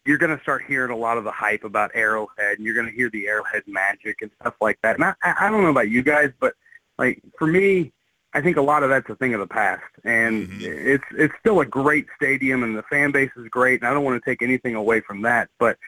you're 0.04 0.18
going 0.18 0.36
to 0.36 0.42
start 0.42 0.62
hearing 0.66 0.90
a 0.90 0.96
lot 0.96 1.16
of 1.16 1.22
the 1.22 1.30
hype 1.30 1.62
about 1.62 1.92
Arrowhead, 1.94 2.58
and 2.58 2.64
you're 2.64 2.74
going 2.74 2.86
to 2.86 2.92
hear 2.92 3.10
the 3.10 3.28
Arrowhead 3.28 3.62
magic 3.68 4.22
and 4.22 4.32
stuff 4.40 4.54
like 4.60 4.78
that. 4.82 4.96
And 4.96 5.04
I, 5.04 5.14
I 5.22 5.48
don't 5.48 5.62
know 5.62 5.70
about 5.70 5.90
you 5.90 6.02
guys, 6.02 6.32
but 6.40 6.54
like 6.98 7.20
for 7.38 7.46
me, 7.46 7.92
I 8.36 8.40
think 8.42 8.56
a 8.56 8.62
lot 8.62 8.82
of 8.82 8.90
that's 8.90 9.08
a 9.08 9.16
thing 9.16 9.32
of 9.34 9.40
the 9.40 9.46
past, 9.46 9.82
and 10.04 10.48
mm-hmm. 10.48 10.92
it's 10.92 11.08
it's 11.22 11.34
still 11.40 11.58
a 11.60 11.66
great 11.66 12.06
stadium, 12.16 12.62
and 12.62 12.76
the 12.76 12.82
fan 12.84 13.10
base 13.10 13.30
is 13.36 13.48
great, 13.48 13.80
and 13.80 13.88
I 13.88 13.94
don't 13.94 14.04
want 14.04 14.22
to 14.22 14.30
take 14.30 14.42
anything 14.42 14.74
away 14.74 15.00
from 15.00 15.22
that. 15.22 15.48
But 15.58 15.78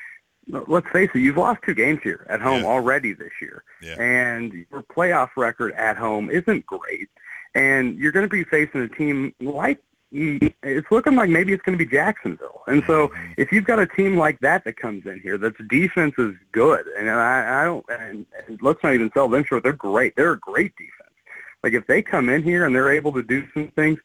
let's 0.74 0.88
face 0.90 1.10
it, 1.14 1.18
you've 1.18 1.36
lost 1.36 1.60
two 1.66 1.74
games 1.74 2.00
here 2.02 2.26
at 2.28 2.40
home 2.40 2.62
yeah. 2.62 2.68
already 2.68 3.12
this 3.12 3.34
year, 3.42 3.62
yeah. 3.82 4.00
and 4.00 4.52
your 4.70 4.82
playoff 4.84 5.30
record 5.36 5.72
at 5.74 5.96
home 5.96 6.30
isn't 6.30 6.64
great. 6.64 7.08
and 7.54 7.98
you're 7.98 8.12
going 8.12 8.24
to 8.24 8.30
be 8.30 8.44
facing 8.44 8.80
a 8.80 8.88
team 8.88 9.34
like 9.40 9.78
it's 10.10 10.90
looking 10.90 11.16
like 11.16 11.28
maybe 11.28 11.52
it's 11.52 11.62
going 11.62 11.76
to 11.76 11.84
be 11.84 11.90
Jacksonville. 11.90 12.62
And 12.66 12.82
so 12.86 13.12
if 13.36 13.52
you've 13.52 13.64
got 13.64 13.78
a 13.78 13.86
team 13.86 14.16
like 14.16 14.40
that 14.40 14.64
that 14.64 14.78
comes 14.78 15.04
in 15.04 15.20
here, 15.20 15.36
that's 15.36 15.56
defense 15.68 16.14
is 16.16 16.34
good, 16.52 16.86
and 16.98 17.10
I, 17.10 17.62
I 17.62 17.64
don't, 17.66 17.84
and, 17.90 18.26
and 18.46 18.58
let's 18.62 18.82
not 18.82 18.94
even 18.94 19.10
sell 19.12 19.28
them 19.28 19.44
short. 19.44 19.64
They're 19.64 19.72
great. 19.74 20.16
They're 20.16 20.32
a 20.32 20.38
great 20.38 20.72
defense. 20.76 21.07
Like 21.68 21.74
if 21.74 21.86
they 21.86 22.00
come 22.00 22.30
in 22.30 22.42
here 22.42 22.64
and 22.64 22.74
they're 22.74 22.90
able 22.90 23.12
to 23.12 23.22
do 23.22 23.46
some 23.52 23.68
things, 23.76 23.98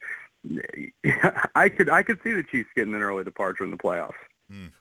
I 1.55 1.70
could 1.70 1.89
I 1.89 2.03
could 2.03 2.20
see 2.22 2.34
the 2.34 2.43
Chiefs 2.43 2.68
getting 2.76 2.93
an 2.93 3.01
early 3.01 3.24
departure 3.24 3.64
in 3.64 3.72
the 3.72 3.78
playoffs. 3.78 4.11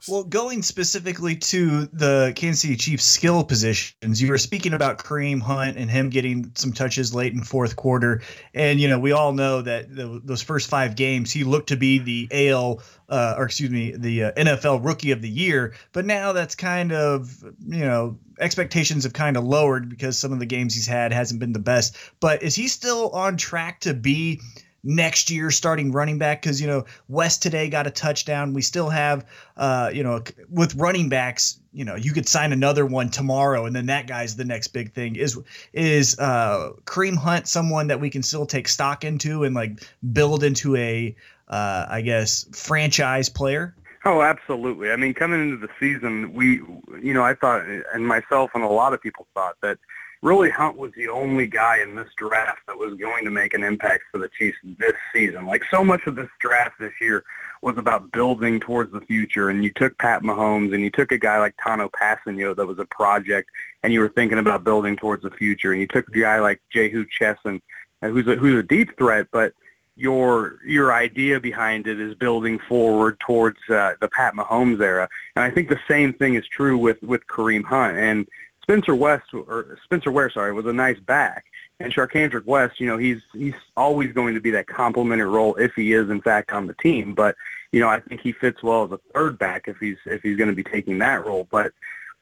Well, 0.08 0.24
going 0.24 0.62
specifically 0.62 1.36
to 1.36 1.86
the 1.86 2.32
Kansas 2.36 2.62
City 2.62 2.76
Chiefs 2.76 3.04
skill 3.04 3.44
positions, 3.44 4.20
you 4.20 4.28
were 4.28 4.38
speaking 4.38 4.74
about 4.74 4.98
Kareem 4.98 5.40
Hunt 5.40 5.76
and 5.76 5.90
him 5.90 6.10
getting 6.10 6.52
some 6.54 6.72
touches 6.72 7.14
late 7.14 7.32
in 7.32 7.42
fourth 7.42 7.76
quarter, 7.76 8.22
and 8.52 8.80
you 8.80 8.88
know 8.88 8.98
we 8.98 9.12
all 9.12 9.32
know 9.32 9.62
that 9.62 9.94
the, 9.94 10.20
those 10.24 10.42
first 10.42 10.68
five 10.68 10.96
games 10.96 11.30
he 11.30 11.44
looked 11.44 11.68
to 11.68 11.76
be 11.76 11.98
the 11.98 12.50
AL 12.50 12.82
uh, 13.08 13.34
or 13.38 13.44
excuse 13.44 13.70
me 13.70 13.92
the 13.96 14.24
uh, 14.24 14.32
NFL 14.32 14.84
Rookie 14.84 15.12
of 15.12 15.22
the 15.22 15.28
Year, 15.28 15.74
but 15.92 16.04
now 16.04 16.32
that's 16.32 16.54
kind 16.54 16.92
of 16.92 17.42
you 17.66 17.84
know 17.84 18.18
expectations 18.40 19.04
have 19.04 19.12
kind 19.12 19.36
of 19.36 19.44
lowered 19.44 19.88
because 19.88 20.18
some 20.18 20.32
of 20.32 20.38
the 20.38 20.46
games 20.46 20.74
he's 20.74 20.86
had 20.86 21.12
hasn't 21.12 21.40
been 21.40 21.52
the 21.52 21.58
best. 21.58 21.96
But 22.20 22.42
is 22.42 22.54
he 22.54 22.68
still 22.68 23.10
on 23.10 23.36
track 23.36 23.80
to 23.80 23.94
be? 23.94 24.40
Next 24.84 25.30
year 25.30 25.50
starting 25.50 25.92
running 25.92 26.18
back 26.18 26.42
because 26.42 26.60
you 26.60 26.66
know 26.66 26.84
West 27.08 27.42
today 27.42 27.68
got 27.68 27.86
a 27.86 27.90
touchdown. 27.90 28.52
We 28.52 28.62
still 28.62 28.90
have 28.90 29.26
uh, 29.56 29.90
you 29.92 30.02
know 30.02 30.22
with 30.50 30.74
running 30.74 31.08
backs, 31.08 31.60
you 31.72 31.84
know 31.84 31.94
you 31.94 32.12
could 32.12 32.28
sign 32.28 32.52
another 32.52 32.86
one 32.86 33.08
tomorrow, 33.08 33.66
and 33.66 33.74
then 33.74 33.86
that 33.86 34.06
guy's 34.06 34.36
the 34.36 34.44
next 34.44 34.68
big 34.68 34.92
thing. 34.92 35.16
Is 35.16 35.38
is 35.72 36.18
uh, 36.18 36.72
Kareem 36.84 37.16
Hunt 37.16 37.48
someone 37.48 37.88
that 37.88 38.00
we 38.00 38.10
can 38.10 38.22
still 38.22 38.46
take 38.46 38.68
stock 38.68 39.04
into 39.04 39.44
and 39.44 39.54
like 39.54 39.82
build 40.12 40.44
into 40.44 40.76
a 40.76 41.14
uh, 41.48 41.86
I 41.88 42.00
guess 42.00 42.46
franchise 42.52 43.28
player? 43.28 43.74
Oh, 44.04 44.20
absolutely. 44.20 44.90
I 44.90 44.96
mean, 44.96 45.14
coming 45.14 45.40
into 45.40 45.56
the 45.64 45.72
season, 45.78 46.32
we, 46.32 46.60
you 47.00 47.14
know, 47.14 47.22
I 47.22 47.34
thought, 47.34 47.64
and 47.94 48.06
myself 48.06 48.50
and 48.54 48.64
a 48.64 48.68
lot 48.68 48.94
of 48.94 49.00
people 49.00 49.28
thought 49.32 49.54
that 49.62 49.78
really 50.22 50.50
Hunt 50.50 50.76
was 50.76 50.92
the 50.96 51.08
only 51.08 51.46
guy 51.46 51.80
in 51.80 51.96
this 51.96 52.08
draft 52.16 52.60
that 52.68 52.78
was 52.78 52.94
going 52.94 53.24
to 53.24 53.30
make 53.30 53.54
an 53.54 53.64
impact 53.64 54.04
for 54.10 54.18
the 54.18 54.30
Chiefs 54.38 54.56
this 54.78 54.94
season. 55.12 55.46
Like 55.46 55.64
so 55.70 55.84
much 55.84 56.06
of 56.06 56.14
this 56.14 56.28
draft 56.38 56.78
this 56.78 56.92
year 57.00 57.24
was 57.60 57.76
about 57.76 58.10
building 58.12 58.60
towards 58.60 58.92
the 58.92 59.00
future, 59.00 59.50
and 59.50 59.62
you 59.64 59.72
took 59.74 59.98
Pat 59.98 60.22
Mahomes 60.22 60.74
and 60.74 60.82
you 60.82 60.90
took 60.90 61.12
a 61.12 61.18
guy 61.18 61.38
like 61.38 61.54
Tanoh 61.56 61.90
Kpassagnon 61.90 62.56
that 62.56 62.66
was 62.66 62.78
a 62.78 62.86
project, 62.86 63.50
and 63.82 63.92
you 63.92 64.00
were 64.00 64.08
thinking 64.08 64.38
about 64.38 64.64
building 64.64 64.96
towards 64.96 65.22
the 65.22 65.30
future, 65.30 65.72
and 65.72 65.80
you 65.80 65.88
took 65.88 66.08
a 66.08 66.20
guy 66.20 66.40
like 66.40 66.62
Jehu 66.70 67.04
Chesson, 67.06 67.60
uh, 68.02 68.08
who's 68.08 68.26
a, 68.28 68.36
who's 68.36 68.58
a 68.58 68.62
deep 68.62 68.96
threat, 68.96 69.26
but 69.32 69.52
your 69.96 70.58
your 70.64 70.92
idea 70.92 71.38
behind 71.38 71.86
it 71.86 72.00
is 72.00 72.14
building 72.14 72.58
forward 72.68 73.20
towards 73.20 73.58
uh, 73.68 73.92
the 74.00 74.08
Pat 74.08 74.34
Mahomes 74.34 74.80
era, 74.80 75.08
and 75.36 75.44
I 75.44 75.50
think 75.50 75.68
the 75.68 75.80
same 75.86 76.12
thing 76.14 76.34
is 76.34 76.46
true 76.46 76.78
with 76.78 77.02
with 77.02 77.26
Kareem 77.26 77.64
Hunt 77.64 77.98
and 77.98 78.26
Spencer 78.62 78.94
West 78.94 79.34
or 79.34 79.78
Spencer 79.84 80.10
Ware, 80.10 80.30
sorry, 80.30 80.52
was 80.52 80.66
a 80.66 80.72
nice 80.72 80.98
back, 81.00 81.46
and 81.80 81.92
Charcandrick 81.92 82.44
West, 82.46 82.80
you 82.80 82.86
know, 82.86 82.96
he's 82.96 83.20
he's 83.32 83.54
always 83.76 84.12
going 84.12 84.34
to 84.34 84.40
be 84.40 84.50
that 84.52 84.66
complementary 84.66 85.28
role 85.28 85.54
if 85.56 85.72
he 85.74 85.92
is 85.92 86.10
in 86.10 86.20
fact 86.20 86.52
on 86.52 86.66
the 86.66 86.74
team. 86.74 87.14
But 87.14 87.36
you 87.72 87.80
know, 87.80 87.88
I 87.88 88.00
think 88.00 88.20
he 88.20 88.32
fits 88.32 88.62
well 88.62 88.84
as 88.84 88.92
a 88.92 89.00
third 89.12 89.38
back 89.38 89.66
if 89.66 89.78
he's 89.78 89.96
if 90.06 90.22
he's 90.22 90.36
going 90.36 90.50
to 90.50 90.56
be 90.56 90.64
taking 90.64 90.98
that 90.98 91.26
role. 91.26 91.48
But 91.50 91.72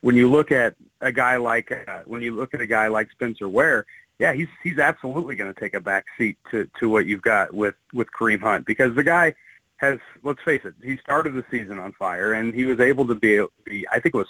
when 0.01 0.17
you 0.17 0.31
look 0.31 0.51
at 0.51 0.75
a 1.01 1.13
guy 1.13 1.37
like 1.37 1.73
uh, 1.73 2.01
when 2.07 2.23
you 2.23 2.35
look 2.35 2.55
at 2.55 2.61
a 2.61 2.67
guy 2.67 2.89
like 2.89 3.11
Spencer 3.11 3.49
Ware, 3.49 3.85
yeah, 4.19 4.33
he's 4.33 4.49
he's 4.63 4.79
absolutely 4.79 5.37
going 5.37 5.53
to 5.53 5.61
take 5.61 5.75
a 5.75 5.81
back 5.81 6.07
seat 6.17 6.39
to 6.51 6.69
to 6.79 6.89
what 6.89 7.07
you've 7.07 7.23
got 7.23 7.53
with 7.53 7.75
with 7.93 8.09
Kareem 8.19 8.41
Hunt 8.41 8.65
because 8.65 8.95
the 8.95 9.05
guy 9.05 9.35
has 9.77 9.99
let's 10.23 10.43
face 10.43 10.61
it, 10.65 10.75
he 10.83 10.97
started 10.99 11.35
the 11.35 11.45
season 11.51 11.79
on 11.79 11.93
fire 11.93 12.35
and 12.35 12.55
he 12.55 12.67
was 12.67 12.81
able 12.81 13.07
to 13.07 13.15
be, 13.15 13.45
be 13.65 13.87
I 13.89 13.99
think 13.99 14.15
it 14.15 14.19
was 14.19 14.29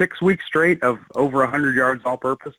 six 0.00 0.22
weeks 0.22 0.44
straight 0.46 0.82
of 0.82 0.98
over 1.14 1.38
100 1.38 1.76
yards 1.76 2.02
all 2.04 2.16
purpose. 2.16 2.54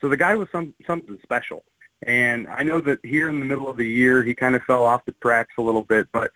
So 0.00 0.08
the 0.08 0.16
guy 0.16 0.34
was 0.34 0.48
some 0.50 0.74
something 0.86 1.18
special. 1.22 1.64
And 2.02 2.46
I 2.48 2.62
know 2.62 2.80
that 2.82 2.98
here 3.04 3.28
in 3.28 3.38
the 3.40 3.46
middle 3.46 3.68
of 3.68 3.76
the 3.76 3.86
year 3.86 4.22
he 4.22 4.34
kind 4.34 4.54
of 4.54 4.62
fell 4.62 4.84
off 4.84 5.04
the 5.04 5.12
tracks 5.22 5.54
a 5.58 5.62
little 5.62 5.82
bit, 5.82 6.08
but 6.12 6.30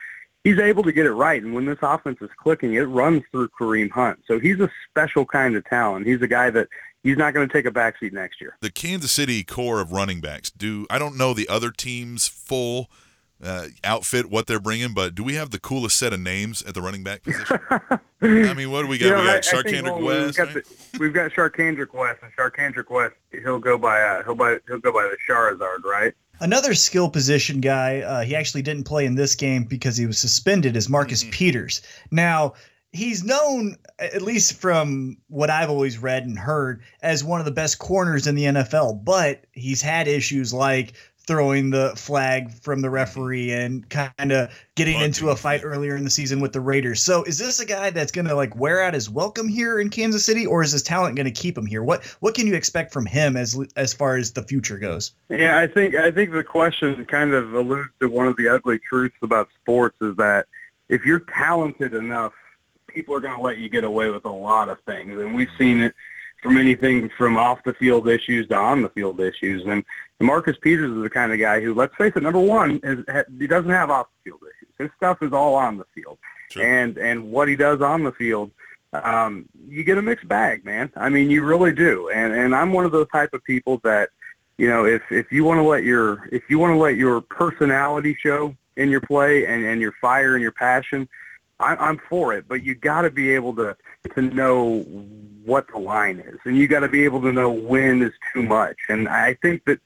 he's 0.44 0.58
able 0.58 0.82
to 0.84 0.92
get 0.92 1.06
it 1.06 1.12
right. 1.12 1.42
And 1.42 1.54
when 1.54 1.66
this 1.66 1.78
offense 1.82 2.18
is 2.20 2.30
clicking, 2.38 2.74
it 2.74 2.82
runs 2.82 3.22
through 3.30 3.48
Kareem 3.48 3.90
Hunt. 3.90 4.20
So 4.26 4.38
he's 4.38 4.60
a 4.60 4.70
special 4.88 5.24
kind 5.26 5.56
of 5.56 5.64
talent. 5.66 6.06
He's 6.06 6.22
a 6.22 6.26
guy 6.26 6.50
that 6.50 6.68
he's 7.02 7.16
not 7.16 7.34
going 7.34 7.46
to 7.46 7.52
take 7.52 7.66
a 7.66 7.70
backseat 7.70 8.12
next 8.12 8.40
year. 8.40 8.56
The 8.60 8.70
Kansas 8.70 9.12
City 9.12 9.44
core 9.44 9.80
of 9.80 9.92
running 9.92 10.20
backs. 10.20 10.50
Do 10.50 10.86
I 10.90 10.98
don't 10.98 11.16
know 11.16 11.34
the 11.34 11.48
other 11.48 11.70
teams 11.70 12.26
full 12.26 12.90
uh, 13.42 13.66
outfit 13.84 14.26
what 14.30 14.46
they're 14.46 14.60
bringing, 14.60 14.92
but 14.94 15.14
do 15.14 15.24
we 15.24 15.34
have 15.34 15.50
the 15.50 15.58
coolest 15.58 15.96
set 15.98 16.12
of 16.12 16.20
names 16.20 16.62
at 16.62 16.74
the 16.74 16.82
running 16.82 17.02
back 17.02 17.22
position? 17.22 17.58
I 18.22 18.54
mean, 18.54 18.70
what 18.70 18.82
do 18.82 18.88
we 18.88 18.98
got? 18.98 19.06
You 19.10 19.12
know, 19.12 19.20
we 19.20 19.26
got 19.26 19.34
I- 19.34 19.36
I 19.36 19.40
Charcandrick 19.40 20.02
well, 20.02 20.26
West. 20.26 20.38
We've 20.38 20.46
got, 20.46 20.54
right? 20.54 20.64
the, 20.92 20.98
we've 20.98 21.14
got 21.14 21.30
Charcandrick 21.32 21.94
West, 21.94 22.18
and 22.22 22.32
Charcandrick 22.36 22.90
West, 22.90 23.14
he'll 23.32 23.58
go 23.58 23.78
by 23.78 24.00
uh, 24.02 24.22
he'll 24.24 24.34
by 24.34 24.58
he'll 24.68 24.78
go 24.78 24.92
by 24.92 25.04
the 25.04 25.16
Charizard, 25.28 25.84
right? 25.84 26.12
Another 26.42 26.74
skill 26.74 27.08
position 27.10 27.60
guy, 27.60 28.00
uh, 28.00 28.22
he 28.22 28.34
actually 28.34 28.62
didn't 28.62 28.84
play 28.84 29.04
in 29.04 29.14
this 29.14 29.34
game 29.34 29.64
because 29.64 29.96
he 29.96 30.06
was 30.06 30.18
suspended, 30.18 30.74
is 30.76 30.88
Marcus 30.88 31.22
Mhm. 31.22 31.32
Peters. 31.32 31.82
Now, 32.10 32.54
he's 32.92 33.22
known, 33.22 33.76
at 33.98 34.22
least 34.22 34.54
from 34.58 35.18
what 35.28 35.50
I've 35.50 35.68
always 35.68 35.98
read 35.98 36.24
and 36.24 36.38
heard, 36.38 36.82
as 37.02 37.22
one 37.22 37.40
of 37.40 37.44
the 37.44 37.52
best 37.52 37.78
corners 37.78 38.26
in 38.26 38.36
the 38.36 38.44
NFL, 38.46 39.04
but 39.04 39.44
he's 39.52 39.82
had 39.82 40.08
issues 40.08 40.54
like 40.54 40.94
throwing 41.30 41.70
the 41.70 41.92
flag 41.94 42.50
from 42.50 42.80
the 42.80 42.90
referee 42.90 43.52
and 43.52 43.88
kind 43.88 44.32
of 44.32 44.50
getting 44.74 44.94
Bunting. 44.94 45.06
into 45.06 45.28
a 45.28 45.36
fight 45.36 45.60
earlier 45.62 45.94
in 45.94 46.02
the 46.02 46.10
season 46.10 46.40
with 46.40 46.52
the 46.52 46.60
Raiders. 46.60 47.00
So 47.00 47.22
is 47.22 47.38
this 47.38 47.60
a 47.60 47.64
guy 47.64 47.90
that's 47.90 48.10
going 48.10 48.26
to 48.26 48.34
like 48.34 48.56
wear 48.56 48.82
out 48.82 48.94
his 48.94 49.08
welcome 49.08 49.46
here 49.46 49.78
in 49.78 49.90
Kansas 49.90 50.24
City 50.24 50.44
or 50.44 50.64
is 50.64 50.72
his 50.72 50.82
talent 50.82 51.14
going 51.14 51.26
to 51.26 51.30
keep 51.30 51.56
him 51.56 51.66
here? 51.66 51.84
What 51.84 52.04
what 52.18 52.34
can 52.34 52.48
you 52.48 52.54
expect 52.54 52.92
from 52.92 53.06
him 53.06 53.36
as 53.36 53.56
as 53.76 53.94
far 53.94 54.16
as 54.16 54.32
the 54.32 54.42
future 54.42 54.76
goes? 54.76 55.12
Yeah, 55.28 55.60
I 55.60 55.68
think 55.68 55.94
I 55.94 56.10
think 56.10 56.32
the 56.32 56.42
question 56.42 57.04
kind 57.04 57.32
of 57.32 57.54
alludes 57.54 57.90
to 58.00 58.08
one 58.08 58.26
of 58.26 58.36
the 58.36 58.48
ugly 58.48 58.80
truths 58.80 59.14
about 59.22 59.50
sports 59.62 59.98
is 60.00 60.16
that 60.16 60.46
if 60.88 61.04
you're 61.04 61.20
talented 61.20 61.94
enough, 61.94 62.32
people 62.88 63.14
are 63.14 63.20
going 63.20 63.36
to 63.36 63.42
let 63.42 63.58
you 63.58 63.68
get 63.68 63.84
away 63.84 64.10
with 64.10 64.24
a 64.24 64.32
lot 64.32 64.68
of 64.68 64.80
things, 64.80 65.16
and 65.20 65.32
we've 65.32 65.46
seen 65.56 65.80
it 65.80 65.94
from 66.42 66.56
anything 66.56 67.08
from 67.16 67.36
off 67.36 67.62
the 67.64 67.74
field 67.74 68.08
issues 68.08 68.48
to 68.48 68.56
on 68.56 68.82
the 68.82 68.88
field 68.88 69.20
issues. 69.20 69.64
And 69.66 69.84
Marcus 70.20 70.56
Peters 70.60 70.90
is 70.94 71.02
the 71.02 71.10
kind 71.10 71.32
of 71.32 71.38
guy 71.38 71.60
who, 71.60 71.74
let's 71.74 71.94
face 71.96 72.12
it, 72.14 72.22
number 72.22 72.40
one 72.40 72.80
is 72.82 73.04
he 73.38 73.46
doesn't 73.46 73.70
have 73.70 73.90
off 73.90 74.06
the 74.24 74.30
field 74.30 74.40
issues. 74.42 74.74
His 74.78 74.90
stuff 74.96 75.22
is 75.22 75.32
all 75.32 75.54
on 75.54 75.78
the 75.78 75.86
field, 75.94 76.18
Sure. 76.50 76.64
and 76.64 76.98
and 76.98 77.30
what 77.30 77.48
he 77.48 77.56
does 77.56 77.80
on 77.80 78.02
the 78.02 78.12
field 78.12 78.50
um, 78.92 79.48
you 79.68 79.84
get 79.84 79.98
a 79.98 80.02
mixed 80.02 80.26
bag, 80.28 80.64
man. 80.64 80.90
I 80.96 81.08
mean, 81.08 81.30
you 81.30 81.44
really 81.44 81.72
do. 81.72 82.10
And 82.10 82.32
and 82.32 82.54
I'm 82.54 82.72
one 82.72 82.84
of 82.84 82.92
those 82.92 83.08
type 83.12 83.32
of 83.34 83.42
people 83.44 83.80
that, 83.84 84.10
you 84.58 84.68
know, 84.68 84.84
if 84.84 85.02
if 85.10 85.30
you 85.30 85.44
want 85.44 85.58
to 85.58 85.62
let 85.62 85.84
your 85.84 86.28
if 86.32 86.42
you 86.48 86.58
want 86.58 86.72
to 86.74 86.78
let 86.78 86.96
your 86.96 87.20
personality 87.20 88.16
show 88.20 88.54
in 88.76 88.90
your 88.90 89.00
play 89.00 89.46
and 89.46 89.64
and 89.64 89.80
your 89.80 89.92
fire 90.00 90.34
and 90.34 90.42
your 90.42 90.52
passion, 90.52 91.08
I, 91.60 91.76
I'm 91.76 91.98
for 92.08 92.34
it. 92.34 92.46
But 92.48 92.64
you 92.64 92.74
got 92.74 93.02
to 93.02 93.10
be 93.10 93.30
able 93.30 93.54
to 93.56 93.76
to 94.14 94.22
know 94.22 94.80
what 95.44 95.68
the 95.72 95.78
line 95.78 96.18
is, 96.18 96.38
and 96.44 96.56
you 96.58 96.66
got 96.66 96.80
to 96.80 96.88
be 96.88 97.04
able 97.04 97.22
to 97.22 97.32
know 97.32 97.50
when 97.50 98.02
is 98.02 98.12
too 98.32 98.42
much. 98.42 98.76
And 98.88 99.08
I 99.08 99.34
think 99.34 99.64
that 99.66 99.78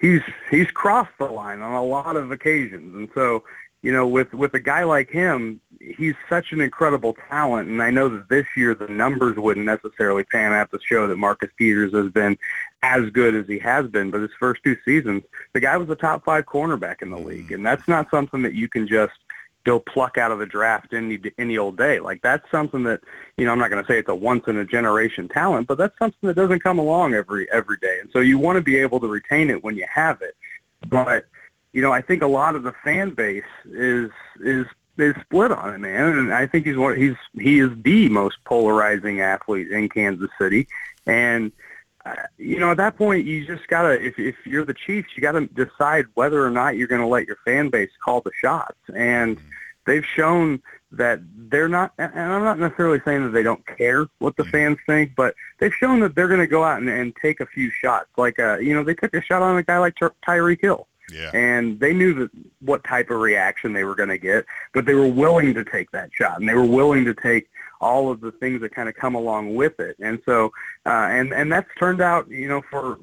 he's 0.00 0.22
he's 0.50 0.70
crossed 0.70 1.16
the 1.18 1.26
line 1.26 1.60
on 1.60 1.72
a 1.72 1.84
lot 1.84 2.16
of 2.16 2.30
occasions, 2.30 2.94
and 2.94 3.08
so 3.14 3.44
you 3.82 3.92
know, 3.92 4.06
with 4.06 4.34
with 4.34 4.52
a 4.54 4.60
guy 4.60 4.84
like 4.84 5.10
him, 5.10 5.60
he's 5.80 6.14
such 6.28 6.52
an 6.52 6.60
incredible 6.60 7.16
talent, 7.30 7.68
and 7.68 7.82
I 7.82 7.90
know 7.90 8.10
that 8.10 8.28
this 8.28 8.46
year 8.54 8.74
the 8.74 8.88
numbers 8.88 9.36
wouldn't 9.36 9.64
necessarily 9.64 10.22
pan 10.24 10.52
out 10.52 10.70
to 10.72 10.78
show 10.84 11.06
that 11.06 11.16
Marcus 11.16 11.50
Peters 11.56 11.94
has 11.94 12.10
been 12.10 12.36
as 12.82 13.08
good 13.10 13.34
as 13.34 13.46
he 13.46 13.58
has 13.60 13.86
been. 13.86 14.10
But 14.10 14.20
his 14.20 14.32
first 14.38 14.62
two 14.62 14.76
seasons, 14.84 15.22
the 15.54 15.60
guy 15.60 15.78
was 15.78 15.88
a 15.88 15.96
top 15.96 16.24
five 16.24 16.44
cornerback 16.44 17.00
in 17.00 17.10
the 17.10 17.16
mm-hmm. 17.16 17.26
league, 17.26 17.52
and 17.52 17.64
that's 17.64 17.88
not 17.88 18.10
something 18.10 18.42
that 18.42 18.54
you 18.54 18.68
can 18.68 18.86
just 18.86 19.14
go 19.64 19.78
pluck 19.78 20.16
out 20.16 20.32
of 20.32 20.38
the 20.38 20.46
draft 20.46 20.92
any 20.92 21.20
any 21.38 21.58
old 21.58 21.76
day. 21.76 22.00
Like 22.00 22.22
that's 22.22 22.48
something 22.50 22.82
that 22.84 23.00
you 23.36 23.44
know 23.44 23.52
I'm 23.52 23.58
not 23.58 23.70
going 23.70 23.82
to 23.82 23.90
say 23.90 23.98
it's 23.98 24.08
a 24.08 24.14
once 24.14 24.44
in 24.46 24.56
a 24.56 24.64
generation 24.64 25.28
talent, 25.28 25.66
but 25.66 25.78
that's 25.78 25.98
something 25.98 26.26
that 26.26 26.34
doesn't 26.34 26.60
come 26.60 26.78
along 26.78 27.14
every 27.14 27.50
every 27.52 27.76
day. 27.78 27.98
And 28.00 28.10
so 28.12 28.20
you 28.20 28.38
want 28.38 28.56
to 28.56 28.62
be 28.62 28.76
able 28.76 29.00
to 29.00 29.08
retain 29.08 29.50
it 29.50 29.62
when 29.62 29.76
you 29.76 29.86
have 29.92 30.22
it. 30.22 30.36
But 30.88 31.26
you 31.72 31.82
know, 31.82 31.92
I 31.92 32.00
think 32.00 32.22
a 32.22 32.26
lot 32.26 32.54
of 32.54 32.62
the 32.62 32.72
fan 32.84 33.10
base 33.10 33.42
is 33.66 34.10
is 34.40 34.66
is 34.98 35.14
split 35.22 35.52
on 35.52 35.74
it, 35.74 35.78
man. 35.78 36.18
And 36.18 36.32
I 36.32 36.46
think 36.46 36.66
he's 36.66 36.76
one. 36.76 36.96
He's 36.96 37.16
he 37.34 37.60
is 37.60 37.70
the 37.82 38.08
most 38.08 38.38
polarizing 38.44 39.20
athlete 39.20 39.70
in 39.70 39.88
Kansas 39.88 40.30
City, 40.38 40.68
and 41.06 41.52
you 42.38 42.58
know, 42.58 42.70
at 42.70 42.76
that 42.78 42.96
point, 42.96 43.26
you 43.26 43.46
just 43.46 43.66
gotta. 43.68 44.00
If 44.00 44.18
if 44.18 44.36
you're 44.44 44.64
the 44.64 44.74
Chiefs, 44.74 45.10
you 45.16 45.22
gotta 45.22 45.46
decide 45.46 46.06
whether 46.14 46.44
or 46.44 46.50
not 46.50 46.76
you're 46.76 46.88
going 46.88 47.00
to 47.00 47.06
let 47.06 47.26
your 47.26 47.36
fan 47.44 47.68
base 47.68 47.90
call 48.02 48.20
the 48.20 48.30
shots. 48.40 48.78
And 48.94 49.38
they've 49.86 50.04
shown 50.04 50.62
that 50.92 51.20
they're 51.50 51.68
not. 51.68 51.92
And 51.98 52.12
I'm 52.18 52.44
not 52.44 52.58
necessarily 52.58 53.00
saying 53.04 53.24
that 53.24 53.30
they 53.30 53.42
don't 53.42 53.64
care 53.66 54.06
what 54.18 54.36
the 54.36 54.44
fans 54.44 54.78
think, 54.86 55.14
but 55.14 55.34
they've 55.58 55.74
shown 55.74 56.00
that 56.00 56.14
they're 56.14 56.28
going 56.28 56.40
to 56.40 56.46
go 56.46 56.64
out 56.64 56.80
and, 56.80 56.88
and 56.88 57.14
take 57.20 57.40
a 57.40 57.46
few 57.46 57.70
shots. 57.70 58.08
Like, 58.16 58.38
uh, 58.38 58.58
you 58.58 58.74
know, 58.74 58.82
they 58.82 58.94
took 58.94 59.14
a 59.14 59.22
shot 59.22 59.42
on 59.42 59.56
a 59.56 59.62
guy 59.62 59.78
like 59.78 59.96
Ty- 59.96 60.10
Tyreek 60.26 60.60
Hill. 60.60 60.86
Yeah. 61.12 61.30
and 61.34 61.80
they 61.80 61.92
knew 61.92 62.14
that 62.14 62.30
what 62.60 62.84
type 62.84 63.10
of 63.10 63.18
reaction 63.18 63.72
they 63.72 63.82
were 63.82 63.96
going 63.96 64.10
to 64.10 64.18
get, 64.18 64.46
but 64.72 64.86
they 64.86 64.94
were 64.94 65.08
willing 65.08 65.54
to 65.54 65.64
take 65.64 65.90
that 65.90 66.10
shot, 66.12 66.38
and 66.38 66.48
they 66.48 66.54
were 66.54 66.64
willing 66.64 67.04
to 67.04 67.14
take 67.14 67.50
all 67.80 68.10
of 68.10 68.20
the 68.20 68.32
things 68.32 68.60
that 68.60 68.74
kind 68.74 68.88
of 68.88 68.94
come 68.94 69.14
along 69.14 69.54
with 69.54 69.78
it. 69.80 69.96
And 70.00 70.20
so, 70.26 70.52
uh, 70.86 71.08
and 71.10 71.32
and 71.32 71.50
that's 71.50 71.68
turned 71.78 72.00
out, 72.00 72.28
you 72.28 72.48
know, 72.48 72.62
for 72.70 72.98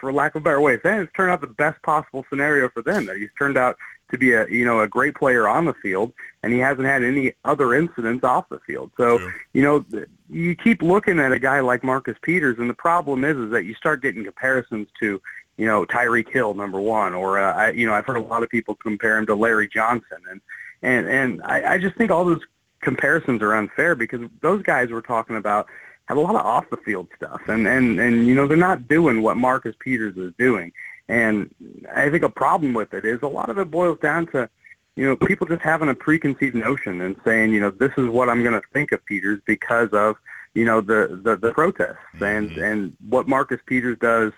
for 0.00 0.12
lack 0.12 0.34
of 0.34 0.42
a 0.42 0.44
better 0.44 0.60
way 0.60 0.74
of 0.74 0.80
saying, 0.82 1.00
it, 1.00 1.02
it's 1.04 1.12
turned 1.12 1.30
out 1.30 1.40
the 1.40 1.46
best 1.46 1.80
possible 1.82 2.24
scenario 2.28 2.68
for 2.68 2.82
them. 2.82 3.06
That 3.06 3.16
he's 3.16 3.30
turned 3.38 3.56
out 3.56 3.76
to 4.10 4.18
be 4.18 4.32
a 4.32 4.46
you 4.48 4.64
know 4.64 4.80
a 4.80 4.88
great 4.88 5.14
player 5.14 5.48
on 5.48 5.64
the 5.64 5.74
field, 5.74 6.12
and 6.42 6.52
he 6.52 6.58
hasn't 6.58 6.86
had 6.86 7.02
any 7.02 7.32
other 7.44 7.74
incidents 7.74 8.24
off 8.24 8.48
the 8.48 8.60
field. 8.60 8.90
So 8.96 9.18
True. 9.18 9.32
you 9.52 9.62
know 9.62 9.84
you 10.30 10.54
keep 10.56 10.82
looking 10.82 11.18
at 11.18 11.32
a 11.32 11.38
guy 11.38 11.60
like 11.60 11.84
Marcus 11.84 12.16
Peters, 12.22 12.58
and 12.58 12.68
the 12.68 12.74
problem 12.74 13.24
is 13.24 13.36
is 13.36 13.50
that 13.50 13.64
you 13.64 13.74
start 13.74 14.02
getting 14.02 14.24
comparisons 14.24 14.88
to 15.00 15.20
you 15.56 15.66
know 15.66 15.84
Tyreek 15.84 16.30
Hill 16.30 16.54
number 16.54 16.80
one, 16.80 17.14
or 17.14 17.38
uh, 17.38 17.54
I, 17.54 17.70
you 17.70 17.86
know 17.86 17.94
I've 17.94 18.06
heard 18.06 18.16
a 18.16 18.22
lot 18.22 18.42
of 18.42 18.50
people 18.50 18.74
compare 18.74 19.18
him 19.18 19.26
to 19.26 19.34
Larry 19.34 19.68
Johnson, 19.68 20.18
and 20.30 20.40
and 20.82 21.08
and 21.08 21.42
I, 21.42 21.74
I 21.74 21.78
just 21.78 21.96
think 21.96 22.10
all 22.10 22.24
those 22.24 22.42
comparisons 22.84 23.42
are 23.42 23.54
unfair 23.54 23.94
because 23.94 24.20
those 24.42 24.62
guys 24.62 24.90
we're 24.90 25.00
talking 25.00 25.36
about 25.36 25.66
have 26.06 26.18
a 26.18 26.20
lot 26.20 26.34
of 26.36 26.44
off 26.44 26.68
the 26.70 26.76
field 26.78 27.08
stuff 27.16 27.40
and 27.48 27.66
and 27.66 27.98
and 27.98 28.26
you 28.26 28.34
know 28.34 28.46
they're 28.46 28.56
not 28.56 28.86
doing 28.88 29.22
what 29.22 29.36
Marcus 29.36 29.74
Peters 29.80 30.16
is 30.16 30.32
doing 30.38 30.70
and 31.08 31.52
I 31.94 32.10
think 32.10 32.22
a 32.24 32.28
problem 32.28 32.74
with 32.74 32.94
it 32.94 33.04
is 33.04 33.20
a 33.22 33.26
lot 33.26 33.48
of 33.50 33.58
it 33.58 33.70
boils 33.70 33.98
down 34.00 34.26
to 34.28 34.48
you 34.96 35.06
know 35.06 35.16
people 35.16 35.46
just 35.46 35.62
having 35.62 35.88
a 35.88 35.94
preconceived 35.94 36.54
notion 36.54 37.00
and 37.00 37.16
saying 37.24 37.52
you 37.52 37.60
know 37.60 37.70
this 37.70 37.92
is 37.96 38.06
what 38.08 38.28
I'm 38.28 38.42
going 38.42 38.60
to 38.60 38.66
think 38.72 38.92
of 38.92 39.04
Peters 39.06 39.40
because 39.46 39.88
of 39.92 40.16
you 40.54 40.64
know 40.66 40.80
the 40.80 41.20
the, 41.24 41.36
the 41.36 41.52
protests 41.52 41.96
and 42.20 42.50
Mhm. 42.50 42.62
and 42.72 42.96
what 43.08 43.26
Marcus 43.26 43.60
Peters 43.66 43.98
does 44.00 44.32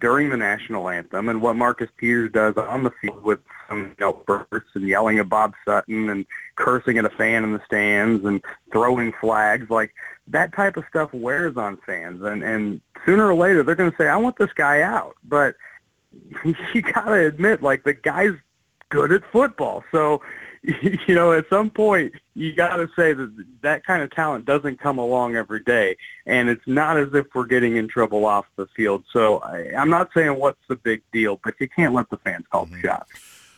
during 0.00 0.30
the 0.30 0.36
national 0.36 0.88
anthem 0.88 1.28
and 1.28 1.40
what 1.40 1.56
Marcus 1.56 1.90
Peters 1.96 2.32
does 2.32 2.56
on 2.56 2.82
the 2.84 2.90
field 3.00 3.22
with 3.22 3.40
some 3.68 3.94
you 3.98 4.04
know 4.04 4.22
bursts 4.26 4.70
and 4.74 4.86
yelling 4.86 5.18
at 5.18 5.28
Bob 5.28 5.54
Sutton 5.64 6.10
and 6.10 6.26
cursing 6.56 6.98
at 6.98 7.04
a 7.04 7.10
fan 7.10 7.44
in 7.44 7.52
the 7.52 7.62
stands 7.64 8.24
and 8.24 8.42
throwing 8.72 9.12
flags. 9.20 9.70
Like 9.70 9.94
that 10.28 10.54
type 10.54 10.76
of 10.76 10.84
stuff 10.88 11.12
wears 11.12 11.56
on 11.56 11.78
fans. 11.86 12.22
And 12.22 12.42
and 12.42 12.80
sooner 13.04 13.26
or 13.26 13.34
later 13.34 13.62
they're 13.62 13.74
going 13.74 13.90
to 13.90 13.96
say 13.96 14.08
I 14.08 14.16
want 14.16 14.36
this 14.36 14.52
guy 14.54 14.82
out. 14.82 15.16
But 15.24 15.54
you 16.44 16.82
got 16.82 17.06
to 17.06 17.26
admit 17.26 17.62
like 17.62 17.84
the 17.84 17.94
guy's 17.94 18.34
good 18.88 19.12
at 19.12 19.22
football. 19.30 19.84
So 19.92 20.22
you 21.06 21.14
know 21.14 21.32
at 21.32 21.48
some 21.48 21.70
point 21.70 22.12
you 22.34 22.52
got 22.52 22.76
to 22.76 22.88
say 22.94 23.14
that 23.14 23.44
that 23.62 23.84
kind 23.84 24.02
of 24.02 24.10
talent 24.10 24.44
doesn't 24.44 24.78
come 24.78 24.98
along 24.98 25.34
every 25.34 25.60
day 25.60 25.96
and 26.26 26.50
it's 26.50 26.66
not 26.66 26.98
as 26.98 27.08
if 27.14 27.26
we're 27.34 27.46
getting 27.46 27.76
in 27.76 27.88
trouble 27.88 28.26
off 28.26 28.44
the 28.56 28.66
field 28.76 29.02
so 29.10 29.38
I, 29.38 29.72
I'm 29.76 29.88
not 29.88 30.10
saying 30.12 30.38
what's 30.38 30.60
the 30.68 30.76
big 30.76 31.02
deal 31.10 31.40
but 31.42 31.54
you 31.58 31.68
can't 31.68 31.94
let 31.94 32.10
the 32.10 32.18
fans 32.18 32.44
call 32.50 32.66
the 32.66 32.78
shots 32.80 33.10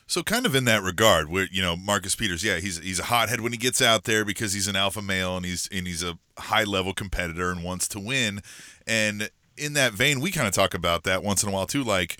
So 0.06 0.22
kind 0.22 0.46
of 0.46 0.54
in 0.54 0.64
that 0.64 0.82
regard, 0.82 1.28
where 1.28 1.46
you 1.52 1.62
know 1.62 1.76
Marcus 1.76 2.16
Peters, 2.16 2.42
yeah, 2.42 2.58
he's 2.58 2.78
he's 2.78 2.98
a 2.98 3.04
hothead 3.04 3.40
when 3.40 3.52
he 3.52 3.58
gets 3.58 3.80
out 3.80 4.04
there 4.04 4.24
because 4.24 4.52
he's 4.52 4.66
an 4.66 4.74
alpha 4.74 5.00
male 5.00 5.36
and 5.36 5.46
he's 5.46 5.68
and 5.70 5.86
he's 5.86 6.02
a 6.02 6.18
high 6.36 6.64
level 6.64 6.92
competitor 6.92 7.52
and 7.52 7.62
wants 7.62 7.86
to 7.86 8.00
win. 8.00 8.40
And 8.88 9.30
in 9.56 9.74
that 9.74 9.92
vein, 9.92 10.20
we 10.20 10.32
kind 10.32 10.48
of 10.48 10.52
talk 10.52 10.74
about 10.74 11.04
that 11.04 11.22
once 11.22 11.44
in 11.44 11.48
a 11.48 11.52
while 11.52 11.66
too. 11.66 11.84
Like, 11.84 12.16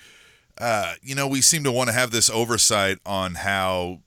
uh, 0.59 0.95
you 1.03 1.17
know, 1.17 1.27
we 1.27 1.41
seem 1.41 1.65
to 1.65 1.73
want 1.73 1.89
to 1.89 1.93
have 1.93 2.13
this 2.13 2.31
oversight 2.31 2.99
on 3.05 3.35
how 3.35 3.99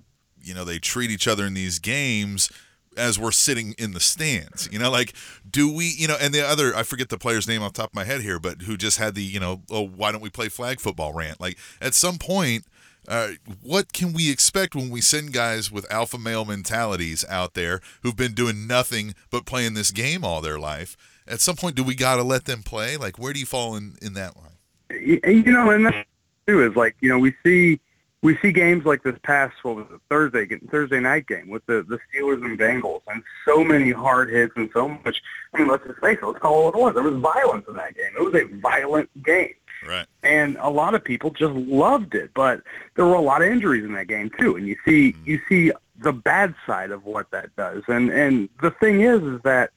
you 0.43 0.53
know 0.53 0.63
they 0.63 0.79
treat 0.79 1.11
each 1.11 1.27
other 1.27 1.45
in 1.45 1.53
these 1.53 1.79
games 1.79 2.51
as 2.95 3.17
we're 3.17 3.31
sitting 3.31 3.73
in 3.77 3.93
the 3.93 3.99
stands. 3.99 4.69
You 4.71 4.79
know, 4.79 4.91
like 4.91 5.13
do 5.49 5.73
we, 5.73 5.93
you 5.97 6.07
know, 6.07 6.17
and 6.19 6.33
the 6.33 6.45
other 6.45 6.75
I 6.75 6.83
forget 6.83 7.09
the 7.09 7.17
player's 7.17 7.47
name 7.47 7.63
off 7.63 7.73
top 7.73 7.89
of 7.89 7.95
my 7.95 8.03
head 8.03 8.21
here, 8.21 8.39
but 8.39 8.63
who 8.63 8.77
just 8.77 8.99
had 8.99 9.15
the, 9.15 9.23
you 9.23 9.39
know, 9.39 9.61
oh, 9.71 9.87
why 9.87 10.11
don't 10.11 10.21
we 10.21 10.29
play 10.29 10.49
flag 10.49 10.79
football 10.79 11.13
rant? 11.13 11.41
Like 11.41 11.57
at 11.81 11.93
some 11.93 12.17
point 12.17 12.65
uh, 13.07 13.31
what 13.61 13.91
can 13.91 14.13
we 14.13 14.31
expect 14.31 14.75
when 14.75 14.89
we 14.89 15.01
send 15.01 15.33
guys 15.33 15.71
with 15.71 15.91
alpha 15.91 16.17
male 16.17 16.45
mentalities 16.45 17.25
out 17.27 17.53
there 17.53 17.81
who've 18.01 18.15
been 18.15 18.33
doing 18.33 18.65
nothing 18.65 19.13
but 19.29 19.45
playing 19.45 19.73
this 19.73 19.91
game 19.91 20.23
all 20.23 20.41
their 20.41 20.59
life? 20.59 20.95
At 21.27 21.41
some 21.41 21.55
point, 21.55 21.75
do 21.75 21.83
we 21.83 21.95
got 21.95 22.17
to 22.17 22.23
let 22.23 22.45
them 22.45 22.63
play? 22.63 22.97
Like, 22.97 23.17
where 23.17 23.33
do 23.33 23.39
you 23.39 23.45
fall 23.45 23.75
in, 23.75 23.95
in 24.01 24.13
that 24.13 24.35
line? 24.37 24.99
You 25.01 25.43
know, 25.51 25.69
and 25.69 25.85
that 25.85 26.05
too 26.47 26.63
is 26.63 26.75
like 26.75 26.95
you 26.99 27.09
know 27.09 27.17
we 27.17 27.33
see 27.43 27.79
we 28.23 28.37
see 28.37 28.51
games 28.53 28.85
like 28.85 29.03
this 29.03 29.17
past 29.21 29.53
what 29.63 29.75
was 29.75 29.85
it 29.91 29.99
Thursday 30.09 30.47
Thursday 30.71 30.99
night 30.99 31.27
game 31.27 31.49
with 31.49 31.63
the 31.67 31.85
the 31.87 31.99
Steelers 32.09 32.43
and 32.43 32.57
Bengals 32.57 33.01
and 33.07 33.21
so 33.45 33.63
many 33.63 33.91
hard 33.91 34.29
hits 34.31 34.53
and 34.55 34.69
so 34.73 34.87
much. 34.87 35.21
I 35.53 35.59
mean, 35.59 35.67
let's 35.67 35.85
just 35.85 35.99
face 35.99 36.17
it. 36.19 36.25
Let's 36.25 36.39
call 36.39 36.69
it 36.69 36.75
what 36.75 36.75
it 36.75 36.81
was. 36.81 36.93
There 36.95 37.03
was 37.03 37.21
violence 37.21 37.65
in 37.67 37.75
that 37.75 37.95
game. 37.95 38.11
It 38.17 38.23
was 38.23 38.33
a 38.33 38.45
violent 38.59 39.09
game. 39.23 39.53
Right. 39.85 40.05
and 40.23 40.55
a 40.61 40.69
lot 40.69 40.95
of 40.95 41.03
people 41.03 41.31
just 41.31 41.53
loved 41.53 42.15
it. 42.15 42.31
But 42.33 42.61
there 42.95 43.05
were 43.05 43.15
a 43.15 43.21
lot 43.21 43.41
of 43.41 43.49
injuries 43.49 43.83
in 43.83 43.93
that 43.95 44.07
game 44.07 44.31
too, 44.39 44.55
and 44.55 44.65
you 44.65 44.77
see 44.85 45.11
mm-hmm. 45.11 45.29
you 45.29 45.41
see 45.49 45.71
the 45.97 46.13
bad 46.13 46.55
side 46.65 46.91
of 46.91 47.05
what 47.05 47.29
that 47.31 47.53
does. 47.57 47.83
And 47.89 48.09
and 48.09 48.47
the 48.61 48.71
thing 48.71 49.01
is, 49.01 49.21
is 49.21 49.41
that 49.43 49.71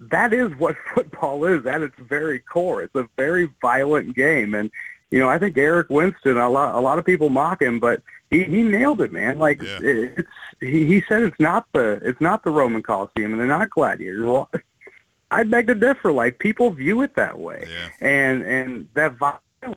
that 0.00 0.32
is 0.32 0.50
what 0.58 0.76
football 0.94 1.44
is 1.44 1.64
at 1.66 1.82
its 1.82 1.94
very 2.00 2.40
core. 2.40 2.82
It's 2.82 2.94
a 2.96 3.08
very 3.16 3.48
violent 3.62 4.16
game, 4.16 4.54
and 4.54 4.70
you 5.10 5.18
know 5.18 5.28
I 5.28 5.38
think 5.38 5.56
Eric 5.56 5.88
Winston. 5.90 6.36
A 6.36 6.48
lot 6.48 6.74
a 6.74 6.80
lot 6.80 6.98
of 6.98 7.04
people 7.04 7.28
mock 7.28 7.62
him, 7.62 7.78
but 7.80 8.02
he 8.30 8.44
he 8.44 8.62
nailed 8.62 9.00
it, 9.00 9.12
man. 9.12 9.38
Like 9.38 9.62
Yeah. 9.62 9.78
it's 9.82 10.28
he, 10.60 10.86
he 10.86 11.02
said 11.08 11.22
it's 11.22 11.40
not 11.40 11.66
the 11.72 12.00
it's 12.02 12.20
not 12.20 12.42
the 12.44 12.50
Roman 12.50 12.82
Coliseum, 12.82 13.32
and 13.32 13.40
they're 13.40 13.46
not 13.46 13.70
gladiators. 13.70 14.24
Well, 14.24 14.50
I 15.30 15.42
beg 15.42 15.66
to 15.66 15.74
differ. 15.74 16.10
Like 16.12 16.38
people 16.38 16.70
view 16.70 17.02
it 17.02 17.14
that 17.16 17.38
way 17.38 17.66
Yeah. 17.70 18.06
and 18.06 18.42
and 18.42 18.88
that 18.94 19.16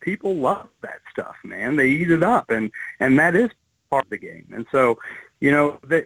people 0.01 0.35
love 0.35 0.67
that 0.81 0.99
stuff, 1.11 1.35
man. 1.43 1.75
They 1.75 1.89
eat 1.89 2.11
it 2.11 2.23
up, 2.23 2.49
and 2.49 2.71
and 2.99 3.17
that 3.19 3.35
is 3.35 3.49
part 3.89 4.05
of 4.05 4.09
the 4.09 4.17
game. 4.17 4.45
And 4.53 4.65
so, 4.71 4.99
you 5.39 5.51
know, 5.51 5.79
they 5.83 6.05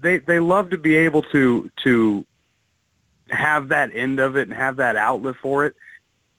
they 0.00 0.18
they 0.18 0.40
love 0.40 0.70
to 0.70 0.78
be 0.78 0.96
able 0.96 1.22
to 1.22 1.70
to 1.84 2.24
have 3.28 3.68
that 3.68 3.90
end 3.94 4.20
of 4.20 4.36
it 4.36 4.48
and 4.48 4.56
have 4.56 4.76
that 4.76 4.96
outlet 4.96 5.36
for 5.42 5.66
it. 5.66 5.74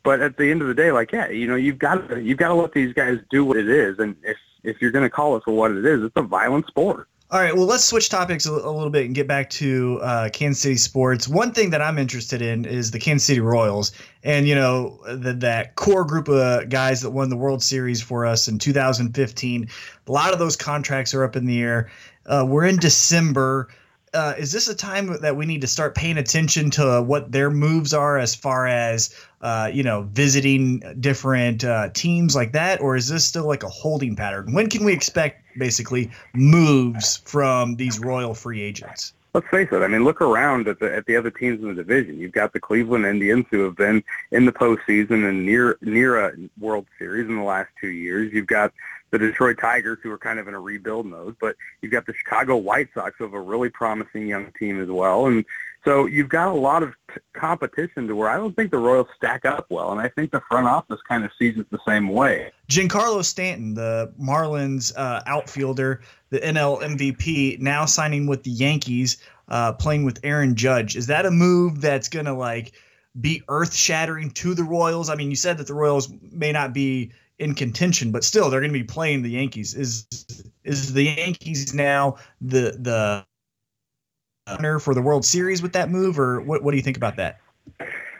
But 0.07 0.21
at 0.21 0.37
the 0.37 0.49
end 0.49 0.61
of 0.61 0.69
the 0.69 0.73
day, 0.73 0.93
like 0.93 1.11
yeah, 1.11 1.27
you 1.27 1.45
know, 1.47 1.57
you've 1.57 1.79
got 1.79 2.07
to 2.07 2.21
you've 2.21 2.37
got 2.37 2.47
to 2.47 2.53
let 2.53 2.71
these 2.71 2.93
guys 2.93 3.19
do 3.29 3.43
what 3.43 3.57
it 3.57 3.67
is, 3.67 3.99
and 3.99 4.15
if 4.23 4.37
if 4.63 4.81
you're 4.81 4.91
going 4.91 5.03
to 5.03 5.09
call 5.09 5.35
it 5.35 5.43
for 5.43 5.53
what 5.53 5.71
it 5.71 5.83
is, 5.83 6.01
it's 6.01 6.15
a 6.15 6.21
violent 6.21 6.65
sport. 6.67 7.09
All 7.29 7.41
right, 7.41 7.53
well, 7.53 7.65
let's 7.65 7.83
switch 7.83 8.07
topics 8.07 8.45
a, 8.45 8.53
little 8.53 8.89
bit 8.89 9.05
and 9.05 9.13
get 9.13 9.27
back 9.27 9.49
to 9.49 9.99
uh, 10.01 10.29
Kansas 10.31 10.61
City 10.61 10.77
sports. 10.77 11.27
One 11.27 11.51
thing 11.51 11.71
that 11.71 11.81
I'm 11.81 11.97
interested 11.97 12.41
in 12.41 12.63
is 12.63 12.91
the 12.91 12.99
Kansas 12.99 13.27
City 13.27 13.41
Royals, 13.41 13.91
and 14.23 14.47
you 14.47 14.55
know 14.55 14.97
the, 15.13 15.33
that 15.33 15.75
core 15.75 16.05
group 16.05 16.29
of 16.29 16.69
guys 16.69 17.01
that 17.01 17.09
won 17.09 17.27
the 17.27 17.35
World 17.35 17.61
Series 17.61 18.01
for 18.01 18.25
us 18.25 18.47
in 18.47 18.59
2015. 18.59 19.67
A 20.07 20.11
lot 20.13 20.31
of 20.31 20.39
those 20.39 20.55
contracts 20.55 21.13
are 21.13 21.25
up 21.25 21.35
in 21.35 21.47
the 21.47 21.61
air. 21.61 21.91
Uh, 22.27 22.45
we're 22.47 22.63
in 22.63 22.77
December. 22.77 23.67
Uh, 24.13 24.33
is 24.37 24.51
this 24.51 24.67
a 24.67 24.75
time 24.75 25.19
that 25.21 25.35
we 25.35 25.45
need 25.45 25.61
to 25.61 25.67
start 25.67 25.95
paying 25.95 26.17
attention 26.17 26.69
to 26.71 27.01
what 27.01 27.31
their 27.31 27.49
moves 27.49 27.93
are 27.93 28.17
as 28.17 28.33
far 28.33 28.67
as 28.67 29.13
uh, 29.41 29.69
you 29.71 29.83
know 29.83 30.07
visiting 30.11 30.81
different 30.99 31.63
uh, 31.63 31.89
teams 31.93 32.35
like 32.35 32.53
that, 32.53 32.81
or 32.81 32.95
is 32.95 33.09
this 33.09 33.25
still 33.25 33.45
like 33.45 33.63
a 33.63 33.69
holding 33.69 34.15
pattern? 34.15 34.53
When 34.53 34.69
can 34.69 34.85
we 34.85 34.93
expect 34.93 35.43
basically 35.57 36.09
moves 36.33 37.17
from 37.17 37.75
these 37.75 37.99
Royal 37.99 38.33
free 38.33 38.61
agents? 38.61 39.13
let's 39.37 39.47
face 39.49 39.67
it. 39.71 39.83
I 39.83 39.87
mean, 39.87 40.03
look 40.03 40.19
around 40.19 40.67
at 40.67 40.79
the 40.79 40.93
at 40.93 41.05
the 41.05 41.15
other 41.15 41.29
teams 41.29 41.61
in 41.61 41.67
the 41.67 41.75
division. 41.75 42.19
You've 42.19 42.31
got 42.31 42.53
the 42.53 42.59
Cleveland 42.59 43.05
Indians 43.05 43.45
who 43.51 43.59
have 43.65 43.75
been 43.75 44.03
in 44.31 44.45
the 44.45 44.51
postseason 44.51 45.29
and 45.29 45.45
near 45.45 45.77
near 45.81 46.17
a 46.17 46.33
World 46.59 46.87
Series 46.97 47.27
in 47.27 47.35
the 47.35 47.43
last 47.43 47.69
two 47.79 47.89
years. 47.89 48.33
You've 48.33 48.47
got 48.47 48.73
the 49.11 49.17
Detroit 49.17 49.57
Tigers 49.59 49.99
who 50.03 50.11
are 50.11 50.17
kind 50.17 50.39
of 50.39 50.47
in 50.47 50.53
a 50.53 50.59
rebuild 50.59 51.05
mode, 51.05 51.35
but 51.39 51.55
you've 51.81 51.91
got 51.91 52.05
the 52.05 52.13
Chicago 52.13 52.57
White 52.57 52.89
Sox 52.93 53.15
who 53.17 53.23
have 53.23 53.33
a 53.33 53.39
really 53.39 53.69
promising 53.69 54.27
young 54.27 54.51
team 54.59 54.81
as 54.81 54.89
well. 54.89 55.27
And 55.27 55.45
so 55.85 56.05
you've 56.05 56.29
got 56.29 56.49
a 56.49 56.53
lot 56.53 56.83
of 56.83 56.93
t- 57.13 57.21
competition 57.33 58.07
to 58.07 58.15
where 58.15 58.29
I 58.29 58.35
don't 58.35 58.55
think 58.55 58.71
the 58.71 58.77
Royals 58.77 59.07
stack 59.15 59.45
up 59.45 59.67
well, 59.69 59.93
and 59.93 60.01
I 60.01 60.09
think 60.09 60.31
the 60.31 60.41
front 60.49 60.67
office 60.67 60.99
kind 61.07 61.23
of 61.23 61.31
sees 61.39 61.57
it 61.57 61.69
the 61.71 61.79
same 61.87 62.09
way. 62.09 62.51
Giancarlo 62.69 63.23
Stanton, 63.23 63.73
the 63.73 64.13
Marlins 64.21 64.91
uh, 64.97 65.21
outfielder, 65.25 66.01
the 66.29 66.39
NL 66.39 66.81
MVP, 66.81 67.59
now 67.59 67.85
signing 67.85 68.27
with 68.27 68.43
the 68.43 68.51
Yankees, 68.51 69.17
uh, 69.47 69.71
playing 69.73 70.03
with 70.03 70.19
Aaron 70.23 70.55
Judge. 70.55 70.97
Is 70.97 71.07
that 71.07 71.25
a 71.25 71.31
move 71.31 71.79
that's 71.79 72.09
going 72.09 72.25
to 72.25 72.33
like 72.33 72.73
be 73.21 73.41
earth 73.47 73.73
shattering 73.73 74.31
to 74.31 74.53
the 74.53 74.63
Royals? 74.63 75.09
I 75.09 75.15
mean, 75.15 75.29
you 75.29 75.37
said 75.37 75.57
that 75.59 75.67
the 75.67 75.73
Royals 75.73 76.11
may 76.33 76.51
not 76.51 76.73
be 76.73 77.13
in 77.39 77.53
contention, 77.53 78.11
but 78.11 78.23
still 78.23 78.49
they're 78.49 78.61
going 78.61 78.73
to 78.73 78.79
be 78.79 78.83
playing 78.83 79.21
the 79.21 79.31
Yankees. 79.31 79.73
Is 79.73 80.07
is 80.63 80.93
the 80.93 81.03
Yankees 81.03 81.73
now 81.73 82.17
the 82.41 82.77
the 82.79 83.25
winner 84.57 84.79
for 84.79 84.93
the 84.93 85.01
World 85.01 85.25
Series 85.25 85.61
with 85.61 85.73
that 85.73 85.89
move, 85.89 86.19
or 86.19 86.41
what? 86.41 86.63
What 86.63 86.71
do 86.71 86.77
you 86.77 86.83
think 86.83 86.97
about 86.97 87.15
that? 87.17 87.39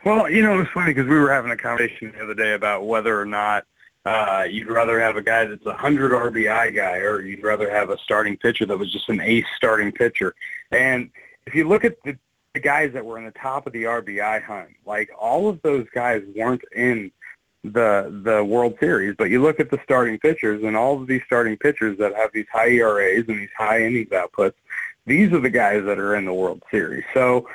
Well, 0.05 0.29
you 0.29 0.41
know, 0.41 0.55
it 0.55 0.57
was 0.57 0.67
funny 0.73 0.93
because 0.93 1.09
we 1.09 1.19
were 1.19 1.31
having 1.31 1.51
a 1.51 1.57
conversation 1.57 2.13
the 2.15 2.23
other 2.23 2.33
day 2.33 2.53
about 2.53 2.85
whether 2.85 3.19
or 3.19 3.25
not 3.25 3.65
uh, 4.05 4.43
you'd 4.49 4.69
rather 4.69 4.99
have 4.99 5.17
a 5.17 5.21
guy 5.21 5.43
that's 5.45 5.65
a 5.65 5.69
100 5.69 6.11
RBI 6.11 6.73
guy 6.73 6.97
or 6.99 7.21
you'd 7.21 7.43
rather 7.43 7.69
have 7.69 7.89
a 7.89 7.97
starting 7.97 8.37
pitcher 8.37 8.65
that 8.65 8.77
was 8.77 8.91
just 8.91 9.09
an 9.09 9.19
ace 9.19 9.45
starting 9.57 9.91
pitcher. 9.91 10.33
And 10.71 11.09
if 11.45 11.53
you 11.53 11.67
look 11.67 11.83
at 11.83 12.01
the, 12.05 12.17
the 12.53 12.61
guys 12.61 12.93
that 12.93 13.05
were 13.05 13.17
in 13.17 13.25
the 13.25 13.31
top 13.31 13.67
of 13.67 13.73
the 13.73 13.83
RBI 13.83 14.43
hunt, 14.43 14.69
like 14.85 15.09
all 15.19 15.49
of 15.49 15.61
those 15.61 15.85
guys 15.93 16.23
weren't 16.35 16.63
in 16.73 17.11
the 17.73 18.21
the 18.23 18.43
World 18.43 18.75
Series. 18.79 19.15
But 19.17 19.29
you 19.29 19.41
look 19.41 19.59
at 19.59 19.69
the 19.69 19.79
starting 19.83 20.19
pitchers, 20.19 20.63
and 20.63 20.75
all 20.75 21.01
of 21.01 21.07
these 21.07 21.21
starting 21.25 21.57
pitchers 21.57 21.97
that 21.97 22.15
have 22.15 22.31
these 22.33 22.47
high 22.51 22.69
ERAs 22.69 23.25
and 23.27 23.39
these 23.39 23.49
high 23.57 23.83
innings 23.83 24.09
outputs, 24.09 24.53
these 25.05 25.31
are 25.33 25.39
the 25.39 25.49
guys 25.49 25.83
that 25.85 25.99
are 25.99 26.15
in 26.15 26.25
the 26.25 26.33
World 26.33 26.63
Series. 26.71 27.03
So, 27.13 27.47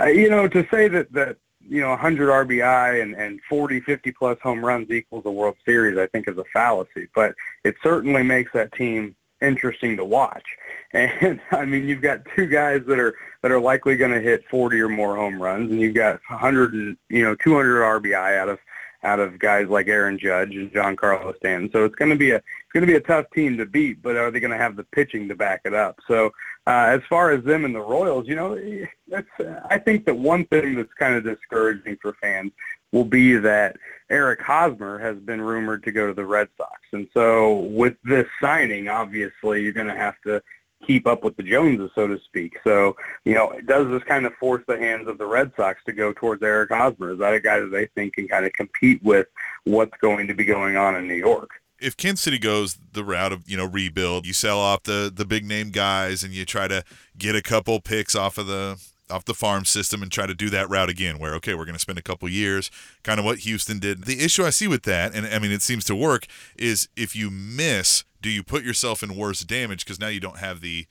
uh, 0.00 0.06
you 0.06 0.28
know, 0.28 0.48
to 0.48 0.66
say 0.70 0.88
that 0.88 1.12
that 1.12 1.36
you 1.60 1.80
know 1.80 1.90
100 1.90 2.46
RBI 2.46 3.02
and 3.02 3.14
and 3.14 3.40
40, 3.48 3.80
50 3.80 4.12
plus 4.12 4.38
home 4.40 4.64
runs 4.64 4.90
equals 4.90 5.24
a 5.26 5.30
World 5.30 5.56
Series, 5.64 5.98
I 5.98 6.06
think 6.06 6.28
is 6.28 6.38
a 6.38 6.44
fallacy. 6.52 7.08
But 7.14 7.34
it 7.64 7.76
certainly 7.82 8.22
makes 8.22 8.52
that 8.52 8.72
team 8.72 9.14
interesting 9.40 9.96
to 9.96 10.04
watch. 10.04 10.44
And 10.94 11.38
I 11.50 11.66
mean, 11.66 11.86
you've 11.86 12.00
got 12.00 12.20
two 12.34 12.46
guys 12.46 12.80
that 12.86 12.98
are 12.98 13.14
that 13.42 13.50
are 13.50 13.60
likely 13.60 13.94
going 13.96 14.10
to 14.10 14.22
hit 14.22 14.42
40 14.48 14.80
or 14.80 14.88
more 14.88 15.16
home 15.16 15.40
runs, 15.40 15.70
and 15.70 15.78
you've 15.78 15.94
got 15.94 16.18
100 16.30 16.72
and 16.72 16.96
you 17.10 17.22
know 17.22 17.34
200 17.34 17.82
RBI 17.82 18.38
out 18.38 18.48
of 18.48 18.58
out 19.04 19.20
of 19.20 19.38
guys 19.38 19.68
like 19.68 19.88
Aaron 19.88 20.18
Judge 20.18 20.54
and 20.56 20.72
Giancarlo 20.72 21.36
Stanton. 21.36 21.70
So 21.72 21.84
it's 21.84 21.94
going 21.94 22.10
to 22.10 22.16
be 22.16 22.32
a 22.32 22.36
it's 22.36 22.72
going 22.72 22.82
to 22.82 22.92
be 22.92 22.96
a 22.96 23.00
tough 23.00 23.26
team 23.34 23.56
to 23.58 23.66
beat, 23.66 24.02
but 24.02 24.16
are 24.16 24.30
they 24.30 24.40
going 24.40 24.50
to 24.50 24.58
have 24.58 24.76
the 24.76 24.84
pitching 24.84 25.28
to 25.28 25.34
back 25.34 25.62
it 25.64 25.74
up? 25.74 25.98
So 26.08 26.32
uh, 26.66 26.86
as 26.88 27.00
far 27.08 27.30
as 27.30 27.44
them 27.44 27.64
and 27.64 27.74
the 27.74 27.80
Royals, 27.80 28.26
you 28.26 28.34
know, 28.34 28.58
that's 29.06 29.28
I 29.70 29.78
think 29.78 30.04
that 30.06 30.16
one 30.16 30.44
thing 30.46 30.74
that's 30.74 30.92
kind 30.94 31.14
of 31.14 31.24
discouraging 31.24 31.96
for 32.02 32.14
fans 32.14 32.52
will 32.92 33.04
be 33.04 33.36
that 33.36 33.76
Eric 34.10 34.40
Hosmer 34.40 34.98
has 34.98 35.16
been 35.18 35.40
rumored 35.40 35.84
to 35.84 35.92
go 35.92 36.06
to 36.06 36.14
the 36.14 36.24
Red 36.24 36.48
Sox, 36.56 36.80
and 36.92 37.06
so 37.12 37.56
with 37.56 37.96
this 38.02 38.26
signing, 38.40 38.88
obviously 38.88 39.62
you're 39.62 39.72
going 39.72 39.86
to 39.86 39.94
have 39.94 40.14
to 40.24 40.42
keep 40.86 41.06
up 41.06 41.24
with 41.24 41.36
the 41.36 41.42
Joneses, 41.42 41.90
so 41.94 42.06
to 42.06 42.18
speak. 42.24 42.58
So, 42.64 42.96
you 43.24 43.34
know, 43.34 43.52
does 43.66 43.88
this 43.88 44.02
kind 44.04 44.26
of 44.26 44.34
force 44.34 44.62
the 44.66 44.78
hands 44.78 45.08
of 45.08 45.18
the 45.18 45.26
Red 45.26 45.52
Sox 45.56 45.80
to 45.86 45.92
go 45.92 46.12
towards 46.12 46.42
Eric 46.42 46.70
Hosmer? 46.70 47.12
Is 47.12 47.18
that 47.18 47.34
a 47.34 47.40
guy 47.40 47.60
that 47.60 47.70
they 47.70 47.86
think 47.94 48.14
can 48.14 48.28
kind 48.28 48.46
of 48.46 48.52
compete 48.52 49.02
with 49.02 49.26
what's 49.64 49.96
going 50.00 50.26
to 50.28 50.34
be 50.34 50.44
going 50.44 50.76
on 50.76 50.96
in 50.96 51.06
New 51.06 51.14
York? 51.14 51.50
If 51.80 51.96
Kansas 51.96 52.24
City 52.24 52.38
goes 52.38 52.76
the 52.92 53.04
route 53.04 53.32
of 53.32 53.48
you 53.48 53.56
know 53.56 53.64
rebuild, 53.64 54.26
you 54.26 54.32
sell 54.32 54.58
off 54.58 54.82
the 54.82 55.12
the 55.14 55.24
big 55.24 55.44
name 55.44 55.70
guys 55.70 56.24
and 56.24 56.32
you 56.32 56.44
try 56.44 56.66
to 56.66 56.82
get 57.16 57.36
a 57.36 57.42
couple 57.42 57.80
picks 57.80 58.16
off 58.16 58.36
of 58.36 58.48
the 58.48 58.82
off 59.10 59.24
the 59.24 59.34
farm 59.34 59.64
system 59.64 60.02
and 60.02 60.10
try 60.10 60.26
to 60.26 60.34
do 60.34 60.50
that 60.50 60.68
route 60.68 60.88
again 60.88 61.18
where 61.18 61.34
okay 61.34 61.54
we're 61.54 61.64
going 61.64 61.74
to 61.74 61.80
spend 61.80 61.98
a 61.98 62.02
couple 62.02 62.28
years 62.28 62.70
kind 63.02 63.18
of 63.18 63.24
what 63.24 63.38
houston 63.38 63.78
did 63.78 64.04
the 64.04 64.22
issue 64.22 64.44
i 64.44 64.50
see 64.50 64.68
with 64.68 64.82
that 64.82 65.14
and 65.14 65.26
i 65.28 65.38
mean 65.38 65.50
it 65.50 65.62
seems 65.62 65.84
to 65.84 65.94
work 65.94 66.26
is 66.58 66.88
if 66.94 67.16
you 67.16 67.30
miss 67.30 68.04
do 68.20 68.28
you 68.30 68.42
put 68.42 68.64
yourself 68.64 69.02
in 69.02 69.16
worse 69.16 69.40
damage 69.40 69.84
because 69.84 70.00
now 70.00 70.08
you 70.08 70.20
don't 70.20 70.38
have 70.38 70.60
the 70.60 70.86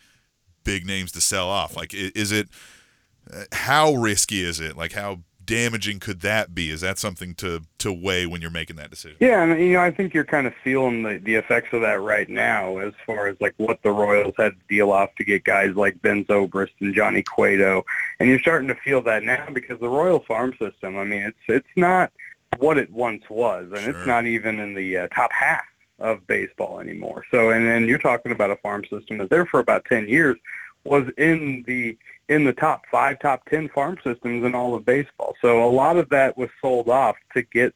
big 0.64 0.86
names 0.86 1.12
to 1.14 1.22
sell 1.22 1.48
off? 1.50 1.76
Like 1.76 1.94
is 1.94 2.32
it 2.32 2.48
uh, 3.34 3.44
how 3.52 3.94
risky 3.94 4.42
is 4.42 4.60
it? 4.60 4.78
Like 4.78 4.94
how 4.94 5.20
damaging 5.44 5.98
could 6.00 6.20
that 6.22 6.54
be? 6.54 6.70
Is 6.72 6.82
that 6.82 6.98
something 6.98 7.34
to 7.36 7.62
to 7.78 7.94
weigh 7.94 8.26
when 8.26 8.42
you're 8.42 8.52
making 8.52 8.76
that 8.78 8.90
decision? 8.90 9.16
Yeah 9.22 9.44
and 9.44 9.58
you 9.62 9.74
know 9.74 9.80
i 9.82 9.90
think 9.92 10.14
you're 10.14 10.26
kind 10.26 10.46
of 10.46 10.54
feeling 10.62 11.04
the 11.04 11.20
the 11.20 11.36
effects 11.36 11.70
of 11.72 11.80
that 11.82 12.02
right 12.02 12.28
now 12.28 12.78
as 12.80 12.94
far 13.06 13.28
as 13.28 13.38
like 13.40 13.54
what 13.56 13.82
the 13.82 13.92
royals 13.92 14.34
had 14.38 14.50
to 14.52 14.60
deal 14.68 14.92
off 14.92 15.10
to 15.16 15.24
get 15.24 15.46
guys 15.46 15.74
like 15.76 16.02
ben 16.02 16.26
zobrist 16.26 16.72
and 16.82 16.94
johnny 16.94 17.24
cueto 17.24 17.82
and 18.20 18.28
you're 18.28 18.40
starting 18.40 18.68
to 18.68 18.76
feel 18.76 19.02
that 19.02 19.24
now 19.24 19.48
because 19.54 19.80
the 19.80 19.88
royal 19.88 20.20
farm 20.20 20.54
system 20.60 20.98
i 20.98 21.04
mean 21.06 21.22
it's 21.22 21.38
it's 21.48 21.68
not 21.78 22.12
what 22.58 22.78
it 22.78 22.92
once 22.92 23.24
was 23.30 23.68
and 23.72 23.80
Sure. 23.80 23.90
it's 23.98 24.06
not 24.08 24.26
even 24.26 24.60
in 24.60 24.74
the 24.74 24.98
uh, 24.98 25.08
top 25.16 25.32
half 25.32 25.64
of 26.00 26.26
baseball 26.28 26.80
anymore. 26.80 27.24
So, 27.32 27.50
and 27.52 27.68
then 27.68 27.88
you're 27.88 27.98
talking 27.98 28.32
about 28.32 28.52
a 28.52 28.56
farm 28.58 28.84
system 28.90 29.18
that 29.18 29.30
there 29.30 29.46
for 29.46 29.60
about 29.60 29.86
10 29.86 30.08
years 30.08 30.38
was 30.84 31.08
in 31.18 31.64
the 31.68 31.98
in 32.30 32.44
the 32.44 32.54
top 32.54 32.84
five, 32.92 33.20
top 33.20 33.46
10 33.50 33.70
farm 33.70 33.98
systems 34.04 34.44
in 34.44 34.54
all 34.54 34.76
of 34.76 34.86
baseball. 34.86 35.34
So 35.42 35.64
a 35.64 35.72
lot 35.72 35.96
of 35.96 36.10
that 36.10 36.38
was 36.38 36.50
sold 36.62 36.90
off 36.90 37.16
to 37.34 37.42
get 37.42 37.74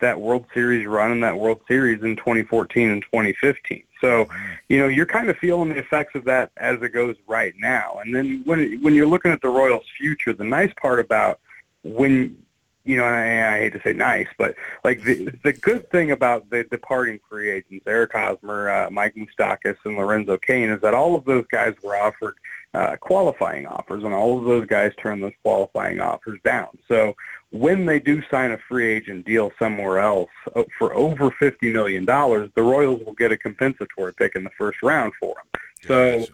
that 0.00 0.20
World 0.20 0.44
Series 0.52 0.86
run 0.86 1.12
and 1.12 1.22
that 1.22 1.38
World 1.38 1.60
Series 1.66 2.02
in 2.02 2.16
2014 2.16 2.90
and 2.90 3.02
2015. 3.02 3.82
So, 4.00 4.28
you 4.68 4.78
know, 4.78 4.88
you're 4.88 5.06
kind 5.06 5.30
of 5.30 5.38
feeling 5.38 5.70
the 5.70 5.78
effects 5.78 6.14
of 6.14 6.24
that 6.24 6.50
as 6.58 6.82
it 6.82 6.90
goes 6.90 7.16
right 7.26 7.54
now. 7.56 8.00
And 8.04 8.14
then 8.14 8.42
when 8.44 8.82
when 8.82 8.94
you're 8.94 9.06
looking 9.06 9.30
at 9.32 9.40
the 9.40 9.48
Royals' 9.48 9.86
future, 9.96 10.34
the 10.34 10.44
nice 10.44 10.72
part 10.80 11.00
about 11.00 11.40
when 11.82 12.36
you 12.84 12.96
know, 12.96 13.04
and 13.04 13.14
I, 13.14 13.56
I 13.56 13.58
hate 13.60 13.72
to 13.72 13.82
say 13.82 13.92
nice, 13.92 14.28
but 14.38 14.54
like 14.84 15.02
the 15.02 15.30
the 15.42 15.52
good 15.52 15.90
thing 15.90 16.10
about 16.10 16.50
the 16.50 16.64
departing 16.64 17.18
free 17.28 17.50
agents, 17.50 17.84
Eric 17.86 18.12
Hosmer, 18.12 18.70
uh, 18.70 18.90
Mike 18.90 19.14
Moustakas, 19.14 19.76
and 19.84 19.96
Lorenzo 19.96 20.36
Cain, 20.36 20.70
is 20.70 20.80
that 20.82 20.94
all 20.94 21.14
of 21.14 21.24
those 21.24 21.46
guys 21.50 21.74
were 21.82 21.96
offered 21.96 22.36
uh, 22.74 22.96
qualifying 22.96 23.66
offers, 23.66 24.04
and 24.04 24.12
all 24.12 24.38
of 24.38 24.44
those 24.44 24.66
guys 24.66 24.92
turned 24.98 25.22
those 25.22 25.32
qualifying 25.42 26.00
offers 26.00 26.40
down. 26.44 26.68
So 26.88 27.16
when 27.50 27.86
they 27.86 28.00
do 28.00 28.22
sign 28.30 28.50
a 28.50 28.58
free 28.58 28.92
agent 28.92 29.24
deal 29.24 29.52
somewhere 29.58 29.98
else 30.00 30.30
for 30.78 30.94
over 30.94 31.30
fifty 31.30 31.72
million 31.72 32.04
dollars, 32.04 32.50
the 32.54 32.62
Royals 32.62 33.02
will 33.04 33.14
get 33.14 33.32
a 33.32 33.36
compensatory 33.36 34.12
pick 34.14 34.34
in 34.34 34.44
the 34.44 34.50
first 34.58 34.82
round 34.82 35.12
for 35.20 35.34
them. 35.36 35.62
So 35.86 36.26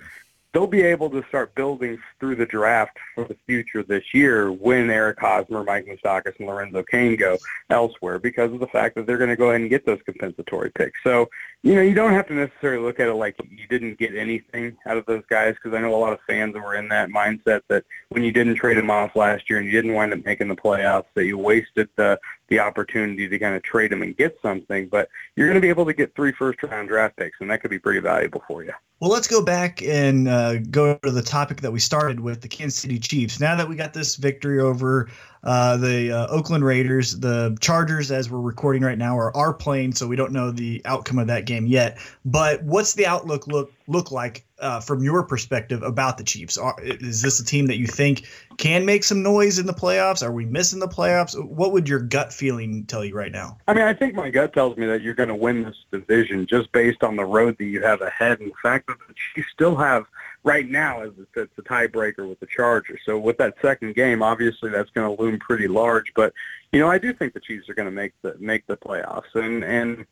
they'll 0.52 0.66
be 0.66 0.82
able 0.82 1.08
to 1.10 1.24
start 1.28 1.54
building 1.54 1.98
through 2.18 2.36
the 2.36 2.46
draft 2.46 2.96
for 3.14 3.24
the 3.24 3.36
future 3.46 3.82
this 3.82 4.12
year 4.12 4.50
when 4.50 4.90
Eric 4.90 5.20
Hosmer, 5.20 5.62
Mike 5.62 5.86
Moustakas, 5.86 6.38
and 6.38 6.48
Lorenzo 6.48 6.82
Cain 6.82 7.16
go 7.16 7.38
elsewhere 7.70 8.18
because 8.18 8.52
of 8.52 8.60
the 8.60 8.66
fact 8.66 8.96
that 8.96 9.06
they're 9.06 9.18
going 9.18 9.30
to 9.30 9.36
go 9.36 9.50
ahead 9.50 9.60
and 9.60 9.70
get 9.70 9.86
those 9.86 10.00
compensatory 10.04 10.70
picks. 10.70 11.02
So, 11.02 11.28
you 11.62 11.74
know, 11.74 11.82
you 11.82 11.94
don't 11.94 12.12
have 12.12 12.26
to 12.28 12.34
necessarily 12.34 12.82
look 12.82 13.00
at 13.00 13.08
it 13.08 13.14
like 13.14 13.36
you 13.50 13.66
didn't 13.68 13.98
get 13.98 14.14
anything 14.14 14.76
out 14.86 14.96
of 14.96 15.04
those 15.04 15.22
guys 15.28 15.54
because 15.54 15.76
I 15.76 15.80
know 15.82 15.94
a 15.94 15.96
lot 15.96 16.14
of 16.14 16.18
fans 16.26 16.54
were 16.54 16.74
in 16.74 16.88
that 16.88 17.10
mindset 17.10 17.60
that 17.68 17.84
when 18.08 18.22
you 18.22 18.32
didn't 18.32 18.54
trade 18.54 18.78
them 18.78 18.90
off 18.90 19.14
last 19.14 19.50
year 19.50 19.58
and 19.58 19.66
you 19.66 19.72
didn't 19.72 19.92
wind 19.92 20.14
up 20.14 20.24
making 20.24 20.48
the 20.48 20.56
playoffs 20.56 21.04
that 21.14 21.26
you 21.26 21.36
wasted 21.36 21.88
the 21.96 22.18
the 22.48 22.58
opportunity 22.58 23.28
to 23.28 23.38
kind 23.38 23.54
of 23.54 23.62
trade 23.62 23.92
them 23.92 24.02
and 24.02 24.16
get 24.16 24.36
something. 24.40 24.88
But 24.88 25.08
you're 25.36 25.46
going 25.48 25.54
to 25.56 25.60
be 25.60 25.68
able 25.68 25.84
to 25.84 25.92
get 25.92 26.14
three 26.16 26.32
first 26.32 26.62
round 26.62 26.88
draft 26.88 27.16
picks, 27.16 27.36
and 27.40 27.50
that 27.50 27.60
could 27.60 27.70
be 27.70 27.78
pretty 27.78 28.00
valuable 28.00 28.42
for 28.48 28.64
you. 28.64 28.72
Well, 29.00 29.10
let's 29.10 29.28
go 29.28 29.42
back 29.42 29.82
and 29.82 30.28
uh, 30.28 30.58
go 30.58 30.96
to 30.96 31.10
the 31.10 31.22
topic 31.22 31.60
that 31.62 31.72
we 31.72 31.78
started 31.78 32.20
with 32.20 32.42
the 32.42 32.48
Kansas 32.48 32.78
City 32.78 32.98
Chiefs. 32.98 33.40
Now 33.40 33.54
that 33.56 33.68
we 33.68 33.76
got 33.76 33.94
this 33.94 34.16
victory 34.16 34.60
over 34.60 35.08
uh, 35.42 35.76
the 35.76 36.12
uh, 36.12 36.26
Oakland 36.28 36.64
Raiders, 36.64 37.18
the 37.18 37.56
Chargers, 37.60 38.10
as 38.10 38.30
we're 38.30 38.40
recording 38.40 38.82
right 38.82 38.98
now, 38.98 39.16
are, 39.16 39.34
are 39.36 39.54
playing, 39.54 39.94
so 39.94 40.06
we 40.06 40.16
don't 40.16 40.32
know 40.32 40.50
the 40.50 40.82
outcome 40.84 41.18
of 41.18 41.28
that 41.28 41.46
game 41.46 41.66
yet. 41.66 41.98
But 42.24 42.62
what's 42.62 42.94
the 42.94 43.06
outlook 43.06 43.46
look 43.46 43.72
look 43.86 44.10
like 44.12 44.44
uh, 44.60 44.80
from 44.80 45.02
your 45.02 45.22
perspective 45.22 45.82
about 45.82 46.18
the 46.18 46.24
Chiefs? 46.24 46.58
Are, 46.58 46.76
is 46.82 47.22
this 47.22 47.40
a 47.40 47.44
team 47.44 47.66
that 47.66 47.78
you 47.78 47.86
think 47.86 48.28
can 48.58 48.84
make 48.84 49.02
some 49.02 49.22
noise 49.22 49.58
in 49.58 49.66
the 49.66 49.72
playoffs? 49.72 50.22
Are 50.22 50.32
we 50.32 50.44
missing 50.44 50.78
the 50.78 50.88
playoffs? 50.88 51.42
What 51.42 51.72
would 51.72 51.88
your 51.88 52.00
gut 52.00 52.32
feeling 52.32 52.84
tell 52.84 53.04
you 53.04 53.14
right 53.14 53.32
now? 53.32 53.56
I 53.66 53.74
mean, 53.74 53.84
I 53.84 53.94
think 53.94 54.14
my 54.14 54.28
gut 54.28 54.52
tells 54.52 54.76
me 54.76 54.86
that 54.86 55.00
you're 55.00 55.14
going 55.14 55.30
to 55.30 55.34
win 55.34 55.62
this 55.62 55.76
division 55.90 56.46
just 56.46 56.70
based 56.72 57.02
on 57.02 57.16
the 57.16 57.24
road 57.24 57.56
that 57.58 57.64
you 57.64 57.82
have 57.82 58.02
ahead 58.02 58.38
the 58.40 58.52
fact 58.62 58.86
that 58.88 58.98
the 59.08 59.14
Chiefs 59.34 59.48
still 59.52 59.76
have 59.76 60.06
right 60.42 60.68
now 60.68 61.02
as 61.02 61.10
it's, 61.18 61.58
a 61.58 61.62
tiebreaker 61.62 62.28
with 62.28 62.40
the 62.40 62.46
Chargers. 62.46 63.00
So 63.04 63.18
with 63.18 63.38
that 63.38 63.54
second 63.60 63.94
game, 63.94 64.22
obviously 64.22 64.70
that's 64.70 64.90
going 64.90 65.14
to 65.14 65.22
loom 65.22 65.38
pretty 65.38 65.68
large. 65.68 66.12
But 66.14 66.32
you 66.72 66.80
know, 66.80 66.90
I 66.90 66.98
do 66.98 67.12
think 67.12 67.34
the 67.34 67.40
Chiefs 67.40 67.68
are 67.68 67.74
going 67.74 67.88
to 67.88 67.92
make 67.92 68.12
the 68.22 68.36
make 68.38 68.66
the 68.66 68.76
playoffs. 68.76 69.34
And 69.34 69.64
and 69.64 70.06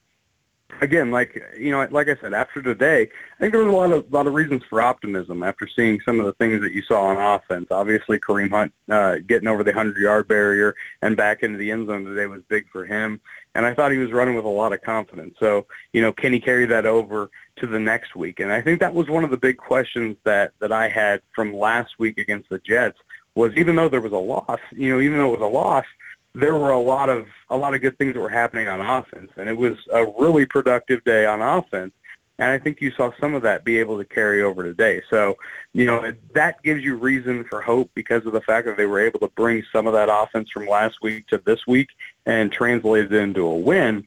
again, 0.81 1.11
like 1.11 1.43
you 1.57 1.71
know, 1.71 1.87
like 1.91 2.09
I 2.09 2.17
said, 2.21 2.35
after 2.35 2.61
today, 2.63 3.03
I 3.03 3.41
think 3.41 3.53
there 3.53 3.65
was 3.65 3.73
a 3.73 3.77
lot 3.77 3.93
of 3.93 4.13
lot 4.13 4.27
of 4.27 4.35
reasons 4.35 4.63
for 4.69 4.83
optimism 4.83 5.43
after 5.43 5.67
seeing 5.67 6.01
some 6.05 6.21
of 6.21 6.27
the 6.27 6.35
things 6.35 6.61
that 6.63 6.73
you 6.73 6.83
saw 6.83 7.07
on 7.07 7.17
offense. 7.17 7.69
Obviously, 7.71 8.19
Kareem 8.19 8.51
Hunt 8.51 8.73
uh, 8.91 9.17
getting 9.27 9.49
over 9.49 9.65
the 9.65 9.73
hundred 9.73 9.97
yard 9.99 10.29
barrier 10.29 10.75
and 11.03 11.17
back 11.17 11.43
into 11.43 11.59
the 11.59 11.71
end 11.71 11.89
zone 11.89 12.05
today 12.05 12.27
was 12.27 12.43
big 12.49 12.69
for 12.71 12.85
him. 12.85 13.21
And 13.59 13.67
I 13.67 13.75
thought 13.75 13.91
he 13.91 13.99
was 13.99 14.13
running 14.13 14.37
with 14.37 14.45
a 14.45 14.49
lot 14.49 14.73
of 14.73 14.83
confidence. 14.83 15.35
So, 15.41 15.67
you 15.93 16.01
know, 16.01 16.13
can 16.13 16.33
he 16.33 16.39
carry 16.39 16.65
that 16.67 16.87
over 16.87 17.29
to 17.57 17.67
the 17.67 17.81
next 17.81 18.15
week? 18.15 18.39
And 18.39 18.53
I 18.53 18.63
think 18.63 18.79
that 18.79 18.95
was 18.95 19.09
one 19.09 19.25
of 19.25 19.31
the 19.31 19.37
big 19.37 19.57
questions 19.57 20.17
that 20.23 20.53
that 20.61 20.71
I 20.71 20.89
had 20.89 21.23
from 21.35 21.53
last 21.53 21.99
week 21.99 22.19
against 22.19 22.51
the 22.51 22.61
Jets 22.61 22.97
was 23.35 23.53
even 23.57 23.75
though 23.75 23.89
there 23.89 24.01
was 24.01 24.13
a 24.13 24.17
loss, 24.17 24.61
you 24.71 24.91
know, 24.91 25.01
even 25.01 25.19
though 25.19 25.35
it 25.35 25.41
was 25.41 25.51
a 25.51 25.53
loss, 25.53 25.85
there 26.37 26.55
were 26.55 26.71
a 26.71 26.79
lot 26.79 27.09
of 27.09 27.27
a 27.51 27.57
lot 27.57 27.75
of 27.75 27.81
good 27.81 27.99
things 27.99 28.15
that 28.15 28.21
were 28.21 28.29
happening 28.29 28.69
on 28.69 28.81
offense, 28.81 29.33
and 29.37 29.49
it 29.49 29.57
was 29.57 29.77
a 29.93 30.07
really 30.21 30.47
productive 30.47 31.03
day 31.03 31.27
on 31.27 31.43
offense. 31.43 31.93
And 32.41 32.53
I 32.53 32.59
think 32.59 32.81
you 32.81 32.93
saw 32.93 33.11
some 33.19 33.35
of 33.35 33.43
that 33.43 33.65
be 33.65 33.79
able 33.81 33.99
to 33.99 34.05
carry 34.05 34.43
over 34.43 34.63
today. 34.63 35.03
So, 35.11 35.37
you 35.73 35.85
know, 35.85 36.13
that 36.35 36.63
gives 36.63 36.85
you 36.85 36.95
reason 36.95 37.45
for 37.51 37.61
hope 37.61 37.91
because 37.95 38.25
of 38.27 38.33
the 38.33 38.41
fact 38.41 38.69
that 38.69 38.77
they 38.77 38.87
were 38.87 39.01
able 39.01 39.19
to 39.21 39.29
bring 39.35 39.65
some 39.73 39.89
of 39.89 39.93
that 39.95 40.09
offense 40.09 40.49
from 40.53 40.69
last 40.69 41.03
week 41.03 41.27
to 41.29 41.39
this 41.39 41.67
week 41.67 41.89
and 42.29 42.53
translated 42.53 43.13
into 43.13 43.45
a 43.45 43.57
win. 43.57 44.07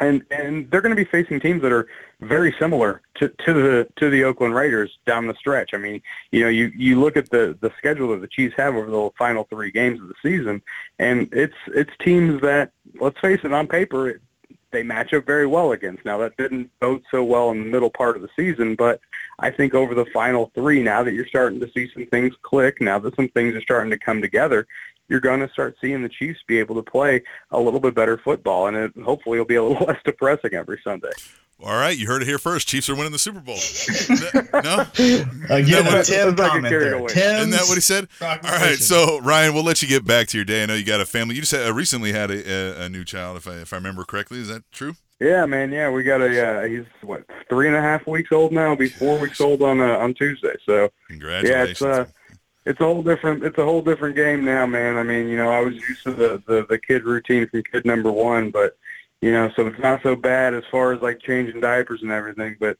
And 0.00 0.24
and 0.30 0.70
they're 0.70 0.80
going 0.80 0.94
to 0.94 1.04
be 1.04 1.10
facing 1.10 1.40
teams 1.40 1.60
that 1.62 1.72
are 1.72 1.88
very 2.20 2.54
similar 2.60 3.02
to, 3.16 3.28
to 3.28 3.52
the 3.52 3.88
to 3.96 4.08
the 4.08 4.22
Oakland 4.22 4.54
Raiders 4.54 4.96
down 5.06 5.26
the 5.26 5.34
stretch. 5.34 5.74
I 5.74 5.76
mean, 5.78 6.00
you 6.30 6.40
know, 6.40 6.48
you 6.48 6.70
you 6.76 7.00
look 7.00 7.16
at 7.16 7.28
the 7.30 7.58
the 7.60 7.72
schedule 7.76 8.10
that 8.10 8.20
the 8.20 8.28
Chiefs 8.28 8.54
have 8.56 8.76
over 8.76 8.88
the 8.88 9.10
final 9.18 9.42
three 9.50 9.72
games 9.72 10.00
of 10.00 10.06
the 10.06 10.14
season, 10.22 10.62
and 11.00 11.28
it's 11.32 11.56
it's 11.66 11.90
teams 11.98 12.40
that 12.42 12.70
let's 13.00 13.18
face 13.18 13.40
it, 13.42 13.52
on 13.52 13.66
paper 13.66 14.08
it, 14.10 14.20
they 14.70 14.84
match 14.84 15.12
up 15.14 15.26
very 15.26 15.48
well 15.48 15.72
against. 15.72 16.04
Now 16.04 16.18
that 16.18 16.36
didn't 16.36 16.70
bode 16.78 17.02
so 17.10 17.24
well 17.24 17.50
in 17.50 17.58
the 17.58 17.70
middle 17.70 17.90
part 17.90 18.14
of 18.14 18.22
the 18.22 18.28
season, 18.36 18.76
but 18.76 19.00
I 19.40 19.50
think 19.50 19.74
over 19.74 19.96
the 19.96 20.06
final 20.06 20.52
three, 20.54 20.80
now 20.80 21.02
that 21.02 21.14
you're 21.14 21.26
starting 21.26 21.58
to 21.58 21.70
see 21.72 21.90
some 21.92 22.06
things 22.06 22.34
click, 22.42 22.80
now 22.80 23.00
that 23.00 23.16
some 23.16 23.28
things 23.30 23.56
are 23.56 23.62
starting 23.62 23.90
to 23.90 23.98
come 23.98 24.20
together, 24.22 24.68
you're 25.08 25.20
going 25.20 25.40
to 25.40 25.48
start 25.50 25.76
seeing 25.80 26.02
the 26.02 26.08
Chiefs 26.08 26.40
be 26.46 26.58
able 26.58 26.74
to 26.76 26.82
play 26.82 27.22
a 27.50 27.58
little 27.60 27.80
bit 27.80 27.94
better 27.94 28.18
football, 28.18 28.66
and 28.66 28.76
it 28.76 28.92
hopefully 29.04 29.38
will 29.38 29.44
be 29.46 29.54
a 29.56 29.62
little 29.62 29.84
less 29.86 29.98
depressing 30.04 30.54
every 30.54 30.80
Sunday. 30.84 31.10
All 31.60 31.76
right, 31.76 31.98
you 31.98 32.06
heard 32.06 32.22
it 32.22 32.28
here 32.28 32.38
first. 32.38 32.68
Chiefs 32.68 32.88
are 32.88 32.94
winning 32.94 33.10
the 33.10 33.18
Super 33.18 33.40
Bowl. 33.40 33.56
no, 34.62 34.86
Again, 35.50 35.84
what- 35.84 35.94
a 35.94 36.02
Tim 36.04 36.36
That's 36.36 36.38
like 36.38 36.38
a 36.38 36.48
comment 36.50 36.68
carried 36.68 36.84
there. 36.84 36.94
away. 36.94 37.08
Tim's 37.08 37.38
isn't 37.40 37.50
that 37.50 37.64
what 37.66 37.74
he 37.74 37.80
said? 37.80 38.06
All 38.20 38.36
right, 38.44 38.78
so 38.78 39.20
Ryan, 39.22 39.54
we'll 39.54 39.64
let 39.64 39.82
you 39.82 39.88
get 39.88 40.04
back 40.06 40.28
to 40.28 40.38
your 40.38 40.44
day. 40.44 40.62
I 40.62 40.66
know 40.66 40.74
you 40.74 40.84
got 40.84 41.00
a 41.00 41.04
family. 41.06 41.34
You 41.34 41.40
just 41.40 41.50
had, 41.52 41.66
uh, 41.68 41.74
recently 41.74 42.12
had 42.12 42.30
a, 42.30 42.48
a, 42.48 42.84
a 42.84 42.88
new 42.88 43.04
child, 43.04 43.36
if 43.38 43.48
I 43.48 43.54
if 43.54 43.72
I 43.72 43.76
remember 43.76 44.04
correctly. 44.04 44.38
Is 44.38 44.46
that 44.48 44.62
true? 44.70 44.94
Yeah, 45.20 45.46
man. 45.46 45.72
Yeah, 45.72 45.90
we 45.90 46.04
got 46.04 46.20
a. 46.20 46.46
Uh, 46.46 46.62
he's 46.68 46.84
what 47.02 47.24
three 47.48 47.66
and 47.66 47.74
a 47.76 47.80
half 47.80 48.06
weeks 48.06 48.30
old 48.30 48.52
now. 48.52 48.68
He'll 48.68 48.76
be 48.76 48.88
four 48.88 49.18
weeks 49.18 49.40
old 49.40 49.60
on 49.62 49.80
uh, 49.80 49.98
on 49.98 50.14
Tuesday. 50.14 50.54
So 50.64 50.90
Congratulations. 51.08 51.50
yeah, 51.50 51.64
it's 51.64 51.82
uh, 51.82 52.04
it's 52.68 52.80
a 52.80 52.84
whole 52.84 53.02
different. 53.02 53.42
It's 53.42 53.56
a 53.56 53.64
whole 53.64 53.80
different 53.80 54.14
game 54.14 54.44
now, 54.44 54.66
man. 54.66 54.98
I 54.98 55.02
mean, 55.02 55.26
you 55.28 55.38
know, 55.38 55.50
I 55.50 55.60
was 55.60 55.74
used 55.74 56.02
to 56.04 56.12
the 56.12 56.42
the, 56.46 56.66
the 56.68 56.78
kid 56.78 57.04
routine 57.04 57.48
from 57.48 57.62
kid 57.62 57.86
number 57.86 58.12
one, 58.12 58.50
but 58.50 58.76
you 59.22 59.32
know, 59.32 59.50
so 59.56 59.66
it's 59.66 59.78
not 59.78 60.02
so 60.02 60.14
bad 60.14 60.52
as 60.52 60.64
far 60.70 60.92
as 60.92 61.00
like 61.00 61.18
changing 61.20 61.60
diapers 61.60 62.02
and 62.02 62.12
everything. 62.12 62.56
But 62.60 62.76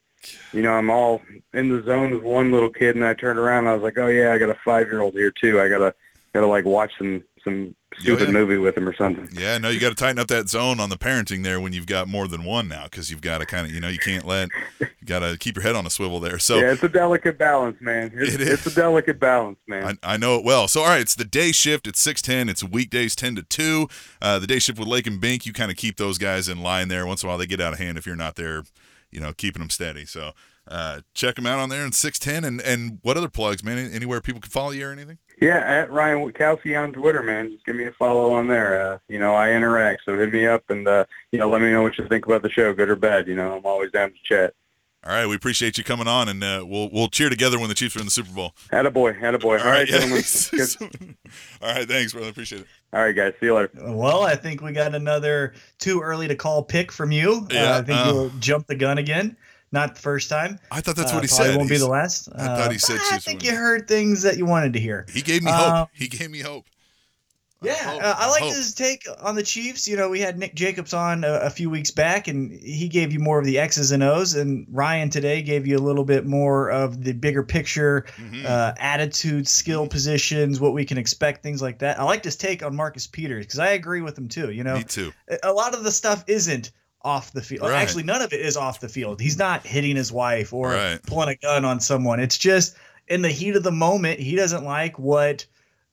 you 0.53 0.61
know, 0.61 0.73
I'm 0.73 0.91
all 0.91 1.23
in 1.53 1.69
the 1.69 1.83
zone 1.83 2.11
with 2.11 2.23
one 2.23 2.51
little 2.51 2.69
kid, 2.69 2.95
and 2.95 3.03
I 3.03 3.15
turned 3.15 3.39
around, 3.39 3.59
and 3.59 3.69
I 3.69 3.73
was 3.73 3.81
like, 3.81 3.97
oh 3.97 4.07
yeah, 4.07 4.31
I 4.31 4.37
got 4.37 4.49
a 4.49 4.57
five 4.63 4.87
year 4.87 5.01
old 5.01 5.15
here 5.15 5.31
too. 5.31 5.59
I 5.59 5.67
gotta 5.67 5.95
gotta 6.33 6.47
like 6.47 6.65
watch 6.65 6.91
some 6.99 7.23
some 7.43 7.75
stupid 7.99 8.27
yeah. 8.27 8.33
movie 8.33 8.57
with 8.57 8.77
him 8.77 8.87
or 8.87 8.95
something. 8.95 9.29
Yeah, 9.31 9.57
no, 9.57 9.69
you 9.69 9.79
got 9.79 9.89
to 9.89 9.95
tighten 9.95 10.19
up 10.19 10.27
that 10.27 10.49
zone 10.49 10.79
on 10.79 10.89
the 10.89 10.97
parenting 10.97 11.43
there 11.43 11.59
when 11.59 11.73
you've 11.73 11.85
got 11.85 12.07
more 12.07 12.27
than 12.27 12.43
one 12.43 12.67
now, 12.67 12.83
because 12.83 13.09
you've 13.11 13.21
got 13.21 13.39
to 13.39 13.45
kind 13.45 13.65
of, 13.65 13.73
you 13.73 13.79
know, 13.79 13.87
you 13.87 13.99
can't 13.99 14.25
let, 14.25 14.49
you 14.79 14.87
got 15.05 15.19
to 15.19 15.37
keep 15.37 15.55
your 15.55 15.63
head 15.63 15.75
on 15.75 15.85
a 15.85 15.89
swivel 15.89 16.19
there. 16.19 16.39
So 16.39 16.57
yeah, 16.57 16.71
it's 16.71 16.83
a 16.83 16.89
delicate 16.89 17.37
balance, 17.37 17.79
man. 17.81 18.11
It's, 18.13 18.35
It 18.35 18.41
is. 18.41 18.49
it's 18.49 18.67
a 18.67 18.75
delicate 18.75 19.19
balance, 19.19 19.59
man. 19.67 19.97
I, 20.03 20.13
I 20.13 20.17
know 20.17 20.37
it 20.37 20.43
well. 20.43 20.67
So, 20.67 20.81
all 20.81 20.87
right, 20.87 21.01
it's 21.01 21.15
the 21.15 21.25
day 21.25 21.51
shift. 21.51 21.87
It's 21.87 21.99
610. 21.99 22.49
It's 22.49 22.63
weekdays 22.63 23.15
10 23.15 23.35
to 23.35 23.43
2. 23.43 23.87
Uh, 24.21 24.39
the 24.39 24.47
day 24.47 24.59
shift 24.59 24.79
with 24.79 24.87
Lake 24.87 25.07
and 25.07 25.19
Bink, 25.19 25.45
you 25.45 25.53
kind 25.53 25.71
of 25.71 25.77
keep 25.77 25.97
those 25.97 26.17
guys 26.17 26.47
in 26.47 26.61
line 26.61 26.87
there. 26.87 27.05
Once 27.05 27.23
in 27.23 27.27
a 27.27 27.29
while, 27.29 27.37
they 27.37 27.47
get 27.47 27.61
out 27.61 27.73
of 27.73 27.79
hand 27.79 27.97
if 27.97 28.05
you're 28.05 28.15
not 28.15 28.35
there, 28.35 28.63
you 29.11 29.19
know, 29.19 29.33
keeping 29.33 29.61
them 29.61 29.69
steady. 29.69 30.05
So, 30.05 30.31
uh, 30.67 31.01
check 31.13 31.35
them 31.35 31.45
out 31.45 31.59
on 31.59 31.69
there 31.69 31.85
in 31.85 31.91
610. 31.91 32.43
And, 32.47 32.61
and 32.61 32.99
what 33.01 33.17
other 33.17 33.29
plugs, 33.29 33.63
man? 33.63 33.77
Anywhere 33.91 34.21
people 34.21 34.39
can 34.39 34.51
follow 34.51 34.71
you 34.71 34.87
or 34.87 34.91
anything? 34.91 35.17
Yeah, 35.41 35.57
at 35.57 35.91
Ryan 35.91 36.19
Witkowski 36.19 36.81
on 36.81 36.91
Twitter, 36.91 37.23
man. 37.23 37.51
Just 37.51 37.65
give 37.65 37.75
me 37.75 37.85
a 37.85 37.91
follow 37.93 38.33
on 38.33 38.47
there. 38.47 38.81
Uh, 38.81 38.97
you 39.07 39.19
know, 39.19 39.35
I 39.35 39.51
interact, 39.51 40.01
so 40.05 40.17
hit 40.17 40.33
me 40.33 40.45
up 40.45 40.69
and 40.69 40.87
uh, 40.87 41.05
you 41.31 41.39
know, 41.39 41.49
let 41.49 41.61
me 41.61 41.71
know 41.71 41.81
what 41.81 41.97
you 41.97 42.07
think 42.07 42.25
about 42.25 42.41
the 42.41 42.49
show, 42.49 42.73
good 42.73 42.89
or 42.89 42.95
bad. 42.95 43.27
You 43.27 43.35
know, 43.35 43.55
I'm 43.55 43.65
always 43.65 43.91
down 43.91 44.11
to 44.11 44.17
chat. 44.23 44.53
All 45.05 45.13
right, 45.13 45.25
we 45.25 45.35
appreciate 45.35 45.77
you 45.77 45.85
coming 45.85 46.09
on, 46.09 46.27
and 46.27 46.43
uh, 46.43 46.65
we'll 46.67 46.89
we'll 46.91 47.07
cheer 47.07 47.29
together 47.29 47.57
when 47.57 47.69
the 47.69 47.73
Chiefs 47.73 47.95
are 47.95 47.99
in 47.99 48.05
the 48.05 48.11
Super 48.11 48.33
Bowl. 48.33 48.53
Attaboy, 48.73 49.17
attaboy. 49.17 49.61
All 49.61 49.71
right, 49.71 49.89
yeah. 49.89 49.99
gentlemen. 49.99 50.23
Good. 50.51 51.15
all 51.61 51.73
right, 51.73 51.87
thanks, 51.87 52.11
brother. 52.11 52.29
Appreciate 52.29 52.61
it. 52.61 52.67
All 52.91 53.01
right, 53.01 53.15
guys. 53.15 53.33
See 53.39 53.45
you 53.45 53.55
later. 53.55 53.71
Well, 53.75 54.23
I 54.23 54.35
think 54.35 54.61
we 54.61 54.73
got 54.73 54.93
another 54.93 55.53
too 55.77 56.01
early 56.01 56.27
to 56.27 56.35
call 56.35 56.63
pick 56.63 56.91
from 56.91 57.13
you. 57.13 57.47
Yeah, 57.49 57.75
uh, 57.75 57.79
I 57.79 57.81
think 57.81 57.97
uh, 57.97 58.11
you'll 58.11 58.29
jump 58.39 58.67
the 58.67 58.75
gun 58.75 58.97
again. 58.97 59.37
Not 59.71 59.95
the 59.95 60.01
first 60.01 60.29
time. 60.29 60.57
I 60.71 60.81
thought 60.81 60.95
that's 60.95 61.11
Uh, 61.11 61.15
what 61.15 61.23
he 61.23 61.27
said. 61.27 61.55
Won't 61.55 61.69
be 61.69 61.77
the 61.77 61.87
last. 61.87 62.27
I 62.35 62.45
thought 62.57 62.71
he 62.71 62.77
Uh, 62.77 62.79
said 62.79 62.99
I 63.11 63.19
think 63.19 63.43
you 63.43 63.55
heard 63.55 63.87
things 63.87 64.23
that 64.23 64.37
you 64.37 64.45
wanted 64.45 64.73
to 64.73 64.79
hear. 64.79 65.05
He 65.13 65.21
gave 65.21 65.43
me 65.43 65.51
hope. 65.51 65.89
He 65.93 66.07
gave 66.07 66.31
me 66.31 66.39
hope. 66.39 66.65
Yeah, 67.61 67.73
hope, 67.73 68.01
uh, 68.01 68.15
I 68.17 68.29
like 68.29 68.43
his 68.45 68.73
take 68.73 69.05
on 69.21 69.35
the 69.35 69.43
Chiefs. 69.43 69.85
You 69.85 69.97
know, 69.97 70.07
we 70.07 70.21
had 70.21 70.39
Nick 70.39 70.55
Jacobs 70.55 70.93
on 70.93 71.25
a, 71.25 71.33
a 71.41 71.49
few 71.49 71.69
weeks 71.69 71.91
back, 71.91 72.29
and 72.29 72.53
he 72.53 72.87
gave 72.87 73.11
you 73.11 73.19
more 73.19 73.37
of 73.37 73.43
the 73.43 73.59
X's 73.59 73.91
and 73.91 74.01
O's, 74.01 74.33
and 74.33 74.65
Ryan 74.71 75.09
today 75.09 75.41
gave 75.41 75.67
you 75.67 75.75
a 75.77 75.83
little 75.83 76.05
bit 76.05 76.25
more 76.25 76.71
of 76.71 77.03
the 77.03 77.11
bigger 77.11 77.43
picture, 77.43 78.05
Mhm. 78.17 78.45
uh, 78.45 78.73
attitude, 78.77 79.45
skill 79.45 79.87
positions, 79.87 80.61
what 80.61 80.73
we 80.73 80.85
can 80.85 80.97
expect, 80.97 81.43
things 81.43 81.61
like 81.61 81.79
that. 81.79 81.99
I 81.99 82.03
liked 82.03 82.23
his 82.23 82.37
take 82.37 82.63
on 82.63 82.77
Marcus 82.77 83.07
Peters 83.07 83.45
because 83.45 83.59
I 83.59 83.71
agree 83.71 83.99
with 83.99 84.17
him 84.17 84.29
too. 84.29 84.51
You 84.51 84.63
know, 84.63 84.77
Me 84.77 84.83
too. 84.85 85.11
a 85.43 85.51
lot 85.51 85.73
of 85.75 85.83
the 85.83 85.91
stuff 85.91 86.23
isn't 86.27 86.71
off 87.01 87.31
the 87.31 87.41
field. 87.41 87.69
Right. 87.69 87.81
Actually, 87.81 88.03
none 88.03 88.21
of 88.21 88.33
it 88.33 88.41
is 88.41 88.57
off 88.57 88.79
the 88.79 88.89
field. 88.89 89.21
He's 89.21 89.37
not 89.37 89.65
hitting 89.65 89.95
his 89.95 90.11
wife 90.11 90.53
or 90.53 90.71
Right. 90.71 91.01
pulling 91.03 91.29
a 91.29 91.35
gun 91.35 91.63
on 91.65 91.79
someone. 91.79 92.19
It's 92.19 92.37
just 92.37 92.75
in 93.07 93.21
the 93.21 93.29
heat 93.29 93.55
of 93.55 93.63
the 93.63 93.71
moment, 93.71 94.19
he 94.19 94.35
doesn't 94.35 94.63
like 94.63 94.99
what 94.99 95.45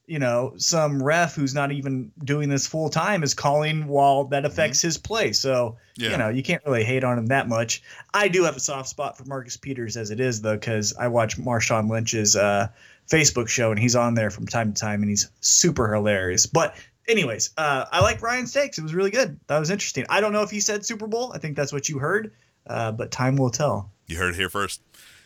you 0.09 0.21
know 0.21 0.53
some 0.57 1.03
ref 1.03 1.35
who's 1.35 1.53
not 1.53 1.73
even 1.73 2.13
doing 2.23 2.49
this 2.49 2.65
full 2.65 2.89
time 2.89 3.25
is 3.25 3.35
calling 3.35 3.89
while 3.89 4.25
that 4.27 4.45
affects 4.45 4.81
his 4.81 4.99
play. 4.99 5.33
So 5.33 5.77
Mm-hmm. 5.99 6.05
Yeah. 6.05 6.11
you 6.11 6.17
know 6.19 6.29
you 6.29 6.43
can't 6.43 6.63
really 6.67 6.85
hate 6.85 7.03
on 7.05 7.19
him 7.19 7.27
that 7.27 7.49
much. 7.49 7.83
I 8.13 8.29
do 8.29 8.45
have 8.45 8.55
a 8.57 8.61
soft 8.61 8.89
spot 8.89 9.17
for 9.17 9.25
Marcus 9.25 9.57
Peters 9.57 9.97
as 9.97 10.11
it 10.11 10.21
is 10.21 10.43
though, 10.43 10.55
because 10.55 10.95
I 10.99 11.09
watch 11.09 11.39
Marshawn 11.39 11.89
Lynch's 11.91 12.37
uh, 12.37 12.69
Facebook 13.11 13.49
show 13.49 13.71
and 13.71 13.81
he's 13.81 13.97
on 13.97 14.15
there 14.15 14.31
from 14.31 14.47
time 14.47 14.73
to 14.75 14.81
time 14.81 15.01
and 15.03 15.09
he's 15.11 15.31
super 15.41 15.93
hilarious. 15.95 16.45
But 16.47 16.77
anyways, 17.09 17.51
uh, 17.57 17.85
I 17.91 18.01
like 18.01 18.21
Ryan's 18.23 18.53
takes. 18.53 18.79
It 18.79 18.83
was 18.83 18.95
really 18.95 19.11
good. 19.11 19.39
That 19.49 19.59
was 19.59 19.71
interesting. 19.71 20.05
I 20.09 20.21
don't 20.21 20.33
know 20.33 20.43
if 20.43 20.51
he 20.51 20.61
said 20.61 20.85
Super 20.85 21.07
Bowl. 21.07 21.33
I 21.35 21.39
think 21.39 21.57
that's 21.57 21.73
what 21.73 21.89
you 21.89 21.99
heard, 21.99 22.33
uh, 22.67 22.93
but 22.93 23.11
time 23.11 23.37
will 23.37 23.51
tell. 23.51 23.91
You 24.07 24.19
heard 24.19 24.31
it 24.35 24.37
here 24.37 24.51
first. 24.51 24.81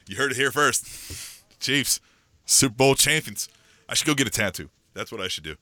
You 0.07 0.17
heard 0.17 0.31
it 0.33 0.37
here 0.37 0.51
first. 0.51 1.43
Chiefs, 1.61 2.01
Super 2.47 2.75
Bowl 2.75 2.95
champions. 2.95 3.49
I 3.89 3.95
should 3.95 4.07
go 4.07 4.15
get 4.15 4.27
a 4.27 4.31
tattoo. 4.31 4.71
That's 4.95 5.13
what 5.13 5.21
I 5.21 5.29
should 5.29 5.45
do. 5.45 5.57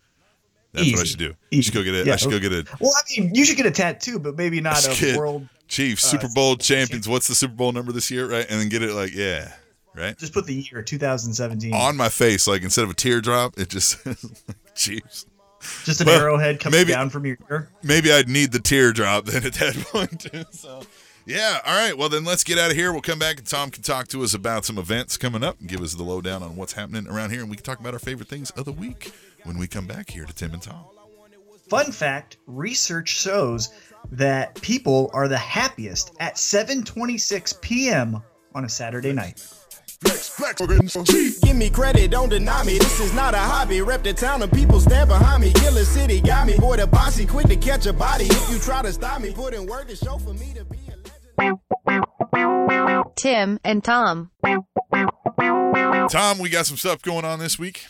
That's 0.72 0.92
what 0.92 1.00
I 1.00 1.04
should 1.04 1.18
do. 1.18 1.34
I 1.52 1.60
should 1.60 1.74
go 1.74 1.82
get 1.82 1.94
it. 1.94 2.06
Yeah. 2.06 2.12
I 2.12 2.16
should 2.16 2.30
go 2.30 2.38
get 2.38 2.52
a 2.52 2.64
Well, 2.78 2.92
I 2.94 3.02
mean, 3.20 3.34
you 3.34 3.44
should 3.44 3.56
get 3.56 3.66
a 3.66 3.70
tattoo, 3.70 4.18
but 4.18 4.36
maybe 4.36 4.60
not 4.60 4.84
a 4.86 5.00
get- 5.00 5.16
world. 5.16 5.48
Chiefs, 5.66 6.04
Uh, 6.04 6.08
Super 6.18 6.28
Bowl 6.34 6.56
champions. 6.56 7.06
What's 7.08 7.28
the 7.28 7.34
Super 7.34 7.54
Bowl 7.54 7.72
number 7.72 7.92
this 7.92 8.10
year, 8.10 8.26
right? 8.30 8.46
And 8.48 8.58
then 8.60 8.68
get 8.70 8.82
it 8.82 8.92
like, 8.94 9.12
yeah, 9.14 9.52
right? 9.94 10.16
Just 10.16 10.32
put 10.32 10.46
the 10.46 10.54
year 10.54 10.82
2017. 10.82 11.74
On 11.74 11.94
my 11.96 12.08
face, 12.08 12.46
like 12.46 12.62
instead 12.62 12.84
of 12.84 12.90
a 12.90 12.94
teardrop, 12.94 13.58
it 13.58 13.68
just 13.68 13.98
Chiefs. 14.74 15.26
Just 15.84 16.00
an 16.00 16.06
well, 16.06 16.20
arrowhead 16.20 16.60
coming 16.60 16.80
maybe- 16.80 16.92
down 16.92 17.10
from 17.10 17.26
your 17.26 17.38
ear. 17.50 17.68
Maybe 17.82 18.12
I'd 18.12 18.28
need 18.28 18.52
the 18.52 18.58
teardrop 18.60 19.24
then 19.26 19.44
at 19.44 19.54
that 19.54 19.74
point. 19.92 20.20
too. 20.20 20.44
So, 20.50 20.82
yeah. 21.26 21.60
All 21.64 21.74
right. 21.76 21.96
Well, 21.96 22.08
then 22.08 22.24
let's 22.24 22.44
get 22.44 22.58
out 22.58 22.70
of 22.70 22.76
here. 22.76 22.92
We'll 22.92 23.02
come 23.02 23.18
back 23.18 23.38
and 23.38 23.46
Tom 23.46 23.70
can 23.70 23.82
talk 23.82 24.08
to 24.08 24.22
us 24.22 24.34
about 24.34 24.64
some 24.64 24.78
events 24.78 25.16
coming 25.16 25.42
up 25.44 25.60
and 25.60 25.68
give 25.68 25.80
us 25.80 25.94
the 25.94 26.02
lowdown 26.02 26.42
on 26.42 26.56
what's 26.56 26.72
happening 26.72 27.06
around 27.08 27.30
here, 27.30 27.40
and 27.40 27.50
we 27.50 27.56
can 27.56 27.64
talk 27.64 27.80
about 27.80 27.92
our 27.92 27.98
favorite 27.98 28.28
things 28.28 28.50
of 28.52 28.64
the 28.64 28.72
week 28.72 29.12
when 29.44 29.58
we 29.58 29.66
come 29.66 29.86
back 29.86 30.10
here 30.10 30.24
to 30.24 30.32
Tim 30.34 30.52
and 30.54 30.62
Tom. 30.62 30.84
Fun 31.68 31.92
fact: 31.92 32.38
research 32.46 33.10
shows 33.10 33.68
that 34.12 34.54
people 34.62 35.10
are 35.12 35.28
the 35.28 35.36
happiest 35.36 36.12
at 36.18 36.36
7:26 36.36 37.60
p.m. 37.60 38.22
on 38.54 38.64
a 38.64 38.68
Saturday 38.68 39.12
night. 39.12 39.46
Give 41.42 41.57
me 41.57 41.70
credit, 41.70 42.11
don't 42.11 42.28
deny 42.28 42.64
me. 42.64 42.78
This 42.78 43.01
is 43.01 43.12
not 43.14 43.34
a 43.34 43.38
hobby. 43.38 43.82
Rep 43.82 44.03
the 44.03 44.12
town 44.12 44.42
and 44.42 44.53
people 44.53 44.80
stand 44.80 45.09
behind 45.09 45.42
me. 45.42 45.53
Killer 45.53 45.84
City 45.84 46.20
got 46.20 46.46
me. 46.46 46.57
Boy, 46.57 46.76
the 46.76 46.86
bossy 46.86 47.26
quick 47.26 47.46
to 47.49 47.57
catch 47.57 47.86
a 47.86 47.92
body. 47.92 48.26
If 48.26 48.51
you 48.51 48.59
try 48.59 48.82
to 48.82 48.92
stop 48.92 49.20
me, 49.20 49.32
put 49.32 49.55
in 49.55 49.66
work 49.66 49.88
to 49.88 49.96
show 49.96 50.18
for 50.18 50.34
me 50.34 50.55
to 50.55 50.64
be 50.64 50.78
a 50.88 50.96
legend. 50.96 51.59
Tim 53.16 53.59
and 53.64 53.82
Tom. 53.82 54.30
Tom, 56.11 56.38
we 56.38 56.49
got 56.49 56.66
some 56.66 56.76
stuff 56.76 57.03
going 57.03 57.24
on 57.24 57.38
this 57.38 57.59
week. 57.59 57.86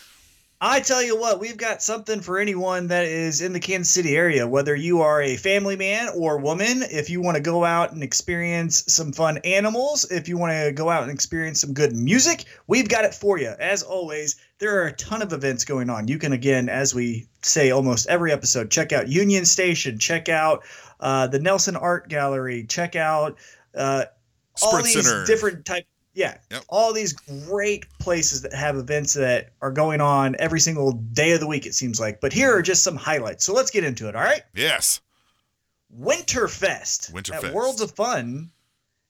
I 0.61 0.81
tell 0.81 1.01
you 1.01 1.17
what, 1.17 1.39
we've 1.39 1.55
got 1.55 1.81
something 1.81 2.19
for 2.19 2.37
anyone 2.37 2.87
that 2.87 3.05
is 3.05 3.39
in 3.39 3.53
the 3.53 3.61
Kansas 3.61 3.93
City 3.93 4.17
area, 4.17 4.45
whether 4.45 4.75
you 4.75 5.01
are 5.01 5.21
a 5.21 5.37
family 5.37 5.77
man 5.77 6.09
or 6.13 6.37
woman, 6.37 6.83
if 6.83 7.09
you 7.09 7.21
want 7.21 7.35
to 7.37 7.41
go 7.41 7.63
out 7.63 7.93
and 7.93 8.03
experience 8.03 8.83
some 8.87 9.13
fun 9.13 9.37
animals, 9.45 10.11
if 10.11 10.27
you 10.27 10.37
want 10.37 10.51
to 10.51 10.73
go 10.73 10.89
out 10.89 11.03
and 11.03 11.13
experience 11.13 11.61
some 11.61 11.73
good 11.73 11.95
music, 11.95 12.43
we've 12.67 12.89
got 12.89 13.05
it 13.05 13.15
for 13.15 13.37
you. 13.39 13.53
As 13.57 13.83
always, 13.83 14.35
there 14.57 14.81
are 14.81 14.87
a 14.87 14.93
ton 14.93 15.21
of 15.21 15.31
events 15.31 15.63
going 15.63 15.89
on. 15.89 16.09
You 16.09 16.17
can, 16.17 16.33
again, 16.33 16.67
as 16.67 16.93
we 16.93 17.29
say 17.41 17.71
almost 17.71 18.07
every 18.07 18.33
episode, 18.33 18.69
check 18.69 18.91
out 18.91 19.07
Union 19.07 19.45
Station, 19.45 19.97
check 19.97 20.27
out 20.27 20.65
uh, 20.99 21.27
the 21.27 21.39
Nelson 21.39 21.77
Art 21.77 22.09
Gallery, 22.09 22.65
check 22.65 22.97
out 22.97 23.37
uh, 23.75 24.03
all 24.61 24.71
Sprint 24.71 24.85
these 24.87 25.07
Center. 25.07 25.25
different 25.25 25.63
type 25.63 25.85
yeah 26.13 26.37
Yep. 26.51 26.63
all 26.69 26.91
these 26.93 27.13
great 27.13 27.85
places 27.99 28.41
that 28.41 28.53
have 28.53 28.75
events 28.75 29.13
that 29.13 29.53
are 29.61 29.71
going 29.71 30.01
on 30.01 30.35
every 30.39 30.59
single 30.59 30.91
day 30.93 31.31
of 31.33 31.39
the 31.39 31.47
week 31.47 31.65
it 31.65 31.73
seems 31.75 31.99
like. 31.99 32.19
But 32.21 32.33
here 32.33 32.55
are 32.55 32.61
just 32.61 32.83
some 32.83 32.95
highlights. 32.95 33.45
So 33.45 33.53
let's 33.53 33.71
get 33.71 33.83
into 33.83 34.07
it 34.09 34.15
all 34.15 34.23
right? 34.23 34.41
Yes. 34.55 35.01
winterfest 35.97 37.11
Winterfest. 37.11 37.43
at 37.45 37.53
worlds 37.53 37.81
of 37.81 37.91
fun 37.91 38.51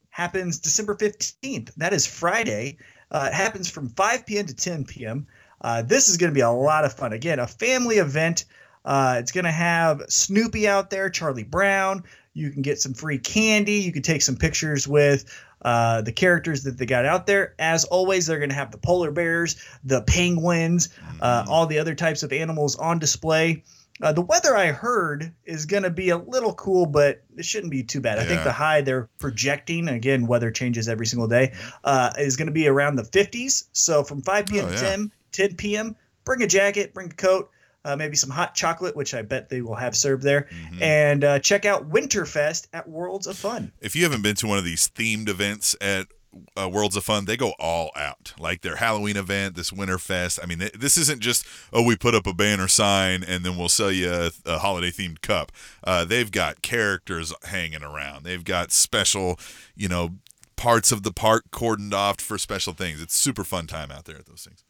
happens 0.09 0.59
december 0.59 0.95
15th 0.95 1.73
that 1.75 1.93
is 1.93 2.05
friday. 2.05 2.77
Uh, 3.11 3.29
it 3.31 3.33
happens 3.35 3.69
from 3.69 3.89
5 3.89 4.25
p.m 4.25 4.45
to 4.45 4.55
10 4.55 4.85
p.m 4.85 5.27
uh, 5.61 5.81
this 5.81 6.07
is 6.07 6.15
going 6.17 6.29
to 6.31 6.33
be 6.33 6.39
a 6.39 6.49
lot 6.49 6.85
of 6.85 6.93
fun. 6.93 7.11
Again 7.11 7.39
a 7.39 7.47
family 7.47 7.97
event. 7.97 8.45
Uh, 8.85 9.17
it's 9.19 9.33
going 9.33 9.43
to 9.43 9.51
have 9.51 10.01
snoopy 10.07 10.67
out 10.69 10.89
there 10.89 11.09
charlie 11.09 11.43
brown. 11.43 12.03
You 12.33 12.49
can 12.51 12.61
get 12.61 12.79
some 12.79 12.93
free 12.93 13.17
candy. 13.19 13.73
You 13.73 13.91
can 13.91 14.01
take 14.01 14.21
some 14.21 14.37
pictures 14.37 14.87
with 14.87 15.25
uh, 15.63 16.01
the 16.01 16.11
characters 16.11 16.63
that 16.63 16.77
they 16.77 16.85
got 16.85 17.05
out 17.05 17.27
there. 17.27 17.53
As 17.59 17.83
always, 17.85 18.27
they're 18.27 18.37
going 18.39 18.49
to 18.49 18.55
have 18.55 18.71
the 18.71 18.77
polar 18.77 19.11
bears, 19.11 19.55
the 19.83 20.01
penguins, 20.03 20.89
uh, 21.21 21.41
Mm-hmm. 21.41 21.51
all 21.51 21.65
the 21.65 21.79
other 21.79 21.95
types 21.95 22.23
of 22.23 22.31
animals 22.31 22.75
on 22.77 22.99
display. 22.99 23.63
Uh, 24.01 24.13
the 24.13 24.21
weather 24.21 24.55
I 24.55 24.67
heard 24.67 25.33
is 25.43 25.65
going 25.65 25.83
to 25.83 25.89
be 25.89 26.09
a 26.09 26.17
little 26.17 26.53
cool, 26.53 26.85
but 26.85 27.21
it 27.35 27.43
shouldn't 27.43 27.71
be 27.71 27.83
too 27.83 27.99
bad. 27.99 28.17
I 28.17 28.23
think 28.23 28.43
the 28.45 28.53
high 28.53 28.79
they're 28.79 29.09
projecting, 29.19 29.89
again, 29.89 30.25
weather 30.25 30.51
changes 30.51 30.87
every 30.87 31.05
single 31.05 31.27
day, 31.27 31.53
uh, 31.83 32.11
is 32.17 32.37
going 32.37 32.45
to 32.47 32.53
be 32.53 32.67
around 32.69 32.95
the 32.95 33.03
50s. 33.03 33.65
So 33.73 34.05
from 34.05 34.21
5 34.21 34.45
p.m. 34.47 34.65
Oh, 34.67 34.69
to 34.69 34.75
yeah. 34.75 34.89
10, 34.91 35.11
10 35.33 35.55
p.m., 35.57 35.95
bring 36.23 36.41
a 36.41 36.47
jacket, 36.47 36.93
bring 36.93 37.09
a 37.11 37.13
coat. 37.15 37.49
Uh, 37.89 37.95
maybe 37.95 38.15
some 38.15 38.29
hot 38.29 38.55
chocolate, 38.55 38.95
which 38.95 39.13
I 39.13 39.21
bet 39.21 39.49
they 39.49 39.61
will 39.61 39.75
have 39.75 39.95
served 39.95 40.23
there, 40.23 40.47
Mhm. 40.51 40.81
and 40.81 41.23
uh, 41.23 41.39
check 41.39 41.65
out 41.65 41.89
Winterfest 41.89 42.67
at 42.73 42.87
Worlds 42.87 43.27
of 43.27 43.37
Fun. 43.37 43.71
if 43.81 43.95
you 43.95 44.03
haven't 44.03 44.21
been 44.21 44.35
to 44.35 44.47
one 44.47 44.57
of 44.57 44.63
these 44.63 44.87
themed 44.89 45.27
events 45.29 45.75
at 45.81 46.07
uh, 46.55 46.69
Worlds 46.69 46.95
of 46.95 47.03
Fun, 47.03 47.25
they 47.25 47.35
go 47.35 47.53
all 47.59 47.89
out. 47.95 48.33
Like 48.37 48.61
their 48.61 48.75
Halloween 48.75 49.17
event, 49.17 49.55
this 49.55 49.71
Winterfest. 49.71 50.37
I 50.41 50.45
mean, 50.45 50.59
th- 50.59 50.73
this 50.73 50.95
isn't 50.95 51.21
just 51.21 51.43
oh, 51.73 51.81
we 51.81 51.95
put 51.95 52.13
up 52.13 52.27
a 52.27 52.33
banner 52.35 52.67
sign 52.67 53.23
and 53.23 53.43
then 53.43 53.57
we'll 53.57 53.67
sell 53.67 53.91
you 53.91 54.11
a, 54.11 54.31
a 54.45 54.59
holiday 54.59 54.91
themed 54.91 55.21
cup. 55.21 55.51
Uh, 55.83 56.05
they've 56.05 56.29
got 56.31 56.61
characters 56.61 57.33
hanging 57.45 57.81
around. 57.83 58.25
They've 58.25 58.43
got 58.43 58.71
special, 58.71 59.39
you 59.75 59.87
know, 59.89 60.17
parts 60.55 60.91
of 60.91 61.01
the 61.01 61.11
park 61.11 61.45
cordoned 61.51 61.93
off 61.93 62.19
for 62.21 62.37
special 62.37 62.73
things. 62.73 63.01
It's 63.01 63.15
super 63.15 63.43
fun 63.43 63.65
time 63.65 63.89
out 63.91 64.05
there 64.05 64.17
at 64.17 64.27
those 64.27 64.43
things. 64.43 64.63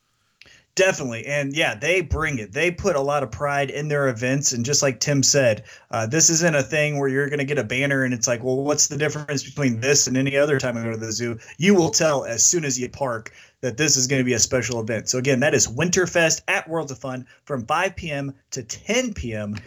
Definitely. 0.79 1.25
And 1.25 1.53
yeah, 1.53 1.75
they 1.75 1.99
bring 1.99 2.39
it. 2.39 2.53
They 2.53 2.71
put 2.71 2.95
a 2.95 3.01
lot 3.01 3.21
of 3.21 3.31
pride 3.31 3.69
in 3.69 3.89
their 3.89 4.07
events. 4.07 4.53
And 4.53 4.63
just 4.63 4.81
like 4.81 5.01
Tim 5.01 5.23
said, 5.23 5.65
uh, 5.91 6.07
this 6.07 6.29
isn't 6.29 6.55
a 6.55 6.63
thing 6.63 6.97
where 6.97 7.09
you're 7.09 7.27
going 7.27 7.39
to 7.39 7.45
get 7.45 7.57
a 7.57 7.65
banner 7.65 8.05
and 8.05 8.13
it's 8.13 8.29
like, 8.29 8.41
well, 8.41 8.63
what's 8.63 8.87
the 8.87 8.95
difference 8.95 9.43
between 9.43 9.81
this 9.81 10.07
and 10.07 10.15
any 10.15 10.37
other 10.37 10.57
time 10.57 10.77
I 10.77 10.83
go 10.83 10.91
to 10.91 10.97
the 10.97 11.11
zoo? 11.11 11.37
You 11.57 11.75
will 11.75 11.89
tell 11.89 12.23
as 12.23 12.45
soon 12.45 12.63
as 12.63 12.79
you 12.79 12.87
park 12.87 13.33
that 13.59 13.75
this 13.75 13.97
is 13.97 14.07
going 14.07 14.21
to 14.21 14.23
be 14.23 14.31
a 14.31 14.39
special 14.39 14.79
event. 14.79 15.09
So 15.09 15.17
again, 15.17 15.41
that 15.41 15.53
is 15.53 15.67
Winterfest 15.67 16.43
at 16.47 16.69
Worlds 16.69 16.93
of 16.93 16.99
Fun 16.99 17.27
from 17.43 17.65
5 17.65 17.97
p.m. 17.97 18.33
to 18.51 18.63
10 18.63 19.13
p.m. 19.15 19.57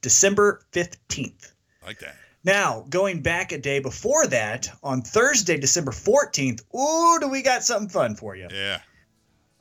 December 0.00 0.62
15th. 0.72 1.52
Like 1.84 1.98
that. 1.98 2.16
Now, 2.42 2.86
going 2.88 3.20
back 3.20 3.52
a 3.52 3.58
day 3.58 3.80
before 3.80 4.26
that, 4.28 4.70
on 4.82 5.02
Thursday, 5.02 5.58
December 5.58 5.92
14th, 5.92 6.62
ooh, 6.74 7.20
do 7.20 7.28
we 7.28 7.42
got 7.42 7.64
something 7.64 7.90
fun 7.90 8.14
for 8.14 8.34
you? 8.34 8.48
Yeah. 8.50 8.80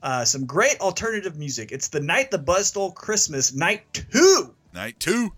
Uh, 0.04 0.26
some 0.26 0.46
great 0.46 0.78
alternative 0.82 1.38
music. 1.38 1.72
It's 1.72 1.88
the 1.88 2.02
night 2.02 2.30
the 2.30 2.38
buzz 2.38 2.68
stole 2.68 2.92
Christmas, 2.92 3.54
night 3.54 3.82
two. 3.94 4.54
Night 4.74 5.00
two. 5.00 5.32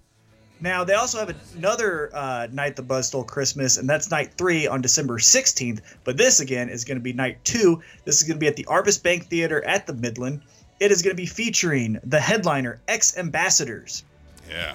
Now 0.59 0.83
they 0.83 0.95
also 0.95 1.19
have 1.19 1.35
another 1.55 2.09
uh, 2.15 2.47
night 2.51 2.75
the 2.75 2.81
buzz 2.81 3.07
stole 3.07 3.23
Christmas, 3.23 3.77
and 3.77 3.87
that's 3.87 4.09
night 4.09 4.33
three 4.39 4.65
on 4.65 4.81
December 4.81 5.19
16th. 5.19 5.81
But 6.03 6.17
this 6.17 6.39
again 6.39 6.69
is 6.69 6.83
going 6.83 6.97
to 6.97 7.03
be 7.03 7.13
night 7.13 7.45
two. 7.45 7.83
This 8.05 8.17
is 8.17 8.23
going 8.23 8.37
to 8.37 8.39
be 8.39 8.47
at 8.47 8.55
the 8.55 8.65
Arvest 8.65 9.03
Bank 9.03 9.27
Theater 9.27 9.63
at 9.63 9.85
the 9.85 9.93
Midland. 9.93 10.41
It 10.79 10.91
is 10.91 11.03
going 11.03 11.15
to 11.15 11.21
be 11.21 11.27
featuring 11.27 11.99
the 12.03 12.19
headliner 12.19 12.81
X 12.87 13.17
Ambassadors. 13.17 14.03
Yeah. 14.49 14.73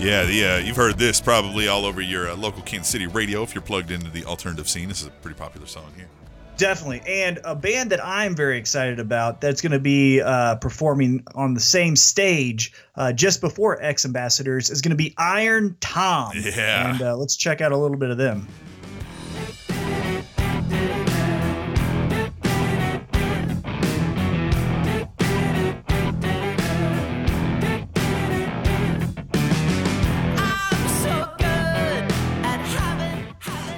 Yeah, 0.00 0.24
the, 0.24 0.44
uh, 0.46 0.56
you've 0.58 0.76
heard 0.76 0.98
this 0.98 1.20
probably 1.20 1.68
all 1.68 1.84
over 1.84 2.00
your 2.00 2.30
uh, 2.30 2.36
local 2.36 2.62
Kansas 2.62 2.90
City 2.90 3.06
radio 3.06 3.42
if 3.42 3.54
you're 3.54 3.62
plugged 3.62 3.90
into 3.90 4.10
the 4.10 4.24
alternative 4.24 4.68
scene. 4.68 4.88
This 4.88 5.02
is 5.02 5.08
a 5.08 5.10
pretty 5.10 5.38
popular 5.38 5.66
song 5.66 5.92
here. 5.94 6.08
Definitely. 6.56 7.02
And 7.06 7.38
a 7.44 7.54
band 7.54 7.90
that 7.90 8.04
I'm 8.04 8.34
very 8.34 8.58
excited 8.58 8.98
about 8.98 9.40
that's 9.40 9.62
going 9.62 9.72
to 9.72 9.78
be 9.78 10.20
uh, 10.20 10.56
performing 10.56 11.22
on 11.34 11.54
the 11.54 11.60
same 11.60 11.96
stage 11.96 12.72
uh, 12.96 13.12
just 13.12 13.40
before 13.40 13.82
X 13.82 14.04
Ambassadors 14.04 14.68
is 14.68 14.82
going 14.82 14.90
to 14.90 14.96
be 14.96 15.10
Irontom. 15.18 16.32
Yeah. 16.34 16.92
And 16.92 17.02
uh, 17.02 17.16
let's 17.16 17.36
check 17.36 17.60
out 17.60 17.72
a 17.72 17.76
little 17.76 17.96
bit 17.96 18.10
of 18.10 18.18
them. 18.18 18.46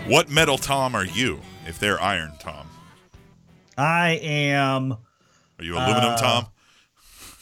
What 0.07 0.29
metal 0.29 0.59
Tom 0.59 0.95
are 0.95 1.05
you 1.05 1.41
if 1.67 1.79
they're 1.79 2.01
Iron 2.01 2.33
Tom? 2.41 2.67
I 3.79 4.19
am. 4.23 4.93
Are 4.93 5.65
you 5.65 5.75
aluminum 5.75 6.11
Uh, 6.13 6.17
Tom? 6.17 6.47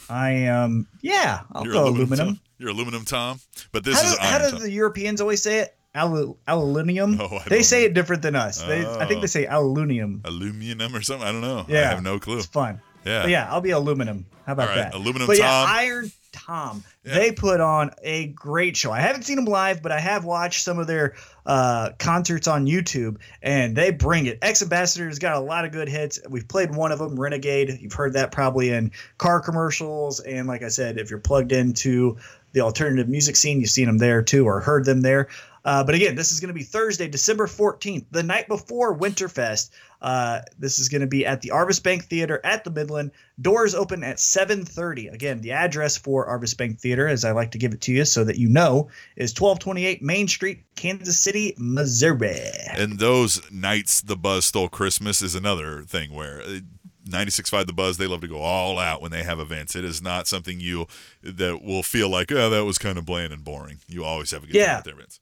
I 0.09 0.29
am. 0.31 0.87
Yeah, 1.01 1.41
I'll 1.51 1.63
You're 1.63 1.73
go 1.73 1.87
aluminum. 1.87 2.27
Tom? 2.35 2.39
You're 2.59 2.69
aluminum 2.69 3.03
Tom? 3.05 3.39
But 3.71 3.83
this 3.83 3.99
How 4.01 4.07
is 4.07 4.13
do, 4.15 4.21
how 4.21 4.37
do 4.39 4.51
Tom. 4.51 4.59
the 4.59 4.71
Europeans 4.71 5.21
always 5.21 5.41
say 5.41 5.59
it? 5.59 5.75
Alu- 5.95 6.37
aluminium. 6.47 7.19
Oh, 7.19 7.39
they 7.47 7.63
say 7.63 7.83
it 7.83 7.93
different 7.93 8.21
than 8.21 8.35
us. 8.35 8.61
They, 8.61 8.85
I 8.85 9.05
think 9.07 9.17
Oh. 9.17 9.21
they 9.21 9.27
say 9.27 9.45
aluminium. 9.45 10.21
Aluminum 10.23 10.95
or 10.95 11.01
something? 11.01 11.27
I 11.27 11.31
don't 11.31 11.41
know. 11.41 11.65
Yeah, 11.67 11.89
I 11.89 11.93
have 11.95 12.03
no 12.03 12.19
clue. 12.19 12.37
It's 12.37 12.45
fun. 12.45 12.79
Yeah. 13.05 13.23
But 13.23 13.31
yeah, 13.31 13.47
I'll 13.49 13.61
be 13.61 13.71
aluminum. 13.71 14.25
How 14.45 14.53
about 14.53 14.69
right, 14.69 14.75
that? 14.75 14.93
aluminum 14.93 15.27
but 15.27 15.37
yeah, 15.37 15.47
Tom. 15.47 15.67
Iron 15.69 16.11
Tom. 16.31 16.83
Yeah. 17.03 17.15
They 17.15 17.31
put 17.31 17.59
on 17.59 17.91
a 18.01 18.27
great 18.27 18.77
show. 18.77 18.91
I 18.91 18.99
haven't 18.99 19.23
seen 19.23 19.35
them 19.35 19.45
live, 19.45 19.81
but 19.81 19.91
I 19.91 19.99
have 19.99 20.23
watched 20.25 20.63
some 20.63 20.79
of 20.79 20.87
their 20.87 21.15
uh, 21.45 21.91
concerts 21.99 22.47
on 22.47 22.65
YouTube, 22.65 23.17
and 23.41 23.75
they 23.75 23.91
bring 23.91 24.25
it. 24.27 24.39
X 24.41 24.61
Ambassador's 24.61 25.19
got 25.19 25.35
a 25.35 25.39
lot 25.39 25.65
of 25.65 25.71
good 25.71 25.89
hits. 25.89 26.19
We've 26.29 26.47
played 26.47 26.73
one 26.73 26.91
of 26.91 26.99
them, 26.99 27.19
Renegade. 27.19 27.79
You've 27.81 27.93
heard 27.93 28.13
that 28.13 28.31
probably 28.31 28.69
in 28.69 28.91
car 29.17 29.39
commercials, 29.39 30.19
and 30.19 30.47
like 30.47 30.63
I 30.63 30.69
said, 30.69 30.97
if 30.97 31.09
you're 31.09 31.19
plugged 31.19 31.51
into 31.51 32.17
the 32.53 32.61
alternative 32.61 33.07
music 33.07 33.35
scene, 33.35 33.59
you've 33.61 33.69
seen 33.69 33.87
them 33.87 33.97
there 33.97 34.21
too, 34.21 34.45
or 34.45 34.59
heard 34.59 34.85
them 34.85 35.01
there. 35.01 35.29
Uh, 35.63 35.83
but 35.83 35.93
again, 35.95 36.15
this 36.15 36.31
is 36.31 36.39
going 36.39 36.47
to 36.47 36.53
be 36.53 36.63
Thursday, 36.63 37.07
December 37.07 37.45
14th, 37.47 38.05
the 38.11 38.23
night 38.23 38.47
before 38.47 38.97
Winterfest. 38.97 39.69
Uh, 40.01 40.41
this 40.57 40.79
is 40.79 40.89
going 40.89 41.01
to 41.01 41.07
be 41.07 41.25
at 41.25 41.41
the 41.41 41.49
Arvest 41.49 41.83
Bank 41.83 42.05
Theater 42.05 42.41
at 42.43 42.63
the 42.63 42.71
Midland. 42.71 43.11
Doors 43.39 43.75
open 43.75 44.03
at 44.03 44.17
7:30. 44.17 45.13
Again, 45.13 45.41
the 45.41 45.51
address 45.51 45.95
for 45.97 46.27
Arvest 46.27 46.57
Bank 46.57 46.79
Theater, 46.79 47.07
as 47.07 47.23
I 47.23 47.31
like 47.31 47.51
to 47.51 47.59
give 47.59 47.73
it 47.73 47.81
to 47.81 47.91
you 47.91 48.05
so 48.05 48.23
that 48.23 48.37
you 48.39 48.49
know, 48.49 48.89
is 49.15 49.31
1228 49.39 50.01
Main 50.01 50.27
Street, 50.27 50.63
Kansas 50.75 51.19
City, 51.19 51.53
Missouri. 51.57 52.39
And 52.73 52.97
those 52.99 53.41
nights 53.51 54.01
the 54.01 54.15
buzz 54.15 54.45
stole 54.45 54.69
Christmas 54.69 55.21
is 55.21 55.35
another 55.35 55.83
thing 55.83 56.11
where 56.13 56.41
uh, 56.41 56.59
96.5 57.07 57.65
The 57.67 57.73
Buzz, 57.73 57.97
they 57.97 58.07
love 58.07 58.21
to 58.21 58.27
go 58.27 58.37
all 58.39 58.77
out 58.79 59.01
when 59.01 59.11
they 59.11 59.23
have 59.23 59.39
events. 59.39 59.75
It 59.75 59.83
is 59.83 60.01
not 60.01 60.27
something 60.27 60.59
you 60.59 60.85
that 61.23 61.61
will 61.63 61.83
feel 61.83 62.09
like, 62.09 62.31
oh, 62.31 62.49
that 62.49 62.63
was 62.63 62.77
kind 62.77 62.97
of 62.97 63.05
bland 63.05 63.33
and 63.33 63.43
boring. 63.43 63.79
You 63.87 64.03
always 64.03 64.31
have 64.31 64.43
a 64.43 64.47
good 64.47 64.55
Yeah. 64.55 64.67
time 64.67 64.77
at 64.77 64.83
their 64.85 64.93
events. 64.93 65.19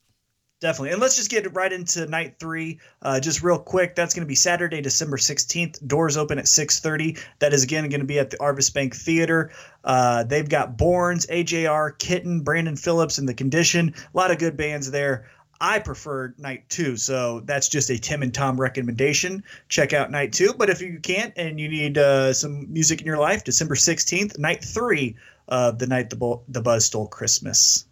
Definitely. 0.61 0.91
And 0.91 1.01
let's 1.01 1.15
just 1.15 1.31
get 1.31 1.55
right 1.55 1.71
into 1.71 2.05
night 2.05 2.35
three. 2.37 2.79
Uh, 3.01 3.21
just 3.21 3.41
real 3.41 3.59
quick, 3.59 3.95
that's 3.95 4.13
going 4.13 4.25
to 4.25 4.27
be 4.27 4.35
Saturday, 4.35 4.81
December 4.81 5.15
16th. 5.15 5.87
Doors 5.87 6.17
open 6.17 6.37
at 6.37 6.45
6.30. 6.45 7.17
That 7.39 7.53
is, 7.53 7.63
again, 7.63 7.87
going 7.87 8.01
to 8.01 8.05
be 8.05 8.19
at 8.19 8.29
the 8.29 8.37
Arvest 8.37 8.73
Bank 8.73 8.93
Theater. 8.93 9.51
Uh, 9.85 10.25
they've 10.25 10.49
got 10.49 10.77
Borns, 10.77 11.29
AJR, 11.29 11.97
Kitten, 11.97 12.41
Brandon 12.41 12.75
Phillips, 12.75 13.17
and 13.17 13.29
The 13.29 13.33
Condition. 13.33 13.93
A 14.13 14.17
lot 14.17 14.31
of 14.31 14.37
good 14.37 14.57
bands 14.57 14.91
there. 14.91 15.29
I 15.61 15.79
prefer 15.79 16.33
night 16.37 16.69
two, 16.69 16.97
so 16.97 17.41
that's 17.41 17.67
just 17.69 17.89
a 17.89 17.97
Tim 17.97 18.21
and 18.21 18.33
Tom 18.33 18.59
recommendation. 18.59 19.43
Check 19.69 19.93
out 19.93 20.11
night 20.11 20.33
two. 20.33 20.53
But 20.57 20.69
if 20.69 20.81
you 20.81 20.99
can't 20.99 21.33
and 21.37 21.59
you 21.59 21.69
need 21.69 21.97
uh, 21.97 22.33
some 22.33 22.71
music 22.71 23.01
in 23.01 23.07
your 23.07 23.17
life, 23.17 23.43
December 23.45 23.75
16th, 23.75 24.37
night 24.37 24.63
three 24.63 25.15
of 25.47 25.79
the 25.79 25.87
night 25.87 26.09
the, 26.09 26.39
the 26.47 26.61
Buzz 26.61 26.85
Stole 26.85 27.07
Christmas. 27.07 27.85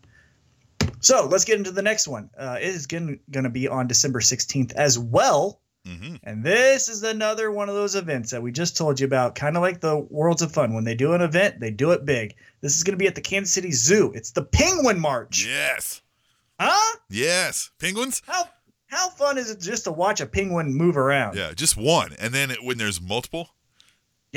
So 1.08 1.26
let's 1.26 1.46
get 1.46 1.58
into 1.58 1.72
the 1.72 1.82
next 1.82 2.06
one. 2.06 2.30
Uh, 2.38 2.58
it 2.60 2.68
is 2.68 2.86
going 2.86 3.22
to 3.32 3.50
be 3.50 3.70
on 3.70 3.88
December 3.88 4.20
16th 4.20 4.74
as 4.74 5.00
well. 5.00 5.62
hmm 5.86 6.16
And 6.22 6.44
this 6.44 6.90
is 6.90 7.02
another 7.02 7.50
one 7.50 7.70
of 7.70 7.76
those 7.76 7.96
events 7.96 8.32
that 8.32 8.44
we 8.44 8.52
just 8.52 8.76
told 8.76 9.00
you 9.00 9.06
about, 9.08 9.34
kind 9.34 9.56
of 9.56 9.62
like 9.62 9.80
the 9.80 9.98
Worlds 9.98 10.42
of 10.42 10.52
Fun. 10.52 10.74
When 10.74 10.84
they 10.84 10.96
do 10.96 11.14
an 11.14 11.22
event, 11.22 11.62
they 11.62 11.72
do 11.72 11.92
it 11.92 12.04
big. 12.04 12.36
This 12.60 12.76
is 12.76 12.84
going 12.84 12.92
to 12.92 13.02
be 13.02 13.08
at 13.08 13.16
the 13.16 13.22
Kansas 13.22 13.54
City 13.54 13.72
Zoo. 13.72 14.12
It's 14.16 14.32
the 14.32 14.44
Penguin 14.44 15.00
March. 15.00 15.46
Yes. 15.48 16.02
Huh? 16.60 16.98
Yes. 17.10 17.72
Penguins? 17.80 18.22
How 18.28 18.44
how 18.88 19.08
fun 19.10 19.38
is 19.38 19.50
it 19.50 19.62
just 19.62 19.86
to 19.86 19.94
watch 19.94 20.20
a 20.20 20.26
penguin 20.26 20.74
move 20.74 20.98
around? 20.98 21.38
Yeah, 21.38 21.54
just 21.54 21.78
one. 21.78 22.16
And 22.20 22.34
then 22.34 22.52
it, 22.52 22.62
when 22.66 22.78
there's 22.78 23.00
multiple, 23.00 23.50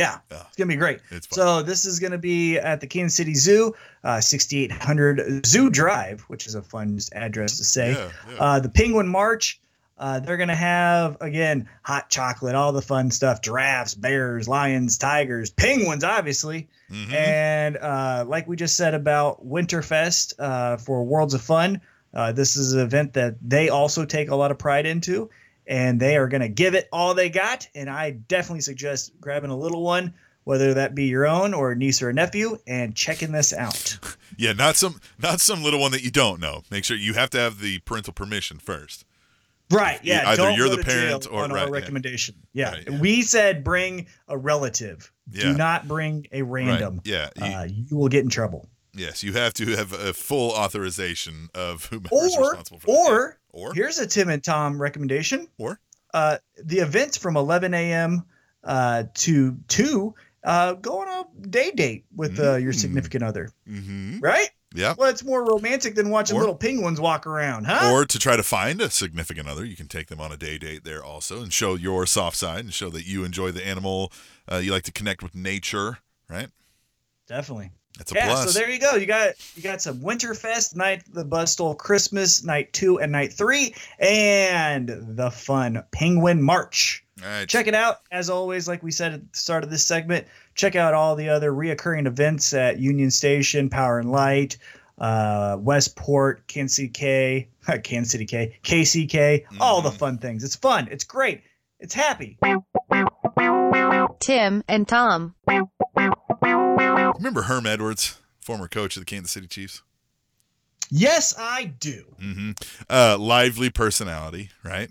Yeah, 0.00 0.18
Yeah. 0.30 0.42
it's 0.48 0.56
gonna 0.56 0.68
be 0.68 0.76
great. 0.76 1.00
So 1.30 1.62
this 1.62 1.84
is 1.84 2.00
gonna 2.00 2.18
be 2.18 2.58
at 2.58 2.80
the 2.80 2.86
Kansas 2.86 3.16
City 3.16 3.34
Zoo, 3.34 3.74
uh, 4.02 4.20
6800 4.20 5.46
Zoo 5.46 5.70
Drive, 5.70 6.22
which 6.22 6.46
is 6.46 6.54
a 6.54 6.62
fun 6.62 6.98
address 7.12 7.58
to 7.58 7.64
say. 7.64 7.92
yeah, 7.92 8.08
yeah. 8.32 8.36
Uh, 8.40 8.60
the 8.60 8.68
Penguin 8.68 9.08
March. 9.08 9.60
Uh, 9.98 10.18
they're 10.18 10.38
gonna 10.38 10.54
have 10.56 11.18
again 11.20 11.68
hot 11.82 12.08
chocolate, 12.08 12.54
all 12.54 12.72
the 12.72 12.80
fun 12.80 13.10
stuff: 13.10 13.42
giraffes, 13.42 13.94
bears, 13.94 14.48
lions, 14.48 14.96
tigers, 14.96 15.50
penguins, 15.50 16.02
obviously. 16.04 16.68
Mhm. 16.90 17.12
And 17.12 17.76
uh, 17.76 18.24
like 18.26 18.48
we 18.48 18.56
just 18.56 18.78
said 18.78 18.94
about 18.94 19.46
Winterfest 19.46 20.32
uh, 20.38 20.78
for 20.78 21.04
Worlds 21.04 21.34
of 21.34 21.42
Fun, 21.42 21.82
uh, 22.14 22.32
this 22.32 22.56
is 22.56 22.72
an 22.72 22.80
event 22.80 23.12
that 23.12 23.34
they 23.46 23.68
also 23.68 24.06
take 24.06 24.30
a 24.30 24.34
lot 24.34 24.50
of 24.50 24.56
pride 24.58 24.86
into, 24.86 25.28
and 25.70 25.98
they 26.00 26.16
are 26.16 26.28
going 26.28 26.42
to 26.42 26.48
give 26.48 26.74
it 26.74 26.88
all 26.92 27.14
they 27.14 27.30
got. 27.30 27.66
And 27.74 27.88
I 27.88 28.10
definitely 28.10 28.60
suggest 28.60 29.12
grabbing 29.20 29.50
a 29.50 29.56
little 29.56 29.82
one, 29.82 30.12
whether 30.44 30.74
that 30.74 30.94
be 30.96 31.04
your 31.04 31.26
own 31.26 31.54
or 31.54 31.70
a 31.70 31.76
niece 31.76 32.02
or 32.02 32.10
a 32.10 32.12
nephew, 32.12 32.58
and 32.66 32.94
checking 32.94 33.30
this 33.32 33.52
out. 33.54 33.98
yeah, 34.36 34.52
not 34.52 34.76
some 34.76 35.00
not 35.18 35.40
some 35.40 35.62
little 35.62 35.80
one 35.80 35.92
that 35.92 36.02
you 36.02 36.10
don't 36.10 36.40
know. 36.40 36.62
Make 36.70 36.84
sure 36.84 36.96
you 36.96 37.14
have 37.14 37.30
to 37.30 37.38
have 37.38 37.60
the 37.60 37.78
parental 37.80 38.12
permission 38.12 38.58
first. 38.58 39.04
Right? 39.70 40.00
Yeah. 40.02 40.24
Either 40.26 40.42
don't 40.42 40.56
you're 40.56 40.68
the 40.68 40.82
parent 40.82 41.28
or- 41.30 41.44
on 41.44 41.52
right, 41.52 41.62
our 41.66 41.70
recommendation. 41.70 42.34
Yeah. 42.52 42.72
Right, 42.72 42.88
yeah. 42.90 42.98
We 42.98 43.22
said 43.22 43.62
bring 43.62 44.08
a 44.26 44.36
relative. 44.36 45.12
Yeah. 45.30 45.52
Do 45.52 45.56
not 45.56 45.86
bring 45.86 46.26
a 46.32 46.42
random. 46.42 46.96
Right. 46.96 47.06
Yeah. 47.06 47.28
you- 47.36 47.44
Uh, 47.44 47.68
you 47.70 47.96
will 47.96 48.08
get 48.08 48.24
in 48.24 48.30
trouble. 48.30 48.68
Yes, 48.92 49.22
you 49.22 49.32
have 49.34 49.54
to 49.54 49.76
have 49.76 49.92
a 49.92 50.12
full 50.12 50.50
authorization 50.50 51.48
of 51.54 51.84
whomever's 51.84 52.34
Or 52.36 52.40
responsible 52.50 52.80
for 52.80 52.86
that. 52.86 52.92
or 52.92 53.38
or 53.52 53.72
here's 53.74 53.98
a 53.98 54.06
Tim 54.06 54.28
and 54.28 54.42
Tom 54.42 54.80
recommendation. 54.80 55.48
Or? 55.58 55.78
uh, 56.14 56.38
the 56.64 56.78
events 56.78 57.16
from 57.16 57.36
11 57.36 57.72
a.m. 57.74 58.24
Uh, 58.64 59.04
to 59.14 59.56
2 59.68 60.14
uh, 60.44 60.72
go 60.74 61.00
on 61.02 61.08
a 61.08 61.46
day 61.48 61.70
date 61.70 62.04
with 62.14 62.38
uh, 62.40 62.56
your 62.56 62.72
Mm. 62.72 62.76
significant 62.80 63.22
other, 63.24 63.50
mm-hmm. 63.68 64.20
right? 64.20 64.48
yeah. 64.74 64.94
Well, 64.96 65.08
it's 65.10 65.22
more 65.24 65.44
romantic 65.44 65.94
than 65.94 66.10
watching 66.10 66.36
Or- 66.36 66.40
little 66.40 66.54
penguins 66.56 67.00
walk 67.00 67.26
around, 67.26 67.64
huh? 67.64 67.90
Or 67.92 68.04
to 68.06 68.18
try 68.18 68.36
to 68.36 68.42
find 68.42 68.80
a 68.80 68.88
significant 68.90 69.48
other, 69.48 69.64
you 69.64 69.76
can 69.76 69.86
take 69.88 70.06
them 70.08 70.20
on 70.20 70.30
a 70.32 70.36
day 70.36 70.58
date 70.58 70.84
there 70.84 71.02
also 71.04 71.42
and 71.42 71.52
show 71.52 71.74
your 71.74 72.06
soft 72.06 72.36
side 72.36 72.60
and 72.60 72.72
show 72.74 72.88
that 72.90 73.06
you 73.06 73.24
enjoy 73.24 73.50
the 73.50 73.66
animal. 73.66 74.12
Uh, 74.50 74.56
you 74.56 74.70
like 74.72 74.84
to 74.84 74.92
connect 74.92 75.22
with 75.22 75.34
nature, 75.34 75.98
right? 76.28 76.48
Definitely. 77.26 77.70
That's 78.00 78.12
a 78.12 78.14
yeah, 78.14 78.26
plus. 78.28 78.54
so 78.54 78.58
there 78.58 78.70
you 78.70 78.78
go. 78.80 78.94
You 78.94 79.04
got 79.04 79.34
you 79.54 79.62
got 79.62 79.82
some 79.82 80.00
Winterfest 80.00 80.74
night, 80.74 81.02
the 81.12 81.22
Buzz 81.22 81.52
Stole 81.52 81.74
Christmas 81.74 82.42
night 82.42 82.72
two 82.72 82.98
and 82.98 83.12
night 83.12 83.30
three, 83.34 83.74
and 83.98 84.88
the 85.16 85.30
fun 85.30 85.84
Penguin 85.92 86.40
March. 86.42 87.04
All 87.22 87.28
right. 87.28 87.46
Check 87.46 87.66
it 87.66 87.74
out. 87.74 87.96
As 88.10 88.30
always, 88.30 88.66
like 88.66 88.82
we 88.82 88.90
said 88.90 89.12
at 89.12 89.20
the 89.32 89.38
start 89.38 89.64
of 89.64 89.70
this 89.70 89.86
segment, 89.86 90.26
check 90.54 90.76
out 90.76 90.94
all 90.94 91.14
the 91.14 91.28
other 91.28 91.52
reoccurring 91.52 92.06
events 92.06 92.54
at 92.54 92.78
Union 92.78 93.10
Station, 93.10 93.68
Power 93.68 93.98
and 93.98 94.10
Light, 94.10 94.56
uh, 94.96 95.58
Westport, 95.60 96.46
Kansas 96.46 96.76
City 96.76 96.88
K, 96.88 97.48
Kansas 97.84 98.12
City 98.12 98.24
K, 98.24 98.56
KCK, 98.62 99.44
all 99.60 99.82
the 99.82 99.90
Mhm. 99.90 99.98
fun 99.98 100.16
things. 100.18 100.42
It's 100.42 100.56
fun. 100.56 100.88
It's 100.90 101.04
great. 101.04 101.42
It's 101.78 101.92
happy. 101.92 102.38
Tim 104.20 104.64
and 104.68 104.88
Tom. 104.88 105.34
Remember 106.42 107.42
Herm 107.42 107.66
Edwards, 107.66 108.18
former 108.40 108.68
coach 108.68 108.96
of 108.96 109.02
the 109.02 109.06
Kansas 109.06 109.30
City 109.32 109.46
Chiefs? 109.46 109.82
Yes, 110.90 111.34
I 111.38 111.64
do. 111.78 112.04
Mm-hmm. 112.20 112.50
Uh, 112.88 113.16
lively 113.18 113.70
personality, 113.70 114.50
right? 114.64 114.90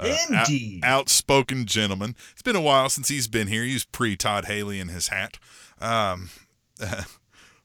Uh, 0.00 0.16
out- 0.32 0.48
Indeed. 0.48 0.80
outspoken 0.84 1.66
gentleman. 1.66 2.16
It's 2.32 2.42
been 2.42 2.56
a 2.56 2.60
while 2.60 2.88
since 2.88 3.08
he's 3.08 3.28
been 3.28 3.48
here. 3.48 3.62
He's 3.64 3.84
pre 3.84 4.16
Todd 4.16 4.46
Haley 4.46 4.80
in 4.80 4.88
his 4.88 5.08
hat. 5.08 5.38
Um, 5.80 6.30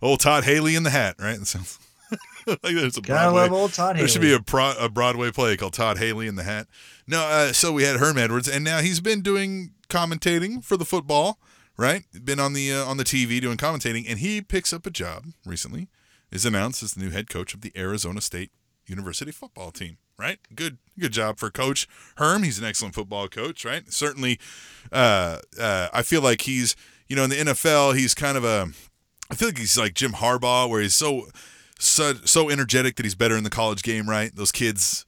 old 0.01 0.19
Todd 0.19 0.43
Haley 0.43 0.75
in 0.75 0.83
the 0.83 0.89
hat, 0.89 1.15
right? 1.19 1.37
That 1.39 1.45
sounds 1.45 1.79
like 2.47 2.59
there's 2.61 2.97
a 2.97 3.01
Gotta 3.01 3.31
Broadway. 3.31 3.41
love 3.41 3.53
old 3.53 3.73
Todd 3.73 3.89
There 3.95 3.97
Haley. 3.99 4.09
should 4.09 4.21
be 4.21 4.33
a, 4.33 4.41
pro- 4.41 4.73
a 4.79 4.89
Broadway 4.89 5.31
play 5.31 5.55
called 5.55 5.73
Todd 5.73 5.97
Haley 5.97 6.27
in 6.27 6.35
the 6.35 6.43
Hat. 6.43 6.67
No, 7.07 7.21
uh, 7.21 7.53
so 7.53 7.71
we 7.71 7.83
had 7.83 7.97
Herm 7.97 8.17
Edwards, 8.17 8.47
and 8.49 8.63
now 8.65 8.79
he's 8.79 8.99
been 8.99 9.21
doing 9.21 9.71
commentating 9.89 10.63
for 10.63 10.75
the 10.77 10.85
football, 10.85 11.39
right? 11.81 12.03
Been 12.23 12.39
on 12.39 12.53
the 12.53 12.71
uh, 12.71 12.85
on 12.85 12.97
the 12.97 13.03
TV 13.03 13.41
doing 13.41 13.57
commentating, 13.57 14.05
and 14.07 14.19
he 14.19 14.41
picks 14.41 14.71
up 14.71 14.85
a 14.85 14.91
job 14.91 15.25
recently. 15.45 15.89
Is 16.31 16.45
announced 16.45 16.81
as 16.81 16.93
the 16.93 17.03
new 17.03 17.09
head 17.09 17.29
coach 17.29 17.53
of 17.53 17.59
the 17.59 17.73
Arizona 17.75 18.21
State 18.21 18.51
University 18.85 19.31
football 19.31 19.71
team. 19.71 19.97
Right? 20.17 20.37
Good, 20.53 20.77
good 20.99 21.13
job 21.13 21.39
for 21.39 21.49
Coach 21.49 21.87
Herm. 22.17 22.43
He's 22.43 22.59
an 22.59 22.65
excellent 22.65 22.93
football 22.93 23.27
coach, 23.27 23.65
right? 23.65 23.91
Certainly, 23.91 24.39
uh, 24.91 25.39
uh, 25.59 25.87
I 25.91 26.03
feel 26.03 26.21
like 26.21 26.41
he's, 26.41 26.75
you 27.07 27.15
know, 27.15 27.23
in 27.23 27.31
the 27.31 27.37
NFL, 27.37 27.97
he's 27.97 28.13
kind 28.13 28.37
of 28.37 28.43
a. 28.45 28.67
I 29.31 29.35
feel 29.35 29.47
like 29.47 29.57
he's 29.57 29.77
like 29.77 29.95
Jim 29.95 30.11
Harbaugh, 30.11 30.69
where 30.69 30.79
he's 30.79 30.93
so 30.93 31.25
so 31.79 32.13
so 32.23 32.49
energetic 32.51 32.95
that 32.97 33.05
he's 33.05 33.15
better 33.15 33.35
in 33.35 33.43
the 33.43 33.49
college 33.49 33.81
game, 33.81 34.07
right? 34.07 34.33
Those 34.35 34.51
kids, 34.51 35.05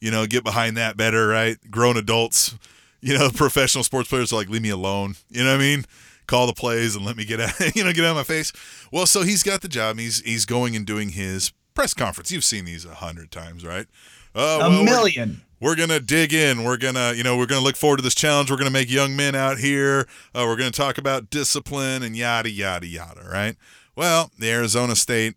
you 0.00 0.10
know, 0.10 0.26
get 0.26 0.42
behind 0.42 0.76
that 0.78 0.96
better, 0.96 1.28
right? 1.28 1.58
Grown 1.70 1.98
adults, 1.98 2.56
you 3.02 3.16
know, 3.16 3.28
professional 3.34 3.84
sports 3.84 4.08
players 4.08 4.32
are 4.32 4.36
like, 4.36 4.48
leave 4.48 4.62
me 4.62 4.70
alone. 4.70 5.14
You 5.28 5.44
know 5.44 5.50
what 5.50 5.56
I 5.56 5.58
mean? 5.58 5.84
Call 6.26 6.46
the 6.46 6.52
plays 6.54 6.96
and 6.96 7.04
let 7.04 7.16
me 7.16 7.24
get 7.24 7.40
out, 7.40 7.52
you 7.76 7.84
know, 7.84 7.92
get 7.92 8.04
out 8.04 8.10
of 8.12 8.16
my 8.16 8.22
face. 8.24 8.52
Well, 8.90 9.06
so 9.06 9.22
he's 9.22 9.42
got 9.42 9.60
the 9.60 9.68
job. 9.68 9.98
He's 9.98 10.20
he's 10.22 10.44
going 10.46 10.74
and 10.76 10.86
doing 10.86 11.10
his 11.10 11.52
press 11.74 11.92
conference. 11.94 12.30
You've 12.30 12.44
seen 12.44 12.64
these 12.64 12.84
a 12.84 12.94
hundred 12.94 13.30
times, 13.30 13.64
right? 13.64 13.86
Oh, 14.34 14.56
a 14.56 14.58
well, 14.60 14.70
we're- 14.70 14.84
million. 14.84 15.42
we're 15.60 15.76
gonna 15.76 16.00
dig 16.00 16.32
in. 16.32 16.64
We're 16.64 16.76
gonna, 16.78 17.12
you 17.14 17.22
know, 17.22 17.36
we're 17.36 17.46
gonna 17.46 17.64
look 17.64 17.76
forward 17.76 17.98
to 17.98 18.02
this 18.02 18.14
challenge. 18.14 18.50
We're 18.50 18.56
gonna 18.56 18.70
make 18.70 18.90
young 18.90 19.14
men 19.16 19.34
out 19.34 19.58
here. 19.58 20.08
Uh, 20.34 20.44
we're 20.46 20.56
gonna 20.56 20.70
talk 20.70 20.98
about 20.98 21.30
discipline 21.30 22.02
and 22.02 22.16
yada 22.16 22.50
yada 22.50 22.86
yada. 22.86 23.28
Right? 23.30 23.56
Well, 23.96 24.30
the 24.38 24.50
Arizona 24.50 24.96
State 24.96 25.36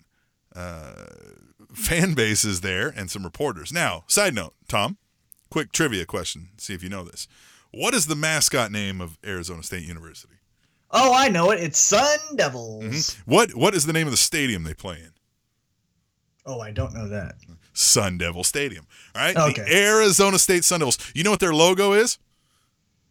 uh, 0.55 1.05
fan 1.73 2.13
base 2.13 2.43
is 2.45 2.61
there 2.61 2.87
and 2.95 3.11
some 3.11 3.23
reporters. 3.23 3.71
Now, 3.73 4.03
side 4.07 4.33
note, 4.33 4.53
Tom, 4.67 4.97
quick 5.51 5.71
trivia 5.71 6.05
question. 6.05 6.49
See 6.57 6.73
if 6.73 6.81
you 6.81 6.89
know 6.89 7.03
this. 7.03 7.27
What 7.71 7.93
is 7.93 8.07
the 8.07 8.15
mascot 8.15 8.71
name 8.71 9.01
of 9.01 9.19
Arizona 9.25 9.61
State 9.61 9.83
University? 9.83 10.35
Oh, 10.91 11.13
I 11.13 11.27
know 11.27 11.51
it. 11.51 11.59
It's 11.61 11.79
Sun 11.79 12.17
Devils. 12.35 12.83
Mhm. 12.83 13.17
What 13.25 13.55
What 13.55 13.75
is 13.75 13.85
the 13.85 13.93
name 13.93 14.07
of 14.07 14.11
the 14.11 14.17
stadium 14.17 14.63
they 14.63 14.73
play 14.73 14.97
in? 14.97 15.11
Oh, 16.45 16.61
I 16.61 16.71
don't 16.71 16.93
know 16.93 17.09
that. 17.09 17.35
Sun 17.73 18.17
Devil 18.17 18.43
Stadium. 18.43 18.87
All 19.13 19.21
right. 19.21 19.35
Okay. 19.35 19.63
The 19.63 19.75
Arizona 19.75 20.39
State 20.39 20.63
Sun 20.63 20.79
Devils. 20.79 20.97
You 21.13 21.23
know 21.23 21.31
what 21.31 21.41
their 21.41 21.53
logo 21.53 21.91
is? 21.93 22.17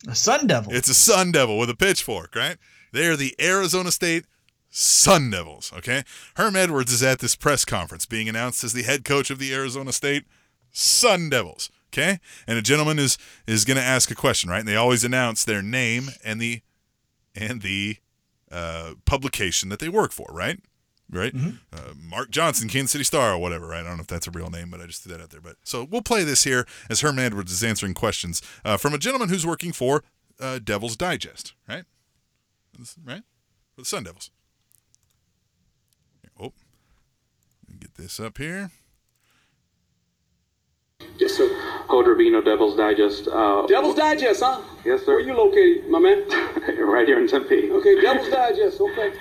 A 0.09 0.15
Sun 0.15 0.47
Devil. 0.47 0.73
It's 0.75 0.89
a 0.89 0.95
Sun 0.95 1.33
Devil 1.33 1.59
with 1.59 1.71
a 1.71 1.77
pitchfork, 1.77 2.35
right? 2.35 2.57
They 2.93 3.07
are 3.07 3.17
the 3.17 3.35
Arizona 3.41 3.91
State 3.93 4.25
Sun 4.71 5.31
Devils, 5.31 5.73
okay? 5.77 6.03
Herm 6.37 6.57
Edwards 6.57 6.93
is 6.93 7.03
at 7.03 7.19
this 7.21 7.37
press 7.37 7.65
conference 7.65 8.07
being 8.07 8.29
announced 8.29 8.65
as 8.65 8.73
the 8.73 8.83
head 8.83 9.05
coach 9.05 9.31
of 9.31 9.39
the 9.39 9.53
Arizona 9.55 9.93
State 9.93 10.25
Sun 10.73 11.31
Devils, 11.31 11.71
okay? 11.93 12.19
And 12.47 12.59
a 12.59 12.63
gentleman 12.63 12.99
is 12.99 13.19
is 13.47 13.65
going 13.65 13.77
to 13.77 13.83
ask 13.83 14.11
a 14.11 14.15
question, 14.15 14.51
right? 14.51 14.61
And 14.61 14.69
they 14.69 14.77
always 14.77 15.05
announce 15.05 15.45
their 15.45 15.63
name 15.63 16.11
and 16.25 16.41
the 16.41 16.63
and 17.37 17.63
the 17.63 17.99
uh, 18.51 18.95
publication 19.05 19.69
that 19.69 19.79
they 19.79 19.89
work 19.89 20.13
for, 20.13 20.29
right? 20.33 20.59
Right? 21.09 21.33
Uh, 21.73 21.93
Mark 21.97 22.31
Johnson, 22.31 22.69
Kansas 22.69 22.91
City 22.91 23.05
Star, 23.05 23.35
or 23.35 23.39
whatever, 23.39 23.69
right? 23.69 23.81
I 23.81 23.85
don't 23.85 23.99
know 23.99 24.01
if 24.01 24.09
that's 24.09 24.27
a 24.27 24.31
real 24.33 24.51
name, 24.51 24.71
but 24.71 24.81
I 24.81 24.87
just 24.87 25.05
threw 25.05 25.13
that 25.13 25.23
out 25.23 25.31
there. 25.31 25.41
But 25.41 25.55
so 25.63 25.85
we'll 25.89 26.03
play 26.03 26.25
this 26.25 26.43
here 26.43 26.67
as 26.91 27.01
Herm 27.01 27.21
Edwards 27.21 27.53
is 27.53 27.63
answering 27.63 27.95
questions 27.95 28.43
uh, 28.65 28.77
from 28.77 28.93
a 28.93 28.99
gentleman 28.99 29.29
who's 29.29 29.47
working 29.47 29.73
for 29.73 30.03
uh, 30.41 30.59
Devil's 30.59 30.97
Digest, 30.97 31.55
right? 31.69 31.85
Right? 33.05 33.23
For 33.77 33.83
the 33.83 33.87
Sun 33.87 34.03
Devils. 34.03 34.31
Oh, 36.41 36.53
get 37.79 37.95
this 37.95 38.19
up 38.19 38.39
here. 38.39 38.71
Yes, 41.19 41.33
sir. 41.35 41.49
Code 41.89 42.07
Rubino, 42.07 42.45
Devil's 42.45 42.77
Digest. 42.77 43.29
Uh, 43.29 43.67
Devil's 43.67 43.97
Digest, 43.97 44.43
huh? 44.43 44.61
Yes, 44.85 45.05
sir. 45.05 45.15
Where 45.17 45.21
you 45.21 45.35
located, 45.35 45.89
my 45.89 45.99
man? 45.99 46.29
right 46.79 47.07
here 47.07 47.19
in 47.19 47.27
Tempe. 47.27 47.71
Okay, 47.71 48.01
Devil's 48.01 48.29
Digest. 48.29 48.81
Okay. 48.81 49.13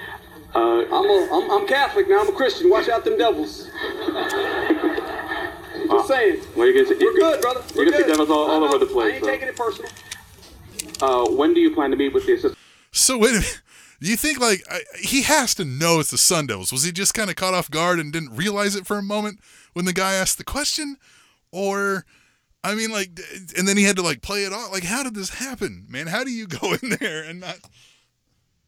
Uh, 0.54 0.86
I'm 0.86 1.10
a, 1.10 1.30
I'm, 1.32 1.52
I'm 1.52 1.68
Catholic 1.68 2.08
now. 2.10 2.22
I'm 2.22 2.30
a 2.30 2.32
Christian. 2.32 2.70
Watch 2.70 2.90
out, 2.90 3.04
them 3.04 3.18
devils. 3.18 3.70
Just 5.88 6.08
saying. 6.08 6.42
well, 6.56 6.68
you 6.68 6.74
get 6.74 6.88
to, 6.88 6.96
you 7.00 7.14
We're 7.14 7.20
good, 7.20 7.42
brother. 7.42 7.62
You 7.74 7.76
We're 7.78 7.86
can 7.86 7.94
see 7.94 8.00
good. 8.00 8.08
devils 8.08 8.30
all, 8.30 8.50
all 8.50 8.64
over 8.64 8.78
the 8.78 8.86
place. 8.88 9.14
I 9.14 9.16
ain't 9.16 9.26
so. 9.26 9.32
taking 9.32 9.48
it 9.50 9.56
personal. 9.56 9.92
Uh, 11.02 11.30
when 11.32 11.54
do 11.54 11.60
you 11.60 11.74
plan 11.74 11.92
to 11.92 11.98
meet 11.98 12.14
with 12.14 12.26
the 12.26 12.34
assistant? 12.34 12.58
So 12.92 13.18
wait 13.18 13.32
a 13.32 13.34
minute. 13.34 13.62
Do 14.02 14.10
you 14.10 14.18
think 14.18 14.40
like 14.40 14.64
I, 14.70 14.82
he 15.00 15.24
has 15.24 15.54
to 15.56 15.66
know 15.66 16.00
it's 16.00 16.12
the 16.12 16.18
Sun 16.18 16.48
Devils? 16.48 16.72
Was 16.72 16.84
he 16.84 16.92
just 16.92 17.14
kind 17.14 17.30
of 17.30 17.36
caught 17.36 17.54
off 17.54 17.70
guard 17.70 18.00
and 18.00 18.12
didn't 18.12 18.36
realize 18.36 18.76
it 18.76 18.86
for 18.86 18.98
a 18.98 19.04
moment 19.04 19.40
when 19.74 19.86
the 19.86 19.94
guy 19.94 20.14
asked 20.14 20.38
the 20.38 20.44
question, 20.44 20.98
or 21.56 22.06
I 22.64 22.76
mean 22.76 22.92
like, 22.92 23.18
and 23.58 23.68
then 23.68 23.78
he 23.78 23.84
had 23.84 23.96
to 23.96 24.02
like 24.02 24.22
play 24.22 24.44
it 24.44 24.54
off? 24.54 24.72
Like, 24.72 24.84
how 24.84 25.04
did 25.04 25.16
this 25.16 25.30
happen, 25.30 25.86
man? 25.90 26.08
How 26.08 26.24
do 26.24 26.32
you 26.32 26.48
go 26.48 26.74
in 26.82 26.98
there 27.00 27.24
and 27.24 27.40
not? 27.40 27.58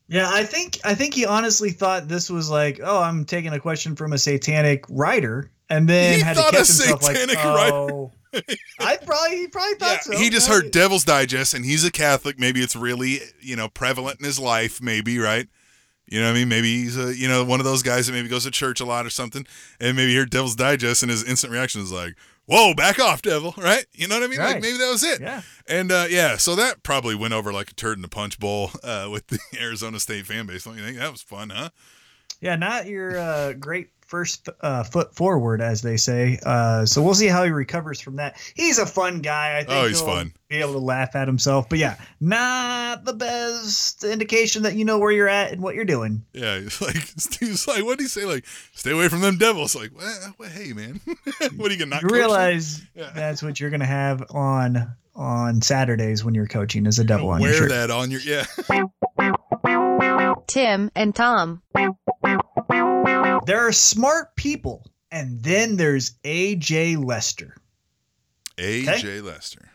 Yeah, 0.07 0.29
I 0.31 0.43
think 0.43 0.79
I 0.85 0.95
think 0.95 1.13
he 1.13 1.25
honestly 1.25 1.71
thought 1.71 2.07
this 2.07 2.29
was 2.29 2.49
like, 2.49 2.79
oh, 2.81 3.01
I'm 3.01 3.25
taking 3.25 3.51
a 3.53 3.59
question 3.59 3.95
from 3.95 4.13
a 4.13 4.17
satanic 4.17 4.85
writer, 4.89 5.51
and 5.69 5.87
then 5.89 6.13
He 6.15 6.21
had 6.21 6.35
to 6.37 6.41
thought 6.43 6.51
catch 6.53 6.69
a 6.69 6.73
himself 6.73 7.03
like, 7.03 7.17
satanic 7.17 7.37
oh, 7.43 7.55
writer. 7.55 7.93
oh. 7.93 8.11
I 8.79 8.97
probably 8.97 9.37
he 9.37 9.47
probably 9.47 9.75
thought 9.75 10.03
so. 10.03 10.17
he 10.17 10.29
just 10.29 10.47
Yeah. 10.47 10.55
heard 10.55 10.71
Devil's 10.71 11.03
Digest, 11.03 11.53
and 11.53 11.65
he's 11.65 11.83
a 11.83 11.91
Catholic. 11.91 12.39
Maybe 12.39 12.61
it's 12.61 12.75
really 12.75 13.19
you 13.41 13.55
know 13.57 13.67
prevalent 13.67 14.19
in 14.19 14.25
his 14.25 14.39
life. 14.39 14.81
Maybe 14.81 15.19
right. 15.19 15.47
You 16.09 16.21
know 16.21 16.27
what 16.27 16.37
I 16.37 16.39
mean? 16.39 16.47
Maybe 16.47 16.83
he's 16.83 16.97
a 16.97 17.13
you 17.17 17.27
know 17.27 17.43
one 17.43 17.59
of 17.59 17.65
those 17.65 17.83
guys 17.83 18.07
that 18.07 18.13
maybe 18.13 18.29
goes 18.29 18.45
to 18.45 18.51
church 18.51 18.79
a 18.79 18.85
lot 18.85 19.05
or 19.05 19.09
something, 19.09 19.45
and 19.81 19.97
maybe 19.97 20.11
he 20.11 20.17
heard 20.17 20.29
Devil's 20.29 20.55
Digest, 20.55 21.03
and 21.03 21.09
his 21.09 21.23
instant 21.25 21.51
reaction 21.51 21.81
is 21.81 21.91
like, 21.91 22.15
"Whoa, 22.47 22.73
back 22.73 22.99
off, 22.99 23.21
Devil!" 23.21 23.53
Right? 23.57 23.85
You 23.93 24.07
know 24.07 24.15
what 24.15 24.23
I 24.23 24.27
mean? 24.27 24.39
Like 24.39 24.61
maybe 24.61 24.77
that 24.77 24.89
was 24.89 25.03
it. 25.03 25.21
Yeah. 25.21 25.41
And 25.67 25.91
uh, 25.91 26.05
yeah, 26.09 26.37
so 26.37 26.55
that 26.55 26.81
probably 26.81 27.13
went 27.13 27.33
over 27.33 27.53
like 27.53 27.69
a 27.71 27.75
turd 27.75 27.97
in 27.99 28.03
a 28.03 28.09
punch 28.09 28.39
bowl 28.39 28.71
uh, 28.83 29.09
with 29.11 29.27
the 29.27 29.39
Arizona 29.61 29.99
State 29.99 30.25
fan 30.25 30.47
base. 30.47 30.63
Don't 30.63 30.77
you 30.77 30.83
think 30.83 30.97
that 30.97 31.11
was 31.11 31.21
fun, 31.21 31.51
huh? 31.51 31.69
Yeah, 32.41 32.55
not 32.55 32.87
your 32.87 33.17
uh, 33.17 33.53
great 33.53 33.89
first 34.07 34.49
uh, 34.61 34.83
foot 34.83 35.13
forward, 35.13 35.61
as 35.61 35.81
they 35.81 35.97
say. 35.97 36.39
Uh, 36.45 36.85
so 36.85 37.01
we'll 37.03 37.13
see 37.13 37.27
how 37.27 37.43
he 37.43 37.51
recovers 37.51 37.99
from 38.01 38.15
that. 38.15 38.37
He's 38.55 38.79
a 38.79 38.85
fun 38.85 39.19
guy. 39.21 39.57
I 39.59 39.63
think 39.63 39.71
Oh, 39.71 39.87
he's 39.87 39.99
he'll 39.99 40.07
fun. 40.07 40.33
Be 40.49 40.57
able 40.57 40.73
to 40.73 40.79
laugh 40.79 41.15
at 41.15 41.27
himself, 41.27 41.67
but 41.67 41.77
yeah, 41.77 41.97
not 42.21 43.03
the 43.03 43.11
best 43.13 44.03
indication 44.05 44.63
that 44.63 44.75
you 44.75 44.85
know 44.85 44.97
where 44.97 45.11
you're 45.11 45.27
at 45.27 45.51
and 45.51 45.61
what 45.61 45.75
you're 45.75 45.83
doing. 45.85 46.23
Yeah, 46.33 46.59
he's 46.61 46.81
like 46.81 46.95
Steve's 46.95 47.67
like, 47.67 47.83
what 47.83 47.97
did 47.97 48.05
he 48.05 48.07
say? 48.07 48.23
Like, 48.25 48.45
stay 48.73 48.91
away 48.91 49.09
from 49.09 49.19
them 49.21 49.37
devils. 49.37 49.75
Like, 49.75 49.91
well, 49.95 50.33
well, 50.39 50.49
hey 50.49 50.71
man, 50.73 51.01
what 51.57 51.69
are 51.69 51.73
you 51.73 51.79
gonna 51.79 51.85
not 51.91 52.03
You 52.03 52.09
realize 52.09 52.81
Yeah. 52.95 53.11
that's 53.15 53.43
what 53.43 53.59
you're 53.59 53.69
gonna 53.71 53.85
have 53.85 54.23
on 54.31 54.95
on 55.15 55.61
Saturdays 55.63 56.23
when 56.23 56.33
you're 56.35 56.47
coaching 56.47 56.85
as 56.87 56.99
a 56.99 57.03
devil 57.03 57.29
on 57.29 57.41
wear 57.41 57.49
your 57.49 57.59
shirt. 57.63 57.69
that 57.71 57.91
on 57.91 58.09
your 58.11 58.21
yeah. 58.21 58.45
Tim 60.47 60.91
and 60.95 61.13
Tom. 61.13 61.61
There 63.45 63.65
are 63.67 63.71
smart 63.71 64.35
people, 64.35 64.85
and 65.11 65.41
then 65.41 65.77
there's 65.77 66.11
AJ 66.23 67.03
Lester. 67.03 67.55
AJ 68.57 69.23
Lester. 69.23 69.69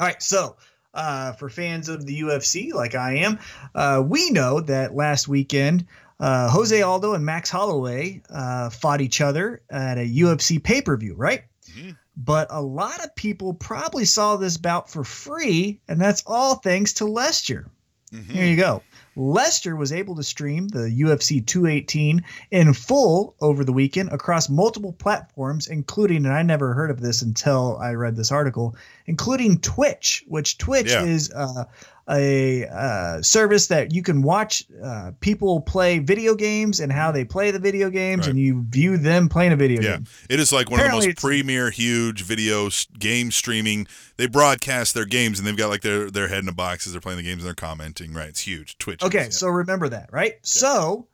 All 0.00 0.06
right, 0.06 0.22
so 0.22 0.56
uh, 0.94 1.32
for 1.32 1.48
fans 1.48 1.88
of 1.88 2.06
the 2.06 2.20
UFC, 2.20 2.72
like 2.72 2.94
I 2.94 3.16
am, 3.16 3.38
uh, 3.74 4.02
we 4.06 4.30
know 4.30 4.60
that 4.60 4.94
last 4.94 5.28
weekend 5.28 5.86
uh, 6.20 6.50
Jose 6.50 6.80
Aldo 6.82 7.14
and 7.14 7.24
Max 7.24 7.48
Holloway 7.48 8.20
uh, 8.30 8.70
fought 8.70 9.00
each 9.00 9.20
other 9.20 9.62
at 9.70 9.98
a 9.98 10.06
UFC 10.08 10.62
pay 10.62 10.82
per 10.82 10.96
view, 10.96 11.14
right? 11.14 11.44
Mhm. 11.70 11.96
But 12.16 12.48
a 12.50 12.60
lot 12.60 13.04
of 13.04 13.14
people 13.14 13.54
probably 13.54 14.04
saw 14.04 14.36
this 14.36 14.56
bout 14.56 14.90
for 14.90 15.04
free, 15.04 15.80
and 15.88 16.00
that's 16.00 16.24
all 16.26 16.56
thanks 16.56 16.92
to 16.94 17.04
Lester. 17.04 17.70
Mhm. 18.12 18.30
Here 18.30 18.46
you 18.46 18.56
go. 18.56 18.82
Lester 19.18 19.74
was 19.76 19.92
able 19.92 20.14
to 20.16 20.22
stream 20.22 20.68
the 20.68 20.88
UFC 21.02 21.44
218 21.44 22.24
in 22.52 22.72
full 22.72 23.34
over 23.40 23.64
the 23.64 23.72
weekend 23.72 24.10
across 24.10 24.48
multiple 24.48 24.92
platforms, 24.92 25.66
including, 25.66 26.24
and 26.24 26.32
I 26.32 26.42
never 26.42 26.72
heard 26.72 26.90
of 26.90 27.00
this 27.00 27.20
until 27.20 27.76
I 27.78 27.92
read 27.94 28.14
this 28.16 28.30
article, 28.30 28.76
including 29.06 29.58
Twitch, 29.58 30.24
which 30.28 30.56
Twitch 30.58 30.90
Yeah. 30.90 31.04
is 31.04 31.32
uh, 31.32 31.64
a 32.10 32.66
uh, 32.66 33.20
service 33.22 33.66
that 33.66 33.92
you 33.92 34.02
can 34.02 34.22
watch 34.22 34.64
uh, 34.82 35.10
people 35.20 35.60
play 35.60 35.98
video 35.98 36.34
games 36.34 36.80
and 36.80 36.90
how 36.90 37.12
they 37.12 37.24
play 37.24 37.50
the 37.50 37.58
video 37.58 37.90
games, 37.90 38.20
Right. 38.20 38.30
and 38.30 38.38
you 38.38 38.64
view 38.70 38.96
them 38.96 39.28
playing 39.28 39.52
a 39.52 39.56
video 39.56 39.82
Yeah, 39.82 39.96
game. 39.96 40.06
it 40.30 40.40
is 40.40 40.50
like 40.52 40.70
one 40.70 40.80
of 40.80 40.86
the 40.86 40.92
most 40.92 41.18
premier, 41.18 41.70
huge 41.70 42.22
video 42.22 42.66
s- 42.68 42.86
game 42.98 43.30
streaming. 43.30 43.86
They 44.16 44.26
broadcast 44.26 44.94
their 44.94 45.04
games 45.04 45.38
and 45.38 45.46
they've 45.46 45.56
got 45.56 45.68
like 45.68 45.82
their 45.82 46.10
their 46.10 46.28
head 46.28 46.42
in 46.42 46.48
a 46.48 46.52
box 46.54 46.86
as 46.86 46.92
they're 46.92 47.00
playing 47.00 47.18
the 47.18 47.24
games 47.24 47.42
and 47.42 47.46
they're 47.46 47.54
commenting. 47.54 48.12
Right, 48.14 48.28
it's 48.28 48.40
huge. 48.40 48.78
Twitch. 48.78 49.02
Okay, 49.02 49.26
is, 49.28 49.38
so 49.38 49.48
remember 49.48 49.88
that, 49.90 50.08
right? 50.12 50.34
So, 50.42 51.06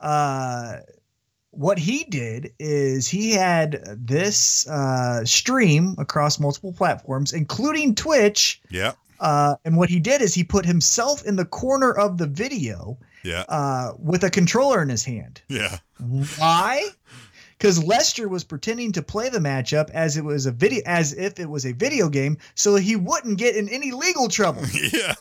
uh, 0.00 0.76
what 1.50 1.78
he 1.78 2.04
did 2.04 2.52
is 2.58 3.08
he 3.08 3.30
had 3.32 3.80
this 4.06 4.66
uh, 4.68 5.24
stream 5.24 5.94
across 5.98 6.40
multiple 6.40 6.72
platforms, 6.72 7.32
including 7.32 7.94
Twitch. 7.94 8.60
yeah, 8.70 8.92
Uh, 9.24 9.56
and 9.64 9.78
what 9.78 9.88
he 9.88 9.98
did 9.98 10.20
is 10.20 10.34
he 10.34 10.44
put 10.44 10.66
himself 10.66 11.24
in 11.24 11.36
the 11.36 11.46
corner 11.46 11.90
of 11.92 12.18
the 12.18 12.26
video 12.26 12.98
yeah, 13.22 13.44
uh, 13.48 13.92
with 13.98 14.22
a 14.22 14.28
controller 14.28 14.82
in 14.82 14.90
his 14.90 15.02
hand. 15.02 15.40
yeah, 15.48 15.78
Why? 16.36 16.84
Because 17.56 17.82
Lester 17.82 18.28
was 18.28 18.44
pretending 18.44 18.92
to 18.92 19.02
play 19.02 19.30
the 19.30 19.38
matchup 19.38 19.88
as 19.90 20.18
it 20.18 20.24
was 20.24 20.44
a 20.44 20.52
video, 20.52 20.82
as 20.84 21.14
if 21.14 21.40
it 21.40 21.48
was 21.48 21.64
a 21.64 21.72
video 21.72 22.10
game, 22.10 22.36
so 22.54 22.76
he 22.76 22.96
wouldn't 22.96 23.38
get 23.38 23.56
in 23.56 23.70
any 23.70 23.92
legal 23.92 24.28
trouble. 24.28 24.62
yeah. 24.92 25.14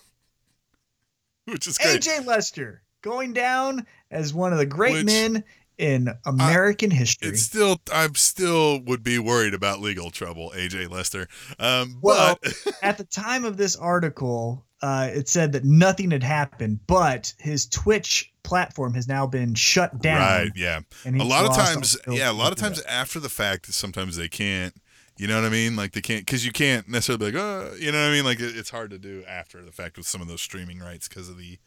Which 1.45 1.65
is 1.67 1.77
great. 1.77 2.01
AJ 2.01 2.25
Lester 2.25 2.81
going 3.03 3.31
down 3.31 3.85
as 4.11 4.34
one 4.34 4.51
of 4.51 4.59
the 4.59 4.65
great 4.65 4.95
Which- 4.95 5.05
men 5.05 5.45
in 5.77 6.09
American 6.25 6.91
history. 6.91 7.29
It's 7.29 7.41
still, 7.41 7.81
I'm 7.91 8.15
still 8.15 8.79
would 8.81 9.03
be 9.03 9.19
worried 9.19 9.53
about 9.53 9.79
legal 9.79 10.11
trouble, 10.11 10.51
AJ 10.55 10.89
Lester. 10.89 11.27
Um, 11.59 11.97
Well, 12.01 12.37
but 12.41 12.53
At 12.81 12.97
the 12.97 13.05
time 13.05 13.45
of 13.45 13.57
this 13.57 13.75
article, 13.75 14.65
uh, 14.81 15.09
it 15.13 15.29
said 15.29 15.53
that 15.53 15.63
nothing 15.63 16.11
had 16.11 16.23
happened, 16.23 16.79
but 16.87 17.33
his 17.39 17.65
Twitch 17.67 18.33
platform 18.43 18.93
has 18.93 19.07
now 19.07 19.25
been 19.25 19.53
shut 19.53 20.01
down. 20.01 20.19
right, 20.19 20.51
yeah. 20.55 20.81
and 21.05 21.19
a 21.19 21.23
lot 21.23 21.45
of 21.45 21.55
times 21.55 21.97
yeah 22.07 22.29
a 22.29 22.33
lot 22.33 22.51
of 22.51 22.57
times 22.57 22.81
after 22.81 23.19
the 23.19 23.29
fact 23.29 23.65
sometimes 23.73 24.17
they 24.17 24.27
can't 24.27 24.75
you 25.17 25.27
know 25.27 25.35
what 25.35 25.45
i 25.45 25.49
mean 25.49 25.75
like 25.75 25.93
they 25.93 26.01
can't 26.01 26.25
because 26.25 26.45
you 26.45 26.51
can't 26.51 26.87
necessarily 26.89 27.31
be 27.31 27.37
like 27.37 27.41
oh 27.41 27.73
you 27.79 27.91
know 27.91 27.99
what 27.99 28.09
i 28.09 28.11
mean 28.11 28.25
like 28.25 28.39
it, 28.39 28.55
it's 28.57 28.69
hard 28.69 28.89
to 28.89 28.97
do 28.97 29.23
after 29.27 29.63
the 29.63 29.71
fact 29.71 29.95
with 29.95 30.05
some 30.05 30.21
of 30.21 30.27
those 30.27 30.41
streaming 30.41 30.79
rights 30.79 31.07
because 31.07 31.29
of 31.29 31.37
the 31.37 31.57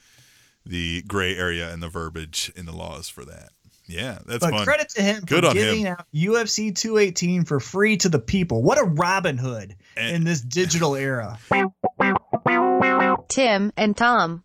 the 0.65 1.03
gray 1.03 1.35
area 1.37 1.73
and 1.73 1.83
the 1.83 1.89
verbiage 1.89 2.53
in 2.57 2.67
the 2.67 2.77
laws 2.77 3.09
for 3.09 3.25
that 3.25 3.51
yeah 3.87 4.19
that's 4.27 4.41
But 4.45 4.51
fun 4.51 4.65
credit 4.65 4.89
to 4.91 5.03
him 5.03 5.23
Good 5.25 5.45
for 5.45 5.51
on 5.51 5.57
him. 5.57 5.63
giving 5.65 5.87
out 5.87 6.07
UFC 6.15 6.75
218 6.75 7.45
for 7.45 7.61
free 7.61 7.97
to 7.99 8.09
the 8.09 8.19
people. 8.19 8.63
What 8.63 8.79
a 8.79 8.85
Robin 8.85 9.37
Hood 9.39 9.77
And- 9.97 10.17
in 10.17 10.25
this 10.25 10.41
digital 10.41 10.95
era. 10.97 11.39
Tim 13.29 13.73
and 13.77 13.97
Tom. 13.97 14.43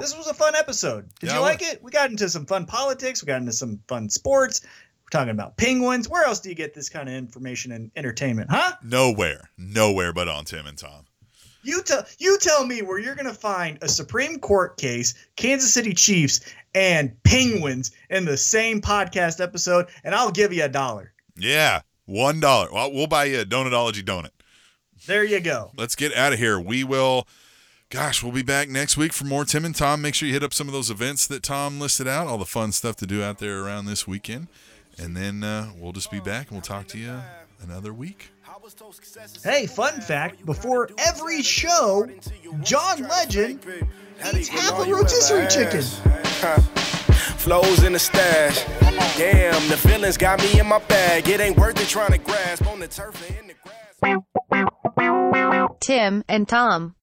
This 0.00 0.16
was 0.16 0.26
a 0.28 0.34
fun 0.34 0.54
episode. 0.56 1.08
Did 1.20 1.28
Yeah, 1.30 1.36
you 1.36 1.40
like 1.42 1.62
it? 1.62 1.82
We 1.82 1.90
got 1.90 2.10
into 2.10 2.28
some 2.28 2.46
fun 2.46 2.66
politics. 2.66 3.22
We 3.22 3.26
got 3.26 3.40
into 3.40 3.52
some 3.52 3.80
fun 3.88 4.08
sports. 4.10 4.60
We're 4.64 5.10
talking 5.18 5.30
about 5.30 5.56
penguins. 5.56 6.08
Where 6.08 6.24
else 6.24 6.40
do 6.40 6.48
you 6.48 6.54
get 6.54 6.74
this 6.74 6.88
kind 6.88 7.08
of 7.08 7.14
information 7.14 7.70
and 7.72 7.90
entertainment, 7.96 8.50
huh? 8.50 8.72
nowhere 8.82 9.50
nowhere 9.58 10.12
but 10.12 10.28
on 10.28 10.44
tim 10.44 10.66
and 10.66 10.76
tom 10.78 11.04
You 11.62 11.82
tell 11.82 12.04
you 12.18 12.38
tell 12.38 12.66
me 12.66 12.82
where 12.82 12.98
you're 12.98 13.14
gonna 13.14 13.32
find 13.34 13.78
a 13.82 13.88
Supreme 13.88 14.38
Court 14.38 14.76
case, 14.76 15.14
Kansas 15.36 15.72
City 15.72 15.92
Chiefs, 15.94 16.40
and 16.74 17.14
Penguins 17.24 17.90
in 18.10 18.24
the 18.24 18.36
same 18.36 18.80
podcast 18.80 19.40
episode, 19.42 19.86
and 20.04 20.14
I'll 20.14 20.30
give 20.32 20.52
you 20.52 20.64
a 20.64 20.68
dollar. 20.68 21.12
yeah 21.36 21.82
one 22.06 22.40
dollar 22.40 22.68
well 22.72 22.92
we'll 22.92 23.06
buy 23.06 23.24
you 23.26 23.40
a 23.40 23.44
donutology 23.44 24.02
donut 24.02 24.30
There 25.06 25.22
you 25.24 25.38
go. 25.40 25.70
let's 25.76 25.94
get 25.94 26.14
out 26.16 26.32
of 26.32 26.38
here. 26.40 26.58
We 26.58 26.82
will, 26.84 27.26
gosh, 27.90 28.22
we'll 28.24 28.32
be 28.32 28.42
back 28.42 28.68
next 28.68 28.96
week 28.96 29.12
for 29.12 29.24
more 29.24 29.44
Tim 29.44 29.64
and 29.64 29.74
Tom. 29.74 30.02
Make 30.02 30.14
sure 30.16 30.26
you 30.26 30.34
hit 30.34 30.42
up 30.42 30.52
some 30.52 30.66
of 30.66 30.72
those 30.72 30.90
events 30.90 31.26
that 31.28 31.42
Tom 31.44 31.78
listed 31.80 32.08
out, 32.08 32.26
all 32.26 32.38
the 32.38 32.44
fun 32.44 32.72
stuff 32.72 32.96
to 32.96 33.06
do 33.06 33.22
out 33.22 33.38
there 33.38 33.62
around 33.64 33.86
this 33.86 34.06
weekend. 34.08 34.48
And 34.98 35.16
then 35.16 35.42
uh, 35.44 35.70
we'll 35.78 35.92
just 35.92 36.10
be 36.10 36.20
back 36.20 36.48
and 36.48 36.52
we'll 36.52 36.60
talk 36.62 36.86
to 36.88 36.98
you 36.98 37.20
another 37.62 37.92
week. 37.94 38.30
Hey, 39.42 39.66
fun 39.66 40.00
fact: 40.00 40.44
before 40.46 40.88
every 40.98 41.42
show, 41.42 42.08
John 42.62 43.02
Legend 43.02 43.64
eats 44.34 44.48
half 44.48 44.78
a 44.78 44.84
rotisserie 44.90 45.48
chicken. 45.48 45.82
Flows 47.42 47.82
in 47.82 47.92
the 47.92 47.98
stash. 47.98 48.64
Damn, 49.16 49.68
the 49.68 49.76
feelings 49.76 50.16
got 50.16 50.40
me 50.40 50.60
in 50.60 50.66
my 50.68 50.78
bag. 50.78 51.28
It 51.28 51.40
ain't 51.40 51.56
worth 51.56 51.80
it 51.80 51.88
trying 51.88 52.12
to 52.12 52.18
grasp 52.18 52.66
on 52.68 52.78
the 52.78 52.86
turf 52.86 53.20
or 53.20 53.26
in 53.38 53.48
the 53.48 53.54
grass. 53.54 53.72
Tim 55.80 56.22
and 56.28 56.48
Tom. 56.48 56.94